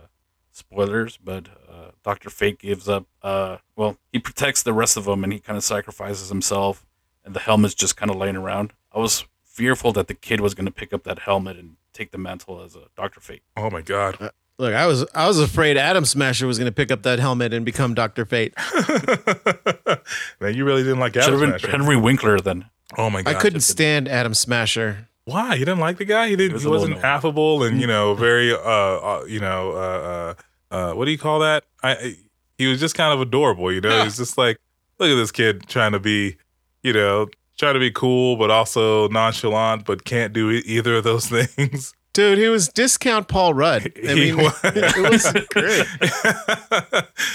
spoilers, 0.50 1.16
but 1.16 1.48
uh, 1.70 1.92
Doctor 2.04 2.28
Fate 2.28 2.58
gives 2.58 2.86
up. 2.88 3.06
Uh, 3.22 3.58
well, 3.76 3.96
he 4.12 4.18
protects 4.18 4.62
the 4.62 4.74
rest 4.74 4.96
of 4.98 5.04
them, 5.06 5.24
and 5.24 5.32
he 5.32 5.38
kind 5.38 5.56
of 5.56 5.64
sacrifices 5.64 6.28
himself, 6.28 6.84
and 7.24 7.34
the 7.34 7.40
helmet's 7.40 7.74
just 7.74 7.96
kind 7.96 8.10
of 8.10 8.16
laying 8.16 8.36
around. 8.36 8.72
I 8.92 8.98
was 8.98 9.24
fearful 9.44 9.92
that 9.92 10.06
the 10.08 10.14
kid 10.14 10.40
was 10.40 10.54
going 10.54 10.66
to 10.66 10.72
pick 10.72 10.92
up 10.92 11.04
that 11.04 11.20
helmet 11.20 11.56
and 11.58 11.76
take 11.92 12.10
the 12.10 12.18
mantle 12.18 12.62
as 12.62 12.74
a 12.74 12.84
Doctor 12.96 13.20
Fate. 13.20 13.42
Oh 13.56 13.70
my 13.70 13.82
god! 13.82 14.30
Look, 14.58 14.74
I 14.74 14.86
was 14.86 15.04
I 15.14 15.26
was 15.28 15.38
afraid 15.38 15.76
Atom 15.76 16.04
Smasher 16.04 16.46
was 16.46 16.58
going 16.58 16.66
to 16.70 16.72
pick 16.74 16.90
up 16.90 17.02
that 17.02 17.18
helmet 17.18 17.52
and 17.54 17.64
become 17.64 17.94
Doctor 17.94 18.24
Fate. 18.24 18.54
Man, 20.40 20.54
you 20.54 20.64
really 20.64 20.82
didn't 20.82 20.98
like 21.00 21.14
Should 21.14 21.22
Adam 21.24 21.40
have 21.40 21.50
been 21.50 21.58
Smasher. 21.58 21.76
Henry 21.76 21.96
Winkler 21.96 22.38
then. 22.40 22.66
Oh 22.98 23.08
my 23.10 23.22
god! 23.22 23.34
I 23.36 23.38
couldn't 23.38 23.60
stand 23.60 24.08
Atom 24.08 24.34
Smasher. 24.34 25.08
Why? 25.24 25.54
You 25.54 25.64
didn't 25.64 25.78
like 25.80 25.98
the 25.98 26.04
guy? 26.04 26.28
He 26.28 26.36
didn't. 26.36 26.50
He 26.50 26.54
Was 26.54 26.62
he 26.64 26.68
wasn't 26.68 26.90
annoying. 26.92 27.04
affable 27.04 27.62
and 27.62 27.80
you 27.80 27.86
know 27.86 28.14
very 28.14 28.52
uh, 28.52 28.58
uh 28.58 29.24
you 29.28 29.40
know 29.40 29.70
uh 29.72 30.34
uh 30.72 30.74
uh 30.74 30.94
what 30.94 31.04
do 31.06 31.10
you 31.12 31.18
call 31.18 31.40
that? 31.40 31.64
I 31.82 31.90
I- 31.94 32.16
he 32.58 32.66
was 32.66 32.78
just 32.80 32.94
kind 32.94 33.12
of 33.12 33.20
adorable. 33.20 33.72
You 33.72 33.80
know, 33.80 33.88
Yeah. 33.88 34.04
he's 34.04 34.16
just 34.24 34.36
like 34.36 34.58
look 34.98 35.10
at 35.10 35.14
this 35.14 35.32
kid 35.32 35.66
trying 35.68 35.92
to 35.92 35.98
be 36.00 36.36
you 36.82 36.92
know 36.92 37.28
try 37.58 37.72
to 37.72 37.78
be 37.78 37.90
cool 37.90 38.36
but 38.36 38.50
also 38.50 39.08
nonchalant 39.08 39.84
but 39.84 40.04
can't 40.04 40.32
do 40.32 40.50
e- 40.50 40.62
either 40.66 40.96
of 40.96 41.04
those 41.04 41.26
things. 41.56 41.94
Dude, 42.14 42.36
he 42.36 42.48
was 42.48 42.68
discount 42.68 43.26
Paul 43.28 43.54
Rudd. 43.54 43.90
I 43.96 44.08
He 44.08 44.32
mean, 44.32 44.36
was. 44.36 44.60
it 44.64 45.10
was 45.10 45.32
great. 45.48 45.86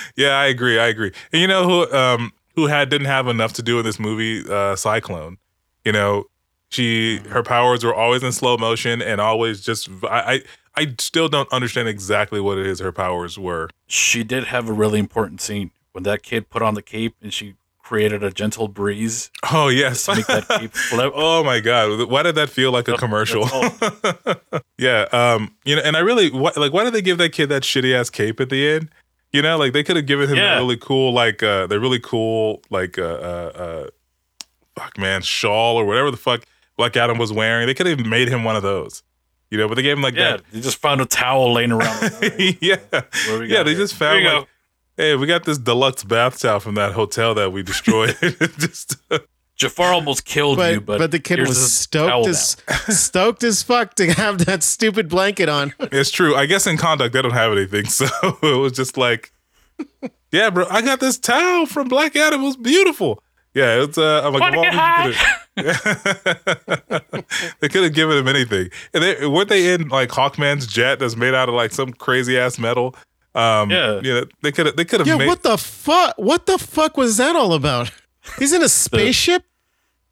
yeah, 0.16 0.38
I 0.38 0.46
agree. 0.48 0.78
I 0.80 0.88
agree. 0.88 1.12
And 1.34 1.42
you 1.42 1.48
know 1.48 1.64
who 1.68 1.92
um 1.96 2.32
who 2.56 2.68
had 2.68 2.90
didn't 2.90 3.08
have 3.08 3.28
enough 3.28 3.54
to 3.54 3.64
do 3.64 3.80
in 3.80 3.86
this 3.86 4.00
movie? 4.00 4.44
Uh 4.48 4.76
Cyclone. 4.76 5.38
You 5.84 5.92
know, 5.94 6.26
she 6.70 7.18
her 7.30 7.42
powers 7.44 7.84
were 7.84 7.94
always 7.96 8.22
in 8.24 8.32
slow 8.32 8.58
motion 8.58 9.02
and 9.02 9.20
always 9.22 9.62
just 9.62 9.90
I 10.04 10.42
I, 10.76 10.82
I 10.84 10.96
still 11.00 11.28
don't 11.28 11.52
understand 11.52 11.88
exactly 11.88 12.40
what 12.40 12.58
it 12.60 12.68
is 12.68 12.80
her 12.80 12.92
powers 12.92 13.40
were. 13.40 13.70
She 13.88 14.24
did 14.24 14.46
have 14.46 14.70
a 14.70 14.74
really 14.74 15.00
important 15.00 15.42
scene 15.42 15.72
when 15.94 16.04
that 16.04 16.22
kid 16.22 16.50
put 16.52 16.62
on 16.62 16.76
the 16.76 16.84
cape 16.84 17.16
and 17.22 17.34
she 17.34 17.56
created 17.88 18.22
a 18.22 18.30
gentle 18.32 18.68
breeze 18.68 19.32
Oh 19.52 19.70
yes. 19.70 20.08
make 20.10 20.28
that 20.28 20.46
cape 20.50 20.74
flip. 20.90 21.14
Oh 21.16 21.44
my 21.44 21.60
god! 21.62 22.10
Why 22.10 22.22
did 22.24 22.36
that 22.36 22.50
feel 22.50 22.72
like 22.72 22.88
a 22.90 22.98
commercial? 22.98 23.48
yeah, 24.78 25.06
um, 25.12 25.56
you 25.66 25.76
know, 25.76 25.82
and 25.84 25.96
I 25.96 26.00
really 26.00 26.30
like. 26.30 26.74
Why 26.74 26.84
did 26.84 26.94
they 26.94 27.02
give 27.02 27.18
that 27.20 27.32
kid 27.32 27.48
that 27.50 27.64
shitty 27.64 27.94
ass 27.98 28.10
cape 28.10 28.40
at 28.40 28.50
the 28.50 28.68
end? 28.68 28.90
You 29.32 29.42
know, 29.42 29.58
like 29.58 29.74
they 29.74 29.84
could 29.84 29.96
have 29.96 30.06
given 30.06 30.30
him 30.30 30.36
Yeah. 30.38 30.56
a 30.56 30.60
really 30.60 30.78
cool, 30.78 31.14
like 31.14 31.42
uh, 31.44 31.68
the 31.68 31.80
really 31.80 32.00
cool, 32.00 32.62
like 32.70 32.98
uh, 32.98 33.04
uh, 33.04 33.52
uh, 33.56 33.88
fuck 34.78 34.98
man, 34.98 35.22
shawl 35.22 35.78
or 35.78 35.86
whatever 35.86 36.12
the 36.12 36.18
fuck 36.18 36.44
Black 36.78 36.96
Adam 36.98 37.18
was 37.18 37.32
wearing. 37.32 37.68
They 37.68 37.74
could 37.74 37.88
have 37.88 38.06
made 38.06 38.28
him 38.30 38.44
one 38.44 38.56
of 38.56 38.64
those. 38.64 39.04
You 39.50 39.58
know, 39.58 39.68
but 39.70 39.76
they 39.76 39.82
gave 39.82 39.96
him 39.96 40.04
like 40.04 40.16
Yeah, 40.16 40.38
that. 40.38 40.44
they 40.52 40.60
just 40.60 40.78
found 40.82 41.00
a 41.00 41.06
towel 41.06 41.54
laying 41.54 41.72
around. 41.72 42.02
yeah, 42.62 42.76
What 42.92 43.12
do 43.28 43.40
we 43.40 43.48
yeah. 43.54 43.64
They 43.64 43.72
here? 43.72 43.80
just 43.80 43.96
found 43.96 44.24
like. 44.26 44.48
Hey, 44.98 45.16
we 45.16 45.28
got 45.28 45.44
this 45.46 45.60
deluxe 45.60 46.04
bath 46.04 46.40
towel 46.40 46.60
from 46.60 46.74
that 46.76 46.94
hotel 46.94 47.36
that 47.36 47.52
we 47.52 47.62
destroyed. 47.62 48.18
just 48.58 48.98
Jafar 49.56 49.94
almost 49.94 50.26
killed 50.26 50.58
you, 50.58 50.82
But, 50.82 50.86
but 50.86 50.98
but 51.00 51.12
the 51.12 51.20
kid 51.20 51.38
here's 51.38 51.50
was 51.50 51.72
stoked 51.72 52.28
as 52.28 52.58
stoked 53.00 53.44
as 53.44 53.62
fuck 53.62 53.94
to 53.96 54.12
have 54.14 54.46
that 54.46 54.64
stupid 54.64 55.08
blanket 55.08 55.50
on. 55.50 55.74
It's 55.80 56.10
true. 56.10 56.36
I 56.36 56.48
guess 56.48 56.66
in 56.66 56.78
Kahndaq 56.78 57.12
they 57.12 57.22
don't 57.22 57.32
have 57.32 57.52
anything, 57.52 57.86
so 57.86 58.08
it 58.42 58.58
was 58.60 58.72
just 58.74 58.98
like, 58.98 59.32
yeah, 60.32 60.50
bro, 60.50 60.66
I 60.70 60.82
got 60.82 61.00
this 61.00 61.20
towel 61.20 61.68
from 61.68 61.88
Black 61.88 62.16
Adam. 62.16 62.42
It 62.42 62.46
was 62.46 62.58
beautiful. 62.58 63.22
Yeah, 63.54 63.84
it's. 63.84 63.98
Uh, 63.98 64.22
I'm 64.24 64.34
like, 64.34 64.42
Wanna 64.42 64.62
get 64.62 65.06
would 65.06 65.16
you 65.16 65.24
put 65.24 65.26
it- 65.26 65.38
they 67.60 67.70
could 67.70 67.84
have 67.84 67.94
given 67.94 68.18
him 68.18 68.28
anything. 68.28 68.70
And 68.94 69.04
they 69.04 69.26
weren't 69.26 69.50
they 69.50 69.74
in 69.74 69.88
like 69.90 70.10
Hawkman's 70.10 70.68
jet 70.68 71.00
that's 71.00 71.16
made 71.16 71.34
out 71.34 71.50
of 71.50 71.56
like 71.56 71.72
some 71.72 71.94
crazy 71.94 72.38
ass 72.38 72.60
metal. 72.60 72.96
Um, 73.38 73.70
Yeah. 73.70 74.02
yeah. 74.04 74.22
They 74.42 74.52
could 74.52 74.66
have. 74.66 74.76
They 74.76 74.86
could 74.86 75.00
have 75.02 75.08
Yeah, 75.08 75.18
made. 75.18 75.28
what 75.28 75.44
the 75.44 75.58
fuck? 75.58 76.16
What 76.18 76.46
the 76.46 76.58
fuck 76.58 76.98
was 76.98 77.18
that 77.18 77.36
all 77.36 77.54
about? 77.54 77.92
He's 78.40 78.52
in 78.52 78.62
a 78.64 78.70
spaceship. 78.70 79.44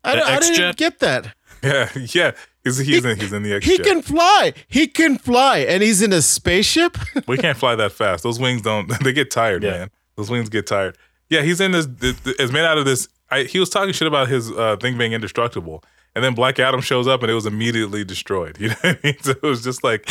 I, 0.04 0.16
the 0.16 0.24
I 0.24 0.40
didn't 0.40 0.50
X-Jet? 0.52 0.76
get 0.78 1.00
that. 1.00 1.36
yeah, 1.64 1.90
yeah. 2.14 2.32
He's 2.64 2.78
he's 2.78 3.04
in 3.06 3.20
he's 3.20 3.34
in 3.34 3.44
the 3.44 3.54
X 3.54 3.66
He 3.66 3.78
can 3.78 4.02
fly. 4.02 4.54
He 4.68 4.88
can 4.88 5.18
fly, 5.18 5.60
and 5.60 5.82
he's 5.84 6.02
in 6.02 6.14
a 6.14 6.22
spaceship. 6.22 6.98
We 7.28 7.38
can't 7.38 7.58
fly 7.58 7.76
that 7.76 7.92
fast. 7.92 8.24
Those 8.24 8.40
wings 8.40 8.62
don't. 8.62 8.88
They 9.04 9.14
get 9.14 9.30
tired, 9.32 9.64
Yeah. 9.64 9.72
man. 9.72 9.90
Those 10.16 10.30
wings 10.30 10.50
get 10.50 10.66
tired. 10.68 10.98
Yeah, 11.30 11.42
he's 11.42 11.60
in 11.60 11.72
this. 11.72 11.88
It's 12.02 12.52
made 12.52 12.66
out 12.66 12.78
of 12.78 12.86
this. 12.86 13.08
I, 13.32 13.44
he 13.44 13.60
was 13.60 13.70
talking 13.70 13.92
shit 13.94 14.08
about 14.08 14.28
his 14.30 14.52
uh, 14.52 14.78
thing 14.78 14.98
being 14.98 15.14
indestructible, 15.14 15.84
and 16.16 16.24
then 16.24 16.34
Black 16.36 16.60
Adam 16.60 16.82
shows 16.82 17.08
up 17.08 17.22
and 17.24 17.32
it 17.32 17.34
was 17.36 17.46
immediately 17.48 18.04
destroyed. 18.04 18.58
You 18.60 18.70
know 18.70 18.76
what 18.82 18.98
I 19.04 19.08
mean? 19.08 19.18
So 19.22 19.32
it 19.32 19.42
was 19.44 19.64
just 19.64 19.84
like, 19.84 20.08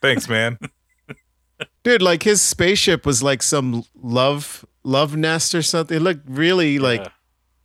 thanks, 0.00 0.28
man. 0.28 0.58
Dude, 1.86 2.02
like 2.02 2.24
his 2.24 2.42
spaceship 2.42 3.06
was 3.06 3.22
like 3.22 3.44
some 3.44 3.84
love 4.02 4.64
love 4.82 5.14
nest 5.16 5.54
or 5.54 5.62
something. 5.62 5.96
It 5.96 6.00
looked 6.00 6.28
really 6.28 6.80
like 6.80 7.00
Yeah. 7.02 7.08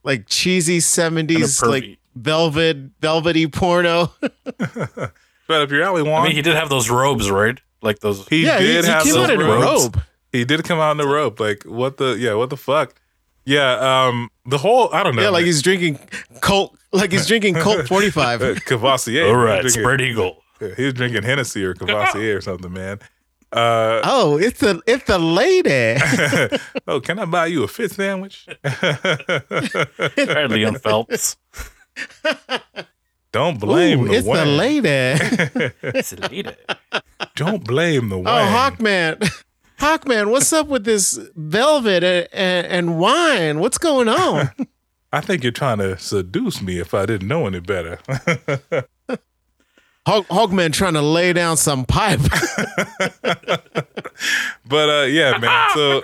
like 0.03 0.27
cheesy 0.27 0.79
seventies 0.79 1.61
like 1.63 1.97
velvet 2.15 2.77
velvety 3.01 3.47
porno. 3.47 4.11
But 5.47 5.63
up 5.63 5.71
your 5.71 5.81
alley, 5.83 6.03
Juan. 6.03 6.21
I 6.21 6.25
mean, 6.27 6.35
he 6.35 6.41
did 6.43 6.55
have 6.55 6.69
those 6.69 6.89
robes, 6.89 7.29
right? 7.31 7.59
Like 7.81 7.99
those. 7.99 8.25
he 8.27 8.45
yeah, 8.45 8.59
he, 8.59 8.67
did 8.67 8.85
he 8.85 8.91
have 8.91 9.03
came 9.03 9.13
those 9.15 9.23
out 9.29 9.33
in 9.33 9.41
a 9.41 9.43
robes. 9.43 9.83
robe. 9.95 10.01
He 10.31 10.45
did 10.45 10.63
come 10.63 10.79
out 10.79 10.91
in 10.91 10.99
a 11.01 11.07
robe. 11.07 11.39
Like 11.41 11.63
what 11.63 11.97
the? 11.97 12.15
Yeah, 12.17 12.35
what 12.35 12.49
the 12.51 12.57
fuck? 12.57 12.93
Yeah, 13.43 14.05
um, 14.05 14.29
the 14.45 14.59
whole 14.59 14.93
I 14.93 15.01
don't 15.03 15.15
know. 15.15 15.23
Yeah, 15.23 15.29
like 15.29 15.41
man. 15.41 15.45
he's 15.47 15.61
drinking 15.63 15.99
Colt 16.41 16.77
like 16.93 17.11
he's 17.11 17.25
drinking 17.25 17.55
Colt 17.55 17.87
forty 17.89 18.11
Uh. 18.15 18.55
Courvoisier. 18.65 19.25
All 19.25 19.35
right, 19.35 19.61
Drinking- 19.61 19.81
spread 19.81 19.99
eagle. 19.99 20.43
he 20.77 20.85
was 20.85 20.93
drinking 20.93 21.23
Hennessy 21.23 21.65
or 21.65 21.73
Courvoisier 21.73 22.37
or 22.37 22.41
something, 22.41 22.71
man. 22.71 22.99
Uh, 23.53 23.99
Oh, 24.03 24.37
it's 24.37 24.63
a 24.63 24.79
it's 24.87 25.09
a 25.09 25.17
lady. 25.17 25.99
oh, 26.87 26.99
can 27.01 27.19
I 27.19 27.25
buy 27.25 27.47
you 27.47 27.63
a 27.63 27.67
fit 27.67 27.91
sandwich? 27.91 28.47
Right, 28.63 30.49
Leon 30.49 30.75
Phelps. 30.79 31.35
Don't 33.31 33.59
blame 33.59 34.01
Ooh, 34.01 34.07
the 34.09 34.13
it's 34.15 34.23
the 34.25 34.29
wine. 34.29 34.57
lady. 34.57 34.87
It's 35.83 36.13
a 36.13 36.17
lady. 36.29 36.49
Don't 37.35 37.63
blame 37.63 38.09
the 38.09 38.17
Oh. 38.17 38.23
Hawkman. 38.23 39.19
Hawkman, 39.79 40.29
what's 40.31 40.51
up 40.53 40.67
with 40.67 40.83
this 40.83 41.17
velvet 41.35 42.03
and, 42.03 42.27
and, 42.33 42.67
and 42.67 42.99
wine? 42.99 43.59
What's 43.59 43.77
going 43.77 44.09
on? 44.09 44.51
I 45.13 45.21
think 45.21 45.43
you're 45.43 45.51
trying 45.51 45.79
to 45.79 45.97
seduce 45.97 46.61
me 46.61 46.79
if 46.79 46.93
I 46.93 47.05
didn't 47.05 47.27
know 47.27 47.47
any 47.47 47.59
better. 47.61 47.99
Hawk, 50.07 50.25
Hawkman 50.27 50.73
trying 50.73 50.93
to 50.93 51.01
lay 51.01 51.31
down 51.33 51.57
some 51.57 51.85
pipe. 51.85 52.19
but 54.65 54.89
uh, 54.89 55.05
yeah, 55.09 55.37
man. 55.37 55.69
So 55.75 56.01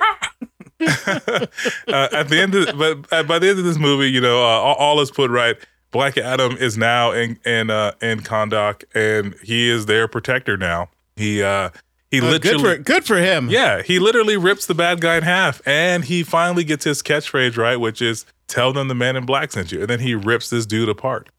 uh, 0.79 2.07
at 2.11 2.29
the 2.29 2.39
end 2.39 2.53
of 2.53 2.77
but 2.77 3.11
uh, 3.11 3.23
by 3.23 3.39
the 3.39 3.49
end 3.49 3.59
of 3.59 3.65
this 3.65 3.77
movie, 3.79 4.11
you 4.11 4.21
know, 4.21 4.37
uh, 4.41 4.47
all, 4.47 4.75
all 4.75 5.01
is 5.01 5.09
put 5.11 5.31
right. 5.31 5.55
Black 5.91 6.17
Adam 6.17 6.53
is 6.57 6.77
now 6.77 7.11
in 7.11 7.39
in 7.45 7.69
uh, 7.71 7.93
in 8.01 8.19
Kahndaq, 8.19 8.83
and 8.93 9.33
he 9.43 9.69
is 9.69 9.87
their 9.87 10.07
protector 10.07 10.55
now. 10.57 10.89
He 11.15 11.41
uh, 11.41 11.71
he 12.11 12.19
Uh, 12.19 12.21
good 12.37 12.43
literally 12.43 12.75
for 12.77 12.83
good 12.83 13.05
for 13.05 13.17
him. 13.17 13.49
yeah 13.49 13.81
he 13.81 13.97
literally 13.99 14.37
rips 14.37 14.67
the 14.67 14.75
bad 14.75 15.01
guy 15.01 15.17
in 15.17 15.23
half, 15.23 15.61
and 15.65 16.05
he 16.05 16.21
finally 16.23 16.63
gets 16.63 16.83
his 16.83 17.01
catchphrase 17.01 17.57
right, 17.57 17.77
which 17.77 18.01
is 18.01 18.25
"Tell 18.47 18.71
them 18.71 18.87
the 18.87 18.95
Man 18.95 19.15
in 19.15 19.25
Black 19.25 19.51
sent 19.51 19.71
you," 19.71 19.79
and 19.81 19.89
then 19.89 19.99
he 20.01 20.13
rips 20.13 20.49
this 20.51 20.65
dude 20.67 20.89
apart. 20.89 21.29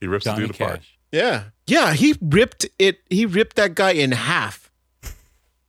He 0.00 0.06
rips 0.06 0.24
Johnny 0.24 0.42
the 0.42 0.46
dude 0.52 0.60
apart. 0.60 0.80
Cash. 1.14 1.22
Yeah. 1.22 1.44
Yeah, 1.66 1.92
he 1.94 2.14
ripped 2.20 2.66
it 2.78 3.00
he 3.08 3.24
ripped 3.26 3.56
that 3.56 3.74
guy 3.74 3.92
in 3.92 4.12
half. 4.12 4.70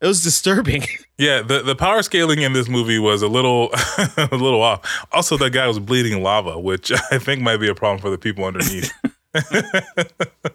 It 0.01 0.07
was 0.07 0.23
disturbing. 0.23 0.83
Yeah, 1.17 1.43
the, 1.43 1.61
the 1.61 1.77
power 1.77 2.03
scaling 2.03 2.41
in 2.41 2.51
this 2.51 2.67
movie 2.67 2.99
was 2.99 3.21
a 3.21 3.29
little 3.29 3.69
a 4.17 4.27
little 4.33 4.61
off. 4.61 4.81
Also, 5.13 5.37
that 5.37 5.51
guy 5.51 5.65
was 5.65 5.79
bleeding 5.79 6.21
lava, 6.21 6.59
which 6.59 6.91
I 7.11 7.19
think 7.19 7.41
might 7.41 7.55
be 7.55 7.69
a 7.69 7.73
problem 7.73 8.01
for 8.01 8.09
the 8.09 8.17
people 8.17 8.43
underneath. 8.43 8.91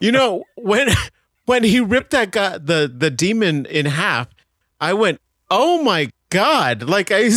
you 0.00 0.12
know, 0.12 0.44
when 0.56 0.88
when 1.46 1.64
he 1.64 1.80
ripped 1.80 2.10
that 2.10 2.30
guy 2.30 2.58
the 2.58 2.92
the 2.94 3.08
demon 3.10 3.64
in 3.64 3.86
half, 3.86 4.28
I 4.82 4.92
went, 4.92 5.18
"Oh 5.50 5.82
my 5.82 6.10
god." 6.28 6.82
Like 6.82 7.10
I 7.10 7.30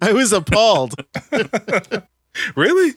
I 0.00 0.14
was 0.14 0.32
appalled. 0.32 0.94
really? 2.56 2.94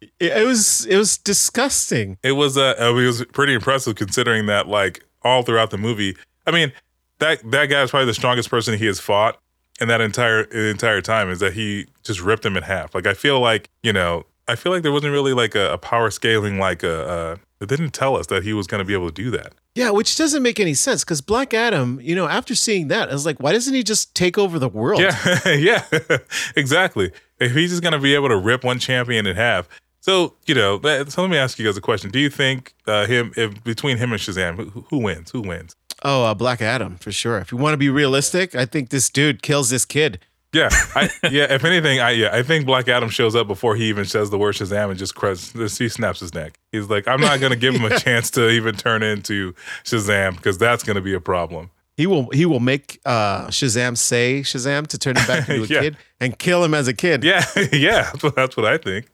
It, 0.00 0.12
it 0.20 0.46
was 0.46 0.86
it 0.86 0.96
was 0.96 1.18
disgusting. 1.18 2.18
It 2.22 2.32
was 2.32 2.56
uh, 2.56 2.74
it 2.78 2.92
was 2.92 3.24
pretty 3.26 3.54
impressive 3.54 3.94
considering 3.94 4.46
that 4.46 4.68
like 4.68 5.04
all 5.22 5.42
throughout 5.42 5.70
the 5.70 5.78
movie. 5.78 6.16
I 6.46 6.50
mean, 6.50 6.72
that 7.18 7.50
that 7.50 7.66
guy 7.66 7.82
is 7.82 7.90
probably 7.90 8.06
the 8.06 8.14
strongest 8.14 8.50
person 8.50 8.78
he 8.78 8.86
has 8.86 9.00
fought 9.00 9.38
in 9.80 9.88
that 9.88 10.00
entire 10.00 10.46
the 10.46 10.68
entire 10.68 11.00
time 11.00 11.30
is 11.30 11.40
that 11.40 11.52
he 11.54 11.86
just 12.02 12.20
ripped 12.20 12.44
him 12.44 12.56
in 12.56 12.62
half. 12.62 12.94
Like 12.94 13.06
I 13.06 13.14
feel 13.14 13.40
like, 13.40 13.68
you 13.82 13.92
know, 13.92 14.24
I 14.48 14.54
feel 14.54 14.72
like 14.72 14.82
there 14.82 14.92
wasn't 14.92 15.12
really 15.12 15.32
like 15.32 15.54
a, 15.54 15.72
a 15.72 15.78
power 15.78 16.10
scaling 16.10 16.58
like 16.58 16.82
a 16.82 17.08
uh 17.08 17.36
they 17.58 17.66
didn't 17.66 17.92
tell 17.92 18.16
us 18.16 18.26
that 18.26 18.42
he 18.42 18.52
was 18.52 18.66
going 18.66 18.80
to 18.80 18.84
be 18.84 18.92
able 18.92 19.06
to 19.06 19.14
do 19.14 19.30
that. 19.30 19.54
Yeah, 19.74 19.90
which 19.90 20.16
doesn't 20.16 20.42
make 20.42 20.60
any 20.60 20.74
sense 20.74 21.04
because 21.04 21.22
Black 21.22 21.54
Adam, 21.54 21.98
you 22.02 22.14
know, 22.14 22.26
after 22.26 22.54
seeing 22.54 22.88
that, 22.88 23.08
I 23.08 23.12
was 23.12 23.24
like, 23.24 23.38
why 23.40 23.52
doesn't 23.52 23.72
he 23.72 23.82
just 23.82 24.14
take 24.14 24.36
over 24.36 24.58
the 24.58 24.68
world? 24.68 25.00
Yeah, 25.00 25.48
yeah, 25.54 25.84
exactly. 26.56 27.12
If 27.40 27.52
he's 27.52 27.70
just 27.70 27.82
gonna 27.82 27.98
be 27.98 28.14
able 28.14 28.28
to 28.28 28.36
rip 28.36 28.62
one 28.62 28.78
champion 28.78 29.26
in 29.26 29.36
half, 29.36 29.68
so 30.06 30.34
you 30.46 30.54
know. 30.54 30.80
So 31.08 31.22
let 31.22 31.30
me 31.30 31.36
ask 31.36 31.58
you 31.58 31.64
guys 31.66 31.76
a 31.76 31.80
question: 31.80 32.10
Do 32.10 32.18
you 32.20 32.30
think 32.30 32.74
uh, 32.86 33.06
him, 33.06 33.32
if 33.36 33.62
between 33.64 33.96
him 33.98 34.12
and 34.12 34.20
Shazam, 34.20 34.56
who, 34.70 34.86
who 34.90 34.98
wins? 34.98 35.30
Who 35.32 35.40
wins? 35.42 35.74
Oh, 36.04 36.24
uh, 36.24 36.34
Black 36.34 36.62
Adam 36.62 36.96
for 36.96 37.10
sure. 37.10 37.38
If 37.38 37.50
you 37.50 37.58
want 37.58 37.72
to 37.74 37.78
be 37.78 37.90
realistic, 37.90 38.54
I 38.54 38.66
think 38.66 38.90
this 38.90 39.10
dude 39.10 39.42
kills 39.42 39.70
this 39.70 39.84
kid. 39.84 40.20
Yeah, 40.52 40.68
I, 40.94 41.10
yeah. 41.30 41.52
If 41.52 41.64
anything, 41.64 42.00
I 42.00 42.10
yeah, 42.12 42.30
I 42.32 42.42
think 42.42 42.66
Black 42.66 42.88
Adam 42.88 43.08
shows 43.10 43.34
up 43.34 43.46
before 43.48 43.74
he 43.76 43.88
even 43.88 44.04
says 44.04 44.30
the 44.30 44.38
word 44.38 44.54
Shazam 44.54 44.90
and 44.90 44.98
just 44.98 45.14
crus- 45.14 45.78
he 45.78 45.88
snaps 45.88 46.20
his 46.20 46.32
neck. 46.34 46.58
He's 46.72 46.88
like, 46.88 47.08
I'm 47.08 47.20
not 47.20 47.40
gonna 47.40 47.56
give 47.56 47.74
him 47.74 47.84
a 47.84 47.98
chance 48.06 48.30
to 48.32 48.48
even 48.50 48.74
turn 48.76 49.02
into 49.02 49.54
Shazam 49.84 50.36
because 50.36 50.56
that's 50.56 50.82
gonna 50.84 51.00
be 51.02 51.14
a 51.14 51.20
problem. 51.20 51.70
He 51.96 52.06
will 52.06 52.28
he 52.30 52.44
will 52.46 52.60
make 52.60 53.00
uh, 53.06 53.46
Shazam 53.48 53.96
say 53.96 54.42
Shazam 54.42 54.86
to 54.88 54.98
turn 54.98 55.16
him 55.16 55.26
back 55.26 55.48
into 55.48 55.62
a 55.64 55.66
Yeah. 55.66 55.80
kid 55.80 55.96
and 56.20 56.38
kill 56.38 56.62
him 56.62 56.74
as 56.74 56.88
a 56.88 56.94
kid. 56.94 57.24
Yeah, 57.24 57.44
yeah. 57.72 58.02
That's 58.12 58.22
what, 58.22 58.36
that's 58.36 58.56
what 58.56 58.66
I 58.66 58.76
think. 58.78 59.06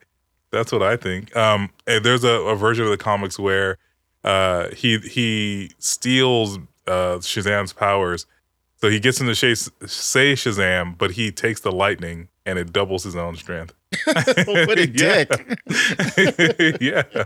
That's 0.52 0.70
what 0.70 0.82
I 0.82 0.96
think. 0.96 1.34
Um, 1.36 1.70
and 1.86 2.04
there's 2.04 2.24
a, 2.24 2.28
a 2.42 2.54
version 2.54 2.84
of 2.84 2.90
the 2.90 2.96
comics 2.98 3.38
where 3.38 3.78
uh, 4.22 4.68
he 4.70 4.98
he 4.98 5.70
steals 5.78 6.58
uh, 6.86 7.16
Shazam's 7.18 7.72
powers, 7.72 8.26
so 8.76 8.88
he 8.90 9.00
gets 9.00 9.20
him 9.20 9.26
to 9.28 9.34
say, 9.34 9.54
say 9.54 10.34
Shazam, 10.34 10.96
but 10.98 11.12
he 11.12 11.32
takes 11.32 11.60
the 11.60 11.72
lightning 11.72 12.28
and 12.44 12.58
it 12.58 12.72
doubles 12.72 13.04
his 13.04 13.16
own 13.16 13.36
strength. 13.36 13.72
what 14.04 14.78
a 14.78 14.86
dick. 14.86 15.30
yeah. 16.80 17.24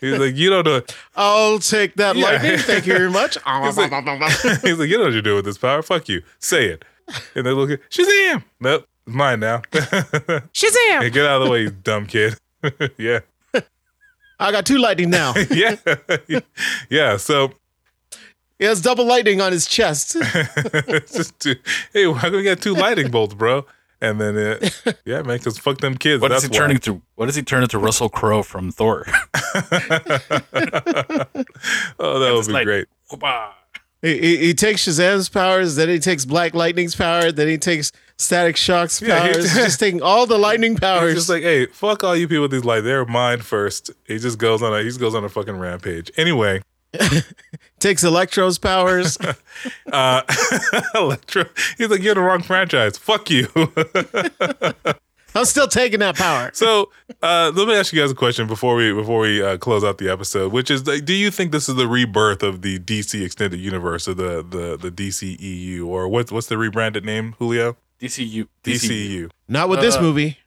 He's 0.00 0.16
like, 0.18 0.36
you 0.36 0.48
don't 0.48 0.64
know. 0.64 0.80
I'll 1.16 1.58
take 1.58 1.96
that 1.96 2.14
Yeah. 2.14 2.24
lightning. 2.24 2.58
Thank 2.58 2.86
you 2.86 2.92
very 2.92 3.10
much. 3.10 3.34
He's 3.34 3.76
like, 3.76 3.90
he's 4.62 4.78
like, 4.78 4.88
you 4.88 4.96
know 4.96 5.04
what 5.04 5.12
you're 5.12 5.22
doing 5.22 5.36
with 5.36 5.44
this 5.44 5.58
power. 5.58 5.82
Fuck 5.82 6.08
you. 6.08 6.22
Say 6.38 6.66
it. 6.66 6.84
And 7.34 7.44
they 7.44 7.50
look 7.50 7.70
at 7.70 7.80
Shazam. 7.90 8.44
Nope, 8.60 8.86
mine 9.06 9.40
now. 9.40 9.58
Shazam! 9.72 11.02
hey, 11.02 11.10
get 11.10 11.26
out 11.26 11.42
of 11.42 11.46
the 11.46 11.50
way, 11.50 11.62
you 11.62 11.70
dumb 11.70 12.06
kid. 12.06 12.38
yeah. 12.98 13.20
I 14.38 14.50
got 14.50 14.66
two 14.66 14.78
lightning 14.78 15.10
now. 15.10 15.34
yeah, 15.50 15.76
yeah. 16.90 17.16
So 17.16 17.52
He 18.58 18.64
has 18.64 18.80
double 18.80 19.04
lightning 19.04 19.40
on 19.40 19.52
his 19.52 19.66
chest. 19.66 20.16
it's 20.16 21.12
just 21.14 21.38
two, 21.38 21.54
hey, 21.92 22.08
why 22.08 22.28
do 22.28 22.38
we 22.38 22.42
got 22.42 22.60
two 22.60 22.74
lightning 22.74 23.10
bolts, 23.10 23.34
bro? 23.34 23.66
And 24.00 24.20
then 24.20 24.36
it, 24.36 24.74
yeah, 25.04 25.22
man, 25.22 25.38
because 25.38 25.58
fuck 25.58 25.80
them 25.80 25.96
kids. 25.96 26.20
What 26.20 26.30
that's 26.30 26.42
is 26.42 26.50
he 26.50 26.56
turning 26.56 26.78
to? 26.78 27.00
What 27.14 27.26
does 27.26 27.36
he 27.36 27.42
turn 27.42 27.62
into 27.62 27.78
Russell 27.78 28.08
Crowe 28.08 28.42
from 28.42 28.72
Thor? 28.72 29.04
oh, 29.06 29.12
that 32.18 32.32
would 32.34 32.46
be 32.46 32.52
like- 32.52 32.64
great. 32.64 32.88
Whoopah. 33.12 33.50
He, 34.02 34.18
he, 34.18 34.36
he 34.38 34.54
takes 34.54 34.86
Shazam's 34.86 35.28
powers, 35.28 35.76
then 35.76 35.88
he 35.88 35.98
takes 35.98 36.24
Black 36.24 36.54
Lightning's 36.54 36.94
power, 36.94 37.32
then 37.32 37.48
he 37.48 37.56
takes 37.56 37.92
Static 38.18 38.56
Shock's 38.56 39.00
powers. 39.00 39.36
Yeah, 39.36 39.60
he- 39.60 39.64
just 39.66 39.80
taking 39.80 40.02
all 40.02 40.26
the 40.26 40.38
lightning 40.38 40.76
powers. 40.88 41.10
He's 41.12 41.20
just 41.20 41.28
like, 41.30 41.42
hey, 41.42 41.66
fuck 41.66 42.04
all 42.04 42.14
you 42.16 42.28
people 42.28 42.42
with 42.42 42.50
these 42.50 42.64
lights. 42.64 42.84
They're 42.84 43.04
mine 43.06 43.40
first. 43.40 43.90
He 44.06 44.18
just 44.18 44.38
goes 44.38 44.62
on 44.62 44.72
a 44.74 44.78
he 44.78 44.84
just 44.88 45.00
goes 45.00 45.14
on 45.14 45.24
a 45.24 45.28
fucking 45.28 45.56
rampage. 45.56 46.10
Anyway, 46.16 46.62
takes 47.78 48.02
Electro's 48.04 48.58
powers. 48.58 49.16
uh 49.92 50.22
Electro, 50.94 51.44
he's 51.78 51.88
like, 51.88 52.02
you're 52.02 52.14
the 52.14 52.20
wrong 52.20 52.42
franchise. 52.42 52.98
Fuck 52.98 53.30
you. 53.30 53.48
I'm 55.34 55.44
still 55.44 55.68
taking 55.68 56.00
that 56.00 56.16
power. 56.16 56.50
So 56.54 56.90
uh, 57.22 57.52
let 57.54 57.68
me 57.68 57.74
ask 57.74 57.92
you 57.92 58.00
guys 58.00 58.10
a 58.10 58.14
question 58.14 58.46
before 58.46 58.74
we 58.74 58.92
before 58.92 59.20
we 59.20 59.42
uh, 59.42 59.56
close 59.58 59.82
out 59.84 59.98
the 59.98 60.08
episode, 60.10 60.52
which 60.52 60.70
is: 60.70 60.86
like, 60.86 61.04
Do 61.04 61.14
you 61.14 61.30
think 61.30 61.52
this 61.52 61.68
is 61.68 61.74
the 61.76 61.86
rebirth 61.88 62.42
of 62.42 62.62
the 62.62 62.78
DC 62.78 63.24
extended 63.24 63.60
universe 63.60 64.06
or 64.08 64.14
the 64.14 64.42
the 64.42 64.76
the 64.76 64.90
DCEU 64.90 65.86
or 65.86 66.08
what's 66.08 66.30
what's 66.32 66.46
the 66.48 66.58
rebranded 66.58 67.04
name, 67.04 67.34
Julio? 67.38 67.76
DCU. 68.00 68.48
DCU. 68.64 69.30
Not 69.48 69.68
with 69.68 69.80
this 69.80 69.96
Uh, 69.96 70.02
movie. 70.02 70.38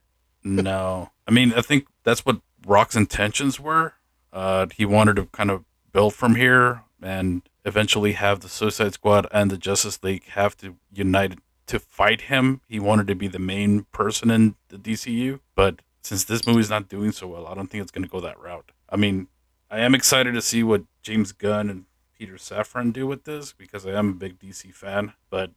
No, 0.44 1.12
I 1.28 1.32
mean 1.32 1.54
I 1.54 1.62
think 1.62 1.88
that's 2.04 2.26
what 2.26 2.40
Rock's 2.68 2.96
intentions 2.96 3.60
were. 3.60 3.94
Uh, 4.34 4.68
he 4.76 4.86
wanted 4.86 5.16
to 5.16 5.26
kind 5.28 5.50
of 5.50 5.64
build 5.94 6.14
from 6.14 6.36
here 6.36 6.84
and 7.02 7.42
eventually 7.64 8.12
have 8.14 8.42
the 8.42 8.50
Suicide 8.50 8.94
Squad 8.94 9.26
and 9.32 9.50
the 9.50 9.58
Justice 9.58 10.04
League 10.04 10.26
have 10.30 10.56
to 10.58 10.76
unite 10.94 11.40
to 11.68 11.80
fight 11.80 12.22
him. 12.22 12.62
He 12.68 12.80
wanted 12.80 13.08
to 13.08 13.16
be 13.16 13.28
the 13.28 13.40
main 13.40 13.84
person 13.92 14.30
in 14.32 14.56
the 14.70 14.78
DCU, 14.78 15.40
but 15.56 15.82
since 16.02 16.24
this 16.24 16.46
movie's 16.46 16.70
not 16.70 16.88
doing 16.90 17.12
so 17.12 17.28
well, 17.28 17.48
I 17.48 17.56
don't 17.56 17.68
think 17.68 17.82
it's 17.82 17.92
going 17.92 18.04
to 18.04 18.10
go 18.10 18.20
that 18.22 18.40
route. 18.40 18.72
I 18.90 18.96
mean, 18.96 19.28
I 19.72 19.80
am 19.80 19.96
excited 19.96 20.34
to 20.36 20.42
see 20.42 20.62
what 20.64 20.84
James 21.02 21.32
Gunn 21.32 21.70
and 21.70 21.86
Peter 22.18 22.36
Safran 22.36 22.94
do 22.94 23.08
with 23.08 23.24
this 23.26 23.52
because 23.54 23.86
I 23.86 23.92
am 23.92 24.10
a 24.10 24.14
big 24.14 24.40
DC 24.40 24.74
fan, 24.74 25.14
but 25.30 25.52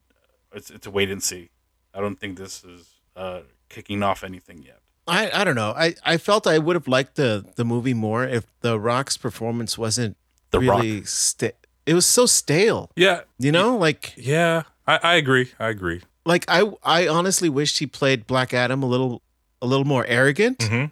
it's 0.52 0.70
it's 0.70 0.86
a 0.86 0.90
wait 0.90 1.10
and 1.10 1.22
see. 1.22 1.50
I 1.94 2.00
don't 2.00 2.18
think 2.18 2.38
this 2.38 2.64
is 2.64 2.88
uh, 3.14 3.40
kicking 3.68 4.02
off 4.02 4.24
anything 4.24 4.62
yet. 4.62 4.80
I, 5.06 5.30
I 5.40 5.44
don't 5.44 5.54
know. 5.54 5.72
I, 5.76 5.94
I 6.04 6.16
felt 6.18 6.46
I 6.46 6.58
would 6.58 6.76
have 6.76 6.86
liked 6.88 7.14
the, 7.16 7.44
the 7.56 7.64
movie 7.64 7.94
more 7.94 8.24
if 8.24 8.44
The 8.60 8.78
Rock's 8.78 9.16
performance 9.16 9.78
wasn't 9.78 10.16
The 10.50 10.60
Rock. 10.60 10.82
really 10.82 11.04
sta- 11.04 11.52
It 11.86 11.94
was 11.94 12.04
so 12.06 12.26
stale. 12.26 12.90
Yeah, 12.96 13.22
You 13.38 13.50
know, 13.52 13.76
like 13.76 14.12
yeah, 14.16 14.64
I, 14.88 14.98
I 15.02 15.14
agree. 15.16 15.52
I 15.60 15.68
agree. 15.68 16.00
like 16.26 16.44
I 16.48 16.60
I 16.82 17.06
honestly 17.06 17.48
wished 17.48 17.78
he 17.78 17.86
played 17.86 18.26
Black 18.26 18.52
Adam 18.52 18.82
a 18.82 18.86
little 18.86 19.22
a 19.62 19.66
little 19.66 19.84
more 19.84 20.04
arrogant. 20.06 20.62
hmm 20.62 20.86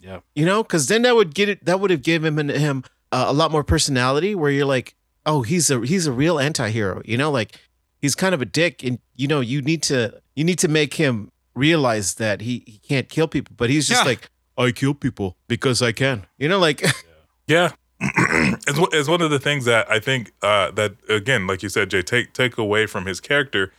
Yeah. 0.00 0.20
You 0.34 0.44
know, 0.46 0.62
because 0.62 0.86
then 0.88 1.02
that 1.02 1.14
would 1.14 1.34
get 1.34 1.48
it. 1.48 1.64
That 1.64 1.78
would 1.80 1.90
have 1.90 2.02
given 2.02 2.38
him 2.38 2.48
him 2.48 2.84
uh, 3.12 3.26
a 3.28 3.32
lot 3.32 3.50
more 3.50 3.62
personality. 3.64 4.34
Where 4.34 4.50
you're 4.50 4.66
like, 4.76 4.94
oh, 5.24 5.42
he's 5.42 5.70
a 5.70 5.80
he's 5.86 6.06
a 6.06 6.12
real 6.12 6.38
anti-hero. 6.38 7.02
You 7.04 7.16
know, 7.18 7.30
like 7.30 7.60
he's 8.00 8.14
kind 8.14 8.34
of 8.34 8.40
a 8.42 8.46
dick, 8.46 8.82
and 8.84 8.98
you 9.16 9.28
know 9.28 9.40
you 9.40 9.60
need 9.62 9.82
to 9.84 10.20
you 10.34 10.44
need 10.44 10.58
to 10.60 10.68
make 10.68 10.94
him 10.94 11.30
realize 11.54 12.14
that 12.16 12.40
he 12.40 12.62
he 12.66 12.78
can't 12.78 13.08
kill 13.08 13.28
people. 13.28 13.54
But 13.56 13.68
he's 13.70 13.86
just 13.88 14.02
Yeah. 14.02 14.08
like, 14.12 14.30
I 14.58 14.70
kill 14.72 14.94
people 14.94 15.36
because 15.48 15.82
I 15.82 15.92
can. 15.92 16.26
You 16.38 16.48
know, 16.48 16.58
like 16.58 16.82
Yeah, 17.48 17.72
it's, 18.00 18.78
one- 18.78 18.90
it's 18.92 19.08
one 19.08 19.22
of 19.22 19.30
the 19.30 19.38
things 19.38 19.64
that 19.64 19.90
I 19.90 19.98
think 20.00 20.32
uh, 20.42 20.70
that 20.72 20.94
again, 21.08 21.46
like 21.46 21.62
you 21.62 21.68
said, 21.68 21.90
Jay, 21.90 22.02
take 22.02 22.32
take 22.32 22.58
away 22.58 22.86
from 22.86 23.06
his 23.06 23.20
character 23.20 23.72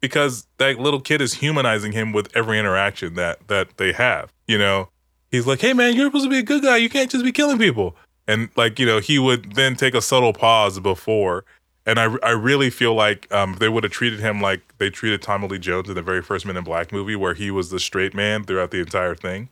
because 0.00 0.46
that 0.58 0.78
little 0.78 1.00
kid 1.00 1.20
is 1.20 1.34
humanizing 1.34 1.92
him 1.92 2.12
with 2.12 2.34
every 2.36 2.58
interaction 2.58 3.14
that 3.14 3.48
that 3.48 3.76
they 3.78 3.92
have. 3.92 4.32
You 4.46 4.58
know, 4.58 4.90
he's 5.30 5.46
like, 5.46 5.60
"Hey, 5.60 5.72
man, 5.72 5.94
you're 5.96 6.06
supposed 6.06 6.24
to 6.24 6.30
be 6.30 6.38
a 6.38 6.42
good 6.42 6.62
guy. 6.62 6.76
You 6.76 6.88
can't 6.88 7.10
just 7.10 7.24
be 7.24 7.32
killing 7.32 7.58
people." 7.58 7.96
And 8.28 8.48
like 8.56 8.78
you 8.78 8.86
know, 8.86 9.00
he 9.00 9.18
would 9.18 9.54
then 9.54 9.74
take 9.76 9.94
a 9.94 10.02
subtle 10.02 10.32
pause 10.32 10.78
before. 10.80 11.44
And 11.86 11.98
I, 11.98 12.14
I 12.22 12.30
really 12.30 12.70
feel 12.70 12.94
like 12.94 13.30
um, 13.30 13.56
they 13.60 13.68
would 13.68 13.84
have 13.84 13.92
treated 13.92 14.18
him 14.20 14.40
like 14.40 14.62
they 14.78 14.88
treated 14.88 15.20
Tommy 15.20 15.48
Lee 15.48 15.58
Jones 15.58 15.88
in 15.88 15.94
the 15.94 16.02
very 16.02 16.22
first 16.22 16.46
Men 16.46 16.56
in 16.56 16.64
Black 16.64 16.92
movie, 16.92 17.14
where 17.16 17.34
he 17.34 17.50
was 17.50 17.68
the 17.68 17.78
straight 17.78 18.14
man 18.14 18.44
throughout 18.44 18.70
the 18.70 18.80
entire 18.80 19.14
thing. 19.14 19.50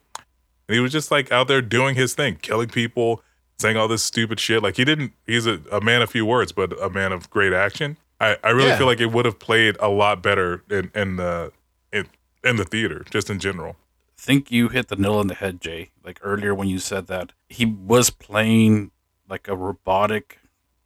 And 0.68 0.75
he 0.75 0.81
was 0.81 0.93
just 0.93 1.11
like 1.11 1.31
out 1.31 1.49
there 1.49 1.61
doing 1.61 1.95
his 1.95 2.14
thing, 2.14 2.37
killing 2.41 2.68
people, 2.68 3.23
saying 3.59 3.77
all 3.77 3.89
this 3.89 4.03
stupid 4.03 4.41
shit. 4.41 4.63
Like 4.63 4.77
he 4.77 4.85
didn't, 4.85 5.13
he's 5.27 5.47
a, 5.47 5.61
a 5.71 5.81
man 5.81 6.03
of 6.03 6.11
few 6.11 6.27
words, 6.27 6.53
but 6.53 6.73
a 6.83 6.91
man 6.91 7.13
of 7.13 7.31
great 7.31 7.53
action. 7.53 7.97
I, 8.21 8.37
I 8.45 8.51
really 8.51 8.69
Yeah. 8.69 8.79
feel 8.79 8.87
like 8.87 9.01
it 9.01 9.13
would 9.13 9.25
have 9.25 9.39
played 9.39 9.77
a 9.81 9.89
lot 9.89 10.23
better 10.23 10.63
in, 10.71 10.91
in 10.95 11.17
the 11.17 11.53
in, 11.93 12.07
in 12.45 12.57
the 12.57 12.65
theater, 12.65 13.05
just 13.11 13.29
in 13.31 13.39
general. 13.39 13.77
I 14.19 14.21
think 14.25 14.51
you 14.53 14.69
hit 14.69 14.89
the 14.89 14.97
nail 14.97 15.15
on 15.15 15.27
the 15.27 15.35
head, 15.35 15.61
Jay. 15.61 15.91
Like 16.05 16.19
earlier 16.23 16.55
when 16.55 16.69
you 16.69 16.79
said 16.79 17.07
that 17.09 17.33
he 17.49 17.67
was 17.67 18.11
playing 18.11 18.93
like 19.29 19.49
a 19.49 19.57
robotic, 19.57 20.39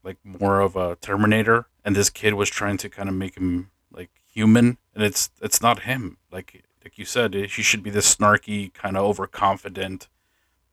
like 0.03 0.17
more 0.25 0.61
of 0.61 0.77
a 0.77 0.97
Terminator, 0.97 1.67
and 1.85 1.95
this 1.95 2.09
kid 2.11 2.35
was 2.35 2.49
trying 2.49 2.77
to 2.79 2.89
kind 2.89 3.09
of 3.09 3.15
make 3.15 3.37
him 3.37 3.71
like 3.93 4.11
human, 4.33 4.79
and 4.95 5.05
it's 5.05 5.31
it's 5.43 5.61
not 5.61 5.81
him. 5.83 6.17
Like 6.33 6.63
like 6.83 6.97
you 6.99 7.05
said, 7.05 7.35
he 7.35 7.47
should 7.63 7.83
be 7.83 7.91
this 7.91 8.15
snarky, 8.15 8.73
kind 8.73 8.97
of 8.97 9.05
overconfident 9.05 10.09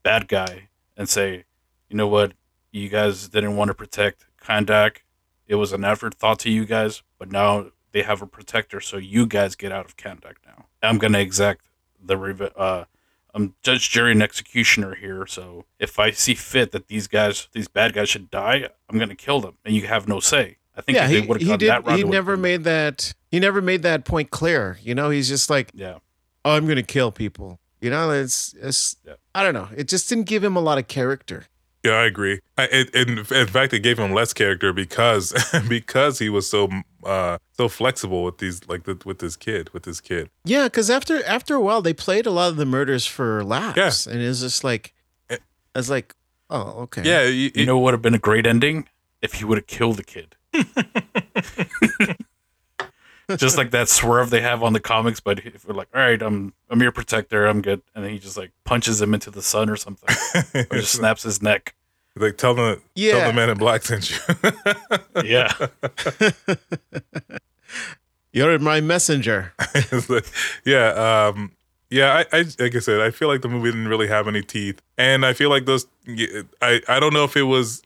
bad 0.04 0.28
guy, 0.28 0.70
and 0.96 1.10
say, 1.10 1.44
you 1.94 1.98
know 1.98 2.08
what, 2.08 2.34
you 2.72 2.89
guys 2.89 3.28
didn't 3.28 3.56
want 3.56 3.70
to 3.70 3.76
protect 3.76 4.26
Kahndaq. 4.44 4.98
It 5.46 5.56
was 5.56 5.74
an 5.74 5.84
afterthought 5.86 6.39
to 6.39 6.50
you 6.50 6.66
guys, 6.66 7.04
but 7.20 7.32
now 7.32 7.68
they 7.91 8.02
have 8.02 8.24
a 8.24 8.26
protector, 8.26 8.82
so 8.82 8.98
you 8.98 9.28
guys 9.28 9.56
get 9.56 9.72
out 9.72 9.86
of 9.86 9.96
Kahndaq 9.96 10.38
now. 10.44 10.66
I'm 10.82 10.98
gonna 10.98 11.20
exact 11.20 11.68
the 12.04 12.18
rev- 12.18 12.52
uh 12.58 12.86
I'm 13.36 13.54
judge, 13.62 13.91
jury, 13.91 14.12
and 14.12 14.24
executioner 14.24 14.96
here. 14.96 15.28
So 15.28 15.66
if 15.80 16.00
I 16.00 16.10
see 16.10 16.34
fit 16.34 16.72
that 16.72 16.88
these 16.88 17.08
guys, 17.08 17.48
these 17.52 17.68
bad 17.68 17.94
guys 17.94 18.10
should 18.10 18.32
die, 18.32 18.70
I'm 18.89 18.98
gonna 18.98 19.14
kill 19.16 19.39
them, 19.39 19.60
and 19.64 19.76
you 19.76 19.86
have 19.86 20.08
no 20.08 20.20
say. 20.20 20.58
I 20.76 20.82
think 20.82 20.96
yeah, 20.96 21.06
if 21.06 21.12
he, 21.12 21.20
they 21.22 21.28
would 21.28 21.41
he 21.41 21.50
have 21.50 21.60
did. 21.60 21.70
that 21.70 21.86
route, 21.86 22.00
He 22.00 22.04
never 22.04 22.36
made 22.36 22.64
that. 22.64 23.14
He 23.30 23.39
never 23.39 23.62
made 23.62 23.84
that 23.84 24.04
point 24.04 24.32
clear. 24.32 24.80
You 24.82 24.96
know, 24.96 25.12
he's 25.12 25.28
just 25.28 25.52
like, 25.52 25.70
Yeah, 25.76 26.00
oh, 26.44 26.56
I'm 26.56 26.68
gonna 26.68 26.82
kill 26.82 27.12
people. 27.12 27.60
You 27.82 27.91
know, 27.91 28.10
it's 28.10 28.56
it's. 28.60 28.96
Yeah. 29.06 29.14
I 29.36 29.44
don't 29.44 29.54
know. 29.54 29.70
It 29.76 29.88
just 29.88 30.10
didn't 30.10 30.26
give 30.26 30.44
him 30.44 30.56
a 30.56 30.62
lot 30.62 30.80
of 30.80 30.88
character. 30.88 31.46
Yeah, 31.84 31.93
I 31.93 32.05
agree. 32.05 32.39
I, 32.57 32.63
it, 32.71 32.95
in, 32.95 33.17
in 33.19 33.47
fact, 33.47 33.73
it 33.73 33.79
gave 33.81 33.99
him 33.99 34.13
less 34.13 34.31
character 34.34 34.71
because 34.71 35.34
because 35.67 36.19
he 36.19 36.29
was 36.29 36.49
so 36.49 36.69
uh, 37.03 37.38
so 37.51 37.67
flexible 37.67 38.23
with 38.23 38.38
these 38.38 38.65
like 38.69 38.84
the, 38.84 38.97
with 39.03 39.19
this 39.19 39.36
kid 39.36 39.69
with 39.73 39.84
this 39.84 39.99
kid. 39.99 40.29
Yeah, 40.45 40.65
because 40.65 40.89
after 40.89 41.23
after 41.25 41.55
a 41.55 41.61
while, 41.61 41.81
they 41.81 41.93
played 41.93 42.25
a 42.25 42.31
lot 42.31 42.49
of 42.49 42.55
the 42.55 42.65
murders 42.65 43.05
for 43.05 43.43
laughs, 43.43 44.07
and 44.07 44.21
it 44.21 44.27
was 44.27 44.39
just 44.39 44.63
like, 44.63 44.93
Eh. 45.29 45.38
I 45.75 45.79
was 45.79 45.89
like, 45.89 46.15
oh, 46.49 46.84
okay. 46.84 47.03
Yeah, 47.03 47.23
you, 47.23 47.51
you 47.53 47.65
know 47.65 47.77
what 47.77 47.86
would 47.86 47.93
have 47.95 48.01
been 48.01 48.15
a 48.15 48.19
great 48.19 48.47
ending 48.47 48.88
if 49.21 49.34
he 49.34 49.45
would 49.45 49.57
have 49.57 49.67
killed 49.67 49.97
the 49.97 50.03
kid. 50.03 50.36
just 53.38 53.57
like 53.57 53.71
that 53.71 53.89
swerve 53.89 54.30
they 54.30 54.41
have 54.41 54.63
on 54.63 54.74
the 54.74 54.80
comics, 54.80 55.19
but 55.19 55.39
if 55.39 55.67
we're 55.67 55.74
like, 55.76 55.88
all 55.93 56.01
right, 56.01 56.21
I'm 56.21 56.53
I'm 56.69 56.82
your 56.82 56.91
protector, 56.91 57.45
I'm 57.45 57.61
good, 57.61 57.82
and 57.95 58.03
then 58.03 58.11
he 58.11 58.19
just 58.19 58.38
like 58.38 58.51
punches 58.65 59.01
him 59.01 59.13
into 59.13 59.32
the 59.32 59.41
sun 59.41 59.69
or 59.69 59.76
something, 59.76 60.15
or 60.71 60.78
just 60.78 60.93
snaps 60.93 61.24
his 61.24 61.41
neck. 61.41 61.76
like 62.15 62.38
tell 62.38 62.53
the 62.53 62.76
tell 62.76 62.82
Yeah. 62.95 63.28
the 63.28 63.34
man 63.34 63.49
in 63.49 63.57
black 63.57 63.84
sent 63.84 64.09
you. 64.11 64.17
Yeah, 65.24 65.53
You're 68.32 68.57
my 68.59 68.82
messenger. 68.82 69.53
Yeah, 70.65 71.28
um, 71.34 71.51
yeah. 71.91 72.24
I, 72.32 72.38
I 72.39 72.45
like 72.59 72.76
I 72.76 72.80
said, 72.80 72.99
I 72.99 73.11
feel 73.11 73.28
like 73.28 73.41
the 73.41 73.47
movie 73.47 73.69
didn't 73.69 73.88
really 73.88 74.07
have 74.07 74.28
any 74.28 74.41
teeth, 74.41 74.82
and 74.97 75.24
I 75.26 75.34
feel 75.34 75.49
like 75.51 75.65
those. 75.65 75.86
I 76.61 76.82
I 76.88 76.99
don't 76.99 77.13
know 77.13 77.24
if 77.26 77.38
it 77.38 77.43
was. 77.43 77.84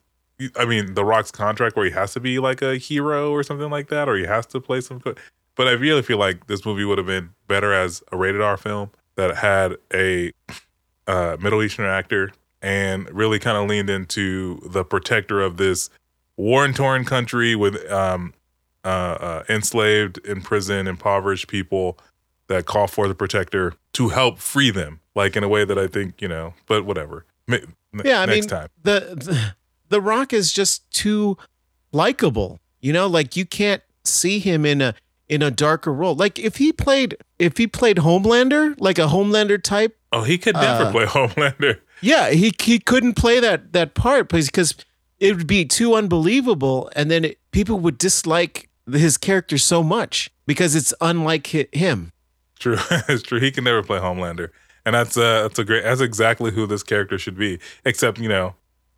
I 0.55 0.65
mean, 0.65 0.93
The 0.93 1.03
Rock's 1.03 1.31
contract 1.31 1.75
where 1.75 1.85
he 1.85 1.91
has 1.91 2.13
to 2.13 2.19
be 2.19 2.39
like 2.39 2.61
a 2.61 2.77
hero 2.77 3.31
or 3.31 3.43
something 3.43 3.69
like 3.69 3.87
that, 3.89 4.07
or 4.07 4.15
he 4.17 4.25
has 4.25 4.45
to 4.47 4.59
play 4.59 4.81
some. 4.81 5.01
But 5.55 5.67
I 5.67 5.71
really 5.71 6.03
feel 6.03 6.17
like 6.17 6.47
this 6.47 6.65
movie 6.65 6.85
would 6.85 6.97
have 6.99 7.07
been 7.07 7.31
better 7.47 7.73
as 7.73 8.03
a 8.11 8.17
rated 8.17 8.41
R 8.41 8.57
film 8.57 8.91
that 9.15 9.37
had 9.37 9.75
a 9.93 10.31
uh, 11.07 11.37
Middle 11.39 11.63
Eastern 11.63 11.85
actor 11.87 12.31
and 12.61 13.09
really 13.11 13.39
kind 13.39 13.57
of 13.57 13.67
leaned 13.67 13.89
into 13.89 14.59
the 14.69 14.83
protector 14.83 15.41
of 15.41 15.57
this 15.57 15.89
war 16.35 16.67
torn 16.71 17.05
country 17.05 17.55
with 17.55 17.89
um, 17.91 18.33
uh, 18.83 18.87
uh, 18.87 19.43
enslaved, 19.49 20.19
in 20.19 20.41
prison, 20.41 20.87
impoverished 20.87 21.47
people 21.47 21.97
that 22.47 22.65
call 22.65 22.87
for 22.87 23.07
the 23.07 23.15
protector 23.15 23.73
to 23.93 24.09
help 24.09 24.37
free 24.39 24.69
them, 24.69 24.99
like 25.15 25.35
in 25.35 25.43
a 25.43 25.47
way 25.49 25.65
that 25.65 25.77
I 25.77 25.87
think 25.87 26.21
you 26.21 26.27
know. 26.27 26.53
But 26.67 26.85
whatever. 26.85 27.25
Ma- 27.47 27.57
Yeah, 28.05 28.21
I 28.21 28.25
next 28.27 28.41
mean, 28.41 28.49
time. 28.49 28.67
the, 28.83 28.99
the 29.15 29.55
the 29.89 30.01
Rock 30.01 30.33
is 30.33 30.51
just 30.53 30.89
too 30.91 31.37
likable. 31.91 32.59
You 32.81 32.93
know, 32.93 33.07
like 33.07 33.35
you 33.35 33.45
can't 33.45 33.81
see 34.03 34.39
him 34.39 34.65
in 34.65 34.81
a 34.81 34.95
in 35.27 35.41
a 35.41 35.51
darker 35.51 35.93
role. 35.93 36.15
Like 36.15 36.39
if 36.39 36.57
he 36.57 36.71
played 36.71 37.17
if 37.39 37.57
he 37.57 37.67
played 37.67 37.97
Homelander, 37.97 38.75
like 38.79 38.97
a 38.97 39.07
Homelander 39.07 39.61
type, 39.61 39.97
Oh, 40.11 40.23
he 40.23 40.37
could 40.37 40.55
never 40.55 40.85
uh, 40.85 40.91
play 40.91 41.05
Homelander. 41.05 41.79
yeah, 42.01 42.29
he 42.29 42.53
he 42.61 42.79
couldn't 42.79 43.13
play 43.15 43.39
that 43.39 43.73
that 43.73 43.93
part 43.93 44.29
because 44.29 44.73
it 45.19 45.35
would 45.35 45.47
be 45.47 45.65
too 45.65 45.95
unbelievable, 45.95 46.89
and 46.95 47.09
then 47.09 47.25
it, 47.25 47.39
people 47.51 47.79
would 47.79 47.97
dislike 47.97 48.69
his 48.89 49.17
character 49.17 49.57
so 49.57 49.81
much 49.83 50.29
because 50.45 50.75
it's 50.75 50.93
unlike 51.01 51.47
him. 51.47 52.11
True, 52.59 52.77
it's 53.09 53.23
true. 53.23 53.39
He 53.39 53.51
can 53.51 53.63
never 53.63 53.83
play 53.83 53.99
Homelander, 53.99 54.49
and 54.85 54.93
that's 54.95 55.17
uh, 55.17 55.41
that's 55.43 55.59
a 55.59 55.63
great. 55.65 55.83
That's 55.83 56.01
exactly 56.01 56.51
who 56.51 56.67
this 56.67 56.83
character 56.83 57.17
should 57.17 57.37
be. 57.37 57.59
Except 57.83 58.19
you 58.19 58.29
know, 58.29 58.53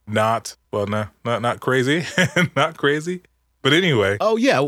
not 0.10 0.56
well, 0.72 0.88
no, 0.88 1.08
not 1.26 1.42
not 1.42 1.60
crazy, 1.60 2.06
not 2.56 2.78
crazy. 2.78 3.22
But 3.62 3.74
anyway, 3.74 4.18
Oh 4.22 4.38
yeah, 4.38 4.68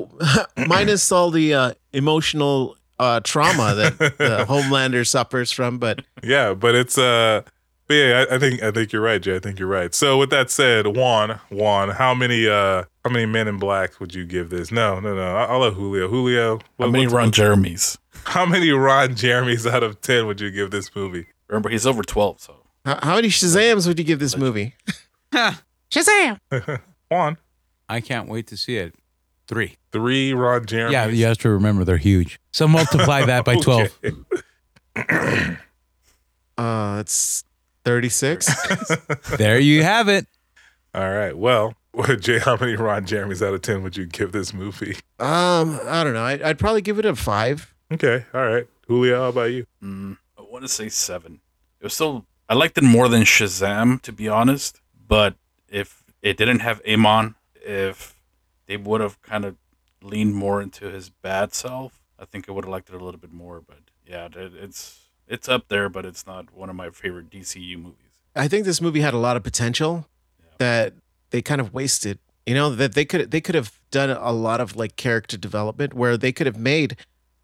minus 0.67 1.11
all 1.11 1.31
the 1.31 1.53
uh, 1.53 1.73
emotional 1.93 2.77
uh, 2.99 3.19
trauma 3.23 3.73
that 3.75 3.97
the 3.99 4.45
Homelander 4.49 5.07
suffers 5.07 5.51
from, 5.51 5.77
but 5.77 6.03
yeah, 6.23 6.53
but 6.53 6.75
it's 6.75 6.97
uh, 6.97 7.41
but 7.87 7.93
yeah, 7.93 8.25
I, 8.29 8.35
I 8.35 8.39
think 8.39 8.61
I 8.61 8.71
think 8.71 8.91
you're 8.91 9.01
right, 9.01 9.21
Jay. 9.21 9.35
I 9.35 9.39
think 9.39 9.59
you're 9.59 9.67
right. 9.69 9.93
So 9.95 10.17
with 10.17 10.29
that 10.31 10.49
said, 10.49 10.87
Juan, 10.87 11.39
Juan, 11.49 11.89
how 11.89 12.13
many 12.13 12.47
uh, 12.47 12.83
how 13.05 13.09
many 13.09 13.25
Men 13.25 13.47
in 13.47 13.57
Blacks 13.59 13.99
would 13.99 14.13
you 14.13 14.25
give 14.25 14.49
this? 14.49 14.71
No, 14.71 14.99
no, 14.99 15.15
no. 15.15 15.35
I- 15.35 15.45
I'll 15.45 15.59
let 15.59 15.73
Julio. 15.73 16.07
Julio, 16.09 16.59
how 16.79 16.87
many 16.87 17.05
what's- 17.05 17.13
Ron 17.13 17.31
Jeremy's? 17.31 17.97
How 18.25 18.45
many 18.45 18.69
Ron 18.71 19.15
Jeremys 19.15 19.65
out 19.69 19.83
of 19.83 19.99
ten 20.01 20.27
would 20.27 20.39
you 20.41 20.51
give 20.51 20.69
this 20.71 20.93
movie? 20.95 21.27
Remember, 21.47 21.69
he's 21.69 21.87
over 21.87 22.03
twelve, 22.03 22.39
so 22.41 22.55
how, 22.85 22.99
how 23.01 23.15
many 23.15 23.29
Shazams 23.29 23.87
would 23.87 23.97
you 23.97 24.05
give 24.05 24.19
this 24.19 24.35
movie? 24.37 24.75
Shazam! 25.91 26.39
Juan, 27.09 27.37
I 27.89 28.01
can't 28.01 28.27
wait 28.29 28.47
to 28.47 28.57
see 28.57 28.77
it. 28.77 28.95
Three. 29.47 29.75
three 29.91 30.33
Rod 30.33 30.65
Jeremys. 30.67 30.91
Yeah, 30.93 31.07
you 31.07 31.25
have 31.25 31.37
to 31.39 31.49
remember 31.49 31.83
they're 31.83 31.97
huge. 31.97 32.39
So 32.51 32.67
multiply 32.67 33.25
that 33.25 33.43
by 33.45 33.55
12. 33.57 33.99
Uh, 36.57 36.97
it's 36.99 37.43
thirty 37.83 38.09
six. 38.09 38.47
There 39.37 39.57
you 39.57 39.81
have 39.83 40.09
it. 40.09 40.27
All 40.93 41.09
right. 41.09 41.35
Well, 41.35 41.75
Jay, 42.19 42.37
how 42.39 42.55
many 42.55 42.75
Ron 42.75 43.05
Jeremys 43.05 43.41
out 43.45 43.53
of 43.53 43.61
10 43.63 43.81
would 43.83 43.97
you 43.97 44.05
give 44.05 44.31
this 44.31 44.53
movie? 44.53 44.97
um, 45.19 45.79
I 45.87 46.03
don't 46.03 46.13
know. 46.13 46.23
I'd, 46.23 46.41
I'd 46.41 46.59
probably 46.59 46.81
give 46.81 46.99
it 46.99 47.05
a 47.05 47.15
five. 47.15 47.73
Okay. 47.91 48.25
All 48.33 48.45
right. 48.45 48.67
Julio, 48.87 49.21
how 49.23 49.29
about 49.29 49.51
you? 49.51 49.65
mm, 49.81 50.17
I 50.37 50.41
want 50.41 50.63
to 50.63 50.67
say 50.69 50.89
seven. 50.89 51.39
It 51.79 51.85
was 51.85 51.93
still 51.93 52.25
I 52.47 52.53
liked 52.53 52.77
it 52.77 52.83
more 52.83 53.07
than 53.07 53.23
Shazam, 53.23 54.01
to 54.03 54.11
be 54.11 54.27
honest. 54.27 54.80
But 55.11 55.35
if 55.67 56.03
it 56.21 56.37
didn't 56.37 56.59
have 56.59 56.81
Amon, 56.87 57.35
if 57.55 58.15
they 58.65 58.77
would 58.77 59.01
have 59.01 59.21
kind 59.21 59.43
of 59.43 59.57
leaned 60.01 60.35
more 60.35 60.61
into 60.61 60.89
his 60.89 61.09
bad 61.09 61.53
self, 61.53 61.99
I 62.17 62.23
think 62.23 62.47
I 62.47 62.53
would 62.53 62.63
have 62.63 62.71
liked 62.71 62.87
it 62.89 62.95
a 62.95 63.03
little 63.03 63.19
bit 63.19 63.33
more. 63.33 63.59
But 63.59 63.79
yeah, 64.07 64.29
it's 64.33 64.99
it's 65.27 65.49
up 65.49 65.67
there, 65.67 65.89
but 65.89 66.05
it's 66.05 66.25
not 66.25 66.53
one 66.55 66.69
of 66.69 66.77
my 66.77 66.89
favorite 66.91 67.29
DCU 67.29 67.75
movies. 67.77 67.97
I 68.37 68.47
think 68.47 68.63
this 68.63 68.79
movie 68.79 69.01
had 69.01 69.13
a 69.13 69.17
lot 69.17 69.35
of 69.35 69.43
potential 69.43 70.07
that 70.59 70.93
they 71.31 71.41
kind 71.41 71.59
of 71.59 71.73
wasted. 71.73 72.17
You 72.45 72.55
know 72.55 72.69
that 72.69 72.93
they 72.93 73.03
could 73.03 73.31
they 73.31 73.41
could 73.41 73.55
have 73.55 73.77
done 73.91 74.11
a 74.11 74.31
lot 74.31 74.61
of 74.61 74.77
like 74.77 74.95
character 74.95 75.35
development 75.35 75.93
where 75.93 76.15
they 76.15 76.31
could 76.31 76.47
have 76.47 76.57
made 76.57 76.95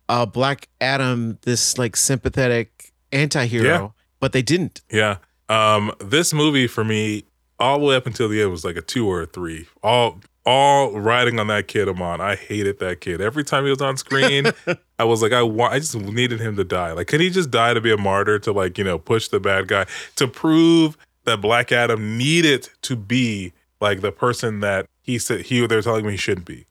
uh, 0.08 0.26
Black 0.26 0.70
Adam 0.80 1.38
this 1.42 1.78
like 1.78 1.98
sympathetic 1.98 2.94
anti-hero, 3.12 3.66
Yeah. 3.68 3.90
but 4.22 4.32
they 4.32 4.42
didn't. 4.42 4.80
Yeah. 4.90 5.18
Um, 5.50 5.94
this 6.00 6.34
movie 6.34 6.68
for 6.68 6.84
me, 6.84 7.24
all 7.60 7.80
the 7.80 7.86
way 7.86 7.96
up 7.96 8.06
until 8.06 8.30
the 8.30 8.42
end, 8.42 8.52
was 8.52 8.66
like 8.66 8.78
a 8.78 8.82
two 8.82 9.08
or 9.08 9.22
a 9.22 9.26
three. 9.26 9.68
All 9.84 10.20
all 10.46 10.98
riding 10.98 11.40
on 11.40 11.48
that 11.48 11.68
kid 11.68 11.90
Amon. 11.90 12.22
I 12.22 12.36
hated 12.36 12.80
that 12.80 13.02
kid. 13.02 13.20
Every 13.20 13.44
time 13.44 13.66
he 13.66 13.70
was 13.70 13.82
on 13.82 13.98
screen, 13.98 14.46
I 15.00 15.04
was 15.04 15.22
like, 15.22 15.34
I 15.34 15.42
want 15.44 15.74
I 15.74 15.80
just 15.80 15.96
needed 15.96 16.40
him 16.40 16.56
to 16.56 16.64
die. 16.64 16.94
Like, 16.94 17.08
could 17.08 17.20
he 17.20 17.30
just 17.30 17.52
die 17.52 17.74
to 17.74 17.82
be 17.82 17.92
a 17.92 17.98
martyr 17.98 18.40
to 18.40 18.52
like, 18.52 18.78
you 18.78 18.84
know, 18.84 18.98
push 18.98 19.28
the 19.28 19.40
bad 19.40 19.68
guy 19.68 19.86
to 20.16 20.28
prove 20.28 20.98
that 21.26 21.42
Black 21.42 21.72
Adam 21.72 22.18
needed 22.18 22.70
to 22.84 22.96
be 22.96 23.52
like 23.82 24.02
the 24.02 24.12
person 24.12 24.62
that 24.62 24.88
he 25.02 25.20
said 25.20 25.42
he 25.42 25.66
they're 25.68 25.82
telling 25.82 26.06
me 26.06 26.12
he 26.12 26.18
shouldn't 26.18 26.48
be. 26.48 26.66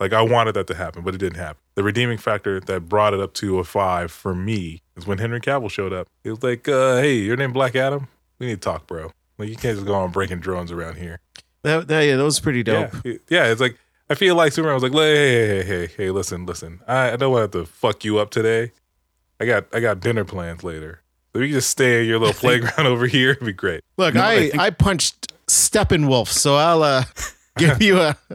Like 0.00 0.12
I 0.12 0.22
wanted 0.22 0.54
that 0.54 0.66
to 0.66 0.74
happen, 0.74 1.04
but 1.04 1.14
it 1.14 1.18
didn't 1.18 1.38
happen. 1.38 1.62
The 1.76 1.84
redeeming 1.84 2.18
factor 2.18 2.58
that 2.58 2.88
brought 2.88 3.14
it 3.14 3.20
up 3.20 3.34
to 3.34 3.58
a 3.58 3.64
five 3.64 4.10
for 4.10 4.34
me 4.34 4.82
is 4.96 5.06
when 5.06 5.18
Henry 5.18 5.40
Cavill 5.40 5.70
showed 5.70 5.92
up. 5.92 6.08
He 6.24 6.30
was 6.30 6.42
like, 6.42 6.66
uh, 6.68 6.96
"Hey, 6.96 7.14
your 7.14 7.36
name 7.36 7.52
Black 7.52 7.76
Adam? 7.76 8.08
We 8.38 8.46
need 8.46 8.60
to 8.62 8.68
talk, 8.68 8.86
bro. 8.86 9.12
Like 9.40 9.48
you 9.48 9.56
can't 9.56 9.74
just 9.76 9.86
go 9.86 9.94
on 9.94 10.10
breaking 10.12 10.40
drones 10.40 10.70
around 10.70 10.96
here." 10.96 11.20
That, 11.62 11.88
that, 11.88 12.00
yeah, 12.02 12.16
that 12.16 12.24
was 12.24 12.40
pretty 12.40 12.62
dope. 12.62 12.92
Yeah, 13.04 13.14
yeah. 13.28 13.46
It's 13.46 13.60
like 13.60 13.76
I 14.08 14.14
feel 14.14 14.34
like 14.34 14.52
Superman 14.52 14.74
was 14.74 14.82
like, 14.82 14.92
"Hey, 14.92 15.14
hey, 15.16 15.46
hey, 15.48 15.62
hey, 15.86 15.92
hey, 15.96 16.10
listen, 16.10 16.46
listen. 16.46 16.80
I, 16.86 17.12
I 17.12 17.16
don't 17.16 17.32
want 17.32 17.52
to 17.52 17.66
fuck 17.66 18.04
you 18.04 18.18
up 18.18 18.30
today. 18.30 18.72
I 19.40 19.46
got 19.46 19.66
I 19.74 19.80
got 19.80 20.00
dinner 20.00 20.24
plans 20.24 20.62
later. 20.64 21.02
So 21.32 21.40
you 21.40 21.46
can 21.48 21.54
just 21.54 21.70
stay 21.70 22.02
in 22.02 22.08
your 22.08 22.18
little 22.18 22.34
playground 22.40 22.86
over 22.86 23.06
here. 23.06 23.30
It'd 23.32 23.44
be 23.46 23.52
great." 23.52 23.82
Look, 23.96 24.14
No, 24.14 24.22
I 24.22 24.32
I, 24.32 24.38
think- 24.50 24.58
I 24.58 24.70
punched 24.70 25.32
Steppenwolf, 25.48 26.28
so 26.28 26.56
I'll 26.56 26.82
uh, 26.82 27.04
give 27.58 27.82
you 27.82 28.00
a 28.00 28.16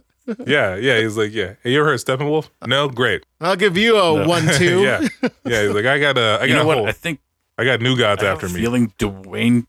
Yeah, 0.48 0.76
yeah. 0.76 1.00
He's 1.02 1.18
like, 1.18 1.34
"Yeah, 1.34 1.54
hey, 1.64 1.72
you 1.74 1.80
ever 1.80 1.90
heard 1.90 2.00
of 2.00 2.06
Steppenwolf? 2.06 2.50
No, 2.66 2.90
great. 2.90 3.24
I'll 3.42 3.56
give 3.56 3.78
you 3.78 3.96
a 3.98 4.16
No. 4.18 4.28
one 4.28 4.48
two. 4.58 4.82
yeah, 4.82 5.08
yeah. 5.46 5.64
He's 5.64 5.72
like, 5.76 5.86
I 5.86 6.00
got 6.00 6.18
a, 6.18 6.22
I 6.22 6.36
I 6.38 6.44
you 6.46 6.54
got 6.54 6.62
know 6.62 6.68
what? 6.68 6.78
whole- 6.78 6.88
I 6.88 6.92
think 6.94 7.20
I 7.58 7.64
got 7.66 7.80
new 7.82 7.98
gods 7.98 8.24
I 8.24 8.28
after 8.32 8.48
a 8.48 8.50
me. 8.50 8.60
feeling 8.62 8.94
Dwayne. 8.98 9.66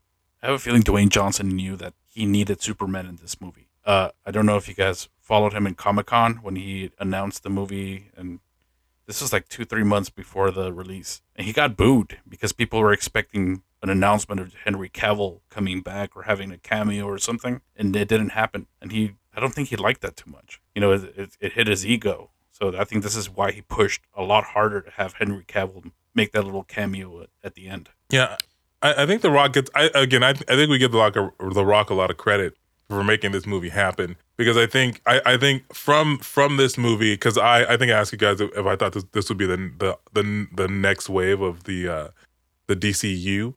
I 0.47 0.51
have 0.51 0.61
a 0.61 0.63
feeling 0.63 0.85
Dwayne 0.85 1.09
Johnson 1.09 1.49
knew 1.49 1.75
that 1.75 1.95
he 2.07 2.25
needed 2.25 2.63
Superman 2.63 3.07
in 3.07 3.17
this 3.17 3.41
movie. 3.41 3.67
Uh, 3.85 4.11
I 4.25 4.31
don't 4.31 4.47
know 4.47 4.57
if 4.57 4.69
you 4.69 4.75
guys 4.75 5.09
followed 5.21 5.53
him 5.53 5.67
in 5.67 5.75
Comic 5.75 6.07
Con 6.07 6.37
when 6.37 6.55
he 6.55 6.93
announced 7.01 7.43
the 7.43 7.51
movie, 7.51 8.13
and 8.17 8.39
this 9.07 9.21
was 9.21 9.33
like 9.33 9.49
two, 9.49 9.65
three 9.65 9.83
months 9.83 10.09
before 10.09 10.53
the 10.53 10.73
release, 10.73 11.21
and 11.35 11.49
he 11.49 11.53
got 11.53 11.77
booed 11.77 12.19
because 12.29 12.53
people 12.53 12.79
were 12.79 12.93
expecting 12.93 13.65
an 13.83 13.91
announcement 13.91 14.41
of 14.41 14.55
Henry 14.65 14.89
Cavill 14.89 15.41
coming 15.51 15.81
back 15.81 16.17
or 16.17 16.23
having 16.23 16.53
a 16.53 16.59
cameo 16.59 17.07
or 17.07 17.19
something, 17.19 17.61
and 17.75 17.97
it 17.97 18.07
didn't 18.07 18.29
happen. 18.29 18.69
And 18.81 18.93
he, 18.93 19.17
I 19.35 19.41
don't 19.41 19.53
think 19.53 19.71
he 19.71 19.77
liked 19.77 20.01
that 20.03 20.15
too 20.15 20.31
much. 20.31 20.61
You 20.77 20.81
know, 20.81 20.93
it, 20.93 21.13
it, 21.17 21.31
it 21.41 21.53
hit 21.55 21.67
his 21.67 21.85
ego. 21.85 22.31
So 22.53 22.73
I 22.79 22.85
think 22.85 23.03
this 23.03 23.17
is 23.17 23.29
why 23.29 23.51
he 23.51 23.63
pushed 23.63 24.03
a 24.15 24.23
lot 24.23 24.45
harder 24.45 24.81
to 24.81 24.93
have 24.93 25.15
Henry 25.15 25.43
Cavill 25.43 25.91
make 26.15 26.31
that 26.31 26.45
little 26.45 26.63
cameo 26.63 27.23
at, 27.23 27.31
at 27.43 27.55
the 27.57 27.67
end. 27.67 27.89
Yeah, 28.11 28.37
I, 28.83 29.03
I 29.03 29.07
think 29.07 29.23
the 29.23 29.31
Rock 29.31 29.53
gets. 29.53 29.71
I, 29.75 29.91
again, 29.95 30.23
I, 30.23 30.31
I 30.31 30.57
think 30.57 30.71
we 30.71 30.79
give 30.79 30.93
the 30.93 30.99
Rock 30.99 31.17
a, 31.17 31.31
the 31.53 31.65
Rock 31.65 31.91
a 31.91 31.95
lot 31.95 32.11
of 32.11 32.17
credit 32.17 32.57
for 32.89 33.03
making 33.03 33.33
this 33.33 33.47
movie 33.47 33.69
happen 33.69 34.17
because 34.37 34.57
I 34.57 34.67
think 34.67 35.01
I, 35.07 35.21
I 35.27 35.37
think 35.37 35.75
from 35.75 36.19
from 36.19 36.57
this 36.57 36.79
movie 36.79 37.15
because 37.15 37.37
I, 37.37 37.65
I 37.65 37.77
think 37.77 37.91
I 37.91 37.95
asked 37.95 38.13
you 38.13 38.19
guys 38.19 38.41
if 38.41 38.67
I 38.67 38.77
thought 38.77 38.93
this, 38.93 39.05
this 39.13 39.29
would 39.29 39.39
be 39.39 39.47
the 39.47 39.57
the 39.79 39.99
the, 40.13 40.47
the 40.55 40.69
next 40.69 41.09
wave 41.09 41.41
of 41.41 41.65
the 41.65 41.89
uh, 41.89 42.09
the 42.67 42.77
DCU, 42.77 43.55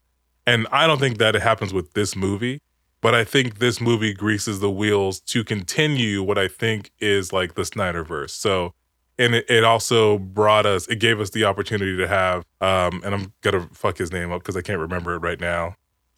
and 0.48 0.68
I 0.72 0.88
don't 0.88 1.00
think 1.00 1.18
that 1.20 1.36
it 1.36 1.42
happens 1.42 1.74
with 1.74 1.94
this 1.94 2.16
movie. 2.16 2.60
But 3.02 3.16
I 3.16 3.24
think 3.24 3.60
this 3.60 3.80
movie 3.80 4.14
greases 4.14 4.60
the 4.60 4.70
wheels 4.70 5.22
to 5.22 5.46
continue 5.46 6.22
what 6.22 6.38
I 6.38 6.50
think 6.50 6.92
is 7.00 7.32
like 7.32 7.56
the 7.56 7.62
Snyderverse. 7.62 8.32
So 8.32 8.74
and 9.20 9.36
it, 9.36 9.46
it 9.50 9.64
also 9.64 10.18
brought 10.18 10.66
us 10.66 10.88
it 10.88 10.96
gave 10.96 11.20
us 11.20 11.30
the 11.32 11.44
opportunity 11.44 11.96
to 11.96 12.08
have 12.08 12.46
um 12.62 13.02
and 13.04 13.14
i'm 13.14 13.34
gonna 13.42 13.70
fuck 13.74 13.98
his 13.98 14.12
name 14.12 14.32
up 14.32 14.42
because 14.42 14.58
i 14.58 14.62
can't 14.62 14.80
remember 14.80 15.14
it 15.14 15.20
right 15.20 15.40
now. 15.40 15.76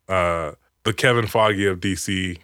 Uh 0.08 0.52
the 0.84 0.94
Kevin 0.94 1.26
Feige 1.26 1.70
of 1.70 1.80
dc 1.82 2.38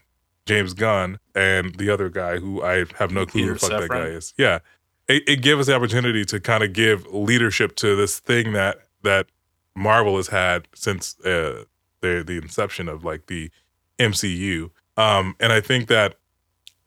james 0.46 0.74
gunn 0.74 1.20
and 1.36 1.76
the 1.76 1.90
other 1.90 2.10
guy 2.10 2.38
who 2.38 2.62
i 2.62 2.86
have 2.98 3.12
no 3.12 3.26
clue 3.26 3.44
who 3.44 3.54
the 3.54 3.60
Peter 3.60 3.60
fuck 3.60 3.82
that 3.82 3.90
guy 3.90 4.08
is. 4.08 4.34
Yeah. 4.38 4.60
It, 5.08 5.24
it 5.26 5.42
gave 5.42 5.58
us 5.58 5.68
the 5.68 5.76
opportunity 5.76 6.26
to 6.26 6.40
kind 6.42 6.64
of 6.64 6.74
give 6.74 7.08
leadership 7.14 7.78
to 7.78 7.96
this 7.96 8.20
thing 8.20 8.52
that 8.54 8.80
that 9.04 9.28
marvel 9.76 10.18
has 10.18 10.28
had 10.28 10.68
since 10.76 11.18
uh 11.22 11.64
the 12.02 12.24
the 12.26 12.38
inception 12.38 12.90
of 12.90 13.04
like 13.06 13.28
the 13.28 13.50
mcu 14.00 14.70
um 14.98 15.36
and 15.40 15.54
i 15.54 15.62
think 15.62 15.88
that 15.88 16.16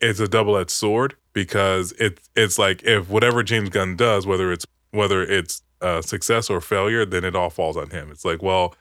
it's 0.01 0.21
a 0.21 0.29
double-edged 0.29 0.71
sword 0.71 1.15
because 1.33 1.93
it's 1.99 2.29
it's 2.37 2.59
like 2.59 2.83
if 2.83 3.09
whatever 3.09 3.43
James 3.43 3.71
Gunn 3.71 3.97
does, 3.97 4.27
whether 4.27 4.53
it's 4.53 4.67
whether 4.91 5.23
it's 5.23 5.63
uh, 5.81 6.03
success 6.03 6.51
or 6.51 6.61
failure, 6.61 7.05
then 7.05 7.25
it 7.25 7.35
all 7.35 7.51
falls 7.51 7.77
on 7.77 7.91
him. 7.91 8.11
It's 8.11 8.25
like, 8.25 8.43
well, 8.43 8.75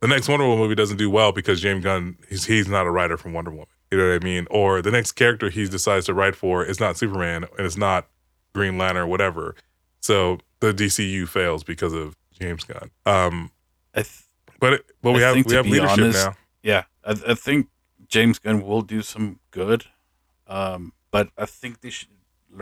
the 0.00 0.08
next 0.08 0.28
Wonder 0.28 0.46
Woman 0.46 0.60
movie 0.60 0.74
doesn't 0.74 0.98
do 0.98 1.10
well 1.10 1.32
because 1.32 1.60
James 1.60 1.84
Gunn 1.84 2.16
he's 2.28 2.44
he's 2.44 2.68
not 2.68 2.86
a 2.86 2.90
writer 2.90 3.16
from 3.16 3.32
Wonder 3.32 3.50
Woman. 3.50 3.66
You 3.90 3.98
know 3.98 4.08
what 4.08 4.22
I 4.22 4.24
mean? 4.24 4.46
Or 4.50 4.82
the 4.82 4.90
next 4.90 5.12
character 5.12 5.50
he 5.50 5.68
decides 5.68 6.06
to 6.06 6.14
write 6.14 6.34
for 6.34 6.64
is 6.64 6.80
not 6.80 6.96
Superman 6.96 7.44
and 7.56 7.66
it's 7.66 7.76
not 7.76 8.08
Green 8.54 8.76
Lantern 8.76 9.04
or 9.04 9.06
whatever. 9.06 9.54
So 10.00 10.38
the 10.60 10.72
DCU 10.72 11.28
fails 11.28 11.64
because 11.64 11.92
of 11.92 12.16
James 12.38 12.64
Gunn. 12.64 12.90
Um, 13.06 13.50
I 13.94 14.02
th- 14.02 14.24
but 14.60 14.74
it, 14.74 14.86
but 15.02 15.12
we 15.12 15.24
I 15.24 15.28
have 15.28 15.46
we 15.46 15.54
have 15.54 15.66
leadership 15.66 15.98
honest, 15.98 16.26
now. 16.26 16.36
Yeah, 16.62 16.84
I, 17.04 17.16
I 17.28 17.34
think 17.34 17.68
James 18.08 18.38
Gunn 18.38 18.62
will 18.62 18.82
do 18.82 19.02
some 19.02 19.40
good, 19.50 19.84
um, 20.46 20.92
but 21.14 21.26
I 21.38 21.46
think 21.46 21.80
they 21.80 21.90
should 21.90 22.08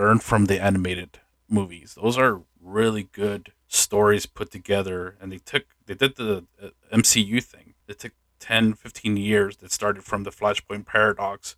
learn 0.00 0.18
from 0.18 0.44
the 0.46 0.58
animated 0.68 1.12
movies. 1.48 1.88
Those 2.00 2.18
are 2.18 2.42
really 2.60 3.04
good 3.24 3.52
stories 3.66 4.26
put 4.26 4.50
together, 4.58 5.16
and 5.20 5.32
they 5.32 5.38
took 5.52 5.64
they 5.86 5.94
did 6.02 6.16
the 6.16 6.44
uh, 6.62 6.68
MCU 7.00 7.42
thing. 7.42 7.68
It 7.88 7.98
took 7.98 8.12
10, 8.40 8.74
15 8.74 9.16
years 9.16 9.56
that 9.58 9.72
started 9.72 10.02
from 10.04 10.24
the 10.24 10.30
Flashpoint 10.30 10.84
paradox, 10.86 11.56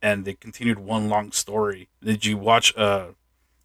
and 0.00 0.24
they 0.24 0.34
continued 0.34 0.78
one 0.78 1.08
long 1.08 1.32
story. 1.32 1.88
Did 2.02 2.24
you 2.24 2.36
watch? 2.38 2.76
Uh, 2.76 3.08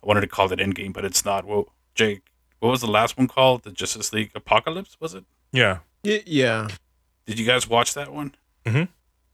I 0.01 0.07
wanted 0.07 0.21
to 0.21 0.27
call 0.35 0.51
it 0.51 0.59
Endgame, 0.59 0.93
but 0.93 1.05
it's 1.05 1.23
not. 1.25 1.45
Well, 1.45 1.65
Jake, 1.95 2.21
what 2.59 2.69
was 2.69 2.81
the 2.81 2.87
last 2.99 3.17
one 3.17 3.27
called? 3.27 3.63
The 3.63 3.71
Justice 3.71 4.11
League 4.11 4.31
Apocalypse, 4.35 4.97
was 4.99 5.13
it? 5.13 5.25
Yeah. 5.51 5.79
Y- 6.03 6.23
yeah, 6.25 6.67
Did 7.27 7.37
you 7.39 7.45
guys 7.45 7.69
watch 7.69 7.93
that 7.93 8.11
one? 8.11 8.35
Mhm. 8.65 8.87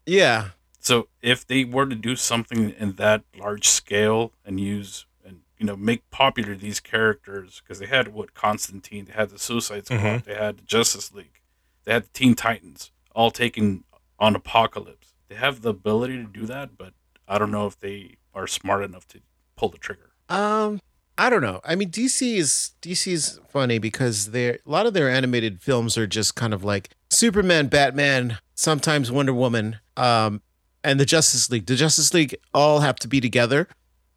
Yeah. 0.05 0.49
So 0.89 1.07
if 1.21 1.45
they 1.45 1.65
were 1.65 1.85
to 1.85 1.93
do 1.93 2.15
something 2.15 2.71
in 2.71 2.93
that 2.93 3.21
large 3.37 3.67
scale 3.67 4.31
and 4.43 4.59
use 4.59 5.05
and 5.23 5.41
you 5.59 5.65
know 5.67 5.75
make 5.75 6.09
popular 6.09 6.55
these 6.55 6.79
characters 6.79 7.61
because 7.61 7.77
they 7.77 7.85
had 7.85 8.07
what 8.07 8.33
Constantine, 8.33 9.05
they 9.05 9.13
had 9.13 9.29
the 9.29 9.37
Suicide 9.37 9.85
Squad, 9.85 9.99
Mhm. 9.99 10.23
they 10.23 10.33
had 10.33 10.57
the 10.57 10.63
Justice 10.63 11.13
League, 11.13 11.41
they 11.83 11.93
had 11.93 12.05
the 12.05 12.09
Teen 12.13 12.33
Titans, 12.33 12.89
all 13.13 13.29
taken 13.29 13.83
on 14.17 14.35
Apocalypse. 14.35 15.13
They 15.27 15.35
have 15.35 15.61
the 15.61 15.69
ability 15.69 16.17
to 16.17 16.23
do 16.23 16.47
that, 16.47 16.75
but 16.75 16.93
I 17.27 17.37
don't 17.37 17.51
know 17.51 17.67
if 17.67 17.79
they 17.79 18.15
are 18.33 18.47
smart 18.47 18.83
enough 18.83 19.07
to 19.09 19.19
pull 19.55 19.69
the 19.69 19.77
trigger. 19.77 20.09
Um, 20.27 20.81
I 21.19 21.29
don't 21.29 21.43
know. 21.43 21.61
I 21.63 21.75
mean, 21.75 21.91
DC 21.91 22.37
is 22.37 22.71
DC 22.81 23.11
is 23.11 23.39
funny 23.47 23.77
because 23.77 24.31
they're 24.31 24.57
a 24.65 24.69
lot 24.71 24.87
of 24.87 24.95
their 24.95 25.07
animated 25.07 25.61
films 25.61 25.99
are 25.99 26.07
just 26.07 26.33
kind 26.33 26.51
of 26.51 26.63
like 26.63 26.89
Superman, 27.11 27.67
Batman, 27.67 28.39
sometimes 28.55 29.11
Wonder 29.11 29.35
Woman, 29.35 29.77
um, 29.95 30.41
and 30.83 30.99
the 30.99 31.05
Justice 31.05 31.49
League. 31.49 31.65
The 31.65 31.75
Justice 31.75 32.13
League 32.13 32.35
all 32.53 32.79
have 32.79 32.97
to 32.97 33.07
be 33.07 33.19
together. 33.21 33.67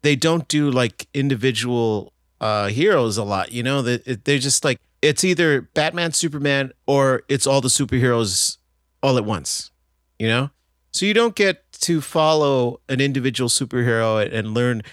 They 0.01 0.15
don't 0.15 0.47
do 0.47 0.69
like 0.69 1.07
individual 1.13 2.13
uh 2.41 2.67
heroes 2.67 3.17
a 3.17 3.23
lot. 3.23 3.51
You 3.51 3.63
know, 3.63 3.81
that 3.81 4.25
they're 4.25 4.39
just 4.39 4.63
like 4.63 4.79
it's 5.01 5.23
either 5.23 5.61
Batman, 5.61 6.13
Superman, 6.13 6.71
or 6.87 7.23
it's 7.27 7.45
all 7.45 7.61
the 7.61 7.67
superheroes 7.69 8.57
all 9.01 9.17
at 9.17 9.25
once. 9.25 9.71
You 10.19 10.27
know, 10.27 10.49
so 10.91 11.05
you 11.05 11.13
don't 11.13 11.35
get 11.35 11.71
to 11.81 11.99
follow 11.99 12.79
an 12.87 13.01
individual 13.01 13.49
superhero 13.49 14.25
and 14.31 14.53
learn 14.53 14.83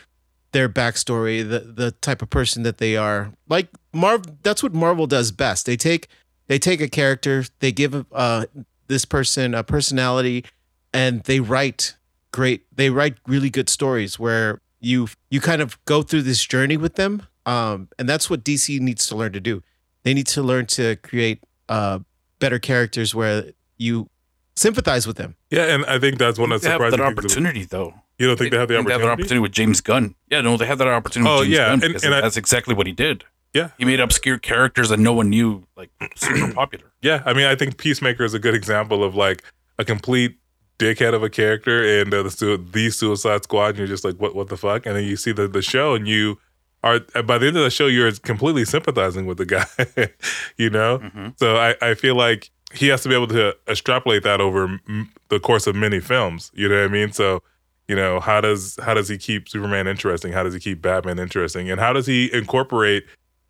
their 0.53 0.69
backstory, 0.69 1.49
the 1.49 1.61
the 1.61 1.93
type 1.93 2.23
of 2.23 2.31
person 2.31 2.63
that 2.65 2.79
they 2.79 2.97
are. 2.97 3.33
Like 3.49 3.69
Marv, 3.93 4.43
that's 4.43 4.63
what 4.63 4.75
Marvel 4.75 5.07
does 5.07 5.31
best. 5.31 5.67
They 5.67 5.77
take 5.77 6.09
they 6.49 6.59
take 6.59 6.81
a 6.81 6.89
character, 6.89 7.45
they 7.61 7.71
give 7.73 8.05
uh 8.13 8.47
this 8.89 9.05
person 9.05 9.55
a 9.55 9.63
personality, 9.63 10.45
and 10.93 11.23
they 11.25 11.41
write 11.41 11.97
great. 12.33 12.65
They 12.75 12.91
write 12.91 13.17
really 13.27 13.51
good 13.51 13.69
stories 13.69 14.19
where 14.19 14.61
you 14.81 15.09
you 15.31 15.41
kind 15.41 15.63
of 15.63 15.83
go 15.85 16.03
through 16.03 16.23
this 16.23 16.45
journey 16.45 16.77
with 16.77 16.95
them. 16.95 17.23
Um, 17.47 17.89
and 17.99 18.09
that's 18.09 18.29
what 18.31 18.45
DC 18.45 18.81
needs 18.81 19.07
to 19.09 19.17
learn 19.17 19.33
to 19.33 19.41
do. 19.41 19.63
They 20.03 20.15
need 20.15 20.27
to 20.29 20.43
learn 20.43 20.67
to 20.67 20.97
create 20.97 21.43
uh 21.69 22.01
better 22.39 22.59
characters 22.59 23.15
where 23.15 23.53
you 23.79 24.09
sympathize 24.57 25.07
with 25.07 25.17
them. 25.17 25.37
Yeah, 25.51 25.75
and 25.75 25.85
I 25.87 25.99
think 25.99 26.19
that's 26.19 26.39
one 26.39 26.53
of 26.53 26.61
the 26.61 26.69
They 26.69 26.73
surprising 26.75 26.99
that 26.99 27.05
things. 27.07 27.19
of- 27.19 27.25
opportunity 27.25 27.65
though. 27.65 27.95
You 28.19 28.27
don't 28.27 28.37
think 28.39 28.51
they 28.51 28.59
have 28.59 28.69
the 28.69 28.75
I 28.75 28.79
think 28.79 28.87
opportunity? 28.91 29.07
that 29.07 29.13
opportunity 29.13 29.39
with 29.41 29.53
James 29.53 29.81
Gunn. 29.81 30.15
Yeah, 30.31 30.43
no, 30.43 30.57
they 30.59 30.67
have 30.67 30.77
that 30.79 30.89
opportunity 30.89 31.31
Oh, 31.31 31.39
with 31.41 31.47
James 31.47 31.57
yeah, 31.57 31.65
Gunn 31.65 31.73
and- 31.73 31.81
because 31.83 32.05
and 32.05 32.15
I- 32.15 32.21
that's 32.21 32.37
exactly 32.37 32.75
what 32.75 32.87
he 32.87 32.93
did. 32.93 33.25
Yeah. 33.55 33.71
He 33.79 33.85
made 33.85 33.99
obscure 33.99 34.39
characters 34.39 34.91
that 34.91 35.01
no 35.01 35.13
one 35.13 35.29
knew, 35.29 35.65
like 35.77 35.91
super 36.15 36.53
popular. 36.55 36.85
Yeah, 37.03 37.23
I 37.27 37.33
mean, 37.33 37.47
I 37.47 37.57
think 37.57 37.79
Peacemaker 37.79 38.23
is 38.23 38.33
a 38.35 38.39
good 38.39 38.55
example 38.55 39.03
of 39.03 39.15
like 39.17 39.43
a 39.79 39.85
complete 39.85 40.37
dickhead 40.81 41.15
of 41.15 41.23
a 41.23 41.31
character 41.31 42.01
and 42.01 42.13
uh, 42.13 42.23
the, 42.25 42.61
the 42.73 42.91
Suicide 42.91 43.45
Squad. 43.45 43.69
And 43.71 43.79
you're 43.79 43.87
just 43.87 44.05
like, 44.05 44.17
what, 44.17 44.35
what 44.35 44.49
the 44.49 44.57
fuck? 44.57 44.87
And 44.87 44.97
then 44.97 45.05
you 45.05 45.17
see 45.17 45.33
the, 45.33 45.47
the 45.47 45.63
show, 45.63 45.95
and 45.95 46.09
you 46.09 46.39
are 46.83 47.01
by 47.23 47.37
the 47.39 47.47
end 47.49 47.57
of 47.59 47.63
the 47.63 47.71
show, 47.71 47.87
you're 47.87 48.11
completely 48.13 48.65
sympathizing 48.65 49.27
with 49.27 49.37
the 49.39 49.47
guy. 49.47 49.67
you 50.57 50.71
know, 50.71 50.99
Mhm. 50.99 51.39
so 51.39 51.57
I, 51.57 51.75
I 51.83 51.95
feel 51.95 52.15
like 52.17 52.51
he 52.73 52.89
has 52.89 53.03
to 53.03 53.09
be 53.09 53.15
able 53.15 53.27
to 53.29 53.55
extrapolate 53.69 54.23
that 54.23 54.41
over 54.41 54.65
m- 54.89 55.11
the 55.29 55.39
course 55.39 55.67
of 55.67 55.75
many 55.77 56.01
films. 56.01 56.51
You 56.55 56.69
know 56.69 56.77
what 56.81 56.85
I 56.85 56.89
mean? 56.89 57.13
So. 57.13 57.43
You 57.89 57.97
know 57.97 58.21
how 58.21 58.41
does 58.41 58.79
how 58.81 58.95
does 58.95 59.09
he 59.09 59.19
keep 59.19 59.49
Superman 59.49 59.89
interesting? 59.89 60.31
How 60.33 60.45
does 60.45 60.55
he 60.55 60.61
keep 60.61 60.81
Batman 60.81 61.19
interesting? 61.19 61.69
And 61.73 61.81
how 61.81 61.93
does 61.93 62.07
he 62.07 62.33
incorporate 62.33 63.03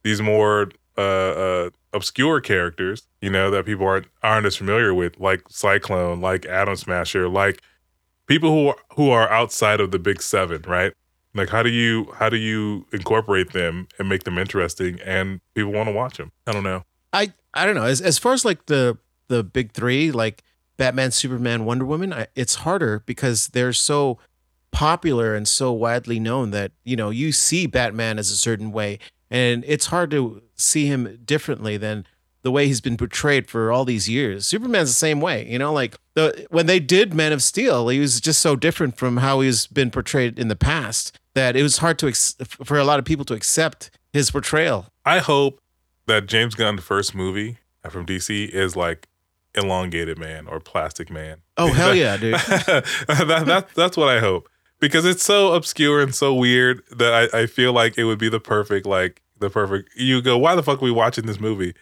these 0.02 0.22
more 0.22 0.70
uh, 0.96 1.00
uh, 1.02 1.70
obscure 1.92 2.40
characters, 2.40 3.06
you 3.20 3.30
know, 3.30 3.50
that 3.50 3.66
people 3.66 3.86
aren't 3.86 4.06
aren't 4.22 4.46
as 4.46 4.56
familiar 4.56 4.94
with, 4.94 5.18
like 5.18 5.42
Cyclone, 5.48 6.20
like 6.20 6.46
Atom 6.46 6.76
Smasher, 6.76 7.28
like 7.28 7.62
people 8.26 8.50
who 8.50 8.68
are, 8.68 8.76
who 8.94 9.10
are 9.10 9.28
outside 9.30 9.80
of 9.80 9.90
the 9.90 9.98
big 9.98 10.22
seven, 10.22 10.62
right? 10.62 10.92
Like 11.34 11.48
how 11.48 11.62
do 11.62 11.70
you 11.70 12.12
how 12.16 12.28
do 12.28 12.36
you 12.36 12.86
incorporate 12.92 13.52
them 13.52 13.88
and 13.98 14.08
make 14.08 14.24
them 14.24 14.38
interesting 14.38 14.98
and 15.04 15.40
people 15.54 15.72
want 15.72 15.88
to 15.88 15.92
watch 15.92 16.16
them? 16.16 16.32
I 16.46 16.52
don't 16.52 16.64
know. 16.64 16.84
I 17.12 17.32
I 17.54 17.66
don't 17.66 17.74
know. 17.74 17.84
As 17.84 18.00
as 18.00 18.18
far 18.18 18.32
as 18.32 18.44
like 18.44 18.66
the 18.66 18.98
the 19.28 19.44
big 19.44 19.72
three, 19.72 20.10
like 20.10 20.42
Batman, 20.76 21.10
Superman, 21.10 21.64
Wonder 21.64 21.84
Woman, 21.84 22.12
I, 22.12 22.26
it's 22.34 22.56
harder 22.56 23.02
because 23.06 23.48
they're 23.48 23.72
so 23.72 24.18
popular 24.72 25.34
and 25.34 25.46
so 25.46 25.72
widely 25.72 26.18
known 26.18 26.50
that 26.52 26.72
you 26.84 26.96
know 26.96 27.10
you 27.10 27.32
see 27.32 27.66
Batman 27.66 28.18
as 28.18 28.30
a 28.30 28.36
certain 28.36 28.72
way, 28.72 28.98
and 29.30 29.64
it's 29.66 29.86
hard 29.86 30.10
to 30.12 30.42
see 30.60 30.86
him 30.86 31.20
differently 31.24 31.76
than 31.76 32.06
the 32.42 32.50
way 32.50 32.66
he's 32.66 32.80
been 32.80 32.96
portrayed 32.96 33.48
for 33.48 33.70
all 33.70 33.84
these 33.84 34.08
years. 34.08 34.46
Superman's 34.46 34.90
the 34.90 34.94
same 34.94 35.20
way, 35.20 35.46
you 35.46 35.58
know, 35.58 35.72
like 35.72 35.96
the 36.14 36.46
when 36.50 36.66
they 36.66 36.80
did 36.80 37.12
Man 37.12 37.32
of 37.32 37.42
Steel, 37.42 37.88
he 37.88 37.98
was 37.98 38.20
just 38.20 38.40
so 38.40 38.56
different 38.56 38.96
from 38.96 39.18
how 39.18 39.40
he's 39.40 39.66
been 39.66 39.90
portrayed 39.90 40.38
in 40.38 40.48
the 40.48 40.56
past 40.56 41.18
that 41.34 41.56
it 41.56 41.62
was 41.62 41.78
hard 41.78 41.98
to 41.98 42.08
ex- 42.08 42.36
for 42.64 42.78
a 42.78 42.84
lot 42.84 42.98
of 42.98 43.04
people 43.04 43.24
to 43.26 43.34
accept 43.34 43.90
his 44.12 44.30
portrayal. 44.30 44.86
I 45.04 45.18
hope 45.18 45.60
that 46.06 46.26
James 46.26 46.54
Gunn's 46.54 46.82
first 46.82 47.14
movie 47.14 47.58
from 47.88 48.06
DC 48.06 48.48
is 48.48 48.74
like 48.74 49.08
elongated 49.54 50.18
man 50.18 50.46
or 50.46 50.60
plastic 50.60 51.10
man. 51.10 51.42
Oh 51.56 51.72
hell 51.72 51.94
yeah, 51.94 52.16
dude! 52.16 52.34
that, 52.34 53.44
that, 53.46 53.68
that's 53.74 53.96
what 53.96 54.08
I 54.08 54.20
hope 54.20 54.48
because 54.80 55.04
it's 55.04 55.24
so 55.24 55.52
obscure 55.52 56.00
and 56.00 56.14
so 56.14 56.34
weird 56.34 56.82
that 56.90 57.30
I, 57.34 57.40
I 57.42 57.46
feel 57.46 57.72
like 57.72 57.98
it 57.98 58.04
would 58.04 58.18
be 58.18 58.28
the 58.28 58.40
perfect 58.40 58.86
like 58.86 59.22
the 59.40 59.50
perfect. 59.50 59.90
You 59.96 60.22
go, 60.22 60.38
why 60.38 60.54
the 60.54 60.62
fuck 60.62 60.80
are 60.80 60.84
we 60.84 60.90
watching 60.90 61.26
this 61.26 61.40
movie? 61.40 61.74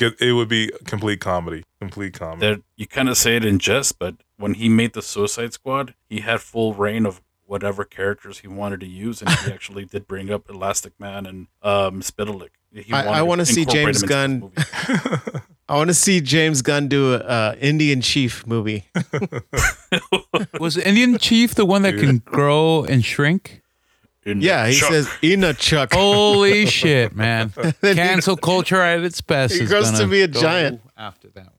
It 0.00 0.32
would 0.32 0.48
be 0.48 0.70
complete 0.84 1.20
comedy, 1.20 1.64
complete 1.80 2.14
comedy. 2.14 2.40
There, 2.40 2.58
you 2.76 2.86
kind 2.86 3.08
of 3.08 3.16
say 3.16 3.34
it 3.36 3.44
in 3.44 3.58
jest, 3.58 3.98
but 3.98 4.14
when 4.36 4.54
he 4.54 4.68
made 4.68 4.92
the 4.92 5.02
Suicide 5.02 5.52
Squad, 5.52 5.94
he 6.08 6.20
had 6.20 6.40
full 6.40 6.72
reign 6.72 7.04
of 7.04 7.20
whatever 7.46 7.84
characters 7.84 8.38
he 8.40 8.46
wanted 8.46 8.78
to 8.80 8.86
use, 8.86 9.20
and 9.22 9.30
he 9.30 9.50
actually 9.52 9.84
did 9.86 10.06
bring 10.06 10.30
up 10.30 10.48
Elastic 10.48 10.92
Man 11.00 11.26
and 11.26 11.48
um, 11.62 12.00
Spitalik. 12.00 12.50
I- 12.92 13.06
I 13.18 13.22
wanna 13.22 13.44
see 13.46 13.64
James 13.64 14.02
Gunn- 14.04 14.52
I 15.70 15.74
want 15.76 15.88
to 15.88 15.94
see 15.94 16.22
James 16.22 16.62
Gunn 16.62 16.88
do 16.88 17.12
a 17.14 17.18
uh, 17.18 17.54
Indian 17.60 18.00
Chief 18.00 18.46
movie. 18.46 18.86
Was 20.60 20.76
Indian 20.78 21.18
Chief 21.18 21.54
the 21.54 21.66
one 21.66 21.82
that 21.82 21.98
can 21.98 22.18
grow 22.18 22.84
and 22.84 23.04
shrink? 23.04 23.60
In 24.28 24.40
Yeah, 24.40 24.66
he 24.68 24.74
Chuck. 24.74 24.90
says 24.90 25.08
Ina 25.22 25.54
Chuck. 25.54 25.92
Holy 25.94 26.66
shit, 26.78 27.14
man! 27.16 27.52
Cancel 27.82 28.36
culture 28.50 28.80
at 28.82 29.00
its 29.00 29.20
best. 29.20 29.54
He 29.54 29.66
grows 29.66 29.90
to 29.98 30.06
be 30.06 30.22
a 30.22 30.28
giant. 30.28 30.80
after 30.96 31.28
that. 31.30 31.52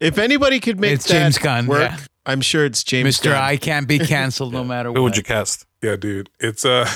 If 0.00 0.18
anybody 0.18 0.58
could 0.60 0.80
make 0.80 0.94
It's 0.94 1.06
that 1.06 1.12
James 1.20 1.38
Gunn, 1.38 1.66
work, 1.68 1.80
yeah. 1.92 1.96
I'm 2.26 2.40
sure 2.40 2.64
it's 2.64 2.82
James 2.82 3.04
Mister, 3.04 3.34
I 3.36 3.56
can't 3.56 3.86
be 3.86 3.98
canceled 4.00 4.52
no 4.52 4.64
matter 4.64 4.88
Who 4.88 4.94
what. 4.94 5.02
would 5.02 5.16
you 5.16 5.22
cast? 5.22 5.64
yeah, 5.80 5.94
dude. 5.96 6.28
It's 6.40 6.64
uh, 6.64 6.88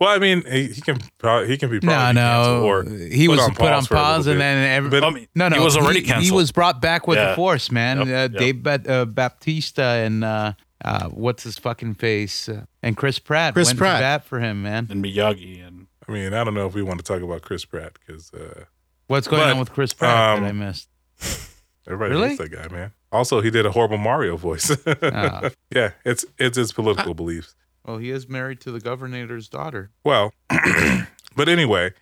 well, 0.00 0.10
I 0.10 0.18
mean, 0.18 0.42
he, 0.50 0.66
he 0.68 0.80
can 0.80 0.98
probably 1.18 1.48
he 1.48 1.56
can 1.56 1.70
be 1.70 1.78
No, 1.80 1.92
probably 1.92 2.14
canceled 2.20 2.60
no. 2.60 2.66
or 2.66 2.84
he 3.08 3.26
put 3.26 3.36
was 3.36 3.40
on 3.40 3.54
put 3.54 3.66
on 3.72 3.72
pause 3.72 3.86
for 3.86 3.94
a 3.94 3.98
little 3.98 4.14
pause, 4.16 4.26
and 4.28 4.40
then 4.40 4.68
every, 4.68 4.90
But- 4.90 5.04
I 5.04 5.10
mean, 5.10 5.28
no, 5.36 5.48
no, 5.48 5.56
he 5.58 5.62
was 5.64 5.76
already 5.76 6.00
canceled. 6.00 6.06
He 6.22 6.28
canceled. 6.30 6.36
was 6.38 6.52
brought 6.52 6.80
back 6.80 7.06
with 7.06 7.18
the 7.18 7.34
force, 7.36 7.70
man. 7.70 7.98
Yep, 7.98 8.06
Uh, 8.06 8.10
yep. 8.10 8.32
Dave 8.32 8.62
Bat- 8.64 8.88
uh, 8.88 9.04
Bautista 9.06 9.82
and 9.82 10.24
uh, 10.24 10.52
uh, 10.84 11.08
what's 11.08 11.42
his 11.42 11.58
fucking 11.58 11.94
face, 11.94 12.48
uh, 12.48 12.64
and 12.82 12.96
Chris 12.96 13.18
Pratt 13.18 13.54
Chris 13.54 13.68
went 13.68 13.78
Pratt. 13.78 13.98
to 13.98 14.02
bat 14.02 14.24
for 14.24 14.40
him, 14.40 14.62
man. 14.62 14.86
And 14.90 15.04
Miyagi 15.04 15.66
and 15.66 15.86
I 16.08 16.12
mean, 16.12 16.32
I 16.34 16.44
don't 16.44 16.54
know 16.54 16.66
if 16.66 16.74
we 16.74 16.82
want 16.82 16.98
to 17.00 17.04
talk 17.04 17.22
about 17.22 17.42
Chris 17.42 17.64
Pratt 17.64 17.92
because 17.94 18.32
uh, 18.32 18.64
What's 19.08 19.26
going 19.26 19.42
But, 19.42 19.52
on 19.52 19.58
with 19.58 19.72
Chris 19.72 19.92
Pratt 19.92 20.36
um, 20.38 20.42
that 20.44 20.48
I 20.48 20.52
missed? 20.52 20.88
everybody 21.86 22.10
Really? 22.14 22.28
hates 22.30 22.40
that 22.40 22.50
guy, 22.50 22.68
man. 22.68 22.92
Also, 23.10 23.40
he 23.40 23.50
did 23.50 23.64
a 23.66 23.70
horrible 23.70 23.96
Mario 23.98 24.36
voice. 24.36 24.70
Ah. 25.02 25.48
Yeah, 25.74 25.92
it's 26.04 26.24
it's 26.38 26.56
his 26.56 26.72
political 26.72 27.14
beliefs. 27.14 27.54
Well, 27.84 27.98
he 27.98 28.10
is 28.10 28.28
married 28.28 28.60
to 28.62 28.70
the 28.70 28.80
governor's 28.80 29.48
daughter. 29.48 29.90
Well, 30.04 30.32
but 31.36 31.48
anyway, 31.48 31.92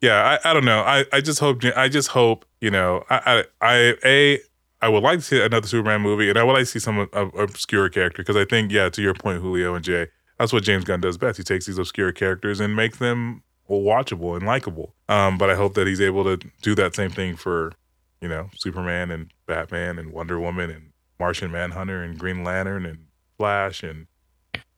yeah, 0.00 0.38
I, 0.44 0.50
I 0.50 0.52
don't 0.52 0.64
know. 0.64 0.80
I, 0.82 1.04
I 1.12 1.20
just 1.20 1.40
hope 1.40 1.62
I 1.76 1.88
just 1.88 2.08
hope 2.08 2.44
you 2.60 2.70
know 2.70 3.04
I 3.10 3.44
I, 3.60 3.66
I 3.74 3.94
a 4.04 4.38
I 4.82 4.88
would 4.88 5.02
like 5.02 5.20
to 5.20 5.24
see 5.24 5.40
another 5.40 5.66
Superman 5.68 6.00
movie, 6.02 6.28
and 6.28 6.38
I 6.38 6.42
would 6.42 6.52
like 6.52 6.62
to 6.62 6.66
see 6.66 6.78
some 6.80 7.08
uh, 7.12 7.26
obscure 7.38 7.88
character 7.88 8.22
because 8.22 8.36
I 8.36 8.44
think 8.44 8.72
yeah, 8.72 8.88
to 8.90 9.00
your 9.00 9.14
point, 9.14 9.40
Julio 9.40 9.74
and 9.74 9.84
Jay, 9.84 10.08
that's 10.38 10.52
what 10.52 10.64
James 10.64 10.84
Gunn 10.84 11.00
does 11.00 11.16
best. 11.16 11.38
He 11.38 11.44
takes 11.44 11.66
these 11.66 11.78
obscure 11.78 12.10
characters 12.12 12.58
and 12.60 12.74
makes 12.74 12.98
them 12.98 13.42
watchable 13.70 14.36
and 14.36 14.44
likable. 14.44 14.94
Um, 15.08 15.38
but 15.38 15.48
I 15.48 15.54
hope 15.54 15.74
that 15.74 15.86
he's 15.86 16.00
able 16.00 16.24
to 16.24 16.36
do 16.62 16.74
that 16.74 16.94
same 16.94 17.10
thing 17.10 17.36
for 17.36 17.72
you 18.20 18.28
know 18.28 18.50
Superman 18.56 19.10
and 19.10 19.30
Batman 19.46 19.98
and 19.98 20.12
Wonder 20.12 20.38
Woman 20.40 20.68
and 20.70 20.90
Martian 21.20 21.52
Manhunter 21.52 22.02
and 22.02 22.18
Green 22.18 22.42
Lantern 22.42 22.84
and 22.84 23.06
Flash 23.38 23.82
and 23.84 24.06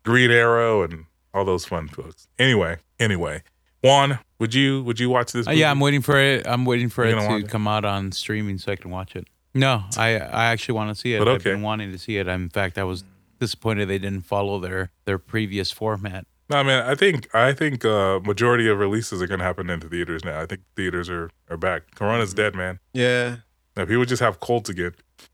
Green 0.05 0.31
Arrow 0.31 0.83
and 0.83 1.07
all 1.33 1.45
those 1.47 1.65
fun 1.65 1.89
folks. 1.89 2.29
Anyway, 2.39 2.77
anyway, 3.01 3.43
Juan, 3.83 4.19
would 4.39 4.53
you 4.55 4.83
would 4.85 5.01
you 5.01 5.09
watch 5.09 5.33
this? 5.33 5.49
Uh, 5.49 5.53
yeah, 5.53 5.71
I'm 5.71 5.81
waiting 5.81 6.03
for 6.03 6.19
it. 6.19 6.47
I'm 6.47 6.67
waiting 6.67 6.91
for 6.91 7.07
You 7.07 7.17
it 7.17 7.21
to 7.23 7.27
watch 7.27 7.43
it? 7.45 7.49
come 7.49 7.67
out 7.67 7.87
on 7.87 8.13
streaming 8.13 8.59
so 8.59 8.71
I 8.71 8.77
can 8.77 8.91
watch 8.91 9.17
it. 9.17 9.27
No, 9.55 9.85
I 9.97 10.17
I 10.19 10.47
actually 10.47 10.75
want 10.75 10.91
to 10.91 11.01
see 11.01 11.15
it. 11.15 11.19
But 11.21 11.29
I've 11.29 11.35
okay. 11.41 11.51
been 11.53 11.63
wanting 11.63 11.93
to 11.93 11.99
see 11.99 12.17
it. 12.19 12.29
I'm 12.29 12.45
in 12.45 12.49
fact, 12.51 12.77
I 12.79 12.85
was 12.85 13.05
disappointed 13.41 13.87
they 13.89 13.99
didn't 13.99 14.23
follow 14.23 14.59
their 14.59 14.91
their 15.05 15.19
previous 15.19 15.71
format. 15.71 16.27
No, 16.51 16.63
man. 16.65 16.85
I 16.89 16.95
think 16.95 17.33
I 17.35 17.53
think 17.53 17.85
uh, 17.85 18.21
majority 18.25 18.69
of 18.69 18.79
releases 18.79 19.23
are 19.23 19.27
going 19.27 19.39
to 19.41 19.45
happen 19.45 19.71
into 19.71 19.89
theaters 19.89 20.25
now. 20.25 20.41
I 20.41 20.47
think 20.47 20.63
theaters 20.77 21.09
are 21.09 21.31
are 21.51 21.57
back. 21.57 21.95
Corona's 21.95 22.35
dead, 22.35 22.55
man. 22.55 22.79
yeah, 22.93 23.37
Now 23.77 23.85
people 23.87 24.05
just 24.05 24.21
have 24.21 24.41
colds 24.41 24.69
again. 24.69 24.93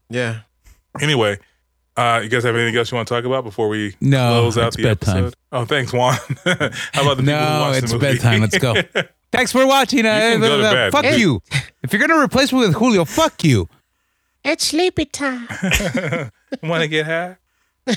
yeah. 0.09 0.41
Anyway, 1.01 1.39
uh, 1.97 2.21
you 2.23 2.29
guys 2.29 2.43
have 2.45 2.57
anything 2.57 2.77
else 2.77 2.91
you 2.91 2.97
want 2.97 3.07
to 3.09 3.15
talk 3.15 3.25
about 3.25 3.45
before 3.45 3.69
we 3.69 3.95
No, 4.01 4.41
close 4.41 4.59
out 4.59 4.69
it's 4.69 4.77
the 4.77 4.83
bedtime. 4.83 5.17
episode? 5.19 5.35
Oh, 5.53 5.65
thanks, 5.65 5.93
Juan. 5.93 6.15
How 6.45 6.53
about 6.53 7.17
the 7.17 7.23
people 7.23 7.23
who 7.23 7.25
No, 7.25 7.61
watched 7.61 7.83
it's 7.85 7.93
the 7.93 7.99
movie? 7.99 8.13
bedtime. 8.15 8.41
Let's 8.41 8.59
go. 8.59 8.75
Thanks 9.33 9.53
for 9.53 9.65
watching. 9.67 10.05
Uh, 10.05 10.11
can 10.19 10.41
go 10.41 10.59
to 10.59 10.67
uh, 10.67 10.73
bed, 10.73 10.93
fuck 10.93 11.05
dude. 11.05 11.21
you. 11.21 11.41
If 11.85 11.93
you're 11.93 12.05
gonna 12.05 12.21
replace 12.21 12.53
me 12.53 12.59
with 12.59 12.75
Julio, 12.75 13.05
fuck 13.05 13.45
you. 13.45 13.69
It's 14.45 14.67
sleepy 14.67 15.05
time. 15.05 15.49
want 16.63 16.83
to 16.83 16.89
get 16.89 17.07
high? 17.07 17.37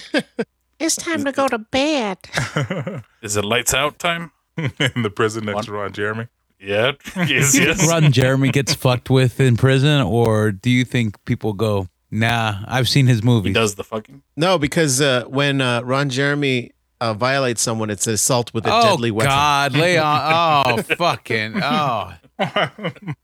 It's 0.80 0.98
time 0.98 1.24
to 1.24 1.32
go 1.32 1.48
to 1.48 1.60
bed. 1.60 2.18
is 3.22 3.38
it 3.38 3.45
lights 3.45 3.74
out 3.74 3.99
time? 3.99 4.32
in 4.57 5.02
the 5.02 5.10
prison 5.10 5.45
next 5.45 5.68
to 5.68 5.72
Ron 5.72 5.94
Jeremy. 5.94 6.28
Yeah, 6.60 6.94
yes, 7.15 7.57
yes. 7.57 7.88
Ron 7.88 8.11
Jeremy 8.11 8.49
gets 8.49 8.74
fucked 8.74 9.10
with 9.10 9.40
in 9.40 9.56
prison, 9.56 10.02
or 10.02 10.52
do 10.52 10.70
you 10.70 10.84
think 10.84 11.24
people 11.24 11.53
go, 11.53 11.88
"Nah, 12.11 12.65
I've 12.68 12.90
seen 12.90 13.07
his 13.07 13.24
movie. 13.24 13.52
He 13.52 13.53
does 13.53 13.76
the 13.76 13.86
fucking. 13.86 14.24
No, 14.36 14.57
because 14.57 14.99
uh, 14.99 15.24
when 15.28 15.61
uh, 15.61 15.84
Ron 15.84 16.10
Jeremy 16.10 16.74
uh, 16.99 17.14
violates 17.14 17.61
someone, 17.61 17.90
it's 17.90 18.06
assault 18.06 18.53
with 18.53 18.65
a 18.68 18.74
oh 18.74 18.82
deadly 18.82 19.11
weapon. 19.11 19.30
God, 19.30 19.76
lay 19.78 19.98
on. 19.98 20.80
Oh 20.80 20.82
fucking. 20.82 21.61
Oh, 21.64 22.14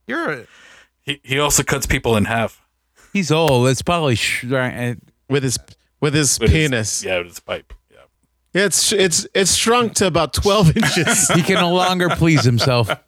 you're. 0.07 0.31
A, 0.31 0.47
He 1.01 1.19
he 1.23 1.39
also 1.39 1.61
cuts 1.63 1.85
people 1.85 2.15
in 2.15 2.23
half 2.23 2.61
he's 3.13 3.31
old. 3.31 3.67
It's 3.69 3.81
probably. 3.81 4.15
Sh- 4.15 4.45
uh, 4.51 4.95
with 5.29 5.43
his 5.43 5.57
with 6.01 6.13
his 6.13 6.39
with 6.39 6.49
his- 6.51 6.69
penis. 6.69 7.03
yeah, 7.03 7.17
with 7.19 7.27
his 7.27 7.39
pipe. 7.39 7.73
Yeah. 7.91 7.97
Yeah, 8.53 8.65
it's 8.65 8.91
it's 8.91 9.27
it's 9.33 9.55
shrunk 9.55 9.93
to 9.95 10.07
about 10.07 10.33
twelve 10.33 10.75
inches. 10.77 11.27
he 11.29 11.41
can 11.43 11.55
no 11.55 11.73
longer 11.73 12.09
please 12.09 12.43
himself. 12.43 12.89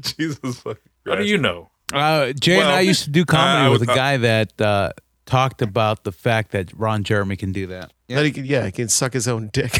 Jesus 0.00 0.62
How 1.06 1.14
do 1.16 1.24
you 1.24 1.38
know? 1.38 1.70
Uh, 1.92 2.32
Jay 2.32 2.58
and 2.58 2.68
I 2.68 2.80
used 2.80 3.04
to 3.04 3.10
do 3.10 3.24
comedy 3.24 3.66
uh, 3.68 3.70
with 3.72 3.82
a 3.82 3.86
was- 3.86 3.88
uh, 3.90 3.94
guy 3.94 4.16
that 4.18 4.60
uh, 4.60 4.90
talked 5.26 5.62
about 5.62 6.04
the 6.04 6.12
fact 6.12 6.52
that 6.52 6.72
Ron 6.76 7.04
Jeremy 7.04 7.36
can 7.36 7.52
do 7.52 7.66
that 7.68 7.92
That 8.08 8.24
he 8.24 8.32
can, 8.32 8.44
yeah, 8.44 8.64
he 8.66 8.72
can 8.72 8.88
suck 8.88 9.12
his 9.12 9.28
own 9.28 9.50
dick. 9.52 9.76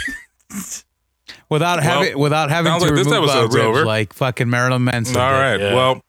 without 1.49 1.83
having 1.83 2.19
without 2.19 2.51
having 2.51 2.73
to 2.73 2.79
like 2.79 2.95
this 2.95 3.07
remove 3.07 3.13
uh, 3.29 3.33
episode's 3.33 3.55
ribs 3.55 3.67
over. 3.67 3.85
like 3.87 4.13
fucking 4.13 4.49
Marilyn 4.51 4.85
Manson. 4.85 5.17
All 5.17 5.33
did. 5.33 5.39
right. 5.39 5.61
Yeah. 5.61 5.75
Well, 5.75 6.03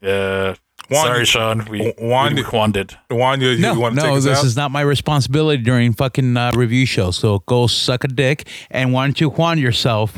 Yeah. 0.00 0.54
Juan- 0.90 1.04
Sorry, 1.06 1.24
Sean. 1.26 1.64
We 1.68 1.92
Juan- 1.98 2.34
we 2.34 2.42
Juan 2.42 2.72
did. 2.72 2.96
Juan, 3.10 3.40
you, 3.42 3.58
No, 3.58 3.78
want 3.78 3.94
to 3.96 4.00
take 4.00 4.10
no, 4.10 4.16
us 4.16 4.24
this 4.24 4.38
out? 4.38 4.44
is 4.44 4.56
not 4.56 4.70
my 4.70 4.80
responsibility 4.80 5.62
during 5.62 5.92
fucking 5.92 6.36
uh, 6.36 6.52
review 6.54 6.86
show. 6.86 7.10
So 7.10 7.40
go 7.40 7.66
suck 7.66 8.04
a 8.04 8.08
dick 8.08 8.48
and 8.70 8.92
why 8.94 9.06
don't 9.06 9.20
you 9.20 9.28
Juan 9.28 9.58
yourself 9.58 10.16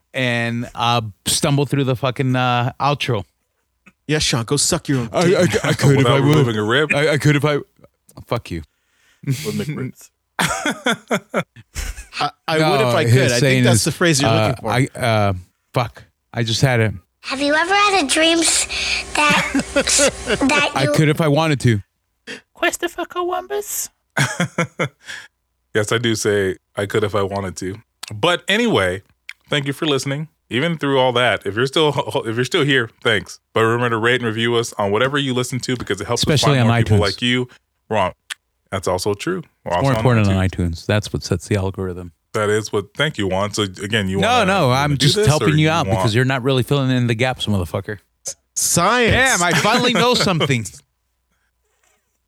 and 0.14 0.70
uh, 0.74 1.02
stumble 1.26 1.66
through 1.66 1.84
the 1.84 1.96
fucking 1.96 2.34
uh, 2.34 2.72
outro. 2.80 3.24
yeah, 4.06 4.18
Sean, 4.20 4.44
go 4.44 4.56
suck 4.56 4.88
your 4.88 5.00
own 5.00 5.06
dick. 5.08 5.64
I, 5.64 5.74
I 5.82 5.96
Without 5.96 6.20
removing 6.22 6.56
a 6.56 6.64
rib. 6.64 6.94
I, 6.94 7.10
I 7.10 7.18
could 7.18 7.36
if 7.36 7.44
I. 7.44 7.58
Fuck 8.26 8.50
you. 8.50 8.62
With 9.26 9.36
McRibs. 9.58 10.10
I, 10.38 12.30
I 12.48 12.58
No, 12.58 12.70
would 12.70 12.80
if 12.80 12.94
I 12.94 13.04
could. 13.04 13.32
I 13.32 13.40
think 13.40 13.64
that's 13.64 13.78
is, 13.80 13.84
the 13.84 13.92
phrase 13.92 14.22
you're 14.22 14.30
uh, 14.30 14.48
looking 14.48 14.62
for. 14.62 14.70
I 14.70 14.86
uh, 14.98 15.32
fuck. 15.74 16.04
I 16.32 16.42
just 16.42 16.62
had 16.62 16.80
it. 16.80 16.94
Have 17.26 17.40
you 17.40 17.54
ever 17.54 17.74
had 17.74 18.04
a 18.04 18.06
dream 18.08 18.38
s- 18.38 18.66
that 19.14 19.52
that 20.48 20.70
I 20.74 20.86
could 20.94 21.08
if 21.08 21.20
I 21.20 21.28
wanted 21.28 21.60
to. 21.60 21.80
Christopher 22.54 23.04
Columbus. 23.04 23.90
Yes, 25.74 25.92
I 25.92 25.98
do 25.98 26.14
say 26.14 26.56
I 26.74 26.86
could 26.86 27.04
if 27.04 27.14
I 27.14 27.20
wanted 27.22 27.54
to. 27.58 27.76
But 28.14 28.44
anyway, 28.48 29.02
thank 29.50 29.66
you 29.66 29.74
for 29.74 29.84
listening. 29.84 30.28
Even 30.48 30.78
through 30.78 30.98
all 30.98 31.12
that, 31.12 31.44
if 31.44 31.54
you're 31.54 31.66
still 31.66 31.88
if 32.24 32.34
you're 32.34 32.46
still 32.46 32.64
here, 32.64 32.88
thanks. 33.02 33.40
But 33.52 33.60
remember 33.60 33.90
to 33.90 33.98
rate 33.98 34.22
and 34.22 34.24
review 34.24 34.54
us 34.54 34.72
on 34.74 34.90
whatever 34.90 35.18
you 35.18 35.34
listen 35.34 35.60
to 35.60 35.76
because 35.76 36.00
it 36.00 36.06
helps 36.06 36.22
us 36.22 36.28
Especially 36.32 36.56
find 36.56 36.60
on 36.62 36.66
more 36.68 36.76
people 36.78 36.96
iTunes. 36.96 37.00
like 37.00 37.20
you. 37.20 37.48
Wrong. 37.90 38.12
That's 38.70 38.88
also 38.88 39.12
true. 39.12 39.42
We're 39.66 39.72
also 39.72 39.82
More 39.82 39.90
on 39.92 39.96
important 39.98 40.28
on 40.28 40.34
iTunes. 40.36 40.50
iTunes. 40.70 40.86
That's 40.86 41.12
what 41.12 41.22
sets 41.22 41.46
the 41.48 41.56
algorithm. 41.56 42.12
That 42.36 42.50
is 42.50 42.72
what. 42.72 42.94
Thank 42.94 43.18
you, 43.18 43.26
Juan. 43.28 43.52
So 43.52 43.62
again, 43.64 44.08
you 44.08 44.18
No, 44.18 44.28
wanna, 44.28 44.46
no, 44.46 44.70
I'm 44.70 44.96
just 44.96 45.16
helping 45.26 45.48
or 45.54 45.56
you 45.56 45.68
out 45.68 45.86
want- 45.86 45.98
because 45.98 46.14
you're 46.14 46.24
not 46.24 46.42
really 46.42 46.62
filling 46.62 46.90
in 46.90 47.06
the 47.06 47.14
gaps, 47.14 47.46
motherfucker. 47.46 47.98
Science. 48.54 49.12
Damn, 49.12 49.42
I 49.42 49.52
finally 49.58 49.92
know 49.92 50.14
something. 50.28 50.64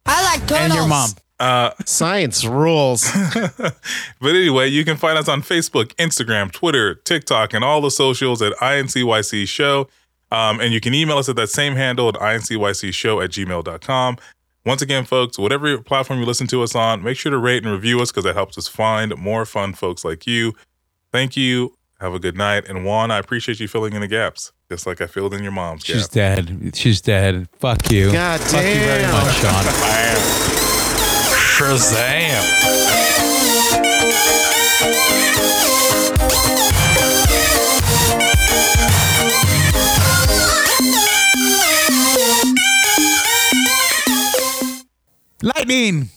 I 0.07 0.23
like 0.25 0.41
turtles. 0.49 0.61
and 0.61 0.75
your 0.75 0.87
mom. 0.89 1.11
Uh, 1.41 1.71
Science 1.85 2.45
rules. 2.45 3.09
but 3.35 3.75
anyway, 4.23 4.67
you 4.69 4.85
can 4.85 4.97
find 4.97 5.17
us 5.17 5.29
on 5.29 5.41
Facebook, 5.43 5.95
Instagram, 5.95 6.51
Twitter, 6.51 6.97
TikTok, 6.97 7.55
and 7.55 7.63
all 7.63 7.81
the 7.81 7.91
socials 7.91 8.43
at 8.43 8.53
INCYC 8.55 9.47
Show. 9.47 9.89
Um, 10.33 10.61
and 10.61 10.73
you 10.75 10.81
can 10.81 10.95
email 10.95 11.17
us 11.19 11.29
at 11.29 11.37
that 11.37 11.49
same 11.49 11.75
handle 11.77 12.09
at 12.09 12.15
INCYCShow 12.17 13.23
at 13.25 13.31
gmail.com. 13.31 14.17
Once 14.69 14.83
again, 14.83 15.07
folks, 15.07 15.39
whatever 15.39 15.79
platform 15.79 16.21
you 16.21 16.27
listen 16.27 16.47
to 16.47 16.63
us 16.63 16.75
on, 16.75 17.03
make 17.03 17.17
sure 17.17 17.31
to 17.31 17.39
rate 17.39 17.65
and 17.65 17.73
review 17.73 18.03
us 18.03 18.11
because 18.11 18.25
that 18.25 18.35
helps 18.35 18.59
us 18.59 18.69
find 18.69 19.17
more 19.17 19.47
fun 19.47 19.73
folks 19.73 20.05
like 20.05 20.27
you. 20.27 20.53
Thank 21.11 21.39
you. 21.39 21.73
Have 22.01 22.13
a 22.13 22.19
good 22.19 22.37
night. 22.37 22.69
And 22.69 22.85
Juan, 22.85 23.11
I 23.11 23.17
appreciate 23.17 23.61
you 23.61 23.67
filling 23.67 23.95
in 23.95 24.03
the 24.03 24.07
gaps, 24.09 24.53
just 24.71 24.87
like 24.87 25.01
I 25.01 25.07
filled 25.07 25.33
in 25.33 25.43
your 25.43 25.53
mom's 25.53 25.87
She's 25.87 26.07
gap. 26.07 26.45
dead. 26.45 26.77
She's 26.77 27.01
dead. 27.01 27.49
Fuck 27.59 27.91
you. 27.91 28.13
God 28.13 28.41
Fuck 28.41 28.63
you 28.63 28.75
very 28.75 29.05
damn. 29.05 29.13
much, 29.13 29.37
Sean. 29.37 29.65
Shazam! 31.57 32.45
Lightning. 45.43 46.11